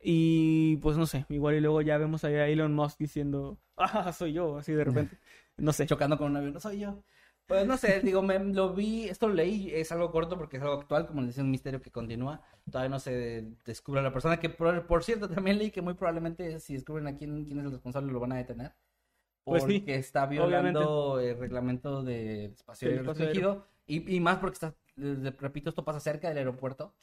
Y 0.05 0.77
pues 0.77 0.97
no 0.97 1.05
sé, 1.05 1.25
igual 1.29 1.55
y 1.55 1.61
luego 1.61 1.81
ya 1.81 1.97
vemos 1.97 2.25
ahí 2.25 2.35
a 2.35 2.47
Elon 2.47 2.73
Musk 2.73 2.99
diciendo, 2.99 3.57
ah, 3.77 4.11
soy 4.11 4.33
yo, 4.33 4.57
así 4.57 4.73
de 4.73 4.83
repente. 4.83 5.17
No 5.55 5.71
sé. 5.71 5.85
chocando 5.85 6.17
con 6.17 6.31
un 6.31 6.37
avión, 6.37 6.53
no 6.53 6.59
soy 6.59 6.79
yo. 6.79 7.03
Pues 7.45 7.67
no 7.67 7.75
sé, 7.77 7.99
digo, 7.99 8.21
me, 8.21 8.39
lo 8.39 8.73
vi, 8.73 9.09
esto 9.09 9.27
lo 9.27 9.33
leí, 9.33 9.69
es 9.73 9.91
algo 9.91 10.11
corto 10.11 10.37
porque 10.37 10.57
es 10.57 10.63
algo 10.63 10.75
actual, 10.75 11.05
como 11.07 11.21
les 11.21 11.29
decía, 11.29 11.43
un 11.43 11.51
misterio 11.51 11.81
que 11.81 11.91
continúa. 11.91 12.41
Todavía 12.71 12.89
no 12.89 12.99
se 12.99 13.51
descubre 13.65 13.99
a 13.99 14.03
la 14.03 14.13
persona, 14.13 14.39
que 14.39 14.49
por, 14.49 14.87
por 14.87 15.03
cierto 15.03 15.29
también 15.29 15.57
leí 15.57 15.69
que 15.69 15.81
muy 15.81 15.93
probablemente 15.93 16.59
si 16.59 16.73
descubren 16.73 17.07
a 17.07 17.17
quién, 17.17 17.43
quién 17.45 17.59
es 17.59 17.65
el 17.65 17.71
responsable 17.71 18.11
lo 18.11 18.19
van 18.19 18.31
a 18.31 18.37
detener. 18.37 18.73
Pues 19.43 19.63
sí, 19.63 19.79
Porque 19.79 19.95
está 19.95 20.25
violando 20.25 21.19
el 21.19 21.37
reglamento 21.37 22.01
de 22.01 22.45
espacio 22.45 23.03
restringido. 23.03 23.67
Y, 23.85 24.15
y 24.15 24.19
más 24.21 24.37
porque 24.37 24.53
está, 24.53 24.75
repito, 24.95 25.69
esto 25.69 25.83
pasa 25.83 25.99
cerca 25.99 26.29
del 26.29 26.37
aeropuerto. 26.37 26.93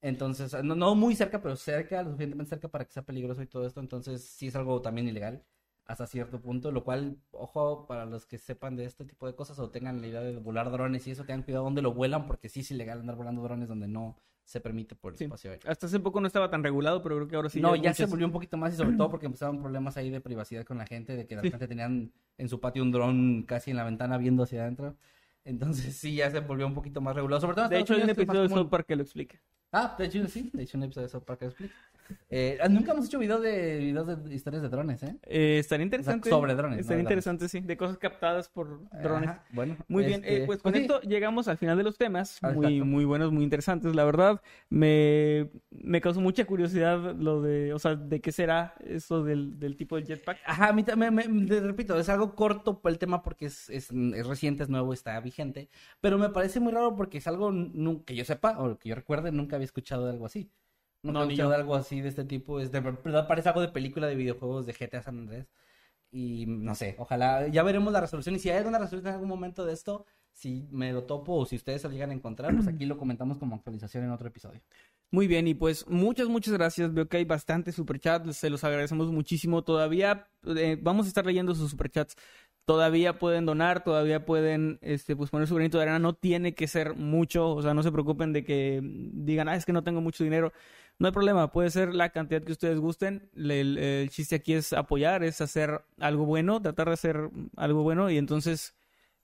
Entonces, 0.00 0.54
no, 0.62 0.76
no 0.76 0.94
muy 0.94 1.16
cerca, 1.16 1.42
pero 1.42 1.56
cerca, 1.56 2.02
lo 2.04 2.10
suficientemente 2.10 2.50
cerca 2.50 2.68
para 2.68 2.84
que 2.84 2.92
sea 2.92 3.02
peligroso 3.02 3.42
y 3.42 3.46
todo 3.46 3.66
esto. 3.66 3.80
Entonces, 3.80 4.22
sí 4.22 4.46
es 4.46 4.54
algo 4.54 4.80
también 4.80 5.08
ilegal 5.08 5.42
hasta 5.90 6.06
cierto 6.06 6.40
punto, 6.40 6.70
lo 6.70 6.84
cual, 6.84 7.16
ojo, 7.32 7.86
para 7.86 8.04
los 8.06 8.24
que 8.26 8.38
sepan 8.38 8.76
de 8.76 8.84
este 8.84 9.04
tipo 9.04 9.26
de 9.26 9.34
cosas 9.34 9.58
o 9.58 9.70
tengan 9.70 10.00
la 10.00 10.06
idea 10.06 10.20
de 10.20 10.36
volar 10.36 10.70
drones 10.70 11.06
y 11.06 11.10
eso, 11.10 11.24
tengan 11.24 11.42
cuidado 11.42 11.64
donde 11.64 11.82
lo 11.82 11.92
vuelan, 11.92 12.26
porque 12.26 12.48
sí 12.48 12.60
es 12.60 12.70
ilegal 12.70 13.00
andar 13.00 13.16
volando 13.16 13.42
drones 13.42 13.68
donde 13.68 13.88
no 13.88 14.16
se 14.44 14.60
permite 14.60 14.94
por 14.94 15.12
el 15.12 15.18
Sí. 15.18 15.24
espacio 15.24 15.50
aéreo. 15.50 15.70
Hasta 15.70 15.86
hace 15.86 15.98
poco 16.00 16.20
no 16.20 16.26
estaba 16.26 16.48
tan 16.50 16.62
regulado, 16.62 17.02
pero 17.02 17.16
creo 17.16 17.28
que 17.28 17.36
ahora 17.36 17.48
sí. 17.50 17.60
no, 17.60 17.74
ya 17.76 17.92
se 17.94 18.06
volvió 18.06 18.26
un 18.26 18.32
poquito 18.32 18.56
más 18.56 18.72
y 18.74 18.76
sobre 18.76 18.96
todo 18.96 19.08
porque 19.10 19.26
empezaron 19.26 19.60
problemas 19.60 19.96
ahí 19.96 20.10
de 20.10 20.20
privacidad 20.20 20.64
con 20.64 20.78
la 20.78 20.86
gente, 20.86 21.16
de 21.16 21.26
que 21.26 21.34
de 21.36 21.42
Sí. 21.42 21.48
repente 21.48 21.68
tenían 21.68 22.12
en 22.38 22.48
su 22.48 22.60
patio 22.60 22.82
un 22.82 22.92
dron 22.92 23.42
casi 23.42 23.70
en 23.72 23.76
la 23.76 23.84
ventana 23.84 24.16
viendo 24.16 24.44
hacia 24.44 24.62
adentro. 24.62 24.96
Entonces 25.44 25.96
sí, 25.96 26.14
ya 26.16 26.30
se 26.30 26.40
volvió 26.40 26.66
un 26.66 26.74
poquito 26.74 27.00
más 27.00 27.14
regulado. 27.16 27.40
Sobre 27.40 27.56
todo 27.56 27.68
De 27.68 27.78
hecho, 27.80 27.94
hay 27.94 28.02
un 28.02 28.10
episodio 28.10 28.42
de. 28.42 28.48
South 28.48 28.68
Park 28.68 28.86
que 28.86 28.96
lo 28.96 29.02
explica. 29.02 29.40
Ah, 29.72 29.94
de 29.98 30.04
hecho 30.06 30.26
sí, 30.28 30.50
de 30.52 30.62
hecho 30.64 30.76
un 30.78 30.84
episodio 30.84 31.06
de 31.06 31.12
South 31.12 31.22
Park 31.24 31.42
explica. 31.42 31.74
Eh, 32.28 32.58
nunca 32.68 32.90
hemos 32.90 33.06
hecho 33.06 33.20
videos 33.20 33.40
de, 33.40 33.78
videos 33.78 34.24
de 34.24 34.34
historias 34.34 34.62
de 34.64 34.68
drones, 34.68 35.00
¿eh? 35.04 35.14
Eh, 35.28 35.58
estaría 35.60 35.84
interesante. 35.84 36.28
sobre 36.28 36.56
drones, 36.56 36.78
no 36.78 36.80
Estaría 36.80 37.02
hablamos. 37.02 37.10
interesante, 37.12 37.48
sí. 37.48 37.60
De 37.60 37.76
cosas 37.76 37.98
captadas 37.98 38.48
por 38.48 38.80
drones. 39.00 39.30
Ajá, 39.30 39.44
bueno. 39.52 39.76
Muy 39.86 40.02
bien, 40.04 40.24
este, 40.24 40.42
eh, 40.42 40.46
pues 40.46 40.60
con 40.60 40.72
sí. 40.74 40.80
esto 40.80 41.00
llegamos 41.02 41.46
al 41.46 41.56
final 41.56 41.78
de 41.78 41.84
los 41.84 41.96
temas, 41.96 42.40
Ah, 42.42 42.50
muy, 42.50 42.66
exacto. 42.66 42.84
muy 42.86 43.04
buenos, 43.04 43.30
muy 43.30 43.44
interesantes, 43.44 43.94
la 43.94 44.02
verdad. 44.04 44.42
Me, 44.70 45.50
me 45.70 46.00
causó 46.00 46.20
mucha 46.20 46.44
curiosidad 46.46 47.14
lo 47.14 47.42
de, 47.42 47.72
o 47.74 47.78
sea, 47.78 47.94
de 47.94 48.20
qué 48.20 48.32
será 48.32 48.74
eso 48.84 49.22
del, 49.22 49.60
del 49.60 49.76
tipo 49.76 49.94
de 49.94 50.02
jetpack. 50.02 50.38
Ajá, 50.46 50.70
a 50.70 50.72
mí 50.72 50.82
también, 50.82 51.14
me, 51.14 51.28
me- 51.28 51.46
te 51.46 51.60
repito, 51.60 51.96
es 51.96 52.08
algo 52.08 52.34
corto 52.34 52.80
el 52.86 52.98
tema 52.98 53.22
porque 53.22 53.46
es, 53.46 53.70
es, 53.70 53.92
es 53.92 54.26
reciente, 54.26 54.64
es 54.64 54.68
nuevo, 54.68 54.92
está 54.92 55.20
vigente, 55.20 55.68
pero 56.00 56.18
me 56.18 56.30
parece 56.30 56.58
muy 56.58 56.72
raro 56.72 56.96
porque 56.96 57.18
es 57.18 57.28
algo 57.28 57.52
que 58.04 58.16
yo 58.16 58.24
sepa 58.24 58.58
o 58.58 58.76
que 58.78 58.88
yo 58.88 58.96
recuerde, 58.96 59.30
nunca 59.30 59.58
había 59.60 59.66
escuchado 59.66 60.06
de 60.06 60.12
algo 60.12 60.26
así. 60.26 60.50
Nunca 61.02 61.12
No, 61.12 61.20
había 61.20 61.32
escuchado 61.34 61.50
de 61.50 61.56
algo 61.56 61.74
así 61.76 62.00
de 62.00 62.08
este 62.08 62.24
tipo, 62.24 62.60
es 62.60 62.72
de 62.72 62.80
verdad 62.80 63.26
parece 63.28 63.48
algo 63.48 63.62
de 63.62 63.68
película 63.68 64.06
de 64.06 64.14
videojuegos 64.16 64.66
de 64.66 64.74
GTA 64.74 65.02
San 65.02 65.18
Andrés 65.18 65.48
y 66.12 66.46
no 66.46 66.74
sé, 66.74 66.96
ojalá, 66.98 67.48
ya 67.48 67.62
veremos 67.62 67.92
la 67.92 68.00
resolución 68.00 68.34
y 68.36 68.38
si 68.40 68.50
hay 68.50 68.58
alguna 68.58 68.78
resolución 68.78 69.08
en 69.10 69.14
algún 69.14 69.28
momento 69.28 69.64
de 69.64 69.72
esto, 69.74 70.06
si 70.32 70.68
me 70.72 70.92
lo 70.92 71.04
topo 71.04 71.34
o 71.36 71.46
si 71.46 71.56
ustedes 71.56 71.82
se 71.82 71.88
lo 71.88 71.94
llegan 71.94 72.10
a 72.10 72.14
encontrar, 72.14 72.54
pues 72.54 72.68
aquí 72.68 72.86
lo 72.86 72.98
comentamos 72.98 73.38
como 73.38 73.56
actualización 73.56 74.04
en 74.04 74.10
otro 74.10 74.28
episodio. 74.28 74.62
Muy 75.12 75.26
bien, 75.26 75.48
y 75.48 75.54
pues 75.54 75.88
muchas, 75.88 76.28
muchas 76.28 76.54
gracias. 76.54 76.94
Veo 76.94 77.08
que 77.08 77.16
hay 77.16 77.24
bastante 77.24 77.72
superchats, 77.72 78.36
se 78.36 78.48
los 78.48 78.62
agradecemos 78.62 79.10
muchísimo. 79.10 79.64
Todavía 79.64 80.28
eh, 80.46 80.78
vamos 80.80 81.06
a 81.06 81.08
estar 81.08 81.26
leyendo 81.26 81.52
sus 81.54 81.70
superchats. 81.70 82.14
Todavía 82.70 83.18
pueden 83.18 83.46
donar, 83.46 83.82
todavía 83.82 84.24
pueden 84.24 84.78
este, 84.80 85.16
pues 85.16 85.28
poner 85.28 85.48
su 85.48 85.56
granito 85.56 85.78
de 85.78 85.82
arena. 85.82 85.98
No 85.98 86.14
tiene 86.14 86.54
que 86.54 86.68
ser 86.68 86.94
mucho, 86.94 87.50
o 87.50 87.60
sea, 87.62 87.74
no 87.74 87.82
se 87.82 87.90
preocupen 87.90 88.32
de 88.32 88.44
que 88.44 88.80
digan, 88.80 89.48
ah, 89.48 89.56
es 89.56 89.66
que 89.66 89.72
no 89.72 89.82
tengo 89.82 90.00
mucho 90.00 90.22
dinero. 90.22 90.52
No 91.00 91.08
hay 91.08 91.12
problema, 91.12 91.50
puede 91.50 91.70
ser 91.70 91.92
la 91.92 92.10
cantidad 92.10 92.44
que 92.44 92.52
ustedes 92.52 92.78
gusten. 92.78 93.28
El, 93.34 93.76
el 93.76 94.08
chiste 94.10 94.36
aquí 94.36 94.52
es 94.52 94.72
apoyar, 94.72 95.24
es 95.24 95.40
hacer 95.40 95.82
algo 95.98 96.26
bueno, 96.26 96.62
tratar 96.62 96.86
de 96.86 96.92
hacer 96.92 97.30
algo 97.56 97.82
bueno. 97.82 98.08
Y 98.08 98.18
entonces, 98.18 98.76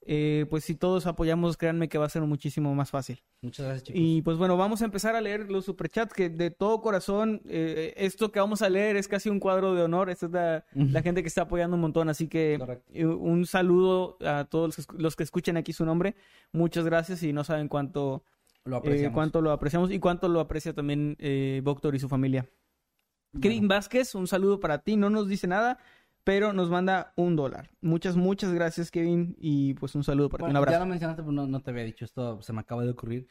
eh, 0.08 0.46
pues 0.48 0.62
si 0.64 0.76
todos 0.76 1.06
apoyamos, 1.06 1.56
créanme 1.56 1.88
que 1.88 1.98
va 1.98 2.06
a 2.06 2.08
ser 2.08 2.22
muchísimo 2.22 2.74
más 2.74 2.90
fácil. 2.90 3.22
Muchas 3.42 3.66
gracias, 3.66 3.82
chicos. 3.84 4.00
Y 4.00 4.22
pues 4.22 4.38
bueno, 4.38 4.56
vamos 4.56 4.80
a 4.82 4.84
empezar 4.84 5.16
a 5.16 5.20
leer 5.20 5.50
los 5.50 5.64
superchats 5.64 6.14
que 6.14 6.28
de 6.30 6.50
todo 6.52 6.80
corazón, 6.80 7.42
eh, 7.48 7.92
esto 7.96 8.30
que 8.30 8.38
vamos 8.38 8.62
a 8.62 8.68
leer 8.68 8.96
es 8.96 9.08
casi 9.08 9.28
un 9.28 9.40
cuadro 9.40 9.74
de 9.74 9.82
honor. 9.82 10.08
Esta 10.08 10.26
es 10.26 10.32
la, 10.32 10.64
la 10.74 11.02
gente 11.02 11.22
que 11.22 11.28
está 11.28 11.42
apoyando 11.42 11.74
un 11.74 11.80
montón. 11.80 12.08
Así 12.08 12.28
que 12.28 12.56
Correcto. 12.58 12.84
eh, 12.94 13.04
un 13.04 13.46
saludo 13.46 14.16
a 14.24 14.44
todos 14.44 14.76
los 14.78 14.86
que, 14.86 14.96
los 14.96 15.16
que 15.16 15.24
escuchen 15.24 15.56
aquí 15.56 15.72
su 15.72 15.84
nombre. 15.84 16.14
Muchas 16.52 16.84
gracias 16.84 17.22
y 17.24 17.32
no 17.32 17.42
saben 17.42 17.66
cuánto, 17.66 18.22
Lo 18.64 18.76
eh, 18.76 18.78
apreciamos. 18.78 19.14
cuánto 19.14 19.40
lo 19.42 19.50
apreciamos 19.50 19.90
y 19.90 19.98
cuánto 19.98 20.28
lo 20.28 20.38
aprecia 20.40 20.72
también 20.72 21.16
Voctor 21.64 21.94
y 21.96 21.98
su 21.98 22.08
familia. 22.08 22.48
Kevin 23.40 23.68
Vázquez, 23.68 24.14
un 24.14 24.26
saludo 24.26 24.60
para 24.60 24.78
ti. 24.78 24.96
No 24.96 25.10
nos 25.10 25.28
dice 25.28 25.46
nada, 25.46 25.78
pero 26.26 26.52
nos 26.52 26.68
manda 26.70 27.12
un 27.14 27.36
dólar. 27.36 27.70
Muchas, 27.80 28.16
muchas 28.16 28.52
gracias, 28.52 28.90
Kevin. 28.90 29.36
Y 29.38 29.74
pues 29.74 29.94
un 29.94 30.02
saludo 30.02 30.28
para 30.28 30.40
ti. 30.40 30.42
Bueno, 30.46 30.54
Un 30.54 30.56
abrazo. 30.56 30.74
Ya 30.74 30.80
lo 30.80 30.86
mencionaste, 30.86 31.22
pero 31.22 31.30
no, 31.30 31.46
no 31.46 31.60
te 31.62 31.70
había 31.70 31.84
dicho 31.84 32.04
esto, 32.04 32.42
se 32.42 32.52
me 32.52 32.58
acaba 32.62 32.82
de 32.82 32.90
ocurrir. 32.90 33.28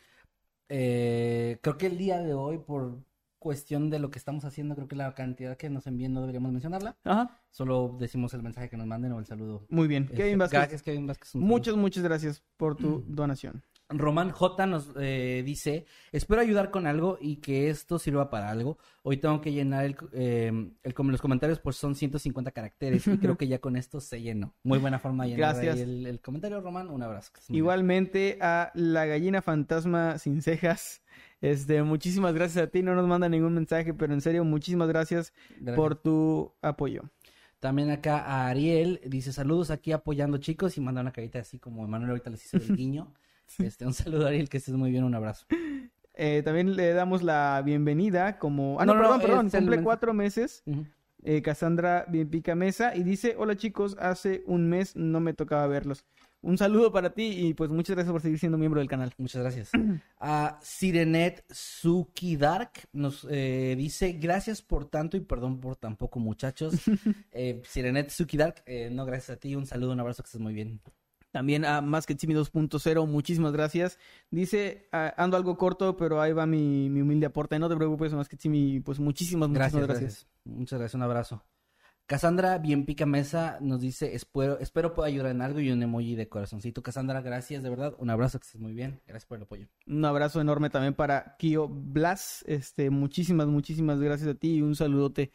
Eh, 0.69 1.59
creo 1.61 1.75
que 1.75 1.87
el 1.87 1.97
día 1.97 2.21
de 2.21 2.33
hoy, 2.33 2.57
por 2.57 2.99
cuestión 3.37 3.89
de 3.89 3.99
lo 3.99 4.11
que 4.11 4.17
estamos 4.17 4.45
haciendo, 4.45 4.75
creo 4.75 4.87
que 4.87 4.95
la 4.95 5.13
cantidad 5.13 5.57
que 5.57 5.69
nos 5.69 5.87
envíen 5.87 6.13
no 6.13 6.21
deberíamos 6.21 6.53
mencionarla. 6.53 6.95
Ajá, 7.03 7.37
Solo 7.51 7.97
decimos 7.99 8.33
el 8.33 8.43
mensaje 8.43 8.69
que 8.69 8.77
nos 8.77 8.87
manden 8.87 9.11
o 9.11 9.19
el 9.19 9.25
saludo. 9.25 9.65
muy 9.67 9.89
bien. 9.89 10.03
Este, 10.03 10.15
Kevin 10.15 10.37
Vázquez. 10.37 10.59
Gracias, 10.61 10.81
Kevin 10.81 11.05
Vázquez. 11.05 11.35
un. 11.35 11.41
Muchas, 11.41 11.75
muchas 11.75 12.01
gracias 12.01 12.43
por 12.55 12.77
tu 12.77 13.03
donación. 13.09 13.61
Román 13.89 14.31
J 14.31 14.65
nos 14.65 14.91
eh, 14.99 15.43
dice, 15.45 15.85
espero 16.11 16.41
ayudar 16.41 16.71
con 16.71 16.87
algo 16.87 17.17
y 17.21 17.35
que 17.37 17.69
esto 17.69 17.99
sirva 17.99 18.31
para 18.31 18.49
algo. 18.49 18.79
Hoy 19.03 19.17
tengo 19.17 19.41
que 19.41 19.51
llenar 19.53 19.85
el, 19.85 19.95
eh, 20.13 20.71
el- 20.81 20.93
como 20.95 21.11
los 21.11 21.21
comentarios, 21.21 21.59
pues 21.59 21.75
son 21.75 21.93
150 21.93 22.49
caracteres 22.51 23.05
y 23.07 23.17
creo 23.19 23.37
que 23.37 23.47
ya 23.47 23.59
con 23.59 23.75
esto 23.75 23.99
se 24.01 24.21
llenó. 24.21 24.55
Muy 24.63 24.79
buena 24.79 24.97
forma 24.97 25.25
de 25.25 25.31
llenar 25.31 25.53
Gracias. 25.53 25.75
ahí 25.75 25.81
el, 25.83 26.07
el 26.07 26.19
comentario, 26.19 26.61
Román. 26.61 26.89
Un 26.89 27.03
abrazo. 27.03 27.31
Igualmente 27.49 28.39
a 28.41 28.71
la 28.73 29.05
gallina 29.05 29.41
fantasma 29.43 30.17
sin 30.17 30.41
cejas. 30.41 31.03
Este, 31.41 31.83
muchísimas 31.83 32.33
gracias 32.33 32.65
a 32.65 32.67
ti. 32.71 32.81
No 32.81 32.95
nos 32.95 33.07
manda 33.07 33.29
ningún 33.29 33.53
mensaje, 33.53 33.93
pero 33.93 34.13
en 34.13 34.21
serio, 34.21 34.43
muchísimas 34.43 34.87
gracias, 34.87 35.31
Gracias. 35.59 35.75
por 35.75 35.95
tu 35.95 36.53
apoyo. 36.61 37.03
También 37.59 37.89
acá 37.91 38.19
a 38.19 38.47
Ariel 38.47 38.99
dice 39.05 39.31
saludos 39.31 39.71
aquí 39.71 39.91
apoyando 39.91 40.37
chicos 40.39 40.77
y 40.77 40.81
manda 40.81 41.01
una 41.01 41.11
carita 41.11 41.39
así 41.39 41.57
como 41.57 41.83
Emanuel 41.85 42.11
ahorita 42.11 42.29
les 42.31 42.45
hizo 42.45 42.57
el 42.57 42.75
guiño. 42.75 43.13
Este, 43.59 43.85
un 43.85 43.93
saludo 43.93 44.27
Ariel, 44.27 44.49
que 44.49 44.57
estés 44.57 44.75
muy 44.75 44.91
bien, 44.91 45.03
un 45.03 45.15
abrazo. 45.15 45.45
Eh, 46.13 46.41
también 46.43 46.75
le 46.75 46.93
damos 46.93 47.23
la 47.23 47.61
bienvenida 47.63 48.39
como... 48.39 48.79
Ah, 48.79 48.85
no, 48.85 48.93
No, 48.93 49.01
no, 49.01 49.19
perdón, 49.19 49.19
no, 49.19 49.21
perdón. 49.21 49.49
Cumple 49.49 49.83
cuatro 49.83 50.13
meses. 50.13 50.63
Ujú. 50.65 50.85
Eh, 51.27 51.41
Cassandra 51.41 52.05
Bienpica 52.07 52.53
Mesa 52.53 52.95
y 52.95 53.01
dice, 53.01 53.35
hola 53.37 53.55
chicos, 53.55 53.97
hace 53.99 54.43
un 54.45 54.69
mes 54.69 54.95
no 54.95 55.19
me 55.19 55.33
tocaba 55.33 55.65
verlos. 55.65 56.05
Un 56.41 56.59
saludo 56.59 56.91
para 56.91 57.15
ti 57.15 57.23
y 57.23 57.53
pues 57.55 57.71
muchas 57.71 57.95
gracias 57.95 58.11
por 58.11 58.21
seguir 58.21 58.37
siendo 58.37 58.59
miembro 58.59 58.79
del 58.79 58.87
canal. 58.87 59.11
Muchas 59.17 59.41
gracias. 59.41 59.71
A 60.19 60.59
Sirenet 60.61 61.43
Suki 61.49 62.35
Dark 62.35 62.73
nos 62.93 63.25
eh, 63.31 63.73
dice 63.75 64.13
gracias 64.13 64.61
por 64.61 64.85
tanto 64.85 65.17
y 65.17 65.21
perdón 65.21 65.59
por 65.59 65.77
tan 65.77 65.95
poco 65.95 66.19
muchachos. 66.19 66.75
Eh, 67.31 67.61
Sirenet 67.65 68.11
Suki 68.11 68.37
Dark, 68.37 68.63
no 68.91 69.05
gracias 69.05 69.35
a 69.35 69.39
ti, 69.39 69.55
un 69.55 69.65
saludo, 69.65 69.91
un 69.91 69.99
abrazo, 69.99 70.23
que 70.23 70.27
estés 70.27 70.41
muy 70.41 70.53
bien. 70.53 70.79
También 71.35 71.65
a 71.65 71.81
Más 71.81 72.05
que 72.05 72.15
Chimi 72.15 72.33
2.0, 72.33 73.05
muchísimas 73.07 73.51
gracias. 73.51 73.99
Dice, 74.31 74.87
ah, 74.93 75.13
ando 75.17 75.35
algo 75.35 75.57
corto, 75.57 75.97
pero 75.97 76.21
ahí 76.21 76.31
va 76.31 76.45
mi, 76.45 76.89
mi 76.89 77.01
humilde 77.01 77.25
aporte. 77.25 77.59
No 77.59 77.67
te 77.67 77.75
preocupes, 77.75 78.13
Más 78.13 78.29
que 78.29 78.37
Chimi, 78.37 78.79
pues 78.79 79.01
muchísimas, 79.01 79.51
Gracias, 79.51 79.73
muchísimas 79.73 79.99
gracias. 79.99 80.27
gracias. 80.29 80.55
Muchas 80.57 80.79
gracias, 80.79 80.95
un 80.95 81.01
abrazo. 81.01 81.43
Cassandra 82.05 82.57
Bien 82.57 82.85
Pica 82.85 83.05
Mesa 83.05 83.57
nos 83.59 83.81
dice, 83.81 84.15
espero, 84.15 84.59
espero 84.59 84.93
pueda 84.93 85.09
ayudar 85.09 85.31
en 85.31 85.41
algo 85.41 85.59
y 85.59 85.71
un 85.71 85.83
emoji 85.83 86.15
de 86.15 86.29
corazoncito. 86.29 86.81
Cassandra, 86.81 87.19
gracias, 87.19 87.61
de 87.63 87.69
verdad. 87.69 87.95
Un 87.97 88.09
abrazo, 88.11 88.39
que 88.39 88.45
estés 88.45 88.61
muy 88.61 88.71
bien. 88.71 89.01
Gracias 89.05 89.25
por 89.25 89.35
el 89.35 89.43
apoyo. 89.43 89.67
Un 89.87 90.05
abrazo 90.05 90.39
enorme 90.39 90.69
también 90.69 90.93
para 90.93 91.35
Kio 91.37 91.67
Blas. 91.67 92.45
Este, 92.47 92.89
muchísimas, 92.89 93.47
muchísimas 93.47 93.99
gracias 93.99 94.29
a 94.29 94.35
ti 94.35 94.53
y 94.53 94.61
un 94.61 94.73
saludote 94.73 95.33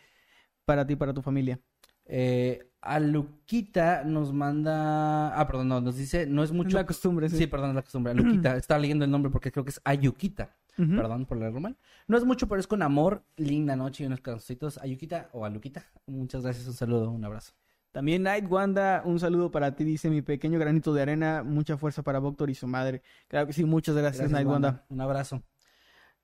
para 0.64 0.86
ti 0.86 0.94
y 0.94 0.96
para 0.96 1.12
tu 1.12 1.20
familia. 1.20 1.60
Eh, 2.06 2.69
a 2.82 2.98
Luquita 3.00 4.04
nos 4.04 4.32
manda. 4.32 5.38
Ah, 5.38 5.46
perdón, 5.46 5.68
no, 5.68 5.80
nos 5.80 5.96
dice, 5.96 6.26
no 6.26 6.42
es 6.42 6.52
mucho. 6.52 6.76
La 6.76 6.86
costumbre, 6.86 7.28
sí. 7.28 7.36
Sí, 7.36 7.46
perdón, 7.46 7.70
es 7.70 7.76
la 7.76 7.82
costumbre. 7.82 8.12
A 8.12 8.14
Luquita, 8.14 8.56
estaba 8.56 8.80
leyendo 8.80 9.04
el 9.04 9.10
nombre 9.10 9.30
porque 9.30 9.52
creo 9.52 9.64
que 9.64 9.70
es 9.70 9.80
Ayuquita. 9.84 10.56
Perdón 10.76 11.26
por 11.26 11.36
leerlo 11.36 11.60
mal. 11.60 11.76
No 12.08 12.16
es 12.16 12.24
mucho, 12.24 12.48
pero 12.48 12.58
es 12.58 12.66
con 12.66 12.80
amor. 12.80 13.22
Linda 13.36 13.76
noche 13.76 14.02
y 14.02 14.06
unos 14.06 14.22
calzoncitos. 14.22 14.78
Ayuquita 14.78 15.28
o 15.32 15.44
a 15.44 15.50
Luquita. 15.50 15.84
Muchas 16.06 16.42
gracias, 16.42 16.66
un 16.66 16.72
saludo, 16.72 17.10
un 17.10 17.22
abrazo. 17.22 17.52
También 17.92 18.22
Night 18.22 18.46
Wanda, 18.48 19.02
un 19.04 19.18
saludo 19.18 19.50
para 19.50 19.74
ti, 19.74 19.84
dice 19.84 20.08
mi 20.08 20.22
pequeño 20.22 20.58
granito 20.58 20.94
de 20.94 21.02
arena, 21.02 21.42
mucha 21.42 21.76
fuerza 21.76 22.02
para 22.02 22.20
Voctor 22.20 22.48
y 22.48 22.54
su 22.54 22.66
madre. 22.66 23.02
Claro 23.26 23.48
que 23.48 23.52
sí, 23.52 23.64
muchas 23.64 23.96
gracias, 23.96 24.30
Gracias, 24.30 24.32
Night 24.32 24.46
Wanda. 24.46 24.86
Un 24.88 25.00
abrazo. 25.00 25.42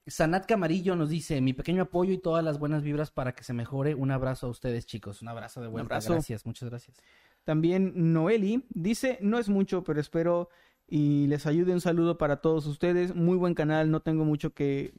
Sanat 0.06 0.46
Camarillo 0.46 0.94
nos 0.94 1.10
dice, 1.10 1.40
mi 1.40 1.52
pequeño 1.52 1.82
apoyo 1.82 2.12
y 2.12 2.18
todas 2.18 2.44
las 2.44 2.58
buenas 2.58 2.82
vibras 2.82 3.10
para 3.10 3.34
que 3.34 3.42
se 3.42 3.52
mejore. 3.52 3.94
Un 3.94 4.10
abrazo 4.10 4.46
a 4.46 4.50
ustedes, 4.50 4.86
chicos. 4.86 5.20
Un 5.22 5.28
abrazo 5.28 5.60
de 5.60 5.68
vuelta. 5.68 5.96
abrazo. 5.96 6.12
Gracias, 6.12 6.46
muchas 6.46 6.68
gracias. 6.68 6.96
También 7.44 8.12
Noeli 8.12 8.64
dice, 8.70 9.18
no 9.20 9.38
es 9.38 9.48
mucho, 9.48 9.82
pero 9.84 10.00
espero 10.00 10.48
y 10.88 11.26
les 11.26 11.46
ayude 11.46 11.72
un 11.72 11.80
saludo 11.80 12.18
para 12.18 12.36
todos 12.40 12.66
ustedes. 12.66 13.14
Muy 13.14 13.36
buen 13.36 13.54
canal, 13.54 13.90
no 13.90 14.00
tengo 14.00 14.24
mucho 14.24 14.54
que, 14.54 14.94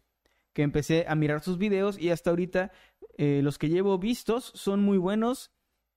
que 0.53 0.63
empecé 0.63 1.05
a 1.07 1.15
mirar 1.15 1.41
sus 1.41 1.57
videos 1.57 1.97
y 1.97 2.09
hasta 2.09 2.29
ahorita 2.29 2.71
eh, 3.17 3.41
los 3.43 3.57
que 3.57 3.69
llevo 3.69 3.97
vistos 3.97 4.51
son 4.55 4.81
muy 4.81 4.97
buenos 4.97 5.51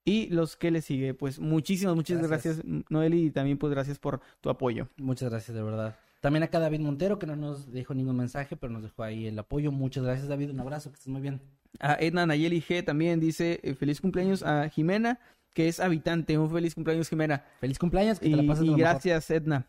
y 0.04 0.28
los 0.28 0.56
que 0.56 0.70
le 0.70 0.82
sigue. 0.82 1.14
Pues 1.14 1.40
muchísimas, 1.40 1.94
muchas 1.94 2.18
Gracias. 2.18 2.58
gracias, 2.58 2.84
Noeli, 2.88 3.26
y 3.26 3.30
también 3.30 3.58
pues 3.58 3.72
gracias 3.72 3.98
por 3.98 4.20
tu 4.40 4.50
apoyo. 4.50 4.88
Muchas 4.96 5.30
gracias, 5.30 5.54
de 5.56 5.62
verdad. 5.62 5.98
También 6.20 6.42
acá 6.42 6.58
David 6.60 6.80
Montero, 6.80 7.18
que 7.18 7.26
no 7.26 7.34
nos 7.34 7.72
dejó 7.72 7.94
ningún 7.94 8.16
mensaje, 8.16 8.54
pero 8.56 8.72
nos 8.72 8.82
dejó 8.82 9.02
ahí 9.02 9.26
el 9.26 9.38
apoyo. 9.38 9.72
Muchas 9.72 10.04
gracias, 10.04 10.28
David. 10.28 10.50
Un 10.50 10.60
abrazo, 10.60 10.90
que 10.90 10.96
estés 10.96 11.08
muy 11.08 11.22
bien. 11.22 11.40
A 11.78 11.94
Edna 11.98 12.26
Nayeli 12.26 12.60
G 12.60 12.84
también 12.84 13.20
dice 13.20 13.58
eh, 13.62 13.74
feliz 13.74 14.00
cumpleaños 14.00 14.42
a 14.42 14.68
Jimena, 14.68 15.18
que 15.54 15.68
es 15.68 15.80
habitante. 15.80 16.36
Un 16.36 16.50
feliz 16.50 16.74
cumpleaños, 16.74 17.08
Jimena. 17.08 17.44
Feliz 17.60 17.78
cumpleaños, 17.78 18.20
que 18.20 18.28
Y, 18.28 18.32
te 18.32 18.36
la 18.36 18.46
pases 18.46 18.64
y 18.64 18.66
mejor. 18.66 18.80
gracias, 18.80 19.30
Edna. 19.30 19.66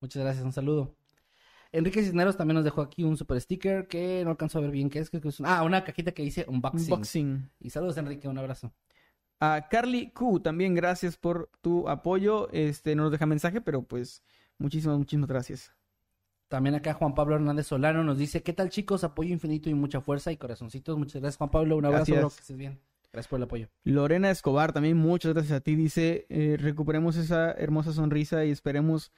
Muchas 0.00 0.22
gracias, 0.22 0.44
un 0.44 0.52
saludo. 0.52 0.94
Enrique 1.72 2.02
Cisneros 2.02 2.36
también 2.36 2.56
nos 2.56 2.64
dejó 2.64 2.82
aquí 2.82 3.02
un 3.02 3.16
super 3.16 3.40
sticker 3.40 3.88
que 3.88 4.22
no 4.24 4.30
alcanzo 4.30 4.58
a 4.58 4.62
ver 4.62 4.70
bien 4.70 4.88
qué 4.90 4.98
es. 4.98 5.08
Que 5.10 5.16
es 5.16 5.40
un- 5.40 5.46
Ah, 5.46 5.62
una 5.62 5.82
cajita 5.82 6.12
que 6.12 6.22
dice 6.22 6.44
unboxing. 6.48 6.92
Unboxing. 6.92 7.50
Y 7.60 7.70
saludos, 7.70 7.96
Enrique, 7.96 8.28
un 8.28 8.38
abrazo. 8.38 8.72
A 9.40 9.66
Carly 9.70 10.10
Q 10.10 10.40
también 10.40 10.74
gracias 10.74 11.16
por 11.16 11.50
tu 11.62 11.88
apoyo. 11.88 12.48
Este 12.52 12.94
no 12.94 13.04
nos 13.04 13.12
deja 13.12 13.26
mensaje, 13.26 13.60
pero 13.60 13.82
pues 13.82 14.22
muchísimas, 14.58 14.96
muchísimas 14.98 15.28
gracias. 15.28 15.72
También 16.48 16.76
acá 16.76 16.94
Juan 16.94 17.14
Pablo 17.14 17.34
Hernández 17.34 17.66
Solano 17.66 18.04
nos 18.04 18.18
dice, 18.18 18.42
¿qué 18.42 18.52
tal 18.52 18.70
chicos? 18.70 19.02
Apoyo 19.02 19.32
infinito 19.32 19.68
y 19.68 19.74
mucha 19.74 20.00
fuerza 20.00 20.30
y 20.30 20.36
corazoncitos. 20.36 20.96
Muchas 20.96 21.20
gracias 21.20 21.38
Juan 21.38 21.50
Pablo, 21.50 21.76
un 21.76 21.86
abrazo, 21.86 22.14
bro, 22.14 22.30
que 22.30 22.40
estés 22.40 22.56
bien. 22.56 22.78
Gracias 23.12 23.28
por 23.28 23.38
el 23.38 23.44
apoyo. 23.44 23.68
Lorena 23.84 24.30
Escobar 24.30 24.72
también 24.72 24.96
muchas 24.96 25.32
gracias 25.32 25.56
a 25.56 25.60
ti. 25.60 25.74
Dice 25.74 26.26
eh, 26.28 26.56
recuperemos 26.60 27.16
esa 27.16 27.52
hermosa 27.52 27.92
sonrisa 27.92 28.44
y 28.44 28.50
esperemos 28.50 29.10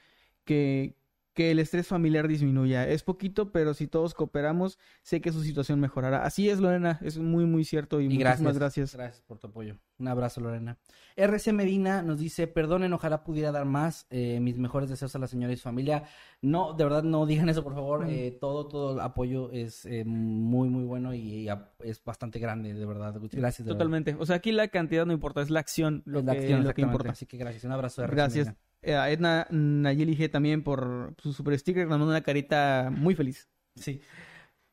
que, 0.43 0.95
que 1.39 1.51
el 1.51 1.59
estrés 1.59 1.87
familiar 1.87 2.27
disminuya. 2.27 2.85
Es 2.85 3.01
poquito, 3.01 3.53
pero 3.53 3.73
si 3.73 3.87
todos 3.87 4.13
cooperamos, 4.13 4.77
sé 5.03 5.21
que 5.21 5.31
su 5.31 5.41
situación 5.41 5.79
mejorará. 5.79 6.25
Así 6.25 6.49
es, 6.49 6.59
Lorena, 6.59 6.99
es 7.01 7.17
muy, 7.17 7.45
muy 7.45 7.63
cierto 7.63 8.01
y, 8.01 8.07
Y 8.07 8.09
muchísimas 8.09 8.57
gracias. 8.57 8.93
gracias. 8.93 9.21
Por 9.21 9.37
tu 9.39 9.47
apoyo. 9.47 9.77
Un 9.99 10.09
abrazo, 10.09 10.41
Lorena. 10.41 10.77
RC 11.15 11.53
Medina 11.53 12.01
nos 12.01 12.19
dice, 12.19 12.47
perdonen, 12.47 12.91
ojalá 12.91 13.23
pudiera 13.23 13.53
dar 13.53 13.63
más. 13.63 14.05
eh, 14.09 14.41
mis 14.41 14.57
mejores 14.57 14.89
deseos 14.89 15.15
a 15.15 15.19
la 15.19 15.27
señora 15.27 15.53
y 15.53 15.55
su 15.55 15.63
familia. 15.63 16.03
No, 16.41 16.73
de 16.73 16.83
verdad, 16.83 17.03
no 17.03 17.25
digan 17.25 17.47
eso, 17.47 17.63
por 17.63 17.73
favor. 17.73 18.05
Mm. 18.05 18.09
eh, 18.09 18.37
todo, 18.37 18.67
todo 18.67 18.95
el 18.95 18.99
apoyo 18.99 19.49
es 19.53 19.85
eh, 19.85 20.03
muy, 20.03 20.67
muy 20.67 20.83
bueno 20.83 21.13
y, 21.13 21.47
es 21.79 22.03
bastante 22.03 22.39
grande, 22.39 22.73
de 22.73 22.85
verdad. 22.85 23.13
Gracias, 23.13 23.59
de 23.59 23.63
verdad. 23.63 23.77
Totalmente. 23.77 24.17
O 24.19 24.25
sea, 24.25 24.35
aquí 24.35 24.51
la 24.51 24.67
cantidad 24.67 25.05
no 25.05 25.13
importa, 25.13 25.41
es 25.41 25.49
la 25.49 25.61
acción 25.61 26.03
lo, 26.05 26.19
Es 26.19 26.25
la 26.25 26.33
que, 26.33 26.39
acción, 26.39 26.63
lo 26.65 26.73
que 26.73 26.81
importa. 26.81 27.11
Así 27.11 27.25
que 27.25 27.37
gracias. 27.37 27.63
Un 27.63 27.71
abrazo, 27.71 28.03
RC 28.03 28.13
Gracias. 28.13 28.47
Medina. 28.47 28.68
Eh, 28.81 28.95
A 28.95 29.09
Edna 29.11 29.45
Nayeli 29.49 30.15
G 30.15 30.29
también 30.31 30.63
por 30.63 31.13
su 31.17 31.33
super 31.33 31.57
sticker, 31.57 31.87
nos 31.87 31.99
manda 31.99 32.11
una 32.13 32.21
carita 32.21 32.89
muy 32.91 33.15
feliz. 33.15 33.49
Sí. 33.75 34.01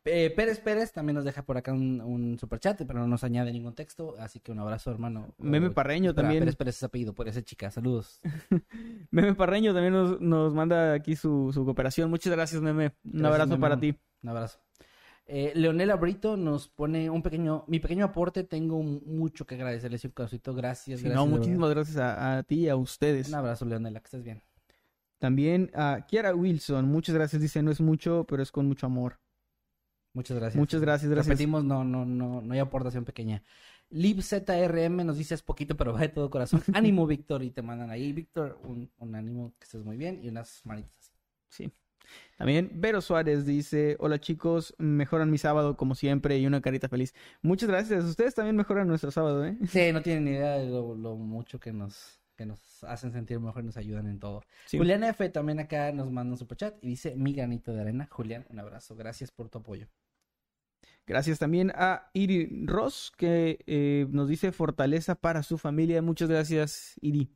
Eh, 0.09 0.33
Pérez 0.37 0.61
Pérez 0.61 0.93
también 0.93 1.17
nos 1.17 1.25
deja 1.25 1.43
por 1.43 1.57
acá 1.57 1.73
un, 1.73 2.01
un 2.01 2.39
super 2.39 2.61
chat, 2.61 2.81
pero 2.87 3.01
no 3.01 3.09
nos 3.09 3.25
añade 3.25 3.53
ningún 3.53 3.75
texto, 3.75 4.15
así 4.21 4.39
que 4.39 4.53
un 4.53 4.61
abrazo, 4.61 4.93
hermano. 4.93 5.35
Meme 5.39 5.71
Parreño 5.71 6.11
espera, 6.11 6.29
también. 6.29 6.43
Pérez 6.43 6.55
Pérez 6.55 6.77
es 6.77 6.83
apellido, 6.85 7.13
puede 7.13 7.33
ser 7.33 7.43
chica. 7.43 7.71
Saludos. 7.73 8.21
Meme 9.11 9.35
Parreño 9.35 9.75
también 9.75 9.95
nos, 9.95 10.21
nos 10.21 10.55
manda 10.55 10.93
aquí 10.93 11.17
su, 11.17 11.51
su 11.53 11.65
cooperación. 11.65 12.09
Muchas 12.09 12.33
gracias, 12.33 12.63
Meme. 12.63 12.93
Un 13.13 13.27
abrazo 13.27 13.51
Meme. 13.51 13.61
para 13.61 13.81
ti. 13.81 13.97
Un 14.23 14.29
abrazo. 14.29 14.61
Eh, 15.29 15.53
Leonela 15.57 15.97
Brito 15.97 16.37
nos 16.37 16.69
pone 16.69 17.11
un 17.11 17.21
pequeño, 17.23 17.65
mi 17.67 17.81
pequeño 17.81 18.05
aporte, 18.05 18.45
tengo 18.45 18.81
mucho 18.83 19.45
que 19.45 19.57
agradecerles 19.57 20.05
un 20.05 20.13
casito, 20.13 20.55
gracias, 20.55 21.01
Sí, 21.01 21.07
gracias. 21.07 21.15
no, 21.15 21.27
muchísimas 21.27 21.71
gracias 21.71 21.97
a, 21.97 22.39
a 22.39 22.43
ti 22.45 22.61
y 22.61 22.69
a 22.69 22.77
ustedes. 22.77 23.29
Un 23.29 23.35
abrazo, 23.35 23.65
Leonela, 23.65 23.99
que 24.01 24.05
estés 24.07 24.23
bien. 24.23 24.43
También 25.19 25.71
a 25.75 26.07
Kiara 26.07 26.35
Wilson, 26.35 26.87
muchas 26.89 27.15
gracias. 27.15 27.43
Dice, 27.43 27.63
no 27.63 27.71
es 27.71 27.81
mucho, 27.81 28.25
pero 28.29 28.43
es 28.43 28.53
con 28.53 28.67
mucho 28.67 28.87
amor. 28.87 29.19
Muchas 30.13 30.37
gracias. 30.37 30.57
Muchas 30.59 30.81
gracias, 30.81 31.11
gracias. 31.11 31.27
Repetimos, 31.29 31.65
no, 31.65 31.83
no, 31.85 32.05
no, 32.05 32.41
no 32.41 32.53
hay 32.55 32.61
aportación 32.61 33.05
pequeña. 33.05 33.43
LibZRM 33.91 35.05
nos 35.05 35.17
dice 35.19 35.35
es 35.35 35.43
poquito, 35.43 35.77
pero 35.77 35.93
va 35.93 36.01
de 36.01 36.09
todo 36.09 36.31
corazón. 36.31 36.63
Ánimo, 36.75 37.07
Víctor, 37.07 37.43
y 37.43 37.51
te 37.51 37.63
mandan 37.63 37.91
ahí, 37.91 38.13
Víctor, 38.13 38.59
un, 38.63 38.91
un 38.99 39.15
ánimo, 39.15 39.55
que 39.59 39.65
estés 39.65 39.85
muy 39.85 39.97
bien, 39.97 40.21
y 40.23 40.29
unas 40.29 40.61
manitas 40.65 40.97
así. 41.51 41.65
Sí. 41.65 41.73
También 42.37 42.71
Vero 42.75 43.01
Suárez 43.01 43.47
dice, 43.47 43.97
hola 43.99 44.21
chicos, 44.21 44.75
mejoran 44.79 45.31
mi 45.31 45.39
sábado 45.39 45.77
como 45.77 45.95
siempre 45.95 46.39
y 46.39 46.47
una 46.47 46.61
carita 46.61 46.89
feliz. 46.89 47.15
Muchas 47.43 47.69
gracias. 47.69 48.05
Ustedes 48.05 48.35
también 48.35 48.57
mejoran 48.57 48.89
nuestro 48.89 49.11
sábado, 49.11 49.45
¿eh? 49.45 49.57
Sí, 49.69 49.93
no 49.93 50.03
tienen 50.03 50.25
ni 50.25 50.33
idea 50.33 50.59
de 50.59 50.67
lo, 50.67 50.95
lo 50.95 51.17
mucho 51.17 51.59
que 51.59 51.73
nos, 51.73 52.21
que 52.37 52.47
nos 52.47 52.85
hacen 52.85 53.13
sentir 53.13 53.41
mejor 53.41 53.63
y 53.63 53.67
nos 53.67 53.77
ayudan 53.77 54.07
en 54.07 54.19
todo. 54.19 54.43
Sí. 54.67 54.79
Julián 54.79 55.05
F 55.05 55.29
también 55.31 55.61
acá 55.61 55.93
nos 55.93 56.11
manda 56.11 56.33
un 56.33 56.39
superchat 56.39 56.75
y 56.83 56.89
dice 56.89 57.15
mi 57.17 57.33
granito 57.33 57.73
de 57.73 57.81
arena. 57.81 58.09
Julián, 58.11 58.47
un 58.51 58.59
abrazo. 58.59 58.97
Gracias 58.97 59.31
por 59.31 59.49
tu 59.49 59.59
apoyo. 59.59 59.89
Gracias 61.07 61.39
también 61.39 61.71
a 61.75 62.11
Iri 62.15 62.65
Ross, 62.67 63.13
que 63.17 63.61
eh, 63.67 64.07
nos 64.11 64.29
dice 64.29 64.51
fortaleza 64.51 65.15
para 65.15 65.45
su 65.45 65.57
familia. 65.57 66.03
Muchas 66.03 66.29
gracias, 66.29 66.99
Iri. 67.01 67.31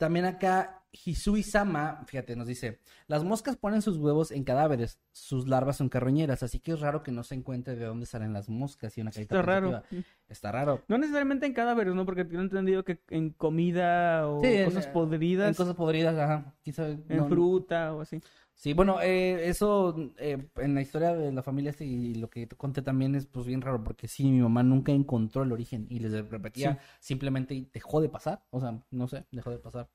También 0.00 0.24
acá 0.24 0.82
Hisui 0.92 1.42
Sama, 1.42 2.02
fíjate, 2.06 2.34
nos 2.34 2.46
dice, 2.46 2.80
las 3.06 3.22
moscas 3.22 3.56
ponen 3.58 3.82
sus 3.82 3.98
huevos 3.98 4.30
en 4.30 4.44
cadáveres, 4.44 4.98
sus 5.12 5.46
larvas 5.46 5.76
son 5.76 5.90
carroñeras, 5.90 6.42
así 6.42 6.58
que 6.58 6.72
es 6.72 6.80
raro 6.80 7.02
que 7.02 7.12
no 7.12 7.22
se 7.22 7.34
encuentre 7.34 7.76
de 7.76 7.84
dónde 7.84 8.06
salen 8.06 8.32
las 8.32 8.48
moscas 8.48 8.96
y 8.96 9.02
una 9.02 9.10
carita 9.10 9.38
Está 9.38 9.42
raro. 9.46 9.82
Está 10.26 10.52
raro. 10.52 10.82
No 10.88 10.96
necesariamente 10.96 11.44
en 11.44 11.52
cadáveres, 11.52 11.94
¿no? 11.94 12.06
Porque 12.06 12.24
tengo 12.24 12.40
entendido 12.40 12.82
que 12.82 12.98
en 13.10 13.28
comida 13.28 14.26
o 14.26 14.40
Sí, 14.40 14.46
en- 14.54 14.64
cosas 14.64 14.86
podridas, 14.86 15.48
En 15.50 15.54
cosas 15.54 15.76
podridas, 15.76 16.16
ajá. 16.18 16.54
Quizá, 16.62 16.88
en 16.88 17.04
no- 17.10 17.28
fruta 17.28 17.94
o 17.94 18.00
así. 18.00 18.18
Sí, 18.60 18.74
bueno, 18.74 19.00
eh, 19.00 19.48
eso 19.48 19.96
eh, 20.18 20.36
en 20.56 20.74
la 20.74 20.82
historia 20.82 21.14
de 21.14 21.32
la 21.32 21.42
familia 21.42 21.74
y 21.80 22.16
lo 22.16 22.28
que 22.28 22.46
te 22.46 22.56
conté 22.56 22.82
también 22.82 23.14
es 23.14 23.24
pues 23.24 23.46
bien 23.46 23.62
raro 23.62 23.82
porque 23.82 24.06
sí, 24.06 24.30
mi 24.30 24.42
mamá 24.42 24.62
nunca 24.62 24.92
encontró 24.92 25.44
el 25.44 25.52
origen 25.52 25.86
y 25.88 25.98
les 25.98 26.12
repetía, 26.28 26.78
simplemente 26.98 27.70
dejó 27.72 28.02
de 28.02 28.10
pasar, 28.10 28.44
o 28.50 28.60
sea, 28.60 28.78
no 28.90 29.08
sé, 29.08 29.24
dejó 29.32 29.50
de 29.50 29.60
pasar 29.60 29.88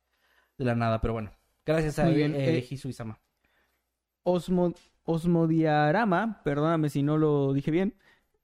de 0.57 0.65
la 0.65 0.73
nada, 0.73 0.99
pero 0.99 1.13
bueno, 1.13 1.29
gracias 1.63 1.99
a 1.99 2.09
bien, 2.09 2.33
eh, 2.33 2.57
eh. 2.57 3.15
Osmo, 4.23 4.73
Osmodiarama, 5.03 6.41
perdóname 6.43 6.89
si 6.89 7.03
no 7.03 7.19
lo 7.19 7.53
dije 7.53 7.69
bien, 7.69 7.93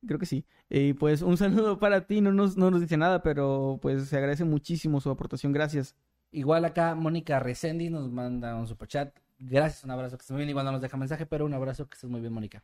creo 0.05 0.19
que 0.19 0.27
sí. 0.27 0.45
Y 0.69 0.93
pues 0.93 1.23
un 1.23 1.35
saludo 1.35 1.79
para 1.79 2.05
ti, 2.05 2.21
no 2.21 2.31
nos, 2.31 2.57
no 2.57 2.69
nos 2.69 2.81
dice 2.81 2.95
nada, 2.95 3.23
pero 3.23 3.79
pues 3.81 4.07
se 4.07 4.17
agradece 4.17 4.43
muchísimo 4.43 5.01
su 5.01 5.09
aportación, 5.09 5.51
gracias. 5.51 5.95
Igual 6.29 6.63
acá 6.63 6.93
Mónica 6.93 7.39
Resendi 7.39 7.89
nos 7.89 8.11
manda 8.11 8.55
un 8.55 8.67
superchat, 8.67 9.17
gracias, 9.41 9.83
un 9.83 9.91
abrazo, 9.91 10.17
que 10.17 10.21
estés 10.21 10.31
muy 10.31 10.39
bien, 10.39 10.49
igual 10.49 10.65
no 10.65 10.71
nos 10.71 10.81
deja 10.81 10.95
mensaje, 10.97 11.25
pero 11.25 11.45
un 11.45 11.53
abrazo, 11.53 11.87
que 11.87 11.95
estés 11.95 12.09
muy 12.09 12.21
bien, 12.21 12.31
Mónica. 12.33 12.63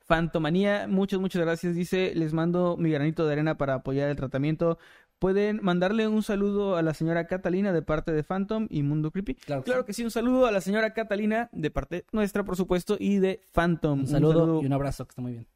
Fantomanía, 0.00 0.86
muchas, 0.88 1.18
muchas 1.20 1.42
gracias. 1.42 1.74
Dice, 1.74 2.12
les 2.14 2.32
mando 2.34 2.76
mi 2.76 2.90
granito 2.90 3.26
de 3.26 3.32
arena 3.32 3.56
para 3.56 3.74
apoyar 3.74 4.10
el 4.10 4.16
tratamiento. 4.16 4.78
Pueden 5.18 5.60
mandarle 5.62 6.08
un 6.08 6.22
saludo 6.22 6.76
a 6.76 6.82
la 6.82 6.92
señora 6.92 7.26
Catalina 7.26 7.72
de 7.72 7.80
parte 7.80 8.12
de 8.12 8.22
Phantom 8.22 8.66
y 8.68 8.82
Mundo 8.82 9.10
Creepy. 9.10 9.34
Claro 9.36 9.62
que 9.62 9.66
Claro 9.66 9.82
sí. 9.82 9.86
que 9.86 9.92
sí, 9.94 10.04
un 10.04 10.10
saludo 10.10 10.46
a 10.46 10.50
la 10.52 10.60
señora 10.60 10.92
Catalina 10.92 11.48
de 11.52 11.70
parte 11.70 12.04
nuestra, 12.12 12.44
por 12.44 12.56
supuesto, 12.56 12.96
y 12.98 13.18
de 13.18 13.40
Phantom. 13.52 14.00
Un 14.00 14.06
saludo, 14.06 14.60
y 14.62 14.66
un 14.66 14.72
abrazo, 14.74 15.06
que 15.06 15.10
está 15.12 15.22
muy 15.22 15.32
bien. 15.32 15.46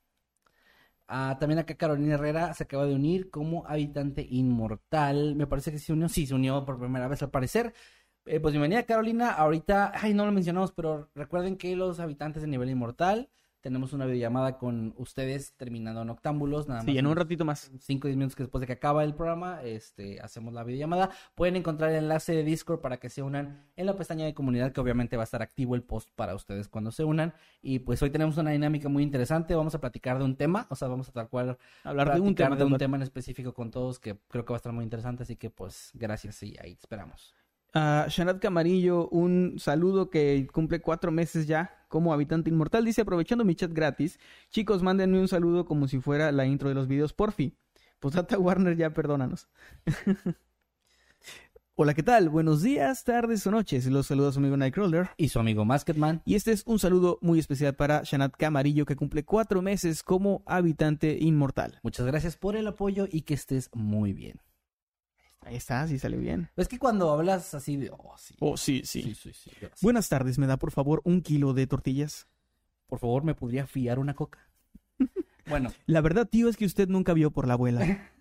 Ah, 1.08 1.36
también 1.40 1.58
acá 1.58 1.74
Carolina 1.74 2.14
Herrera 2.14 2.52
se 2.54 2.64
acaba 2.64 2.84
de 2.86 2.94
unir 2.94 3.30
como 3.30 3.66
habitante 3.66 4.26
inmortal. 4.30 5.34
Me 5.36 5.46
parece 5.46 5.72
que 5.72 5.78
se 5.78 5.92
unió. 5.92 6.08
Sí, 6.08 6.26
se 6.26 6.34
unió 6.34 6.64
por 6.64 6.78
primera 6.78 7.08
vez 7.08 7.22
al 7.22 7.30
parecer. 7.30 7.72
Eh, 8.30 8.41
pues 8.41 8.53
bienvenida 8.53 8.83
Carolina. 8.83 9.30
Ahorita, 9.30 9.91
ay, 9.95 10.13
no 10.13 10.26
lo 10.26 10.33
mencionamos, 10.33 10.71
pero 10.72 11.09
recuerden 11.14 11.57
que 11.57 11.75
los 11.75 11.99
habitantes 11.99 12.42
de 12.42 12.49
nivel 12.49 12.68
inmortal 12.68 13.30
tenemos 13.63 13.95
una 13.95 14.05
videollamada 14.05 14.59
con 14.59 14.92
ustedes 14.99 15.55
terminando 15.57 16.03
en 16.03 16.11
Octámbulos. 16.11 16.68
Nada 16.68 16.80
más 16.80 16.84
Sí, 16.92 16.99
en 16.99 17.07
un 17.07 17.17
ratito 17.17 17.46
más. 17.46 17.72
5 17.80 18.07
o 18.07 18.09
10 18.09 18.18
minutos 18.18 18.37
que 18.37 18.42
después 18.42 18.61
de 18.61 18.67
que 18.67 18.75
acaba 18.75 19.03
el 19.03 19.14
programa, 19.14 19.63
este, 19.63 20.21
hacemos 20.21 20.53
la 20.53 20.63
videollamada. 20.63 21.09
Pueden 21.34 21.57
encontrar 21.57 21.88
el 21.88 21.96
enlace 21.96 22.34
de 22.34 22.45
Discord 22.45 22.83
para 22.83 22.99
que 22.99 23.09
se 23.09 23.22
unan 23.22 23.67
en 23.76 23.87
la 23.87 23.96
pestaña 23.96 24.26
de 24.26 24.34
comunidad, 24.34 24.72
que 24.72 24.80
obviamente 24.83 25.17
va 25.17 25.22
a 25.22 25.25
estar 25.25 25.41
activo 25.41 25.75
el 25.75 25.83
post 25.83 26.11
para 26.14 26.34
ustedes 26.34 26.68
cuando 26.68 26.91
se 26.91 27.05
unan. 27.05 27.33
Y 27.63 27.79
pues 27.79 28.03
hoy 28.03 28.11
tenemos 28.11 28.37
una 28.37 28.50
dinámica 28.50 28.91
muy 28.91 29.05
interesante. 29.05 29.55
Vamos 29.55 29.75
a 29.75 29.80
platicar 29.80 30.18
de 30.18 30.25
un 30.25 30.37
tema, 30.37 30.67
o 30.68 30.76
sea, 30.76 30.87
vamos 30.88 31.09
a 31.09 31.13
tal 31.13 31.30
cual 31.30 31.57
Hablar 31.83 32.13
de 32.13 32.21
un 32.21 32.34
tema. 32.34 32.57
de 32.57 32.64
un 32.64 32.76
tema 32.76 32.99
en 32.99 33.05
específico 33.05 33.55
con 33.55 33.71
todos 33.71 33.99
que 33.99 34.18
creo 34.29 34.45
que 34.45 34.53
va 34.53 34.57
a 34.57 34.59
estar 34.59 34.72
muy 34.75 34.84
interesante. 34.84 35.22
Así 35.22 35.37
que 35.37 35.49
pues 35.49 35.92
gracias 35.95 36.42
y 36.42 36.55
ahí 36.61 36.75
te 36.75 36.80
esperamos. 36.83 37.37
A 37.74 38.07
Shanat 38.08 38.40
Camarillo, 38.40 39.08
un 39.11 39.57
saludo 39.58 40.08
que 40.08 40.46
cumple 40.53 40.80
cuatro 40.80 41.12
meses 41.12 41.46
ya 41.46 41.84
como 41.88 42.12
habitante 42.12 42.50
inmortal. 42.50 42.84
Dice, 42.84 43.03
aprovechando 43.03 43.45
mi 43.45 43.54
chat 43.54 43.72
gratis, 43.72 44.18
chicos, 44.50 44.82
mándenme 44.82 45.20
un 45.20 45.28
saludo 45.28 45.66
como 45.66 45.86
si 45.86 46.00
fuera 46.00 46.32
la 46.32 46.46
intro 46.46 46.68
de 46.68 46.74
los 46.74 46.88
videos, 46.88 47.12
porfi. 47.12 47.57
Pues 48.00 48.14
data 48.14 48.38
Warner, 48.38 48.76
ya 48.76 48.95
perdónanos. 48.95 49.49
Hola, 51.80 51.95
¿qué 51.95 52.03
tal? 52.03 52.28
Buenos 52.28 52.62
días, 52.62 53.04
tardes 53.04 53.46
o 53.46 53.53
noches. 53.53 53.86
Los 53.86 54.07
saluda 54.07 54.32
su 54.32 54.40
amigo 54.40 54.57
Nightcrawler. 54.57 55.11
Y 55.16 55.28
su 55.28 55.38
amigo 55.38 55.64
Masketman. 55.64 56.22
Y 56.24 56.34
este 56.34 56.50
es 56.50 56.64
un 56.66 56.80
saludo 56.80 57.18
muy 57.22 57.38
especial 57.38 57.76
para 57.76 58.03
Shanat 58.03 58.34
Camarillo, 58.36 58.84
que 58.84 58.96
cumple 58.96 59.24
cuatro 59.24 59.62
meses 59.62 60.03
como 60.03 60.42
habitante 60.46 61.18
inmortal. 61.20 61.78
Muchas 61.84 62.07
gracias 62.07 62.36
por 62.36 62.57
el 62.57 62.66
apoyo 62.66 63.07
y 63.08 63.22
que 63.22 63.34
estés 63.34 63.70
muy 63.74 64.12
bien. 64.12 64.40
Ahí 65.49 65.57
está, 65.57 65.87
sí 65.87 65.99
salió 65.99 66.20
bien. 66.20 66.50
Es 66.57 66.68
que 66.68 66.79
cuando 66.79 67.11
hablas 67.11 67.54
así 67.54 67.79
de, 67.79 67.88
oh, 67.91 68.14
sí. 68.18 68.37
Oh, 68.38 68.58
sí, 68.58 68.83
sí. 68.84 69.14
sí, 69.14 69.33
sí. 69.33 69.50
Buenas 69.80 70.11
tardes, 70.11 70.38
¿me 70.38 70.46
da 70.46 70.58
por 70.58 70.72
favor 70.72 71.00
un 71.04 71.22
kilo 71.22 71.54
de 71.54 71.66
tortillas? 71.66 72.29
Por 72.87 72.99
favor, 72.99 73.25
¿me 73.25 73.34
podría 73.34 73.66
fiar 73.66 73.99
una 73.99 74.12
coca? 74.12 74.46
bueno, 75.46 75.72
La 75.87 76.03
verdad, 76.03 76.29
tío, 76.29 76.50
es 76.50 76.58
que 76.58 76.66
usted 76.66 76.87
nunca 76.88 77.14
vio 77.14 77.30
por 77.30 77.46
la 77.46 77.54
abuela. 77.54 77.80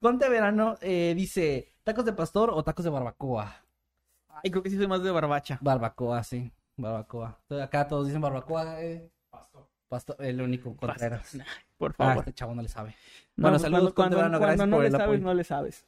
Conte 0.00 0.28
Verano 0.28 0.76
eh, 0.80 1.12
dice, 1.16 1.74
¿tacos 1.82 2.04
de 2.04 2.12
pastor 2.12 2.50
o 2.50 2.62
tacos 2.62 2.84
de 2.84 2.90
barbacoa? 2.92 3.64
Ay, 4.28 4.52
creo 4.52 4.62
que 4.62 4.70
sí 4.70 4.76
soy 4.76 4.86
más 4.86 5.02
de 5.02 5.10
barbacha. 5.10 5.58
Barbacoa, 5.60 6.22
sí, 6.22 6.52
barbacoa. 6.76 7.40
Acá 7.60 7.88
todos 7.88 8.06
dicen 8.06 8.22
barbacoa. 8.22 8.80
Eh. 8.80 9.10
Pastor. 9.88 10.16
El 10.18 10.40
único 10.40 10.74
Contreras. 10.76 11.36
Por 11.78 11.92
Ah, 11.92 11.94
favor. 11.94 12.18
este 12.18 12.32
chavo 12.32 12.54
no 12.54 12.62
le 12.62 12.68
sabe. 12.68 12.94
No, 13.36 13.42
bueno, 13.42 13.58
saludos, 13.58 13.94
cuando, 13.94 14.16
cuando 14.16 14.66
no 14.66 14.82
le 14.82 14.90
sabes, 14.90 15.04
apoyo. 15.06 15.20
no 15.24 15.34
le 15.34 15.44
sabes. 15.44 15.86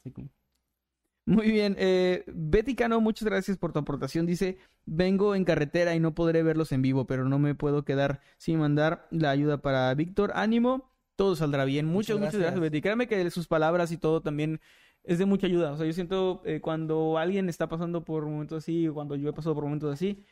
Muy 1.27 1.51
bien. 1.51 1.77
Eh, 1.79 2.25
Betty 2.27 2.75
Cano, 2.75 3.01
muchas 3.01 3.29
gracias 3.29 3.59
por 3.59 3.73
tu 3.73 3.79
aportación. 3.81 4.25
Dice, 4.25 4.57
vengo 4.87 5.35
en 5.35 5.45
carretera 5.45 5.95
y 5.95 6.01
no 6.01 6.15
podré 6.15 6.43
verlos 6.43 6.73
en 6.73 6.81
vivo, 6.81 7.07
pero 7.07 7.25
no 7.29 7.39
me 7.39 7.55
puedo 7.55 7.85
quedar 7.85 8.21
sin 8.39 8.59
mandar 8.59 9.07
la 9.11 9.31
ayuda 9.31 9.59
para 9.59 9.93
Víctor. 9.95 10.33
Ánimo, 10.35 10.91
todo 11.17 11.37
saldrá 11.37 11.65
bien. 11.67 11.85
Muchas, 11.85 12.17
Muchas 12.17 12.19
muchas 12.19 12.21
gracias, 12.41 12.43
gracias. 12.43 12.61
Betty. 12.61 12.81
Créame 12.81 13.09
que 13.09 13.31
sus 13.31 13.47
palabras 13.47 13.93
y 13.93 13.99
todo 13.99 14.23
también 14.23 14.61
es 15.05 15.19
de 15.19 15.27
mucha 15.27 15.47
ayuda. 15.47 15.73
O 15.73 15.77
sea, 15.77 15.87
yo 15.87 15.93
siento 15.93 16.41
eh, 16.47 16.61
cuando 16.63 17.19
alguien 17.19 17.49
está 17.51 17.69
pasando 17.69 18.05
por 18.05 18.25
momentos 18.25 18.65
así, 18.65 18.89
o 18.89 18.95
cuando 18.95 19.15
yo 19.17 19.29
he 19.29 19.33
pasado 19.35 19.55
por 19.55 19.65
momentos 19.65 19.93
así, 19.93 20.25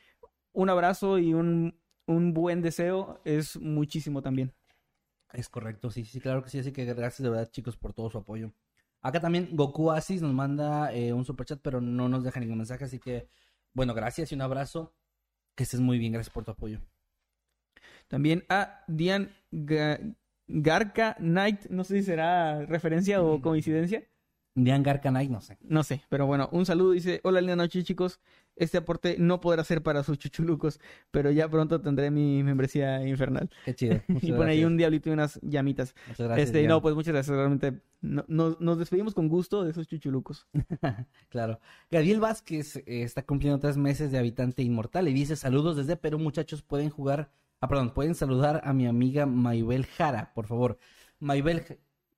un 0.52 0.70
abrazo 0.70 1.18
y 1.18 1.34
un, 1.34 1.78
un 2.06 2.32
buen 2.34 2.62
deseo 2.62 3.20
es 3.24 3.56
muchísimo 3.60 4.22
también. 4.22 4.52
Es 5.32 5.48
correcto, 5.48 5.90
sí, 5.90 6.04
sí, 6.04 6.20
claro 6.20 6.42
que 6.42 6.50
sí. 6.50 6.58
Así 6.58 6.72
que 6.72 6.84
gracias 6.84 7.22
de 7.22 7.30
verdad, 7.30 7.50
chicos, 7.50 7.76
por 7.76 7.92
todo 7.92 8.10
su 8.10 8.18
apoyo. 8.18 8.52
Acá 9.02 9.20
también 9.20 9.50
Goku 9.52 9.90
Asis 9.90 10.22
nos 10.22 10.32
manda 10.32 10.92
eh, 10.94 11.12
un 11.12 11.24
superchat, 11.24 11.60
pero 11.62 11.80
no 11.80 12.08
nos 12.08 12.24
deja 12.24 12.40
ningún 12.40 12.58
mensaje. 12.58 12.84
Así 12.84 12.98
que, 12.98 13.28
bueno, 13.72 13.92
gracias 13.94 14.32
y 14.32 14.34
un 14.34 14.42
abrazo. 14.42 14.94
Que 15.54 15.62
estés 15.64 15.80
muy 15.80 15.98
bien, 15.98 16.12
gracias 16.12 16.32
por 16.32 16.44
tu 16.44 16.50
apoyo. 16.50 16.80
También 18.08 18.44
a 18.48 18.84
Dian 18.86 19.30
Ga- 19.50 20.14
Garca 20.46 21.14
Knight, 21.18 21.66
no 21.70 21.82
sé 21.84 21.98
si 21.98 22.04
será 22.04 22.64
referencia 22.66 23.22
o 23.22 23.40
coincidencia, 23.40 24.04
Dian 24.54 24.82
Garcanay, 24.82 25.28
no 25.28 25.40
sé. 25.40 25.58
no 25.62 25.82
sé, 25.82 26.02
pero 26.08 26.26
bueno, 26.26 26.48
un 26.52 26.64
saludo, 26.64 26.92
dice, 26.92 27.20
hola 27.24 27.40
linda 27.40 27.56
noche 27.56 27.82
chicos, 27.84 28.20
este 28.56 28.78
aporte 28.78 29.16
no 29.18 29.40
podrá 29.40 29.62
ser 29.64 29.82
para 29.82 30.02
sus 30.02 30.18
chuchulucos, 30.18 30.80
pero 31.10 31.30
ya 31.30 31.48
pronto 31.48 31.80
tendré 31.80 32.10
mi 32.10 32.42
membresía 32.42 33.06
infernal. 33.06 33.50
Qué 33.64 33.74
chido. 33.74 34.00
Y 34.22 34.32
pone 34.32 34.52
ahí 34.52 34.64
un 34.64 34.76
diablito 34.76 35.08
y 35.10 35.12
unas 35.12 35.38
llamitas. 35.42 35.94
Muchas 36.08 36.26
gracias. 36.26 36.48
este, 36.48 36.66
no, 36.66 36.80
pues 36.82 36.94
muchas 36.94 37.12
gracias, 37.14 37.36
realmente 37.36 37.80
no- 38.00 38.24
no- 38.28 38.56
nos 38.60 38.78
despedimos 38.78 39.14
con 39.14 39.28
gusto 39.28 39.62
de 39.64 39.70
esos 39.70 39.86
chuchulucos. 39.86 40.46
Claro. 41.28 41.60
Gabriel 41.90 42.20
Vázquez 42.20 42.76
eh, 42.76 42.82
está 43.02 43.22
cumpliendo 43.22 43.58
tres 43.60 43.76
meses 43.76 44.10
de 44.10 44.18
habitante 44.18 44.62
inmortal 44.62 45.08
y 45.08 45.12
dice 45.12 45.36
saludos 45.36 45.76
desde 45.76 45.96
Perú, 45.96 46.18
muchachos, 46.18 46.62
pueden 46.62 46.88
jugar, 46.90 47.30
ah, 47.60 47.68
perdón, 47.68 47.90
pueden 47.92 48.14
saludar 48.14 48.62
a 48.64 48.72
mi 48.72 48.86
amiga 48.86 49.26
Maybel 49.26 49.84
Jara, 49.86 50.32
por 50.34 50.46
favor. 50.46 50.78
Maybel, 51.18 51.62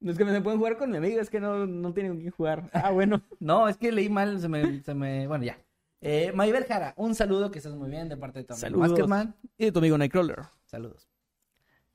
No 0.01 0.12
es 0.12 0.19
que 0.19 0.24
me 0.24 0.40
pueden 0.40 0.59
jugar 0.59 0.77
con 0.77 0.90
mi 0.90 0.97
amiga, 0.98 1.20
es 1.20 1.31
que 1.31 1.40
no, 1.40 1.66
no 1.66 1.93
tienen 1.93 2.12
con 2.12 2.20
quién 2.20 2.31
jugar. 2.32 2.70
Ah, 2.73 2.90
bueno. 2.90 3.23
no, 3.40 3.69
es 3.69 3.77
que 3.77 3.90
leí 3.90 4.09
mal, 4.09 4.39
se 4.40 4.48
me, 4.48 4.81
se 4.82 4.94
me, 4.94 5.27
bueno, 5.27 5.44
ya. 5.44 5.59
Eh, 6.01 6.33
Maybel 6.35 6.65
Jara, 6.65 6.95
un 6.97 7.15
saludo, 7.15 7.51
que 7.51 7.59
estés 7.59 7.75
muy 7.75 7.91
bien 7.91 8.09
de 8.09 8.16
parte 8.16 8.39
de 8.41 8.45
tu 8.45 8.55
amigo. 8.55 8.79
Maskerman. 8.81 9.35
Y 9.57 9.65
de 9.66 9.73
tu 9.73 9.79
amigo 9.81 9.99
Nightcrawler. 9.99 10.43
Saludos. 10.65 11.09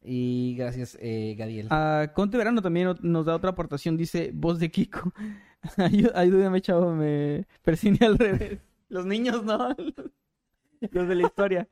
Y 0.01 0.55
gracias, 0.57 0.97
eh, 0.99 1.35
Gadiel. 1.37 1.67
A 1.69 2.11
Conte 2.13 2.37
Verano 2.37 2.61
también 2.61 2.93
nos 3.01 3.25
da 3.25 3.35
otra 3.35 3.51
aportación, 3.51 3.95
dice 3.95 4.31
voz 4.33 4.59
de 4.59 4.69
Kiko. 4.69 5.13
Ayú- 5.77 6.11
Ayúdame, 6.13 6.59
chavo, 6.61 6.93
me 6.93 7.47
persigne 7.61 8.05
al 8.05 8.17
revés. 8.17 8.59
Los 8.89 9.05
niños, 9.05 9.43
¿no? 9.45 9.69
Los 10.91 11.07
de 11.07 11.15
la 11.15 11.23
historia. 11.23 11.69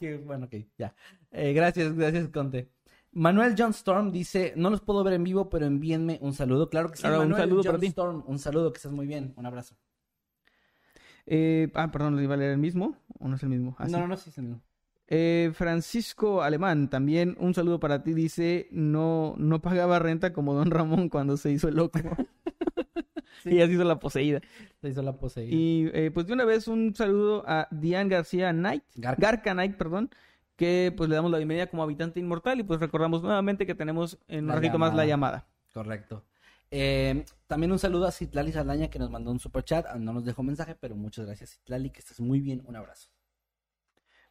Que, 0.00 0.16
bueno, 0.24 0.46
ok, 0.46 0.54
ya. 0.78 0.94
Eh, 1.30 1.52
gracias, 1.52 1.92
gracias, 1.94 2.28
Conte. 2.30 2.70
Manuel 3.12 3.54
John 3.56 3.70
Storm 3.70 4.10
dice, 4.10 4.54
no 4.56 4.70
los 4.70 4.80
puedo 4.80 5.04
ver 5.04 5.14
en 5.14 5.24
vivo, 5.24 5.48
pero 5.50 5.66
envíenme 5.66 6.18
un 6.22 6.32
saludo. 6.32 6.68
Claro 6.70 6.90
que 6.90 6.96
sí, 6.96 7.02
Claro, 7.02 7.16
un 7.20 7.28
Manuel 7.28 7.42
saludo 7.42 7.62
John 7.62 7.72
para 7.72 7.78
ti. 7.80 7.86
Storm, 7.88 8.24
un 8.26 8.38
saludo, 8.38 8.72
que 8.72 8.76
estés 8.78 8.92
muy 8.92 9.06
bien, 9.06 9.34
un 9.36 9.44
abrazo. 9.46 9.76
Eh, 11.26 11.68
ah, 11.74 11.90
perdón, 11.90 12.16
¿le 12.16 12.22
iba 12.22 12.34
a 12.34 12.36
leer 12.36 12.52
el 12.52 12.58
mismo? 12.58 12.96
¿O 13.18 13.28
no 13.28 13.36
es 13.36 13.42
el 13.42 13.48
mismo? 13.48 13.76
Ah, 13.78 13.86
sí. 13.86 13.92
no, 13.92 13.98
no, 13.98 14.08
no, 14.08 14.16
sí, 14.16 14.30
sí, 14.30 14.42
no. 14.42 14.60
Eh, 15.08 15.50
Francisco 15.54 16.42
Alemán, 16.42 16.90
también 16.90 17.36
un 17.38 17.54
saludo 17.54 17.78
para 17.78 18.02
ti. 18.02 18.12
Dice, 18.12 18.68
no, 18.70 19.34
no 19.38 19.60
pagaba 19.60 19.98
renta 19.98 20.32
como 20.32 20.54
Don 20.54 20.70
Ramón 20.70 21.08
cuando 21.08 21.36
se 21.36 21.52
hizo 21.52 21.68
el 21.68 21.76
loco. 21.76 21.98
Y 23.44 23.56
ya 23.56 23.66
se 23.66 23.72
hizo 23.72 23.84
la 23.84 23.98
poseída. 23.98 24.40
Se 24.80 24.88
hizo 24.88 25.02
la 25.02 25.16
poseída. 25.16 25.54
Y 25.54 25.90
eh, 25.92 26.10
pues 26.12 26.26
de 26.26 26.32
una 26.32 26.44
vez 26.44 26.68
un 26.68 26.94
saludo 26.94 27.44
a 27.46 27.68
Diane 27.70 28.10
García 28.10 28.52
Knight, 28.52 28.82
Garca. 28.96 29.20
Garca 29.20 29.52
Knight, 29.52 29.76
perdón, 29.76 30.10
que 30.56 30.92
pues 30.96 31.08
le 31.08 31.16
damos 31.16 31.30
la 31.30 31.38
bienvenida 31.38 31.68
como 31.68 31.82
habitante 31.82 32.18
inmortal 32.20 32.60
y 32.60 32.62
pues 32.64 32.80
recordamos 32.80 33.22
nuevamente 33.22 33.66
que 33.66 33.74
tenemos 33.74 34.18
en 34.28 34.44
un 34.44 34.48
La 34.48 34.54
ratito 34.56 34.78
más 34.78 34.94
la 34.94 35.06
llamada. 35.06 35.46
Correcto. 35.72 36.24
Eh, 36.70 37.24
también 37.46 37.72
un 37.72 37.78
saludo 37.78 38.06
a 38.06 38.12
Citlali 38.12 38.52
Saldaña 38.52 38.88
que 38.88 38.98
nos 38.98 39.10
mandó 39.10 39.30
un 39.30 39.38
super 39.38 39.64
chat. 39.64 39.86
No 39.96 40.12
nos 40.12 40.24
dejó 40.24 40.42
mensaje, 40.42 40.74
pero 40.74 40.96
muchas 40.96 41.26
gracias, 41.26 41.50
Citlali, 41.50 41.90
que 41.90 42.00
estés 42.00 42.20
muy 42.20 42.40
bien. 42.40 42.62
Un 42.66 42.76
abrazo. 42.76 43.08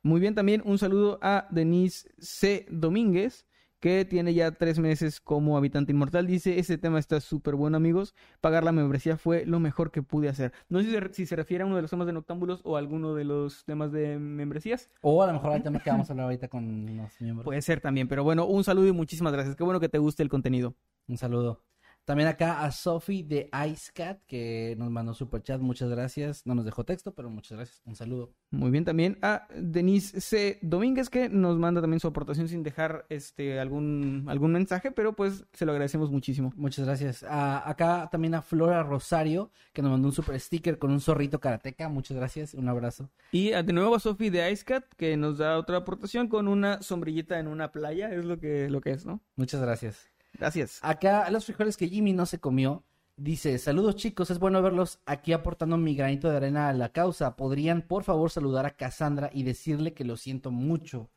Muy 0.01 0.19
bien, 0.19 0.35
también 0.35 0.61
un 0.65 0.77
saludo 0.77 1.17
a 1.23 1.47
Denise 1.49 2.07
C. 2.19 2.67
Domínguez, 2.69 3.47
que 3.79 4.05
tiene 4.05 4.33
ya 4.35 4.51
tres 4.51 4.77
meses 4.77 5.19
como 5.19 5.57
habitante 5.57 5.93
inmortal. 5.93 6.27
Dice, 6.27 6.59
ese 6.59 6.77
tema 6.77 6.99
está 6.99 7.19
súper 7.19 7.55
bueno, 7.55 7.77
amigos. 7.77 8.13
Pagar 8.39 8.63
la 8.63 8.71
membresía 8.71 9.17
fue 9.17 9.45
lo 9.45 9.59
mejor 9.59 9.91
que 9.91 10.03
pude 10.03 10.29
hacer. 10.29 10.53
No 10.69 10.79
sé 10.79 10.85
si 10.85 10.91
se, 10.91 11.13
si 11.13 11.25
se 11.25 11.35
refiere 11.35 11.63
a 11.63 11.65
uno 11.65 11.75
de 11.75 11.81
los 11.81 11.89
temas 11.89 12.05
de 12.05 12.13
Noctámbulos 12.13 12.61
o 12.63 12.75
a 12.75 12.79
alguno 12.79 13.15
de 13.15 13.23
los 13.23 13.65
temas 13.65 13.91
de 13.91 14.19
membresías. 14.19 14.91
O 15.01 15.23
a 15.23 15.27
lo 15.27 15.33
mejor 15.33 15.53
al 15.53 15.63
tema 15.63 15.79
que 15.79 15.89
vamos 15.89 16.09
a 16.09 16.13
hablar 16.13 16.25
ahorita 16.25 16.49
con 16.49 16.97
los 16.97 17.21
miembros. 17.21 17.43
Puede 17.43 17.61
ser 17.63 17.81
también, 17.81 18.07
pero 18.07 18.23
bueno, 18.23 18.45
un 18.45 18.63
saludo 18.63 18.87
y 18.87 18.91
muchísimas 18.91 19.33
gracias. 19.33 19.55
Qué 19.55 19.63
bueno 19.63 19.79
que 19.79 19.89
te 19.89 19.97
guste 19.97 20.21
el 20.21 20.29
contenido. 20.29 20.75
Un 21.07 21.17
saludo. 21.17 21.63
También 22.05 22.29
acá 22.29 22.63
a 22.63 22.71
Sophie 22.71 23.23
de 23.23 23.49
IceCat, 23.67 24.21
que 24.27 24.75
nos 24.77 24.91
mandó 24.91 25.13
super 25.15 25.41
chat. 25.41 25.59
Muchas 25.59 25.89
gracias. 25.89 26.45
No 26.45 26.53
nos 26.53 26.63
dejó 26.63 26.83
texto, 26.83 27.13
pero 27.15 27.29
muchas 27.31 27.57
gracias. 27.57 27.81
Un 27.85 27.95
saludo. 27.95 28.31
Muy 28.51 28.69
bien, 28.71 28.85
también 28.85 29.17
a 29.23 29.47
Denise 29.55 30.21
C. 30.21 30.59
Domínguez, 30.61 31.09
que 31.09 31.29
nos 31.29 31.57
manda 31.57 31.81
también 31.81 31.99
su 31.99 32.07
aportación 32.07 32.47
sin 32.47 32.61
dejar 32.63 33.05
este 33.09 33.59
algún, 33.59 34.25
algún 34.27 34.51
mensaje, 34.51 34.91
pero 34.91 35.13
pues 35.15 35.45
se 35.53 35.65
lo 35.65 35.71
agradecemos 35.71 36.11
muchísimo. 36.11 36.53
Muchas 36.55 36.85
gracias. 36.85 37.23
A- 37.23 37.67
acá 37.67 38.07
también 38.11 38.35
a 38.35 38.41
Flora 38.43 38.83
Rosario, 38.83 39.51
que 39.73 39.81
nos 39.81 39.89
mandó 39.91 40.07
un 40.09 40.13
super 40.13 40.39
sticker 40.39 40.77
con 40.77 40.91
un 40.91 41.01
zorrito 41.01 41.39
karateca. 41.39 41.89
Muchas 41.89 42.15
gracias. 42.15 42.53
Un 42.53 42.69
abrazo. 42.69 43.09
Y 43.31 43.51
a- 43.53 43.63
de 43.63 43.73
nuevo 43.73 43.95
a 43.95 43.99
Sophie 43.99 44.29
de 44.29 44.51
Icecat, 44.51 44.85
que 44.95 45.17
nos 45.17 45.39
da 45.39 45.57
otra 45.57 45.77
aportación 45.77 46.27
con 46.27 46.47
una 46.47 46.81
sombrillita 46.83 47.39
en 47.39 47.47
una 47.47 47.71
playa, 47.71 48.13
es 48.13 48.25
lo 48.25 48.37
que, 48.39 48.69
lo 48.69 48.79
que 48.79 48.91
es, 48.91 49.05
¿no? 49.07 49.21
Muchas 49.35 49.59
gracias. 49.59 50.07
Gracias. 50.39 50.79
Acá 50.81 51.29
los 51.31 51.45
frijoles 51.45 51.77
que 51.77 51.87
Jimmy 51.87 52.13
no 52.13 52.25
se 52.25 52.39
comió. 52.39 52.83
Dice, 53.17 53.57
saludos 53.59 53.95
chicos, 53.95 54.29
es 54.29 54.39
bueno 54.39 54.61
verlos 54.61 54.99
aquí 55.05 55.31
aportando 55.31 55.77
mi 55.77 55.95
granito 55.95 56.29
de 56.29 56.35
arena 56.37 56.67
a 56.69 56.73
la 56.73 56.89
causa. 56.89 57.37
¿Podrían 57.37 57.81
por 57.81 58.03
favor 58.03 58.29
saludar 58.29 58.65
a 58.65 58.71
Cassandra 58.71 59.29
y 59.33 59.43
decirle 59.43 59.93
que 59.93 60.03
lo 60.03 60.17
siento 60.17 60.51
mucho? 60.51 61.09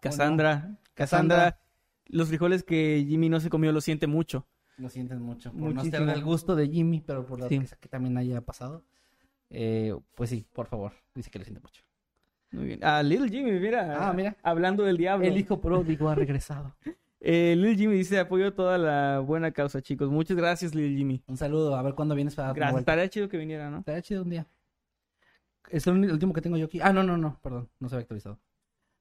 Cassandra, 0.00 0.78
Cassandra. 0.94 1.36
Cassandra, 1.46 1.60
los 2.06 2.28
frijoles 2.28 2.64
que 2.64 3.04
Jimmy 3.08 3.28
no 3.28 3.38
se 3.38 3.50
comió 3.50 3.70
lo 3.70 3.80
siente 3.80 4.06
mucho. 4.08 4.46
Lo 4.78 4.88
sienten 4.88 5.20
mucho. 5.22 5.50
Por 5.52 5.60
no 5.60 5.66
Muchísimo. 5.66 5.96
estar 5.98 6.14
del 6.14 6.24
gusto 6.24 6.56
de 6.56 6.68
Jimmy, 6.68 7.00
pero 7.00 7.24
por 7.26 7.38
lo 7.40 7.48
Sí. 7.48 7.58
que, 7.60 7.66
que 7.80 7.88
también 7.88 8.16
haya 8.16 8.40
pasado. 8.40 8.82
Eh, 9.50 9.94
pues 10.14 10.30
sí, 10.30 10.44
por 10.52 10.66
favor, 10.66 10.92
dice 11.14 11.30
que 11.30 11.38
lo 11.38 11.44
siente 11.44 11.60
mucho. 11.60 11.82
Muy 12.50 12.64
bien. 12.66 12.84
A 12.84 13.02
Little 13.02 13.28
Jimmy, 13.28 13.52
mira. 13.60 14.08
Ah, 14.08 14.12
mira. 14.12 14.36
Hablando 14.42 14.82
del 14.82 14.96
diablo. 14.96 15.26
El 15.26 15.36
hijo 15.36 15.60
pródigo 15.60 16.08
ha 16.08 16.14
regresado. 16.16 16.74
Eh, 17.20 17.54
Little 17.56 17.76
Jimmy 17.76 17.94
dice, 17.96 18.18
apoyo 18.18 18.52
toda 18.54 18.78
la 18.78 19.18
buena 19.20 19.50
causa, 19.50 19.82
chicos. 19.82 20.10
Muchas 20.10 20.36
gracias, 20.36 20.74
Little 20.74 20.96
Jimmy. 20.96 21.22
Un 21.26 21.36
saludo, 21.36 21.74
a 21.74 21.82
ver 21.82 21.94
cuándo 21.94 22.14
vienes 22.14 22.34
para 22.34 22.52
Gracias. 22.52 22.80
Estaría 22.80 23.08
chido 23.08 23.28
que 23.28 23.36
viniera, 23.36 23.70
¿no? 23.70 23.78
Estaría 23.78 24.02
chido 24.02 24.22
un 24.22 24.30
día. 24.30 24.46
Es 25.70 25.86
el 25.86 26.10
último 26.10 26.32
que 26.32 26.40
tengo 26.40 26.56
yo 26.56 26.66
aquí. 26.66 26.80
Ah, 26.82 26.92
no, 26.92 27.02
no, 27.02 27.16
no, 27.16 27.38
perdón, 27.42 27.68
no 27.80 27.88
se 27.88 27.96
había 27.96 28.02
actualizado. 28.02 28.38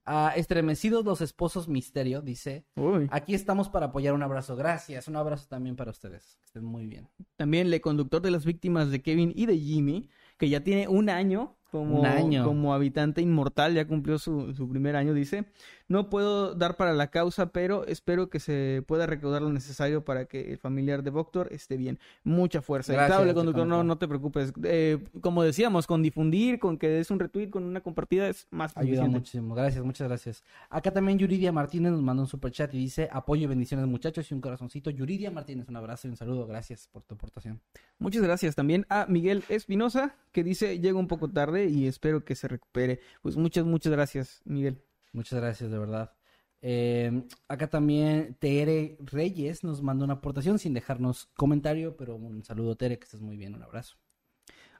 Ah, 0.10 0.34
estremecidos 0.35 1.03
los 1.03 1.19
esposos 1.22 1.68
misterio, 1.68 2.22
dice. 2.22 2.65
Uy. 2.76 3.07
Aquí 3.11 3.34
estamos 3.34 3.68
para 3.68 3.88
apoyar 3.88 4.14
un 4.14 4.23
abrazo. 4.23 4.56
Gracias, 4.56 5.07
un 5.10 5.18
abrazo 5.18 5.48
también 5.49 5.76
para 5.76 5.91
ustedes. 5.91 6.38
Que 6.39 6.45
estén 6.45 6.64
muy 6.64 6.88
bien. 6.88 7.10
También 7.35 7.72
el 7.72 7.81
conductor 7.81 8.22
de 8.22 8.31
las 8.31 8.45
víctimas 8.45 8.89
de 8.89 9.02
Kevin 9.02 9.34
y 9.35 9.45
de 9.45 9.57
Jimmy, 9.57 10.10
que 10.38 10.48
ya 10.48 10.64
tiene 10.64 10.88
un 10.88 11.10
año 11.10 11.57
como, 11.72 11.99
Un 11.99 12.06
año. 12.06 12.45
como 12.45 12.73
habitante 12.73 13.22
inmortal, 13.22 13.73
ya 13.73 13.85
cumplió 13.85 14.18
su, 14.18 14.53
su 14.53 14.69
primer 14.69 14.95
año, 14.95 15.14
dice, 15.14 15.45
no 15.88 16.09
puedo 16.09 16.53
dar 16.53 16.77
para 16.77 16.93
la 16.93 17.07
causa, 17.09 17.51
pero 17.51 17.85
espero 17.85 18.30
que 18.30 18.39
se 18.39 18.84
pueda 18.88 19.05
recaudar 19.05 19.41
lo 19.41 19.51
necesario 19.51 20.03
para 20.03 20.26
que 20.26 20.51
el 20.51 20.57
familiar 20.57 21.03
de 21.03 21.09
Voctor 21.09 21.47
esté 21.51 21.77
bien. 21.77 21.99
Mucha 22.23 22.61
fuerza. 22.61 22.93
Gracias, 22.93 23.22
el 23.22 23.34
conductor, 23.34 23.65
no, 23.65 23.84
no 23.84 23.97
te 23.97 24.07
preocupes. 24.07 24.53
Eh, 24.64 25.03
como 25.22 25.43
decíamos, 25.43 25.88
con 25.88 26.01
difundir, 26.01 26.59
con 26.59 26.77
que 26.77 26.89
des 26.89 27.11
un 27.11 27.19
retweet, 27.19 27.49
con 27.49 27.64
una 27.64 27.81
compartida, 27.81 28.27
es 28.27 28.47
más 28.51 28.76
Ayuda 28.76 28.85
suficiente. 28.88 29.18
muchísimo. 29.19 29.55
Gracias, 29.55 29.84
muchas 29.84 30.07
gracias. 30.07 30.43
Acá 30.69 30.91
también 30.91 31.18
Yuridia 31.18 31.51
Martínez 31.51 31.91
nos 31.91 32.01
mandó 32.01 32.23
un 32.23 32.27
super 32.27 32.51
chat 32.51 32.73
y 32.73 32.77
dice 32.77 33.09
apoyo 33.11 33.43
y 33.43 33.47
bendiciones 33.47 33.88
muchachos 33.88 34.30
y 34.31 34.34
un 34.34 34.41
corazoncito. 34.41 34.89
Yuridia 34.89 35.31
Martínez, 35.31 35.68
un 35.69 35.76
abrazo 35.76 36.07
y 36.07 36.11
un 36.11 36.18
saludo. 36.18 36.47
Gracias 36.47 36.88
por 36.91 37.03
tu 37.03 37.15
aportación. 37.15 37.61
Muchas 37.99 38.22
gracias 38.22 38.55
también 38.55 38.85
a 38.89 39.05
Miguel 39.07 39.43
Espinosa, 39.49 40.15
que 40.31 40.43
dice, 40.43 40.80
llega 40.80 40.99
un 40.99 41.07
poco 41.07 41.30
tarde 41.30 41.65
y 41.69 41.88
espero 41.88 42.23
que 42.23 42.35
se 42.35 42.47
recupere. 42.47 42.99
Pues 43.22 43.38
muchas, 43.38 43.65
muchas 43.65 43.91
gracias, 43.91 44.41
Miguel. 44.45 44.81
Muchas 45.18 45.39
gracias, 45.39 45.72
de 45.72 45.80
verdad. 45.80 46.14
Eh, 46.61 47.23
acá 47.48 47.68
también 47.68 48.35
Tere 48.39 48.98
Reyes 48.99 49.64
nos 49.64 49.81
manda 49.81 50.06
una 50.06 50.14
aportación 50.14 50.60
sin 50.60 50.76
dejarnos 50.76 51.26
comentario, 51.35 51.98
pero 51.98 52.15
un 52.15 52.44
saludo 52.44 52.76
Tere, 52.76 52.99
que 52.99 53.06
estés 53.06 53.22
muy 53.22 53.35
bien, 53.35 53.56
un 53.56 53.64
abrazo. 53.64 53.98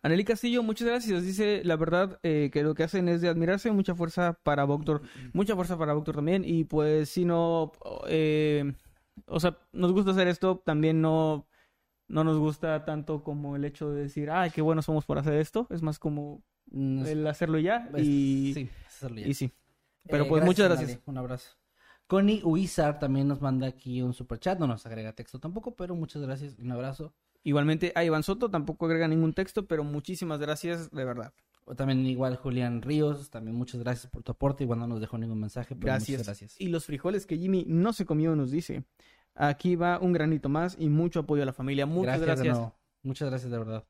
Aneli 0.04 0.24
Castillo, 0.24 0.62
muchas 0.62 0.88
gracias. 0.90 1.24
Dice, 1.24 1.64
la 1.64 1.76
verdad, 1.76 2.20
eh, 2.22 2.52
que 2.54 2.62
lo 2.62 2.76
que 2.76 2.84
hacen 2.84 3.10
es 3.10 3.22
de 3.22 3.30
admirarse. 3.30 3.72
Mucha 3.72 3.96
fuerza 3.96 4.40
para 4.44 4.64
Voctor. 4.66 5.02
Mucha 5.34 5.56
fuerza 5.56 5.76
para 5.76 5.94
Voctor 5.94 6.18
también. 6.18 6.44
Y 6.46 6.66
pues, 6.66 7.10
si 7.10 7.26
no, 7.26 7.72
eh, 8.08 8.74
o 9.26 9.40
sea, 9.40 9.58
nos 9.72 9.92
gusta 9.92 10.12
hacer 10.12 10.28
esto, 10.28 10.62
también 10.64 11.02
no, 11.02 11.48
no 12.08 12.24
nos 12.24 12.38
gusta 12.38 12.86
tanto 12.86 13.24
como 13.24 13.56
el 13.56 13.66
hecho 13.66 13.90
de 13.90 14.04
decir, 14.04 14.30
ay, 14.30 14.52
qué 14.52 14.62
bueno 14.62 14.84
somos 14.84 15.04
por 15.04 15.18
hacer 15.18 15.34
esto. 15.34 15.66
Es 15.72 15.82
más 15.82 15.98
como 15.98 16.44
el 16.72 17.26
hacerlo 17.26 17.58
ya. 17.58 17.90
Y 17.98 18.52
sí, 18.54 18.70
hacerlo 18.86 19.18
ya. 19.22 19.28
y 19.28 19.34
sí. 19.34 19.52
Pero 20.10 20.26
Eh, 20.26 20.28
pues 20.28 20.44
muchas 20.44 20.70
gracias. 20.70 21.00
Un 21.06 21.18
abrazo. 21.18 21.52
Connie 22.08 22.42
Uizar 22.44 23.00
también 23.00 23.28
nos 23.28 23.42
manda 23.42 23.68
aquí 23.68 24.02
un 24.02 24.14
super 24.14 24.40
chat, 24.40 24.58
no 24.60 24.66
nos 24.68 24.86
agrega 24.86 25.14
texto 25.14 25.40
tampoco, 25.40 25.76
pero 25.76 25.94
muchas 25.94 26.22
gracias, 26.22 26.58
un 26.58 26.72
abrazo. 26.72 27.14
Igualmente 27.44 27.92
a 27.96 28.04
Iván 28.04 28.24
Soto 28.24 28.50
tampoco 28.50 28.86
agrega 28.86 29.08
ningún 29.08 29.34
texto, 29.34 29.68
pero 29.68 29.84
muchísimas 29.84 30.40
gracias, 30.40 30.90
de 30.92 31.04
verdad. 31.04 31.34
O 31.66 31.76
También 31.76 32.06
igual 32.06 32.38
Julián 32.38 32.82
Ríos, 32.82 33.30
también 33.30 33.58
muchas 33.58 33.82
gracias 33.82 34.10
por 34.10 34.24
tu 34.24 34.32
aporte, 34.32 34.64
igual 34.64 34.80
no 34.80 34.88
nos 34.88 35.02
dejó 35.02 35.18
ningún 35.18 35.42
mensaje, 35.42 35.76
pero 35.76 35.88
Gracias. 35.88 36.20
muchas 36.20 36.28
gracias. 36.28 36.62
Y 36.62 36.70
los 36.70 36.86
frijoles 36.86 37.26
que 37.26 37.38
Jimmy 37.38 37.66
no 37.68 37.92
se 37.92 38.06
comió 38.06 38.36
nos 38.38 38.52
dice. 38.52 38.86
Aquí 39.36 39.76
va 39.76 40.00
un 40.00 40.14
granito 40.14 40.48
más 40.48 40.78
y 40.80 40.88
mucho 40.88 41.20
apoyo 41.20 41.44
a 41.44 41.46
la 41.46 41.54
familia. 41.54 41.86
Muchas 41.86 42.22
gracias. 42.22 42.58
Muchas 43.04 43.30
gracias 43.30 43.52
de 43.52 43.58
verdad. 43.58 43.84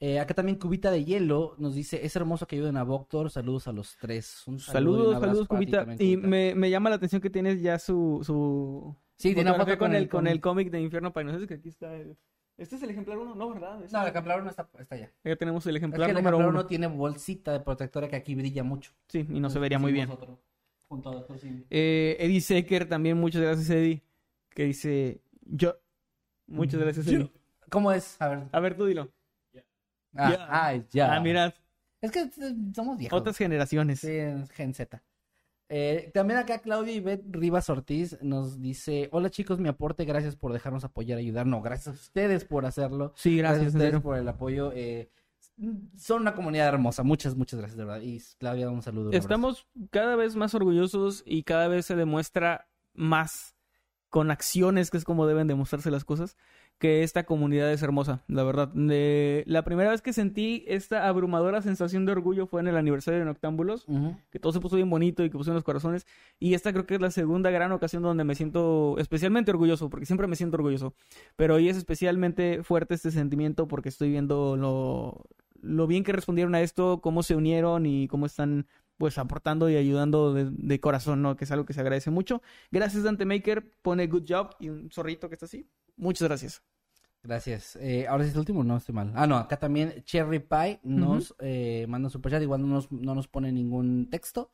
Eh, 0.00 0.20
acá 0.20 0.32
también 0.32 0.58
Cubita 0.58 0.90
de 0.92 1.04
Hielo 1.04 1.56
nos 1.58 1.74
dice, 1.74 2.04
es 2.06 2.14
hermoso 2.14 2.46
que 2.46 2.54
ayuden 2.56 2.76
a 2.76 2.84
Voctor, 2.84 3.30
saludos 3.30 3.66
a 3.66 3.72
los 3.72 3.96
tres. 4.00 4.44
Un 4.46 4.60
saludo 4.60 5.12
Saludos, 5.14 5.20
saludos, 5.20 5.48
para 5.48 5.60
ti 5.60 5.66
Cubita. 5.66 5.82
Y 5.98 6.14
Cubita. 6.14 6.28
me, 6.28 6.54
me 6.54 6.70
llama 6.70 6.90
la 6.90 6.96
atención 6.96 7.20
que 7.20 7.30
tienes 7.30 7.60
ya 7.60 7.78
su, 7.80 8.20
su 8.22 8.94
Sí, 9.16 9.34
tiene 9.34 9.50
una 9.50 9.58
foto 9.64 9.76
con, 9.78 9.94
el, 9.94 10.08
con 10.08 10.26
el 10.28 10.40
cómic 10.40 10.70
de 10.70 10.80
Infierno 10.80 11.12
Painosos, 11.12 11.46
que 11.48 11.54
aquí 11.54 11.68
está. 11.68 11.96
el- 11.96 12.16
Este 12.56 12.76
es 12.76 12.82
el 12.84 12.90
ejemplar 12.90 13.18
uno, 13.18 13.34
¿no? 13.34 13.50
¿Verdad? 13.52 13.82
Este- 13.82 13.96
No, 13.96 14.02
el 14.04 14.08
ejemplar 14.10 14.42
no 14.44 14.50
está, 14.50 14.68
está 14.78 14.94
allá. 14.94 15.12
Ya 15.24 15.34
tenemos 15.34 15.66
el 15.66 15.74
Es 15.74 15.80
ejemplar 15.80 16.06
que 16.06 16.10
el 16.12 16.16
número 16.18 16.36
ejemplar 16.36 16.50
uno. 16.50 16.60
uno 16.60 16.68
tiene 16.68 16.86
bolsita 16.86 17.52
de 17.52 17.58
protectora 17.60 18.06
que 18.08 18.14
aquí 18.14 18.36
brilla 18.36 18.62
mucho. 18.62 18.92
Sí, 19.08 19.26
y 19.28 19.40
no 19.40 19.50
se 19.50 19.58
vería 19.58 19.80
muy 19.80 19.90
bien. 19.92 20.06
Pusimos 20.06 20.22
otro 20.22 20.40
junto 20.88 21.08
a 21.10 21.16
otro, 21.16 21.36
sí. 21.38 21.64
Eh, 21.70 22.16
Eddie 22.20 22.40
Secker 22.40 22.88
también, 22.88 23.18
muchas 23.18 23.42
gracias, 23.42 23.68
Eddie. 23.70 24.02
Que 24.50 24.62
dice, 24.64 25.20
yo. 25.42 25.74
Muchas 26.46 26.78
gracias, 26.80 27.06
Eddie. 27.08 27.32
¿Cómo 27.68 27.90
es? 27.90 28.16
A 28.22 28.28
ver. 28.28 28.44
A 28.52 28.60
ver, 28.60 28.76
tú 28.76 28.86
dilo. 28.86 29.10
Ah, 30.14 30.30
Ya. 30.30 30.46
ah, 30.50 30.74
ya. 30.90 31.14
Ah, 31.14 31.20
mira, 31.20 31.54
Es 32.00 32.10
que 32.10 32.30
somos 32.74 32.96
viejos. 32.98 33.20
otras 33.20 33.36
generaciones. 33.36 34.00
Sí, 34.00 34.18
Gen 34.54 34.74
Z. 34.74 35.02
Eh, 35.70 36.10
también 36.14 36.38
acá 36.38 36.60
Claudia 36.60 36.94
Ivette 36.94 37.24
Rivas 37.30 37.68
Ortiz 37.68 38.16
nos 38.22 38.58
dice, 38.62 39.08
hola 39.12 39.28
chicos, 39.28 39.58
mi 39.60 39.68
aporte, 39.68 40.06
gracias 40.06 40.34
por 40.34 40.52
dejarnos 40.54 40.84
apoyar, 40.84 41.18
ayudar. 41.18 41.46
No, 41.46 41.60
gracias 41.60 41.88
a 41.88 41.90
ustedes 41.98 42.44
por 42.46 42.64
hacerlo. 42.64 43.12
Sí, 43.16 43.36
gracias, 43.36 43.60
Gracias 43.64 43.74
a 43.74 43.78
ustedes 43.86 44.02
por 44.02 44.16
el 44.16 44.28
apoyo. 44.28 44.72
eh, 44.74 45.10
son 45.96 46.22
una 46.22 46.34
comunidad 46.34 46.68
hermosa. 46.68 47.02
Muchas, 47.02 47.34
muchas 47.36 47.58
gracias, 47.58 47.76
de 47.76 47.84
verdad. 47.84 48.00
Y 48.00 48.18
Claudia, 48.38 48.70
un 48.70 48.80
saludo. 48.80 49.08
un. 49.08 49.14
Estamos 49.14 49.66
cada 49.90 50.14
vez 50.16 50.36
más 50.36 50.54
orgullosos 50.54 51.22
y 51.26 51.42
cada 51.42 51.68
vez 51.68 51.84
se 51.84 51.96
demuestra 51.96 52.68
más 52.94 53.56
con 54.08 54.30
acciones, 54.30 54.90
que 54.90 54.96
es 54.96 55.04
como 55.04 55.26
deben 55.26 55.48
demostrarse 55.48 55.90
las 55.90 56.04
cosas, 56.04 56.36
que 56.78 57.02
esta 57.02 57.24
comunidad 57.26 57.72
es 57.72 57.82
hermosa, 57.82 58.22
la 58.28 58.44
verdad. 58.44 58.68
De- 58.68 59.42
la 59.46 59.64
primera 59.64 59.90
vez 59.90 60.00
que 60.00 60.12
sentí 60.12 60.64
esta 60.68 61.08
abrumadora 61.08 61.60
sensación 61.60 62.06
de 62.06 62.12
orgullo 62.12 62.46
fue 62.46 62.60
en 62.60 62.68
el 62.68 62.76
aniversario 62.76 63.18
de 63.18 63.26
Noctámbulos, 63.26 63.84
que 64.30 64.38
todo 64.38 64.52
se 64.52 64.60
puso 64.60 64.76
bien 64.76 64.88
bonito 64.88 65.24
y 65.24 65.30
que 65.30 65.36
pusieron 65.36 65.56
los 65.56 65.64
corazones. 65.64 66.06
Y 66.38 66.54
esta 66.54 66.72
creo 66.72 66.86
que 66.86 66.94
es 66.94 67.00
la 67.00 67.10
segunda 67.10 67.50
gran 67.50 67.72
ocasión 67.72 68.02
donde 68.04 68.22
me 68.22 68.36
siento 68.36 68.94
especialmente 68.98 69.50
orgulloso, 69.50 69.90
porque 69.90 70.06
siempre 70.06 70.28
me 70.28 70.36
siento 70.36 70.56
orgulloso. 70.56 70.94
Pero 71.34 71.56
hoy 71.56 71.68
es 71.68 71.76
especialmente 71.76 72.62
fuerte 72.62 72.94
este 72.94 73.10
sentimiento 73.10 73.66
porque 73.66 73.88
estoy 73.88 74.10
viendo 74.10 74.56
lo, 74.56 75.24
lo 75.60 75.86
bien 75.88 76.04
que 76.04 76.12
respondieron 76.12 76.54
a 76.54 76.60
esto, 76.60 77.00
cómo 77.00 77.24
se 77.24 77.34
unieron 77.34 77.86
y 77.86 78.06
cómo 78.06 78.24
están 78.26 78.66
pues 78.98 79.18
aportando 79.18 79.68
y 79.70 79.76
ayudando 79.76 80.32
de, 80.32 80.48
de 80.50 80.80
corazón, 80.80 81.22
¿no? 81.22 81.36
Que 81.36 81.44
es 81.44 81.50
algo 81.52 81.64
que 81.64 81.72
se 81.72 81.80
agradece 81.80 82.10
mucho. 82.10 82.40
Gracias 82.70 83.02
Dante 83.02 83.24
Maker, 83.24 83.68
pone 83.82 84.06
good 84.06 84.24
job 84.28 84.50
y 84.60 84.68
un 84.68 84.90
zorrito 84.92 85.28
que 85.28 85.34
está 85.34 85.46
así. 85.46 85.66
Muchas 85.98 86.26
gracias. 86.28 86.62
Gracias. 87.22 87.76
Eh, 87.76 88.06
ahora 88.08 88.24
sí 88.24 88.28
es 88.28 88.34
el 88.34 88.40
último, 88.40 88.62
no 88.64 88.76
estoy 88.76 88.94
mal. 88.94 89.12
Ah, 89.14 89.26
no, 89.26 89.36
acá 89.36 89.58
también 89.58 90.02
Cherry 90.04 90.38
Pie 90.38 90.80
nos 90.84 91.34
eh, 91.40 91.84
manda 91.88 92.06
un 92.06 92.10
superchat. 92.10 92.40
Igual 92.42 92.62
no 92.62 92.68
nos, 92.68 92.90
no 92.92 93.14
nos 93.14 93.28
pone 93.28 93.52
ningún 93.52 94.08
texto. 94.08 94.52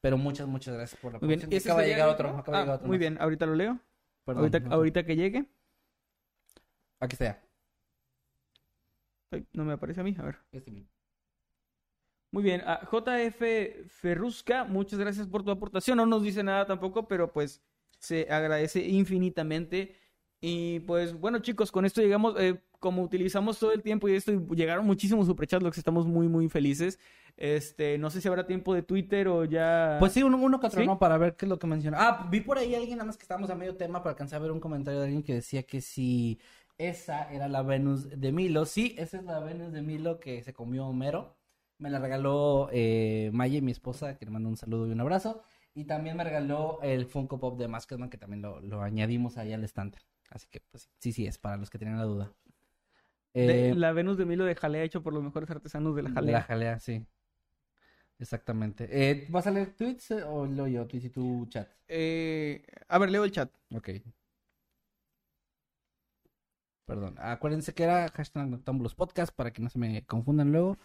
Pero 0.00 0.16
muchas, 0.16 0.46
muchas 0.46 0.74
gracias 0.74 1.00
por 1.00 1.12
la 1.12 1.18
Muy 1.18 1.28
bien. 1.28 1.40
aportación. 1.40 1.56
¿Ese 1.58 1.68
Acaba 1.70 1.82
de 1.82 1.88
llegar 1.88 2.08
otro. 2.08 2.28
Acaba 2.30 2.56
de 2.56 2.58
Ah, 2.58 2.60
llegar 2.62 2.74
otro 2.76 2.86
muy 2.88 2.96
más. 2.96 3.00
bien, 3.00 3.18
ahorita 3.20 3.46
lo 3.46 3.54
leo. 3.54 3.78
Perdón, 4.24 4.40
ahorita, 4.44 4.60
no. 4.60 4.74
ahorita 4.74 5.04
que 5.04 5.16
llegue. 5.16 5.48
Aquí 7.00 7.14
está 7.14 7.24
ya. 7.26 7.42
Ay, 9.30 9.46
no 9.52 9.64
me 9.64 9.74
aparece 9.74 10.00
a 10.00 10.04
mí, 10.04 10.14
a 10.18 10.22
ver. 10.22 10.38
Este 10.52 10.70
mismo. 10.70 10.88
Muy 12.30 12.42
bien, 12.42 12.62
a 12.66 12.80
JF 12.90 13.88
Ferrusca, 13.88 14.64
muchas 14.64 14.98
gracias 14.98 15.26
por 15.26 15.42
tu 15.44 15.50
aportación. 15.50 15.96
No 15.96 16.06
nos 16.06 16.22
dice 16.22 16.42
nada 16.42 16.66
tampoco, 16.66 17.08
pero 17.08 17.32
pues 17.32 17.62
se 17.98 18.30
agradece 18.30 18.86
infinitamente. 18.86 19.94
Y 20.40 20.80
pues 20.80 21.14
bueno, 21.14 21.40
chicos, 21.40 21.72
con 21.72 21.84
esto 21.84 22.00
llegamos, 22.00 22.34
eh, 22.38 22.60
como 22.78 23.02
utilizamos 23.02 23.58
todo 23.58 23.72
el 23.72 23.82
tiempo 23.82 24.08
y 24.08 24.14
esto, 24.14 24.32
llegaron 24.54 24.86
muchísimos 24.86 25.26
superchats, 25.26 25.62
lo 25.62 25.70
que 25.70 25.80
estamos 25.80 26.06
muy, 26.06 26.28
muy 26.28 26.48
felices. 26.48 26.98
Este, 27.36 27.98
no 27.98 28.10
sé 28.10 28.20
si 28.20 28.28
habrá 28.28 28.46
tiempo 28.46 28.74
de 28.74 28.82
Twitter 28.82 29.28
o 29.28 29.44
ya. 29.44 29.96
Pues 29.98 30.12
sí, 30.12 30.22
uno, 30.22 30.36
uno 30.38 30.60
que 30.60 30.66
otro, 30.66 30.80
¿Sí? 30.80 30.86
¿no? 30.86 30.98
Para 30.98 31.18
ver 31.18 31.36
qué 31.36 31.46
es 31.46 31.48
lo 31.48 31.58
que 31.58 31.66
menciona. 31.66 31.98
Ah, 32.00 32.28
vi 32.30 32.40
por 32.40 32.58
ahí 32.58 32.74
alguien, 32.74 32.98
nada 32.98 33.06
más 33.06 33.16
que 33.16 33.22
estábamos 33.22 33.50
a 33.50 33.54
medio 33.54 33.76
tema, 33.76 34.02
para 34.02 34.12
alcanzar 34.12 34.38
a 34.38 34.42
ver 34.42 34.52
un 34.52 34.60
comentario 34.60 35.00
de 35.00 35.06
alguien 35.06 35.22
que 35.22 35.34
decía 35.34 35.62
que 35.64 35.80
si 35.80 36.38
esa 36.78 37.30
era 37.32 37.48
la 37.48 37.62
Venus 37.62 38.08
de 38.08 38.32
Milo. 38.32 38.64
Sí, 38.64 38.94
esa 38.98 39.18
es 39.18 39.24
la 39.24 39.40
Venus 39.40 39.72
de 39.72 39.82
Milo 39.82 40.20
que 40.20 40.42
se 40.42 40.52
comió 40.52 40.86
Homero. 40.86 41.36
Me 41.78 41.90
la 41.90 41.98
regaló 41.98 42.68
eh, 42.72 43.30
Maye, 43.32 43.60
mi 43.60 43.72
esposa, 43.72 44.16
que 44.16 44.24
le 44.24 44.30
mando 44.30 44.48
un 44.48 44.56
saludo 44.56 44.86
y 44.86 44.92
un 44.92 45.00
abrazo. 45.00 45.42
Y 45.74 45.84
también 45.84 46.16
me 46.16 46.24
regaló 46.24 46.80
el 46.82 47.06
Funko 47.06 47.38
Pop 47.38 47.58
de 47.58 47.68
Masketman, 47.68 48.10
que 48.10 48.18
también 48.18 48.42
lo, 48.42 48.60
lo 48.60 48.82
añadimos 48.82 49.38
ahí 49.38 49.52
al 49.52 49.62
estante. 49.62 49.98
Así 50.28 50.46
que, 50.50 50.60
pues 50.70 50.88
sí, 50.98 51.12
sí, 51.12 51.26
es 51.26 51.38
para 51.38 51.56
los 51.56 51.70
que 51.70 51.78
tenían 51.78 51.98
la 51.98 52.04
duda. 52.04 52.32
De- 53.34 53.70
Eh, 53.70 53.74
la 53.74 53.92
Venus 53.92 54.18
de 54.18 54.24
Milo 54.26 54.44
de 54.44 54.54
Jalea 54.54 54.82
hecho 54.82 55.02
por 55.02 55.12
los 55.12 55.22
mejores 55.22 55.48
artesanos 55.50 55.94
de 55.94 56.02
la 56.02 56.08
de 56.10 56.14
Jalea. 56.14 56.32
La 56.38 56.42
jalea, 56.42 56.80
sí. 56.80 57.06
Exactamente. 58.18 58.88
Eh, 58.90 59.26
¿Vas 59.30 59.46
a 59.46 59.50
leer 59.52 59.74
tweets 59.76 60.10
eh, 60.10 60.22
o 60.24 60.44
leo 60.44 60.66
yo, 60.66 60.86
tweets 60.86 61.06
y 61.06 61.10
tu 61.10 61.46
chat? 61.48 61.68
Eh, 61.86 62.64
a 62.88 62.98
ver, 62.98 63.10
leo 63.10 63.24
el 63.24 63.30
chat. 63.30 63.50
Ok. 63.74 63.90
Perdón. 66.84 67.14
Acuérdense 67.18 67.74
que 67.74 67.84
era 67.84 68.08
hashtag 68.08 68.48
Noctámbulos 68.48 68.94
Podcast 68.94 69.34
para 69.34 69.52
que 69.52 69.62
no 69.62 69.68
se 69.68 69.78
me 69.78 70.04
confundan 70.06 70.50
luego. 70.52 70.78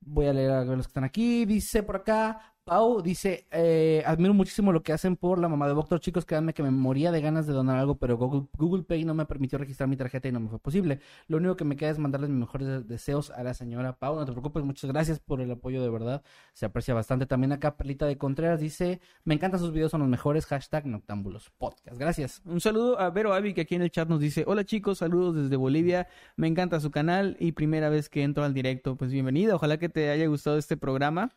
Voy 0.00 0.26
a 0.26 0.32
leer 0.32 0.50
a 0.50 0.64
los 0.64 0.86
que 0.86 0.90
están 0.90 1.04
aquí. 1.04 1.44
Dice 1.46 1.82
por 1.82 1.96
acá, 1.96 2.54
Pau, 2.68 3.00
dice, 3.00 3.46
eh, 3.50 4.02
admiro 4.04 4.34
muchísimo 4.34 4.72
lo 4.72 4.82
que 4.82 4.92
hacen 4.92 5.16
por 5.16 5.38
la 5.38 5.48
mamá 5.48 5.66
de 5.66 5.72
Doctor. 5.72 6.00
Chicos, 6.00 6.26
créanme 6.26 6.52
que 6.52 6.62
me 6.62 6.70
moría 6.70 7.10
de 7.10 7.22
ganas 7.22 7.46
de 7.46 7.54
donar 7.54 7.78
algo, 7.78 7.96
pero 7.96 8.18
Google, 8.18 8.82
Pay 8.82 9.06
no 9.06 9.14
me 9.14 9.24
permitió 9.24 9.56
registrar 9.58 9.88
mi 9.88 9.96
tarjeta 9.96 10.28
y 10.28 10.32
no 10.32 10.40
me 10.40 10.50
fue 10.50 10.58
posible. 10.58 11.00
Lo 11.28 11.38
único 11.38 11.56
que 11.56 11.64
me 11.64 11.76
queda 11.76 11.88
es 11.88 11.98
mandarles 11.98 12.28
mis 12.28 12.40
mejores 12.40 12.68
de- 12.68 12.82
deseos 12.82 13.30
a 13.30 13.42
la 13.42 13.54
señora 13.54 13.98
Pau. 13.98 14.16
No 14.16 14.26
te 14.26 14.32
preocupes, 14.32 14.62
muchas 14.64 14.90
gracias 14.90 15.18
por 15.18 15.40
el 15.40 15.50
apoyo 15.50 15.82
de 15.82 15.88
verdad. 15.88 16.22
Se 16.52 16.66
aprecia 16.66 16.92
bastante. 16.92 17.24
También 17.24 17.52
acá 17.52 17.74
Perlita 17.78 18.04
de 18.04 18.18
Contreras 18.18 18.60
dice, 18.60 19.00
me 19.24 19.32
encantan 19.32 19.60
sus 19.60 19.72
videos, 19.72 19.90
son 19.90 20.00
los 20.00 20.10
mejores. 20.10 20.44
Hashtag 20.44 20.84
Noctámbulos 20.84 21.50
Podcast. 21.56 21.96
Gracias. 21.98 22.42
Un 22.44 22.60
saludo 22.60 23.00
a 23.00 23.08
Vero 23.08 23.32
Avi, 23.32 23.54
que 23.54 23.62
aquí 23.62 23.76
en 23.76 23.82
el 23.82 23.90
chat 23.90 24.10
nos 24.10 24.20
dice: 24.20 24.44
Hola 24.46 24.64
chicos, 24.64 24.98
saludos 24.98 25.34
desde 25.36 25.56
Bolivia. 25.56 26.06
Me 26.36 26.48
encanta 26.48 26.80
su 26.80 26.90
canal 26.90 27.34
y 27.40 27.52
primera 27.52 27.88
vez 27.88 28.10
que 28.10 28.22
entro 28.24 28.44
al 28.44 28.52
directo. 28.52 28.96
Pues 28.96 29.10
bienvenida, 29.10 29.54
ojalá 29.54 29.78
que 29.78 29.88
te 29.88 30.10
haya 30.10 30.26
gustado 30.26 30.58
este 30.58 30.76
programa. 30.76 31.30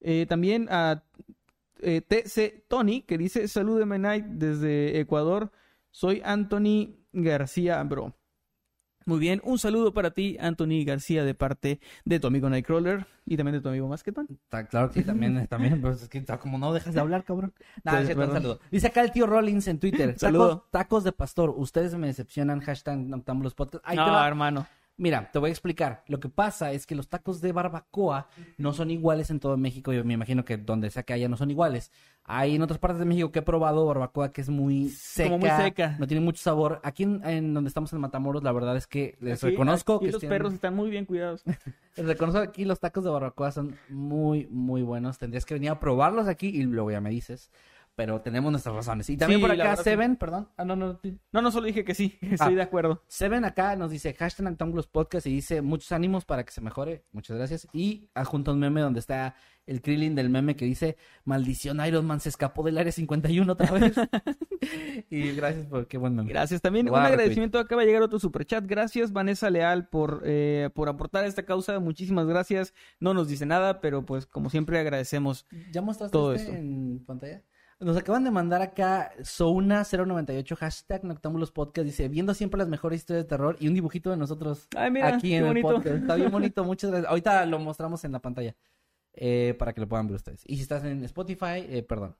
Eh, 0.00 0.26
también 0.28 0.68
a 0.70 1.02
eh, 1.80 2.00
TC 2.00 2.66
Tony, 2.68 3.02
que 3.02 3.18
dice: 3.18 3.48
Salúdeme, 3.48 3.98
Night, 3.98 4.24
desde 4.26 5.00
Ecuador. 5.00 5.50
Soy 5.90 6.22
Anthony 6.24 6.96
García, 7.12 7.82
bro. 7.82 8.14
Muy 9.08 9.20
bien, 9.20 9.40
un 9.42 9.58
saludo 9.58 9.94
para 9.94 10.10
ti, 10.10 10.36
Anthony 10.38 10.84
García, 10.84 11.24
de 11.24 11.32
parte 11.32 11.80
de 12.04 12.20
tu 12.20 12.26
amigo 12.26 12.50
Nightcrawler 12.50 13.06
y 13.24 13.38
también 13.38 13.54
de 13.54 13.62
tu 13.62 13.70
amigo 13.70 13.88
Masketman. 13.88 14.26
Está 14.30 14.66
claro 14.66 14.90
que 14.90 15.00
sí, 15.00 15.06
también, 15.06 15.46
también, 15.46 15.80
pero 15.80 15.94
es 15.94 16.06
que 16.10 16.18
está 16.18 16.38
como 16.38 16.58
no 16.58 16.74
dejas 16.74 16.92
de 16.92 17.00
hablar, 17.00 17.24
cabrón. 17.24 17.54
Nada, 17.84 18.00
un 18.00 18.06
saludo. 18.06 18.60
Dice 18.70 18.88
acá 18.88 19.00
el 19.00 19.10
tío 19.10 19.26
Rollins 19.26 19.66
en 19.66 19.78
Twitter. 19.78 20.14
Saludo. 20.18 20.48
Tacos, 20.48 20.70
tacos 20.70 21.04
de 21.04 21.12
pastor. 21.12 21.54
Ustedes 21.56 21.94
me 21.94 22.06
decepcionan. 22.06 22.60
Hashtag 22.60 22.98
Noctámbulos 22.98 23.54
Podcast. 23.54 23.82
Ahí 23.86 23.96
te 23.96 24.02
no, 24.04 24.12
va. 24.12 24.28
hermano. 24.28 24.66
Mira, 25.00 25.30
te 25.32 25.38
voy 25.38 25.48
a 25.48 25.52
explicar. 25.52 26.02
Lo 26.08 26.18
que 26.18 26.28
pasa 26.28 26.72
es 26.72 26.84
que 26.84 26.96
los 26.96 27.08
tacos 27.08 27.40
de 27.40 27.52
barbacoa 27.52 28.26
no 28.56 28.72
son 28.72 28.90
iguales 28.90 29.30
en 29.30 29.38
todo 29.38 29.56
México. 29.56 29.92
Yo 29.92 30.04
me 30.04 30.14
imagino 30.14 30.44
que 30.44 30.56
donde 30.56 30.90
sea 30.90 31.04
que 31.04 31.12
haya 31.12 31.28
no 31.28 31.36
son 31.36 31.50
iguales. 31.52 31.92
Hay 32.24 32.56
en 32.56 32.62
otras 32.62 32.78
partes 32.80 32.98
de 32.98 33.04
México 33.06 33.30
que 33.30 33.38
he 33.38 33.42
probado 33.42 33.86
barbacoa 33.86 34.32
que 34.32 34.40
es 34.40 34.48
muy 34.48 34.88
seca. 34.88 35.30
Como 35.30 35.38
muy 35.46 35.50
seca. 35.50 35.96
No 36.00 36.06
tiene 36.08 36.20
mucho 36.22 36.42
sabor. 36.42 36.80
Aquí 36.82 37.04
en, 37.04 37.24
en 37.24 37.54
donde 37.54 37.68
estamos 37.68 37.92
en 37.92 38.00
Matamoros, 38.00 38.42
la 38.42 38.50
verdad 38.52 38.76
es 38.76 38.86
que 38.88 39.16
les 39.20 39.42
Aquí- 39.42 39.52
reconozco 39.52 39.94
aquí 39.94 40.06
que 40.06 40.12
los 40.12 40.20
tienen- 40.20 40.36
perros 40.36 40.52
están 40.54 40.74
muy 40.74 40.90
bien 40.90 41.06
cuidados. 41.06 41.42
les 41.96 42.04
reconozco 42.06 42.40
aquí 42.40 42.64
los 42.64 42.80
tacos 42.80 43.04
de 43.04 43.10
barbacoa 43.10 43.52
son 43.52 43.76
muy, 43.88 44.46
muy 44.50 44.82
buenos. 44.82 45.16
Tendrías 45.16 45.46
que 45.46 45.54
venir 45.54 45.70
a 45.70 45.78
probarlos 45.78 46.26
aquí 46.26 46.48
y 46.48 46.64
luego 46.64 46.90
ya 46.90 47.00
me 47.00 47.10
dices. 47.10 47.50
Pero 47.98 48.20
tenemos 48.20 48.52
nuestras 48.52 48.76
razones. 48.76 49.10
Y 49.10 49.16
también 49.16 49.40
Sí, 49.40 49.42
por 49.48 49.50
acá. 49.50 49.74
Seven, 49.74 50.14
perdón. 50.14 50.48
Ah, 50.56 50.64
no, 50.64 50.76
no, 50.76 51.00
No, 51.32 51.42
no, 51.42 51.50
solo 51.50 51.66
dije 51.66 51.84
que 51.84 51.96
sí, 51.96 52.16
estoy 52.22 52.52
Ah. 52.52 52.56
de 52.58 52.62
acuerdo. 52.62 53.02
Seven 53.08 53.44
acá 53.44 53.74
nos 53.74 53.90
dice 53.90 54.14
hashtag 54.14 54.44
Noctámbulos 54.44 54.86
Podcast 54.86 55.26
y 55.26 55.30
dice 55.30 55.62
muchos 55.62 55.90
ánimos 55.90 56.24
para 56.24 56.44
que 56.44 56.52
se 56.52 56.60
mejore. 56.60 57.04
Muchas 57.10 57.36
gracias. 57.36 57.66
Y 57.72 58.08
adjunta 58.14 58.52
un 58.52 58.60
meme 58.60 58.82
donde 58.82 59.00
está 59.00 59.34
el 59.66 59.82
Krillin 59.82 60.14
del 60.14 60.30
meme 60.30 60.54
que 60.54 60.64
dice 60.64 60.96
maldición 61.24 61.84
Iron 61.84 62.06
Man 62.06 62.20
se 62.20 62.28
escapó 62.28 62.62
del 62.62 62.78
área 62.78 62.92
51 62.92 63.52
otra 63.52 63.68
vez. 63.72 63.92
y 65.10 65.32
gracias 65.32 65.66
por 65.66 65.88
qué 65.88 65.98
buen 65.98 66.14
meme. 66.14 66.28
Gracias. 66.30 66.60
También 66.62 66.88
un 66.88 66.94
agradecimiento. 66.94 67.58
Acaba 67.58 67.80
de 67.82 67.88
llegar 67.88 68.02
otro 68.02 68.20
superchat. 68.20 68.64
Gracias, 68.64 69.12
Vanessa 69.12 69.50
Leal, 69.50 69.88
por, 69.88 70.22
eh, 70.24 70.70
por 70.72 70.88
aportar 70.88 71.24
a 71.24 71.26
esta 71.26 71.42
causa. 71.44 71.80
Muchísimas 71.80 72.28
gracias. 72.28 72.74
No 73.00 73.12
nos 73.12 73.26
dice 73.26 73.44
nada, 73.44 73.80
pero 73.80 74.06
pues 74.06 74.24
como 74.24 74.50
siempre 74.50 74.78
agradecemos. 74.78 75.46
¿Ya 75.72 75.82
mostraste 75.82 76.12
Todo 76.12 76.32
este 76.32 76.50
esto. 76.52 76.60
en 76.62 77.04
pantalla? 77.04 77.42
Nos 77.80 77.96
acaban 77.96 78.24
de 78.24 78.32
mandar 78.32 78.60
acá 78.60 79.12
Souna098, 79.20 80.56
hashtag 80.56 81.04
Noctámbulos 81.04 81.52
Podcast. 81.52 81.86
Dice, 81.86 82.08
viendo 82.08 82.34
siempre 82.34 82.58
las 82.58 82.66
mejores 82.68 82.98
historias 82.98 83.24
de 83.24 83.28
terror 83.28 83.56
y 83.60 83.68
un 83.68 83.74
dibujito 83.74 84.10
de 84.10 84.16
nosotros 84.16 84.66
Ay, 84.76 84.90
mira, 84.90 85.08
aquí 85.14 85.32
en 85.34 85.46
el 85.46 85.62
podcast. 85.62 85.86
Está 85.96 86.16
bien 86.16 86.30
bonito, 86.32 86.64
muchas 86.64 86.90
gracias. 86.90 87.08
Ahorita 87.08 87.46
lo 87.46 87.60
mostramos 87.60 88.02
en 88.04 88.10
la 88.12 88.18
pantalla 88.18 88.56
eh, 89.12 89.54
para 89.58 89.72
que 89.72 89.80
lo 89.80 89.88
puedan 89.88 90.08
ver 90.08 90.16
ustedes. 90.16 90.42
Y 90.46 90.56
si 90.56 90.62
estás 90.62 90.82
en 90.84 91.04
Spotify, 91.04 91.64
eh, 91.68 91.84
perdón. 91.88 92.16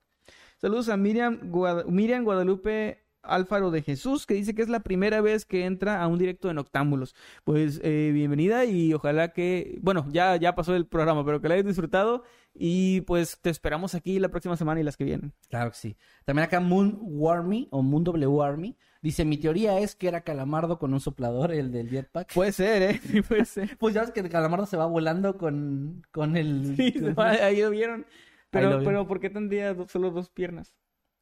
Saludos 0.59 0.89
a 0.91 0.97
Miriam, 0.97 1.41
Guada- 1.51 1.85
Miriam 1.87 2.23
Guadalupe 2.23 3.08
Álvaro 3.23 3.71
de 3.71 3.83
Jesús, 3.83 4.27
que 4.27 4.35
dice 4.35 4.55
que 4.55 4.63
es 4.63 4.69
la 4.69 4.81
primera 4.81 5.21
vez 5.21 5.45
que 5.45 5.65
entra 5.65 6.03
a 6.03 6.07
un 6.07 6.19
directo 6.19 6.49
de 6.49 6.55
Noctámbulos. 6.55 7.15
Pues 7.45 7.81
eh, 7.83 8.11
bienvenida 8.13 8.65
y 8.65 8.95
ojalá 8.95 9.33
que, 9.33 9.79
bueno, 9.83 10.07
ya, 10.11 10.37
ya 10.37 10.55
pasó 10.55 10.75
el 10.75 10.87
programa, 10.87 11.25
pero 11.25 11.41
que 11.41 11.49
la 11.49 11.55
hayas 11.55 11.67
disfrutado 11.67 12.23
y 12.55 13.03
pues 13.03 13.39
te 13.41 13.51
esperamos 13.51 13.95
aquí 13.95 14.19
la 14.19 14.29
próxima 14.29 14.57
semana 14.57 14.81
y 14.81 14.85
las 14.85 14.97
que 14.97 15.05
vienen. 15.05 15.33
Claro 15.49 15.71
que 15.71 15.77
sí. 15.77 15.97
También 16.25 16.45
acá 16.47 16.61
Moon 16.61 16.99
Warmy 17.01 17.69
o 17.71 17.83
Moon 17.83 18.05
W 18.05 18.43
Army 18.43 18.77
dice, 19.03 19.25
mi 19.25 19.39
teoría 19.39 19.79
es 19.79 19.95
que 19.95 20.09
era 20.09 20.23
Calamardo 20.23 20.79
con 20.79 20.93
un 20.93 21.01
soplador, 21.01 21.53
el 21.53 21.71
del 21.73 21.91
jetpack. 21.91 22.35
Puede 22.35 22.53
ser, 22.53 22.83
¿eh? 22.83 23.01
Sí, 23.05 23.23
puede 23.23 23.45
ser. 23.45 23.77
Pues 23.79 23.95
ya 23.95 24.03
ves 24.03 24.11
que 24.11 24.21
el 24.21 24.29
Calamardo 24.29 24.67
se 24.67 24.77
va 24.77 24.87
volando 24.87 25.37
con, 25.39 26.03
con 26.11 26.37
el... 26.37 26.77
Sí, 26.77 26.95
ahí 27.17 27.61
lo 27.61 27.71
vieron. 27.71 28.07
Pero, 28.51 28.71
lo 28.71 28.79
vieron. 28.79 28.85
pero 28.85 29.07
¿por 29.07 29.21
qué 29.21 29.31
tendría 29.31 29.77
solo 29.89 30.11
dos 30.11 30.31
piernas? 30.31 30.75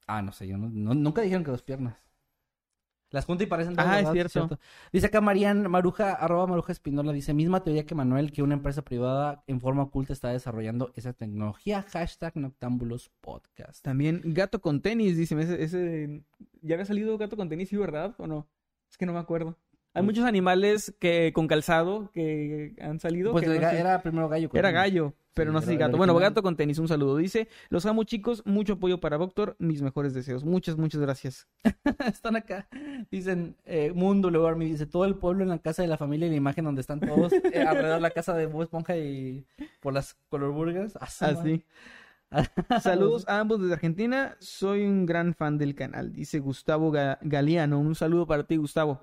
Ah, 0.07 0.23
no 0.23 0.33
sé, 0.33 0.47
yo 0.47 0.57
no, 0.57 0.69
no- 0.69 0.95
nunca 0.95 1.23
dijeron 1.23 1.45
que 1.45 1.51
dos 1.51 1.62
piernas. 1.62 1.97
Las 3.11 3.24
junta 3.24 3.45
y 3.45 3.47
parecen 3.47 3.74
dos, 3.74 3.85
Ah, 3.87 4.01
es 4.01 4.11
cierto. 4.12 4.59
Dice 4.93 5.07
acá 5.07 5.20
Marian 5.20 5.70
Maruja, 5.70 6.12
arroba 6.12 6.47
Maruja 6.49 6.73
Espinola, 6.73 7.12
dice, 7.12 7.33
misma 7.35 7.62
teoría 7.62 7.87
que 7.87 7.95
Manuel, 7.95 8.33
que 8.33 8.43
una 8.43 8.55
empresa 8.55 8.83
privada 8.83 9.45
en 9.47 9.61
forma 9.61 9.85
oculta 9.85 10.12
está 10.12 10.31
desarrollando 10.31 10.93
esa 10.97 11.12
tecnología. 11.12 11.83
Hashtag 11.83 12.37
Noctámbulos 12.37 13.11
Podcast. 13.20 13.83
También 13.85 14.23
gato 14.24 14.61
con 14.61 14.83
tenis, 14.83 15.16
dice. 15.16 15.41
Ese, 15.41 15.62
ese- 15.62 16.24
¿Ya 16.62 16.74
había 16.74 16.85
salido 16.85 17.16
gato 17.16 17.37
con 17.37 17.49
tenis, 17.49 17.69
sí, 17.69 17.77
verdad? 17.77 18.12
¿O 18.19 18.27
no? 18.27 18.49
Es 18.91 18.99
que 18.99 19.07
no 19.07 19.12
me 19.12 19.20
acuerdo. 19.20 19.57
Hay 19.97 20.02
muchos 20.02 20.24
animales 20.24 20.94
que 20.98 21.32
con 21.35 21.47
calzado 21.48 22.10
que 22.12 22.74
han 22.81 23.01
salido. 23.01 23.32
Pues 23.32 23.44
que 23.44 23.51
el 23.55 23.60
no 23.60 23.66
ga- 23.66 23.70
sé- 23.70 23.81
era 23.81 24.02
primero 24.02 24.28
gallo. 24.28 24.48
con 24.51 24.59
Era 24.59 24.68
tenis. 24.68 24.81
gallo, 24.82 25.14
pero 25.35 25.51
Sí, 25.51 25.55
no 25.55 25.60
sé 25.62 25.66
si 25.70 25.77
gato. 25.77 25.97
Bueno, 25.97 26.14
gato 26.16 26.43
con 26.43 26.56
tenis, 26.56 26.78
un 26.78 26.89
saludo. 26.89 27.16
Dice, 27.16 27.48
los 27.70 27.85
amo 27.86 28.05
chicos, 28.05 28.43
mucho 28.47 28.74
apoyo 28.74 29.01
para 29.01 29.16
Doctor, 29.18 29.56
mis 29.59 29.82
mejores 29.82 30.14
deseos. 30.14 30.44
Muchas, 30.44 30.77
muchas 30.77 31.01
gracias. 31.01 31.47
Están 32.06 32.36
acá. 32.36 32.68
Dicen, 33.10 33.56
eh, 33.64 33.93
Mundo 33.94 34.31
luego 34.31 34.47
Army 34.47 34.66
dice, 34.66 34.86
todo 34.86 35.05
el 35.05 35.14
pueblo 35.16 35.43
en 35.43 35.48
la 35.48 35.59
casa 35.59 35.82
de 35.82 35.89
la 35.89 35.97
familia 35.97 36.27
y 36.27 36.31
la 36.31 36.36
imagen 36.36 36.64
donde 36.64 36.81
están 36.82 37.01
todos 37.01 37.32
eh, 37.32 37.40
alrededor 37.66 37.97
de 37.97 38.01
la 38.02 38.10
casa 38.10 38.35
de 38.35 38.47
Bob 38.47 38.62
Esponja 38.62 38.97
y 38.97 39.44
por 39.81 39.93
las 39.94 40.14
color 40.28 40.52
burgers. 40.52 40.97
Ah, 41.01 41.06
su 41.09 41.24
Así. 41.24 41.64
Saludos 42.82 43.24
a 43.28 43.39
ambos 43.40 43.60
desde 43.60 43.74
Argentina. 43.74 44.36
Soy 44.40 44.85
un 44.85 45.06
gran 45.06 45.35
fan 45.35 45.59
del 45.59 45.74
canal, 45.74 46.12
dice 46.12 46.39
Gustavo 46.40 46.93
Ga- 46.93 47.18
Galeano. 47.23 47.78
Un 47.78 47.94
saludo 47.94 48.27
para 48.27 48.44
ti, 48.47 48.56
Gustavo. 48.56 49.01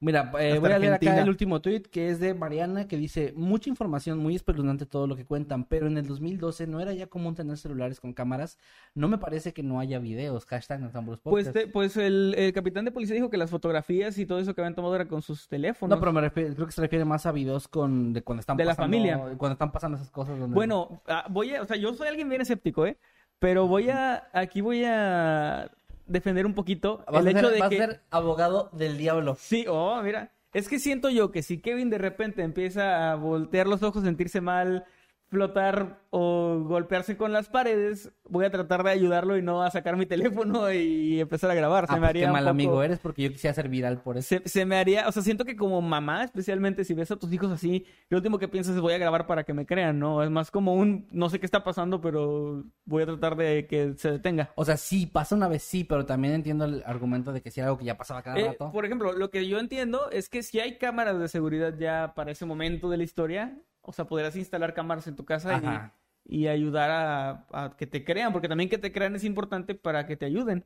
Mira, 0.00 0.30
eh, 0.38 0.58
voy 0.60 0.70
a 0.70 0.78
leer 0.78 0.92
acá 0.92 1.20
el 1.20 1.28
último 1.28 1.60
tweet 1.60 1.82
que 1.82 2.08
es 2.08 2.20
de 2.20 2.32
Mariana 2.32 2.86
que 2.86 2.96
dice, 2.96 3.32
mucha 3.36 3.68
información, 3.68 4.18
muy 4.18 4.36
espeluznante 4.36 4.86
todo 4.86 5.08
lo 5.08 5.16
que 5.16 5.24
cuentan, 5.24 5.64
pero 5.64 5.88
en 5.88 5.98
el 5.98 6.06
2012 6.06 6.68
no 6.68 6.78
era 6.78 6.92
ya 6.92 7.08
común 7.08 7.34
tener 7.34 7.56
celulares 7.58 7.98
con 7.98 8.12
cámaras. 8.12 8.58
No 8.94 9.08
me 9.08 9.18
parece 9.18 9.52
que 9.52 9.64
no 9.64 9.80
haya 9.80 9.98
videos. 9.98 10.46
Hashtag 10.46 10.80
Noctámbulos 10.80 11.20
Pues, 11.22 11.46
Podcast. 11.48 11.66
te- 11.66 11.72
pues 11.72 11.96
el, 11.96 12.34
el 12.38 12.52
capitán 12.52 12.84
de 12.84 12.92
policía 12.92 13.16
dijo 13.16 13.28
que 13.28 13.36
las 13.38 13.50
fotografías 13.50 14.16
y 14.18 14.26
todo 14.26 14.38
eso 14.38 14.54
que 14.54 14.60
habían 14.60 14.76
tomado 14.76 14.94
era 14.94 15.08
con 15.08 15.20
sus 15.20 15.48
teléfonos. 15.48 15.96
No, 15.96 16.00
pero 16.00 16.12
me 16.12 16.20
refiero- 16.20 16.54
creo 16.54 16.66
que 16.66 16.72
se 16.72 16.80
refiere 16.80 17.04
más 17.04 17.26
a 17.26 17.32
videos 17.32 17.66
con 17.66 18.12
de 18.12 18.22
cuando 18.22 18.38
están 18.40 18.56
De 18.56 18.64
la 18.64 18.72
pasando- 18.76 18.84
familia. 18.96 19.18
Cuando 19.36 19.52
están 19.54 19.72
pasando 19.72 19.96
esas 19.96 20.10
cosas. 20.12 20.38
donde- 20.38 20.54
Bueno, 20.54 21.02
ah, 21.08 21.26
voy 21.28 21.54
a, 21.54 21.62
o 21.62 21.64
sea, 21.64 21.76
yo 21.76 21.92
soy 21.94 22.06
alguien 22.06 22.28
bien 22.28 22.40
escéptico, 22.40 22.86
¿eh? 22.86 22.96
Pero 23.40 23.66
voy 23.66 23.90
a, 23.90 24.28
aquí 24.32 24.60
voy 24.60 24.84
a 24.84 25.70
defender 26.08 26.46
un 26.46 26.54
poquito 26.54 27.04
vas, 27.10 27.24
el 27.24 27.36
a, 27.36 27.38
hecho 27.38 27.50
de 27.50 27.60
vas 27.60 27.68
que... 27.68 27.82
a 27.82 27.86
ser 27.86 28.00
abogado 28.10 28.70
del 28.72 28.98
diablo. 28.98 29.36
Sí, 29.38 29.64
oh, 29.68 30.00
mira. 30.02 30.32
Es 30.52 30.68
que 30.68 30.78
siento 30.78 31.10
yo 31.10 31.30
que 31.30 31.42
si 31.42 31.60
Kevin 31.60 31.90
de 31.90 31.98
repente 31.98 32.42
empieza 32.42 33.12
a 33.12 33.16
voltear 33.16 33.66
los 33.66 33.82
ojos, 33.82 34.02
sentirse 34.02 34.40
mal, 34.40 34.86
flotar 35.28 36.00
o 36.10 36.60
golpearse 36.66 37.18
con 37.18 37.32
las 37.34 37.48
paredes, 37.50 38.10
voy 38.28 38.46
a 38.46 38.50
tratar 38.50 38.82
de 38.82 38.90
ayudarlo 38.90 39.36
y 39.36 39.42
no 39.42 39.62
a 39.62 39.70
sacar 39.70 39.96
mi 39.96 40.06
teléfono 40.06 40.72
y 40.72 41.20
empezar 41.20 41.50
a 41.50 41.54
grabar. 41.54 41.86
Se 41.86 41.92
Ah, 41.92 41.96
me 41.96 42.00
pues 42.00 42.08
haría 42.10 42.26
qué 42.26 42.32
mal 42.32 42.44
poco- 42.44 42.50
amigo 42.50 42.82
eres 42.82 42.98
porque 42.98 43.22
yo 43.22 43.30
quisiera 43.30 43.52
ser 43.52 43.68
viral 43.68 44.00
por 44.00 44.16
eso. 44.16 44.28
Se, 44.28 44.48
se 44.48 44.64
me 44.64 44.76
haría, 44.76 45.06
o 45.06 45.12
sea, 45.12 45.22
siento 45.22 45.44
que 45.44 45.54
como 45.54 45.82
mamá, 45.82 46.24
especialmente 46.24 46.82
si 46.84 46.94
ves 46.94 47.10
a 47.10 47.16
tus 47.16 47.30
hijos 47.32 47.50
así, 47.52 47.84
lo 48.08 48.16
último 48.18 48.38
que 48.38 48.48
piensas 48.48 48.74
es 48.74 48.80
voy 48.80 48.94
a 48.94 48.98
grabar 48.98 49.26
para 49.26 49.44
que 49.44 49.52
me 49.52 49.66
crean, 49.66 49.98
¿no? 49.98 50.22
Es 50.22 50.30
más 50.30 50.50
como 50.50 50.74
un, 50.74 51.06
no 51.12 51.28
sé 51.28 51.38
qué 51.38 51.46
está 51.46 51.62
pasando, 51.62 52.00
pero 52.00 52.64
voy 52.86 53.02
a 53.02 53.06
tratar 53.06 53.36
de 53.36 53.66
que 53.66 53.94
se 53.98 54.10
detenga. 54.12 54.50
O 54.54 54.64
sea, 54.64 54.78
sí, 54.78 55.04
pasa 55.06 55.34
una 55.36 55.48
vez 55.48 55.62
sí, 55.62 55.84
pero 55.84 56.06
también 56.06 56.32
entiendo 56.34 56.64
el 56.64 56.82
argumento 56.86 57.32
de 57.34 57.42
que 57.42 57.50
si 57.50 57.60
era 57.60 57.68
algo 57.68 57.78
que 57.78 57.84
ya 57.84 57.98
pasaba 57.98 58.22
cada 58.22 58.38
Eh, 58.38 58.46
rato. 58.46 58.72
por 58.72 58.86
ejemplo, 58.86 59.12
lo 59.12 59.30
que 59.30 59.46
yo 59.46 59.58
entiendo 59.58 60.08
es 60.10 60.30
que 60.30 60.42
si 60.42 60.58
hay 60.58 60.78
cámaras 60.78 61.18
de 61.18 61.28
seguridad 61.28 61.74
ya 61.78 62.12
para 62.14 62.30
ese 62.30 62.46
momento 62.46 62.88
de 62.88 62.96
la 62.96 63.02
historia, 63.04 63.58
o 63.88 63.92
sea, 63.92 64.06
podrás 64.06 64.36
instalar 64.36 64.74
cámaras 64.74 65.06
en 65.06 65.16
tu 65.16 65.24
casa 65.24 65.92
y, 66.26 66.40
y 66.40 66.46
ayudar 66.48 66.90
a, 66.90 67.46
a 67.52 67.76
que 67.76 67.86
te 67.86 68.04
crean, 68.04 68.32
porque 68.32 68.48
también 68.48 68.68
que 68.68 68.78
te 68.78 68.92
crean 68.92 69.16
es 69.16 69.24
importante 69.24 69.74
para 69.74 70.06
que 70.06 70.16
te 70.16 70.26
ayuden. 70.26 70.64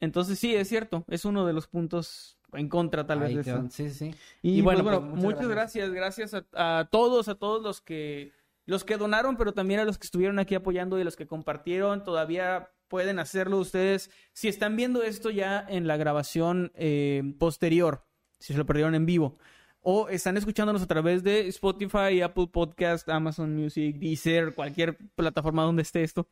Entonces 0.00 0.38
sí, 0.38 0.54
es 0.54 0.68
cierto, 0.68 1.04
es 1.08 1.24
uno 1.24 1.46
de 1.46 1.52
los 1.52 1.68
puntos 1.68 2.38
en 2.54 2.68
contra 2.68 3.06
tal 3.06 3.20
vez 3.20 3.28
Ahí 3.28 3.36
de. 3.36 3.70
Sí, 3.70 3.90
sí. 3.90 4.14
Y, 4.40 4.58
Y 4.58 4.60
bueno, 4.62 4.82
bueno, 4.82 5.00
pues, 5.00 5.10
pues, 5.10 5.22
muchas, 5.22 5.40
muchas 5.42 5.50
gracias, 5.50 5.90
gracias 5.90 6.34
a, 6.34 6.78
a 6.78 6.84
todos, 6.86 7.28
a 7.28 7.34
todos 7.34 7.62
los 7.62 7.80
que 7.80 8.32
los 8.64 8.84
que 8.84 8.96
donaron, 8.96 9.36
pero 9.36 9.52
también 9.52 9.80
a 9.80 9.84
los 9.84 9.98
que 9.98 10.06
estuvieron 10.06 10.38
aquí 10.38 10.54
apoyando 10.54 10.96
y 10.98 11.02
a 11.02 11.04
los 11.04 11.16
que 11.16 11.26
compartieron. 11.26 12.04
Todavía 12.04 12.70
pueden 12.88 13.18
hacerlo 13.18 13.58
ustedes 13.58 14.10
si 14.32 14.48
están 14.48 14.76
viendo 14.76 15.02
esto 15.02 15.30
ya 15.30 15.64
en 15.68 15.86
la 15.86 15.96
grabación 15.96 16.72
eh, 16.74 17.34
posterior, 17.38 18.06
si 18.38 18.52
se 18.52 18.58
lo 18.58 18.66
perdieron 18.66 18.94
en 18.94 19.06
vivo. 19.06 19.38
O 19.84 20.08
están 20.08 20.36
escuchándonos 20.36 20.80
a 20.82 20.86
través 20.86 21.22
de 21.24 21.48
Spotify, 21.48 22.20
Apple 22.22 22.46
Podcast, 22.52 23.08
Amazon 23.08 23.54
Music, 23.56 23.96
Deezer, 23.96 24.54
cualquier 24.54 24.96
plataforma 25.16 25.64
donde 25.64 25.82
esté 25.82 26.02
esto. 26.04 26.28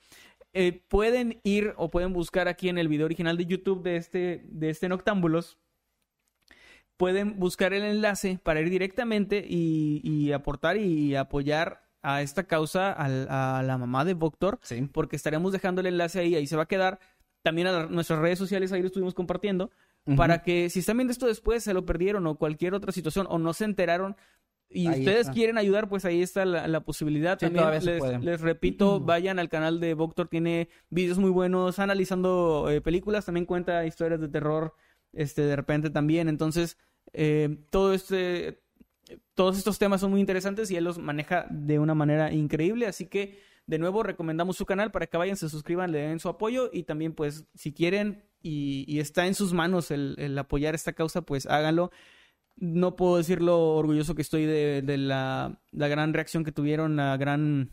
Eh, 0.52 0.82
pueden 0.88 1.40
ir 1.42 1.74
o 1.76 1.90
pueden 1.90 2.12
buscar 2.12 2.46
aquí 2.48 2.68
en 2.68 2.78
el 2.78 2.88
video 2.88 3.06
original 3.06 3.36
de 3.36 3.46
YouTube 3.46 3.82
de 3.82 3.96
este, 3.96 4.44
de 4.48 4.70
este 4.70 4.88
Noctámbulos 4.88 5.58
pueden 6.96 7.38
buscar 7.38 7.72
el 7.72 7.82
enlace 7.82 8.38
para 8.42 8.60
ir 8.60 8.68
directamente 8.68 9.42
y, 9.48 10.00
y 10.04 10.32
aportar 10.32 10.76
y 10.76 11.16
apoyar 11.16 11.88
a 12.02 12.20
esta 12.22 12.44
causa 12.44 12.92
a, 12.92 13.62
la 13.62 13.78
mamá 13.78 14.04
de 14.04 14.12
Voctor, 14.14 14.58
Sí. 14.62 14.86
porque 14.92 15.16
estaremos 15.16 15.52
dejando 15.52 15.80
el 15.80 15.86
enlace 15.86 16.20
ahí, 16.20 16.34
ahí 16.34 16.46
se 16.46 16.56
va 16.56 16.64
a 16.64 16.68
quedar. 16.68 16.98
También 17.42 17.68
a 17.68 17.72
la- 17.72 17.86
nuestras 17.86 18.18
redes 18.18 18.38
sociales 18.38 18.70
ahí 18.72 18.80
lo 18.82 18.88
estuvimos 18.88 19.14
compartiendo, 19.14 19.70
Para 20.16 20.42
que 20.42 20.70
si 20.70 20.80
están 20.80 20.96
viendo 20.96 21.12
esto 21.12 21.26
después, 21.26 21.62
se 21.62 21.74
lo 21.74 21.84
perdieron 21.86 22.26
o 22.26 22.36
cualquier 22.36 22.74
otra 22.74 22.92
situación 22.92 23.26
o 23.30 23.38
no 23.38 23.52
se 23.52 23.64
enteraron 23.64 24.16
y 24.72 24.86
Ahí 24.86 25.00
ustedes 25.00 25.20
está. 25.22 25.32
quieren 25.32 25.58
ayudar, 25.58 25.88
pues 25.88 26.04
ahí 26.04 26.22
está 26.22 26.44
la, 26.44 26.68
la 26.68 26.80
posibilidad. 26.80 27.38
Sí, 27.40 27.50
También 27.50 28.24
les 28.24 28.40
repito, 28.40 29.00
vayan 29.00 29.40
al 29.40 29.48
canal 29.48 29.80
de 29.80 29.94
Voctor, 29.94 30.28
tiene 30.28 30.68
videos 30.90 31.18
muy 31.18 31.30
buenos 31.30 31.80
analizando 31.80 32.68
eh, 32.70 32.80
películas, 32.80 33.26
también 33.26 33.46
cuenta 33.46 33.84
historias 33.84 34.20
de 34.20 34.28
terror, 34.28 34.74
este, 35.12 35.42
de 35.42 35.56
repente 35.56 35.90
también. 35.90 36.28
Entonces, 36.28 36.78
eh, 37.12 37.58
todo 37.70 37.92
este, 37.92 38.60
todos 39.34 39.58
estos 39.58 39.76
temas 39.80 40.02
son 40.02 40.12
muy 40.12 40.20
interesantes 40.20 40.70
y 40.70 40.76
él 40.76 40.84
los 40.84 40.98
maneja 40.98 41.46
de 41.50 41.80
una 41.80 41.96
manera 41.96 42.32
increíble. 42.32 42.86
Así 42.86 43.06
que, 43.06 43.40
de 43.70 43.78
nuevo, 43.78 44.02
recomendamos 44.02 44.56
su 44.56 44.66
canal 44.66 44.90
para 44.90 45.06
que 45.06 45.16
vayan, 45.16 45.36
se 45.36 45.48
suscriban, 45.48 45.92
le 45.92 46.00
den 46.00 46.18
su 46.18 46.28
apoyo 46.28 46.70
y 46.72 46.82
también, 46.82 47.12
pues, 47.12 47.44
si 47.54 47.72
quieren 47.72 48.24
y, 48.42 48.84
y 48.88 48.98
está 48.98 49.28
en 49.28 49.34
sus 49.36 49.52
manos 49.52 49.92
el, 49.92 50.16
el 50.18 50.36
apoyar 50.36 50.74
esta 50.74 50.92
causa, 50.92 51.22
pues 51.22 51.46
háganlo. 51.46 51.92
No 52.56 52.96
puedo 52.96 53.16
decir 53.16 53.40
lo 53.40 53.76
orgulloso 53.76 54.16
que 54.16 54.22
estoy 54.22 54.44
de, 54.44 54.82
de 54.82 54.98
la, 54.98 55.62
la 55.70 55.86
gran 55.86 56.12
reacción 56.12 56.42
que 56.42 56.50
tuvieron, 56.50 56.96
la 56.96 57.16
gran, 57.16 57.70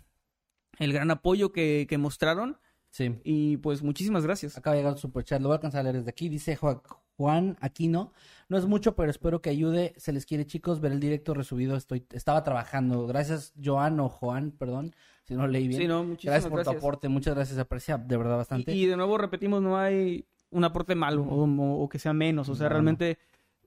el 0.78 0.94
gran 0.94 1.10
apoyo 1.10 1.52
que, 1.52 1.88
que 1.90 1.98
mostraron. 1.98 2.60
Sí. 2.91 3.19
Y 3.24 3.57
pues 3.57 3.82
muchísimas 3.82 4.24
gracias. 4.24 4.56
Acaba 4.56 4.76
de 4.76 4.82
llegar 4.82 4.94
el 4.94 4.99
superchat, 4.99 5.41
lo 5.41 5.48
voy 5.48 5.56
a 5.56 5.57
alcanzar 5.57 5.80
a 5.80 5.84
leer 5.84 5.98
desde 5.98 6.11
aquí. 6.11 6.30
Dice 6.30 6.56
Juan 6.56 7.57
Aquino. 7.60 8.14
No 8.49 8.57
es 8.57 8.65
mucho, 8.68 8.95
pero 8.95 9.10
espero 9.10 9.41
que 9.41 9.49
ayude. 9.49 9.94
Se 9.98 10.14
les 10.14 10.26
quiere, 10.26 10.45
chicos. 10.45 10.80
Ver 10.80 10.91
el 10.91 10.99
directo 10.99 11.34
resubido. 11.34 11.76
Estoy, 11.76 12.06
estaba 12.11 12.44
trabajando. 12.44 13.07
Gracias, 13.07 13.53
Joan 13.61 13.99
o 13.99 14.10
Juan, 14.10 14.52
perdón, 14.52 14.95
si 15.28 15.36
no 15.36 15.45
leí 15.48 15.68
bien. 15.68 15.82
Sí, 15.82 15.88
no, 15.88 16.04
muchísimas 16.04 16.34
gracias 16.36 16.49
por 16.49 16.60
tu 16.60 16.64
gracias. 16.64 16.84
aporte. 16.84 17.10
Muchas 17.10 17.36
gracias. 17.36 17.56
Se 17.56 17.62
aprecia 17.62 17.98
de 17.98 18.18
verdad 18.18 18.38
bastante. 18.38 18.74
Y, 18.74 18.84
y 18.84 18.86
de 18.86 18.95
nuevo 18.98 19.18
repetimos, 19.18 19.62
no 19.62 19.78
hay 19.78 20.26
un 20.52 20.64
aporte 20.64 20.95
malo 20.95 21.24
o, 21.24 21.44
o- 21.45 21.84
o 21.84 21.90
que 21.90 21.99
sea 21.99 22.14
menos. 22.14 22.48
O 22.49 22.56
sea, 22.56 22.66
No, 22.66 22.70
no. 22.70 22.74
realmente 22.76 23.18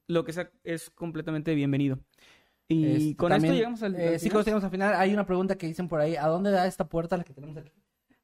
lo 0.06 0.24
que 0.24 0.32
sea 0.32 0.50
es 0.64 0.90
completamente 0.90 1.54
bienvenido. 1.54 1.98
Y 2.68 2.86
Este, 3.10 3.16
con 3.16 3.30
también, 3.30 3.52
esto 3.54 3.58
llegamos 3.58 3.82
al, 3.82 3.94
eh, 3.96 4.08
al 4.08 4.14
sí, 4.14 4.18
final. 4.20 4.32
con 4.32 4.40
esto 4.40 4.48
llegamos 4.50 4.64
al 4.64 4.70
final. 4.70 4.94
Hay 4.94 5.12
una 5.12 5.26
pregunta 5.26 5.56
que 5.58 5.66
dicen 5.66 5.88
por 5.88 6.00
ahí. 6.00 6.16
¿A 6.16 6.26
dónde 6.28 6.50
da 6.50 6.66
esta 6.66 6.88
puerta 6.88 7.16
la 7.16 7.24
que 7.24 7.32
tenemos 7.34 7.56
aquí? 7.56 7.72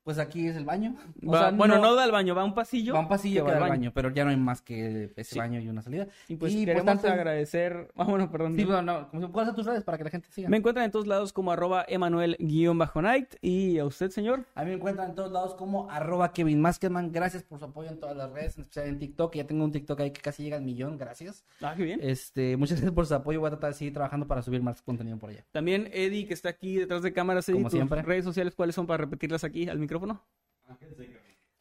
Pues 0.06 0.18
aquí 0.20 0.46
es 0.46 0.54
el 0.54 0.64
baño. 0.64 0.94
O 1.26 1.32
Va- 1.32 1.38
sea, 1.40 1.50
bueno, 1.50 1.78
no... 1.78 1.94
da 1.96 2.04
al 2.04 2.12
baño, 2.12 2.32
va 2.34 2.42
a 2.42 2.44
un 2.44 2.54
pasillo. 2.54 2.94
Va 2.94 3.00
un 3.00 3.08
pasillo 3.08 3.44
que 3.44 3.50
va 3.50 3.56
al 3.56 3.62
al 3.64 3.68
baño, 3.70 3.90
pero 3.92 4.08
ya 4.10 4.22
no 4.24 4.30
hay 4.30 4.36
más 4.36 4.62
que 4.62 5.10
ese 5.16 5.24
Sí. 5.32 5.38
baño 5.38 5.58
y 5.60 5.68
una 5.68 5.82
salida. 5.82 6.06
Y 6.28 6.36
pues 6.36 6.52
Y, 6.52 6.58
pues, 6.64 6.66
queremos 6.66 6.84
tanto- 6.84 7.08
agradecer. 7.08 7.88
Ah, 7.96 8.04
bueno, 8.04 8.30
perdón. 8.30 8.54
Sí, 8.56 8.64
no, 8.64 9.10
como 9.10 9.26
si- 9.26 9.32
¿cuáles 9.32 9.48
son 9.48 9.56
tus 9.56 9.66
redes 9.66 9.82
para 9.82 9.98
que 9.98 10.04
la 10.04 10.10
gente 10.10 10.28
siga? 10.30 10.48
Me 10.48 10.58
encuentran 10.58 10.84
en 10.84 10.92
todos 10.92 11.08
lados 11.08 11.32
como 11.32 11.50
arroba 11.50 11.84
Emanuel-Night. 11.88 13.34
Y 13.40 13.78
a 13.78 13.84
usted, 13.84 14.10
señor. 14.10 14.44
A 14.54 14.62
mí 14.62 14.68
me 14.70 14.76
encuentran 14.76 15.08
en 15.10 15.14
todos 15.16 15.32
lados 15.32 15.54
como 15.54 15.90
arroba 15.90 16.32
Kevin 16.32 16.60
Maskerman. 16.60 17.10
Gracias 17.10 17.42
por 17.42 17.58
su 17.58 17.64
apoyo 17.64 17.90
en 17.90 17.98
todas 17.98 18.16
las 18.16 18.30
redes, 18.30 18.56
en 18.56 18.62
especial 18.62 18.86
en 18.86 18.98
TikTok. 19.00 19.34
Ya 19.34 19.44
tengo 19.46 19.64
un 19.64 19.72
TikTok 19.72 19.98
ahí 20.00 20.12
que 20.12 20.20
casi 20.20 20.44
llega 20.44 20.56
al 20.56 20.62
millón, 20.62 20.98
gracias. 20.98 21.44
Ah, 21.60 21.74
qué 21.76 21.82
bien. 21.82 22.00
Este, 22.00 22.56
muchas 22.56 22.76
gracias 22.78 22.92
por 22.94 23.06
su 23.06 23.14
apoyo. 23.14 23.40
Voy 23.40 23.48
a 23.48 23.50
tratar 23.50 23.70
de 23.72 23.76
seguir 23.78 23.92
trabajando 23.94 24.28
para 24.28 24.42
subir 24.42 24.62
más 24.62 24.82
contenido 24.82 25.18
por 25.18 25.30
allá. 25.30 25.44
También 25.50 25.88
Eddie, 25.92 26.28
que 26.28 26.34
está 26.34 26.50
aquí 26.50 26.76
detrás 26.76 27.02
de 27.02 27.12
cámaras. 27.12 27.48
Eddie, 27.48 27.58
Como 27.58 27.70
siempre. 27.70 28.02
redes 28.02 28.24
sociales, 28.24 28.54
¿cuáles 28.54 28.76
son 28.76 28.86
para 28.86 28.98
repetirlas 28.98 29.42
aquí 29.42 29.68
al 29.68 29.78
micrófono? 29.78 29.95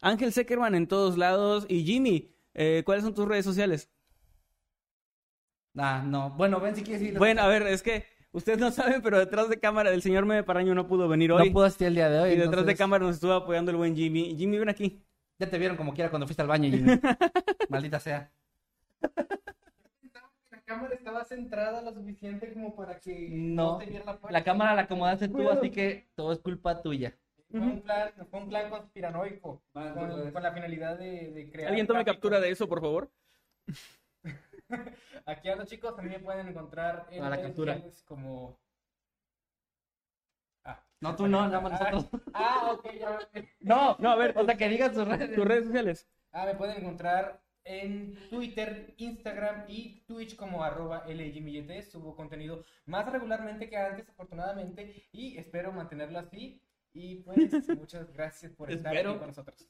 Ángel 0.00 0.32
Seckerman 0.32 0.74
en 0.74 0.86
todos 0.86 1.16
lados. 1.18 1.66
Y 1.68 1.84
Jimmy, 1.84 2.34
eh, 2.54 2.82
¿cuáles 2.84 3.04
son 3.04 3.14
tus 3.14 3.26
redes 3.26 3.44
sociales? 3.44 3.90
Ah, 5.76 6.02
no. 6.06 6.30
Bueno, 6.30 6.60
ven 6.60 6.74
si 6.76 6.82
quieres 6.82 7.02
ir. 7.02 7.18
Bueno, 7.18 7.42
a 7.42 7.48
ver, 7.48 7.62
es 7.66 7.82
que 7.82 8.04
ustedes 8.32 8.58
no 8.58 8.70
saben, 8.72 9.02
pero 9.02 9.18
detrás 9.18 9.48
de 9.48 9.58
cámara 9.60 9.90
el 9.90 10.02
señor 10.02 10.24
Meme 10.26 10.42
Paraño 10.42 10.74
no 10.74 10.86
pudo 10.86 11.08
venir 11.08 11.30
no 11.30 11.36
hoy. 11.36 11.50
puedo 11.50 11.66
asistir 11.66 11.88
el 11.88 11.94
día 11.94 12.08
de 12.08 12.20
hoy. 12.20 12.32
y 12.32 12.36
detrás 12.36 12.64
de 12.66 12.76
cámara 12.76 13.04
nos 13.04 13.16
estuvo 13.16 13.32
apoyando 13.32 13.70
el 13.70 13.76
buen 13.76 13.94
Jimmy. 13.94 14.34
Jimmy, 14.36 14.58
ven 14.58 14.68
aquí. 14.68 15.02
Ya 15.38 15.50
te 15.50 15.58
vieron 15.58 15.76
como 15.76 15.92
quiera 15.92 16.08
cuando 16.10 16.26
fuiste 16.26 16.40
al 16.42 16.48
baño, 16.48 16.70
Jimmy. 16.70 16.98
Maldita 17.68 18.00
sea. 18.00 18.32
La 20.50 20.62
cámara 20.64 20.94
estaba 20.94 21.24
centrada 21.24 21.82
lo 21.82 21.92
suficiente 21.92 22.52
como 22.52 22.74
para 22.74 22.98
que 22.98 23.28
No. 23.30 23.76
te 23.78 23.86
viera 23.86 24.04
la 24.06 24.18
puerta. 24.18 24.32
La 24.38 24.42
cámara 24.44 24.74
la 24.74 24.82
acomodaste 24.82 25.28
tú, 25.28 25.48
así 25.50 25.70
que 25.70 26.08
todo 26.14 26.32
es 26.32 26.38
culpa 26.40 26.80
tuya. 26.82 27.14
Fue 27.50 27.60
un 27.60 27.80
plan, 27.82 28.12
fue 28.30 28.40
un 28.40 28.48
plan 28.48 28.70
conspiranoico 28.70 29.62
Vale, 29.72 29.92
con, 29.94 30.30
con 30.32 30.42
la 30.42 30.52
finalidad 30.52 30.98
de, 30.98 31.30
de 31.30 31.50
crear. 31.50 31.68
Alguien 31.68 31.86
tome 31.86 32.02
tráfico. 32.04 32.14
captura 32.14 32.40
de 32.40 32.50
eso, 32.50 32.68
por 32.68 32.80
favor. 32.80 33.10
Aquí 35.26 35.48
ando, 35.48 35.64
chicos. 35.64 35.94
También 35.96 36.20
me 36.20 36.24
pueden 36.24 36.48
encontrar 36.48 37.06
en 37.10 37.22
A 37.22 37.30
la 37.30 37.40
captura. 37.40 37.80
como. 38.04 38.58
Ah. 40.64 40.82
No, 41.00 41.14
tú 41.16 41.26
no, 41.28 41.46
nada 41.48 41.60
más 41.60 41.72
nosotros. 41.80 42.22
Ah, 42.34 42.72
ok, 42.72 42.86
ya. 42.98 43.18
No, 43.60 43.96
No, 44.00 44.10
a 44.10 44.16
ver, 44.16 44.36
o 44.36 44.44
sea, 44.44 44.56
que 44.56 44.68
digas 44.68 44.92
tus 44.92 45.06
redes. 45.06 45.34
tus 45.34 45.44
redes 45.44 45.66
sociales. 45.66 46.08
Ah, 46.32 46.46
me 46.46 46.54
pueden 46.54 46.78
encontrar 46.78 47.40
en 47.64 48.28
Twitter, 48.28 48.94
Instagram 48.98 49.64
y 49.68 50.00
Twitch 50.06 50.36
como 50.36 50.62
arroba 50.64 51.04
LJMillet. 51.06 51.82
Subo 51.82 52.14
contenido 52.16 52.64
más 52.86 53.10
regularmente 53.10 53.68
que 53.70 53.76
antes, 53.76 54.08
afortunadamente, 54.08 55.08
y 55.12 55.36
espero 55.38 55.72
mantenerlo 55.72 56.18
así. 56.18 56.60
Y 56.96 57.16
pues, 57.16 57.36
muchas 57.78 58.10
gracias 58.14 58.52
por 58.52 58.70
estar 58.70 58.94
Espero. 58.94 59.10
aquí 59.10 59.18
con 59.18 59.28
nosotros. 59.28 59.68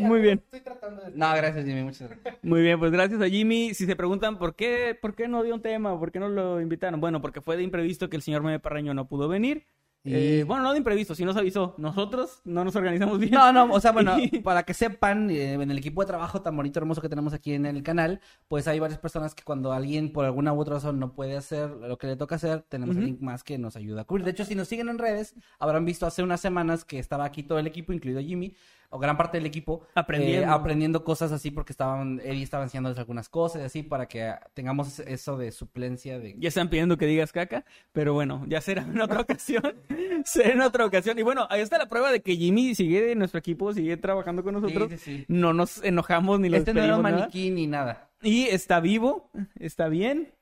Muy 0.00 0.22
bien. 0.22 0.38
Estoy 0.44 0.60
tratando 0.60 1.02
de... 1.02 1.10
No, 1.10 1.34
gracias, 1.34 1.66
Jimmy, 1.66 1.82
muchas 1.82 2.08
gracias. 2.08 2.38
Muy 2.42 2.62
bien, 2.62 2.78
pues 2.78 2.90
gracias 2.90 3.20
a 3.20 3.28
Jimmy. 3.28 3.74
Si 3.74 3.84
se 3.84 3.96
preguntan 3.96 4.38
por 4.38 4.54
qué, 4.54 4.96
por 4.98 5.14
qué 5.14 5.28
no 5.28 5.42
dio 5.42 5.54
un 5.54 5.60
tema, 5.60 5.98
por 5.98 6.10
qué 6.10 6.18
no 6.18 6.30
lo 6.30 6.60
invitaron, 6.62 7.00
bueno, 7.02 7.20
porque 7.20 7.42
fue 7.42 7.58
de 7.58 7.64
imprevisto 7.64 8.08
que 8.08 8.16
el 8.16 8.22
señor 8.22 8.42
Meme 8.42 8.60
Parraño 8.60 8.94
no 8.94 9.08
pudo 9.08 9.28
venir. 9.28 9.66
Y- 10.06 10.14
Eh, 10.14 10.44
bueno, 10.44 10.62
no 10.62 10.72
de 10.72 10.78
imprevisto, 10.78 11.14
sí 11.14 11.24
nos 11.24 11.36
avisó. 11.36 11.74
Nosotros 11.78 12.40
no 12.44 12.64
nos 12.64 12.76
organizamos 12.76 13.18
bien. 13.18 13.32
No, 13.32 13.52
no, 13.52 13.64
o 13.72 13.80
sea, 13.80 13.92
bueno, 13.92 14.16
para 14.44 14.62
que 14.62 14.72
sepan, 14.72 15.28
eh, 15.30 15.54
en 15.54 15.70
el 15.70 15.78
equipo 15.78 16.00
de 16.02 16.06
trabajo 16.06 16.40
tan 16.42 16.56
bonito, 16.56 16.78
hermoso 16.78 17.02
que 17.02 17.08
tenemos 17.08 17.32
aquí 17.32 17.52
en 17.54 17.66
el 17.66 17.82
canal, 17.82 18.20
pues 18.48 18.68
hay 18.68 18.78
varias 18.78 18.98
personas 19.00 19.34
que 19.34 19.42
cuando 19.42 19.72
alguien 19.72 20.12
por 20.12 20.24
alguna 20.24 20.52
u 20.52 20.60
otra 20.60 20.74
razón 20.74 20.98
no 21.00 21.12
puede 21.12 21.36
hacer 21.36 21.70
lo 21.70 21.98
que 21.98 22.06
le 22.06 22.16
toca 22.16 22.36
hacer, 22.36 22.62
tenemos 22.68 22.96
a 22.96 22.98
Ujú. 23.00 23.06
alguien 23.08 23.24
más 23.24 23.42
que 23.42 23.58
nos 23.58 23.74
ayuda 23.76 24.02
a 24.02 24.04
cubrir. 24.04 24.24
De 24.24 24.30
hecho, 24.30 24.44
si 24.44 24.54
nos 24.54 24.68
siguen 24.68 24.88
en 24.88 24.98
redes, 24.98 25.34
habrán 25.58 25.84
visto 25.84 26.06
hace 26.06 26.22
unas 26.22 26.40
semanas 26.40 26.84
que 26.84 26.98
estaba 26.98 27.24
aquí 27.24 27.42
todo 27.42 27.58
el 27.58 27.66
equipo, 27.66 27.92
incluido 27.92 28.20
Jimmy, 28.20 28.54
o 28.90 28.98
gran 28.98 29.16
parte 29.16 29.38
del 29.38 29.46
equipo, 29.46 29.86
Aprendiendo. 29.94 30.46
eh, 30.46 30.50
aprendiendo 30.50 31.04
cosas 31.04 31.32
así 31.32 31.50
porque 31.50 31.72
estaban, 31.72 32.20
Eddie 32.24 32.42
estaba 32.42 32.64
enseñándoles 32.64 32.98
algunas 32.98 33.28
cosas 33.28 33.62
y 33.62 33.64
así 33.64 33.82
para 33.82 34.06
que 34.06 34.32
tengamos 34.54 34.98
eso 35.00 35.36
de 35.36 35.52
suplencia 35.52 36.18
de... 36.18 36.34
Ya 36.38 36.48
están 36.48 36.68
pidiendo 36.68 36.96
que 36.96 37.06
digas 37.06 37.32
caca, 37.32 37.64
pero 37.92 38.14
bueno, 38.14 38.44
ya 38.48 38.60
será 38.60 38.82
en 38.82 39.00
otra 39.00 39.20
ocasión. 39.20 39.74
será 40.24 40.50
en 40.50 40.60
otra 40.60 40.84
ocasión. 40.86 41.18
Y 41.18 41.22
bueno, 41.22 41.46
ahí 41.50 41.60
está 41.60 41.78
la 41.78 41.88
prueba 41.88 42.10
de 42.10 42.20
que 42.20 42.36
Jimmy 42.36 42.74
sigue 42.74 43.12
en 43.12 43.18
nuestro 43.18 43.38
equipo, 43.38 43.72
sigue 43.72 43.96
trabajando 43.96 44.42
con 44.42 44.54
nosotros. 44.54 44.90
Sí, 44.90 44.98
sí, 44.98 45.16
sí. 45.18 45.24
No 45.28 45.52
nos 45.52 45.82
enojamos 45.82 46.40
ni 46.40 46.48
lo 46.48 46.56
Este 46.56 46.74
no 46.74 46.82
era 46.82 46.96
un 46.96 47.02
maniquí 47.02 47.50
ni 47.50 47.66
nada. 47.66 48.10
Y 48.22 48.44
está 48.44 48.80
vivo, 48.80 49.30
está 49.58 49.88
bien. 49.88 50.32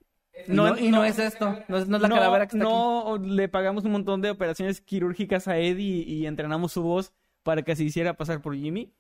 No, 0.49 0.77
y 0.77 0.91
no 0.91 1.05
es 1.05 1.19
esto, 1.21 1.59
no 1.69 1.77
es, 1.79 1.87
no 1.87 1.97
es 1.97 2.03
la 2.03 2.09
calavera 2.09 2.47
que 2.49 2.57
está 2.57 2.65
aquí. 2.65 2.75
no 2.75 3.19
le 3.19 3.49
pagamos 3.49 3.85
un 3.85 3.93
montón 3.93 4.21
de 4.21 4.31
operaciones 4.31 4.81
quirúrgicas 4.81 5.47
a 5.47 5.59
Eddie 5.59 6.03
y, 6.07 6.13
y 6.15 6.27
entrenamos 6.27 6.73
su 6.73 6.83
voz 6.83 7.13
para 7.45 7.63
que 7.63 7.77
se 7.77 7.85
hiciera 7.85 8.15
pasar 8.15 8.43
por 8.43 8.57
Jimmy. 8.57 8.93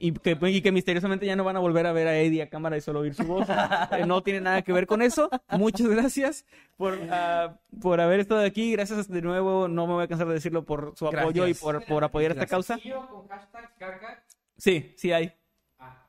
Y 0.00 0.12
que, 0.12 0.38
y 0.40 0.60
que 0.60 0.70
misteriosamente 0.70 1.26
ya 1.26 1.34
no 1.34 1.42
van 1.42 1.56
a 1.56 1.58
volver 1.58 1.84
a 1.86 1.92
ver 1.92 2.06
a 2.06 2.16
Eddie 2.16 2.42
a 2.42 2.48
cámara 2.48 2.76
y 2.76 2.80
solo 2.80 3.00
oír 3.00 3.14
su 3.14 3.24
voz. 3.24 3.48
Eh, 3.90 4.06
no 4.06 4.22
tiene 4.22 4.40
nada 4.40 4.62
que 4.62 4.72
ver 4.72 4.86
con 4.86 5.02
eso. 5.02 5.30
Muchas 5.50 5.88
gracias 5.88 6.44
por, 6.76 6.98
ah, 7.10 7.58
por 7.80 8.00
haber 8.00 8.20
estado 8.20 8.42
aquí. 8.42 8.72
Gracias 8.72 9.08
de 9.08 9.22
nuevo, 9.22 9.66
no 9.66 9.86
me 9.86 9.94
voy 9.94 10.04
a 10.04 10.08
cansar 10.08 10.28
de 10.28 10.34
decirlo, 10.34 10.64
por 10.64 10.92
su 10.96 11.08
apoyo 11.08 11.48
y 11.48 11.54
por, 11.54 11.84
por 11.86 12.04
apoyar 12.04 12.32
esta 12.32 12.46
causa. 12.46 12.78
Con 12.78 13.26
hashtag 13.28 13.76
caca. 13.78 14.24
Sí, 14.56 14.92
sí 14.96 15.12
hay. 15.12 15.32
Ah, 15.78 16.06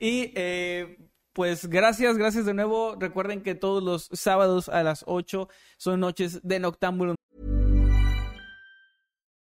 Y 0.00 0.32
eh, 0.34 0.98
pues 1.32 1.66
gracias, 1.66 2.18
gracias 2.18 2.44
de 2.44 2.54
nuevo. 2.54 2.96
Recuerden 2.98 3.42
que 3.42 3.54
todos 3.54 3.82
los 3.82 4.08
sábados 4.12 4.68
a 4.68 4.82
las 4.82 5.04
8 5.06 5.48
son 5.76 6.00
noches 6.00 6.40
de 6.42 6.58
Noctámbulo. 6.58 7.14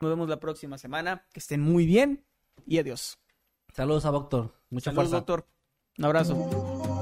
Nos 0.00 0.10
vemos 0.10 0.28
la 0.28 0.38
próxima 0.40 0.78
semana. 0.78 1.26
Que 1.32 1.40
estén 1.40 1.60
muy 1.60 1.86
bien 1.86 2.26
y 2.66 2.78
adiós. 2.78 3.18
Saludos 3.74 4.04
a 4.06 4.10
Doctor. 4.10 4.54
Mucha 4.70 4.90
Saludos, 4.90 5.10
fuerza. 5.10 5.16
doctor. 5.16 5.48
Un 5.98 6.04
abrazo. 6.04 6.95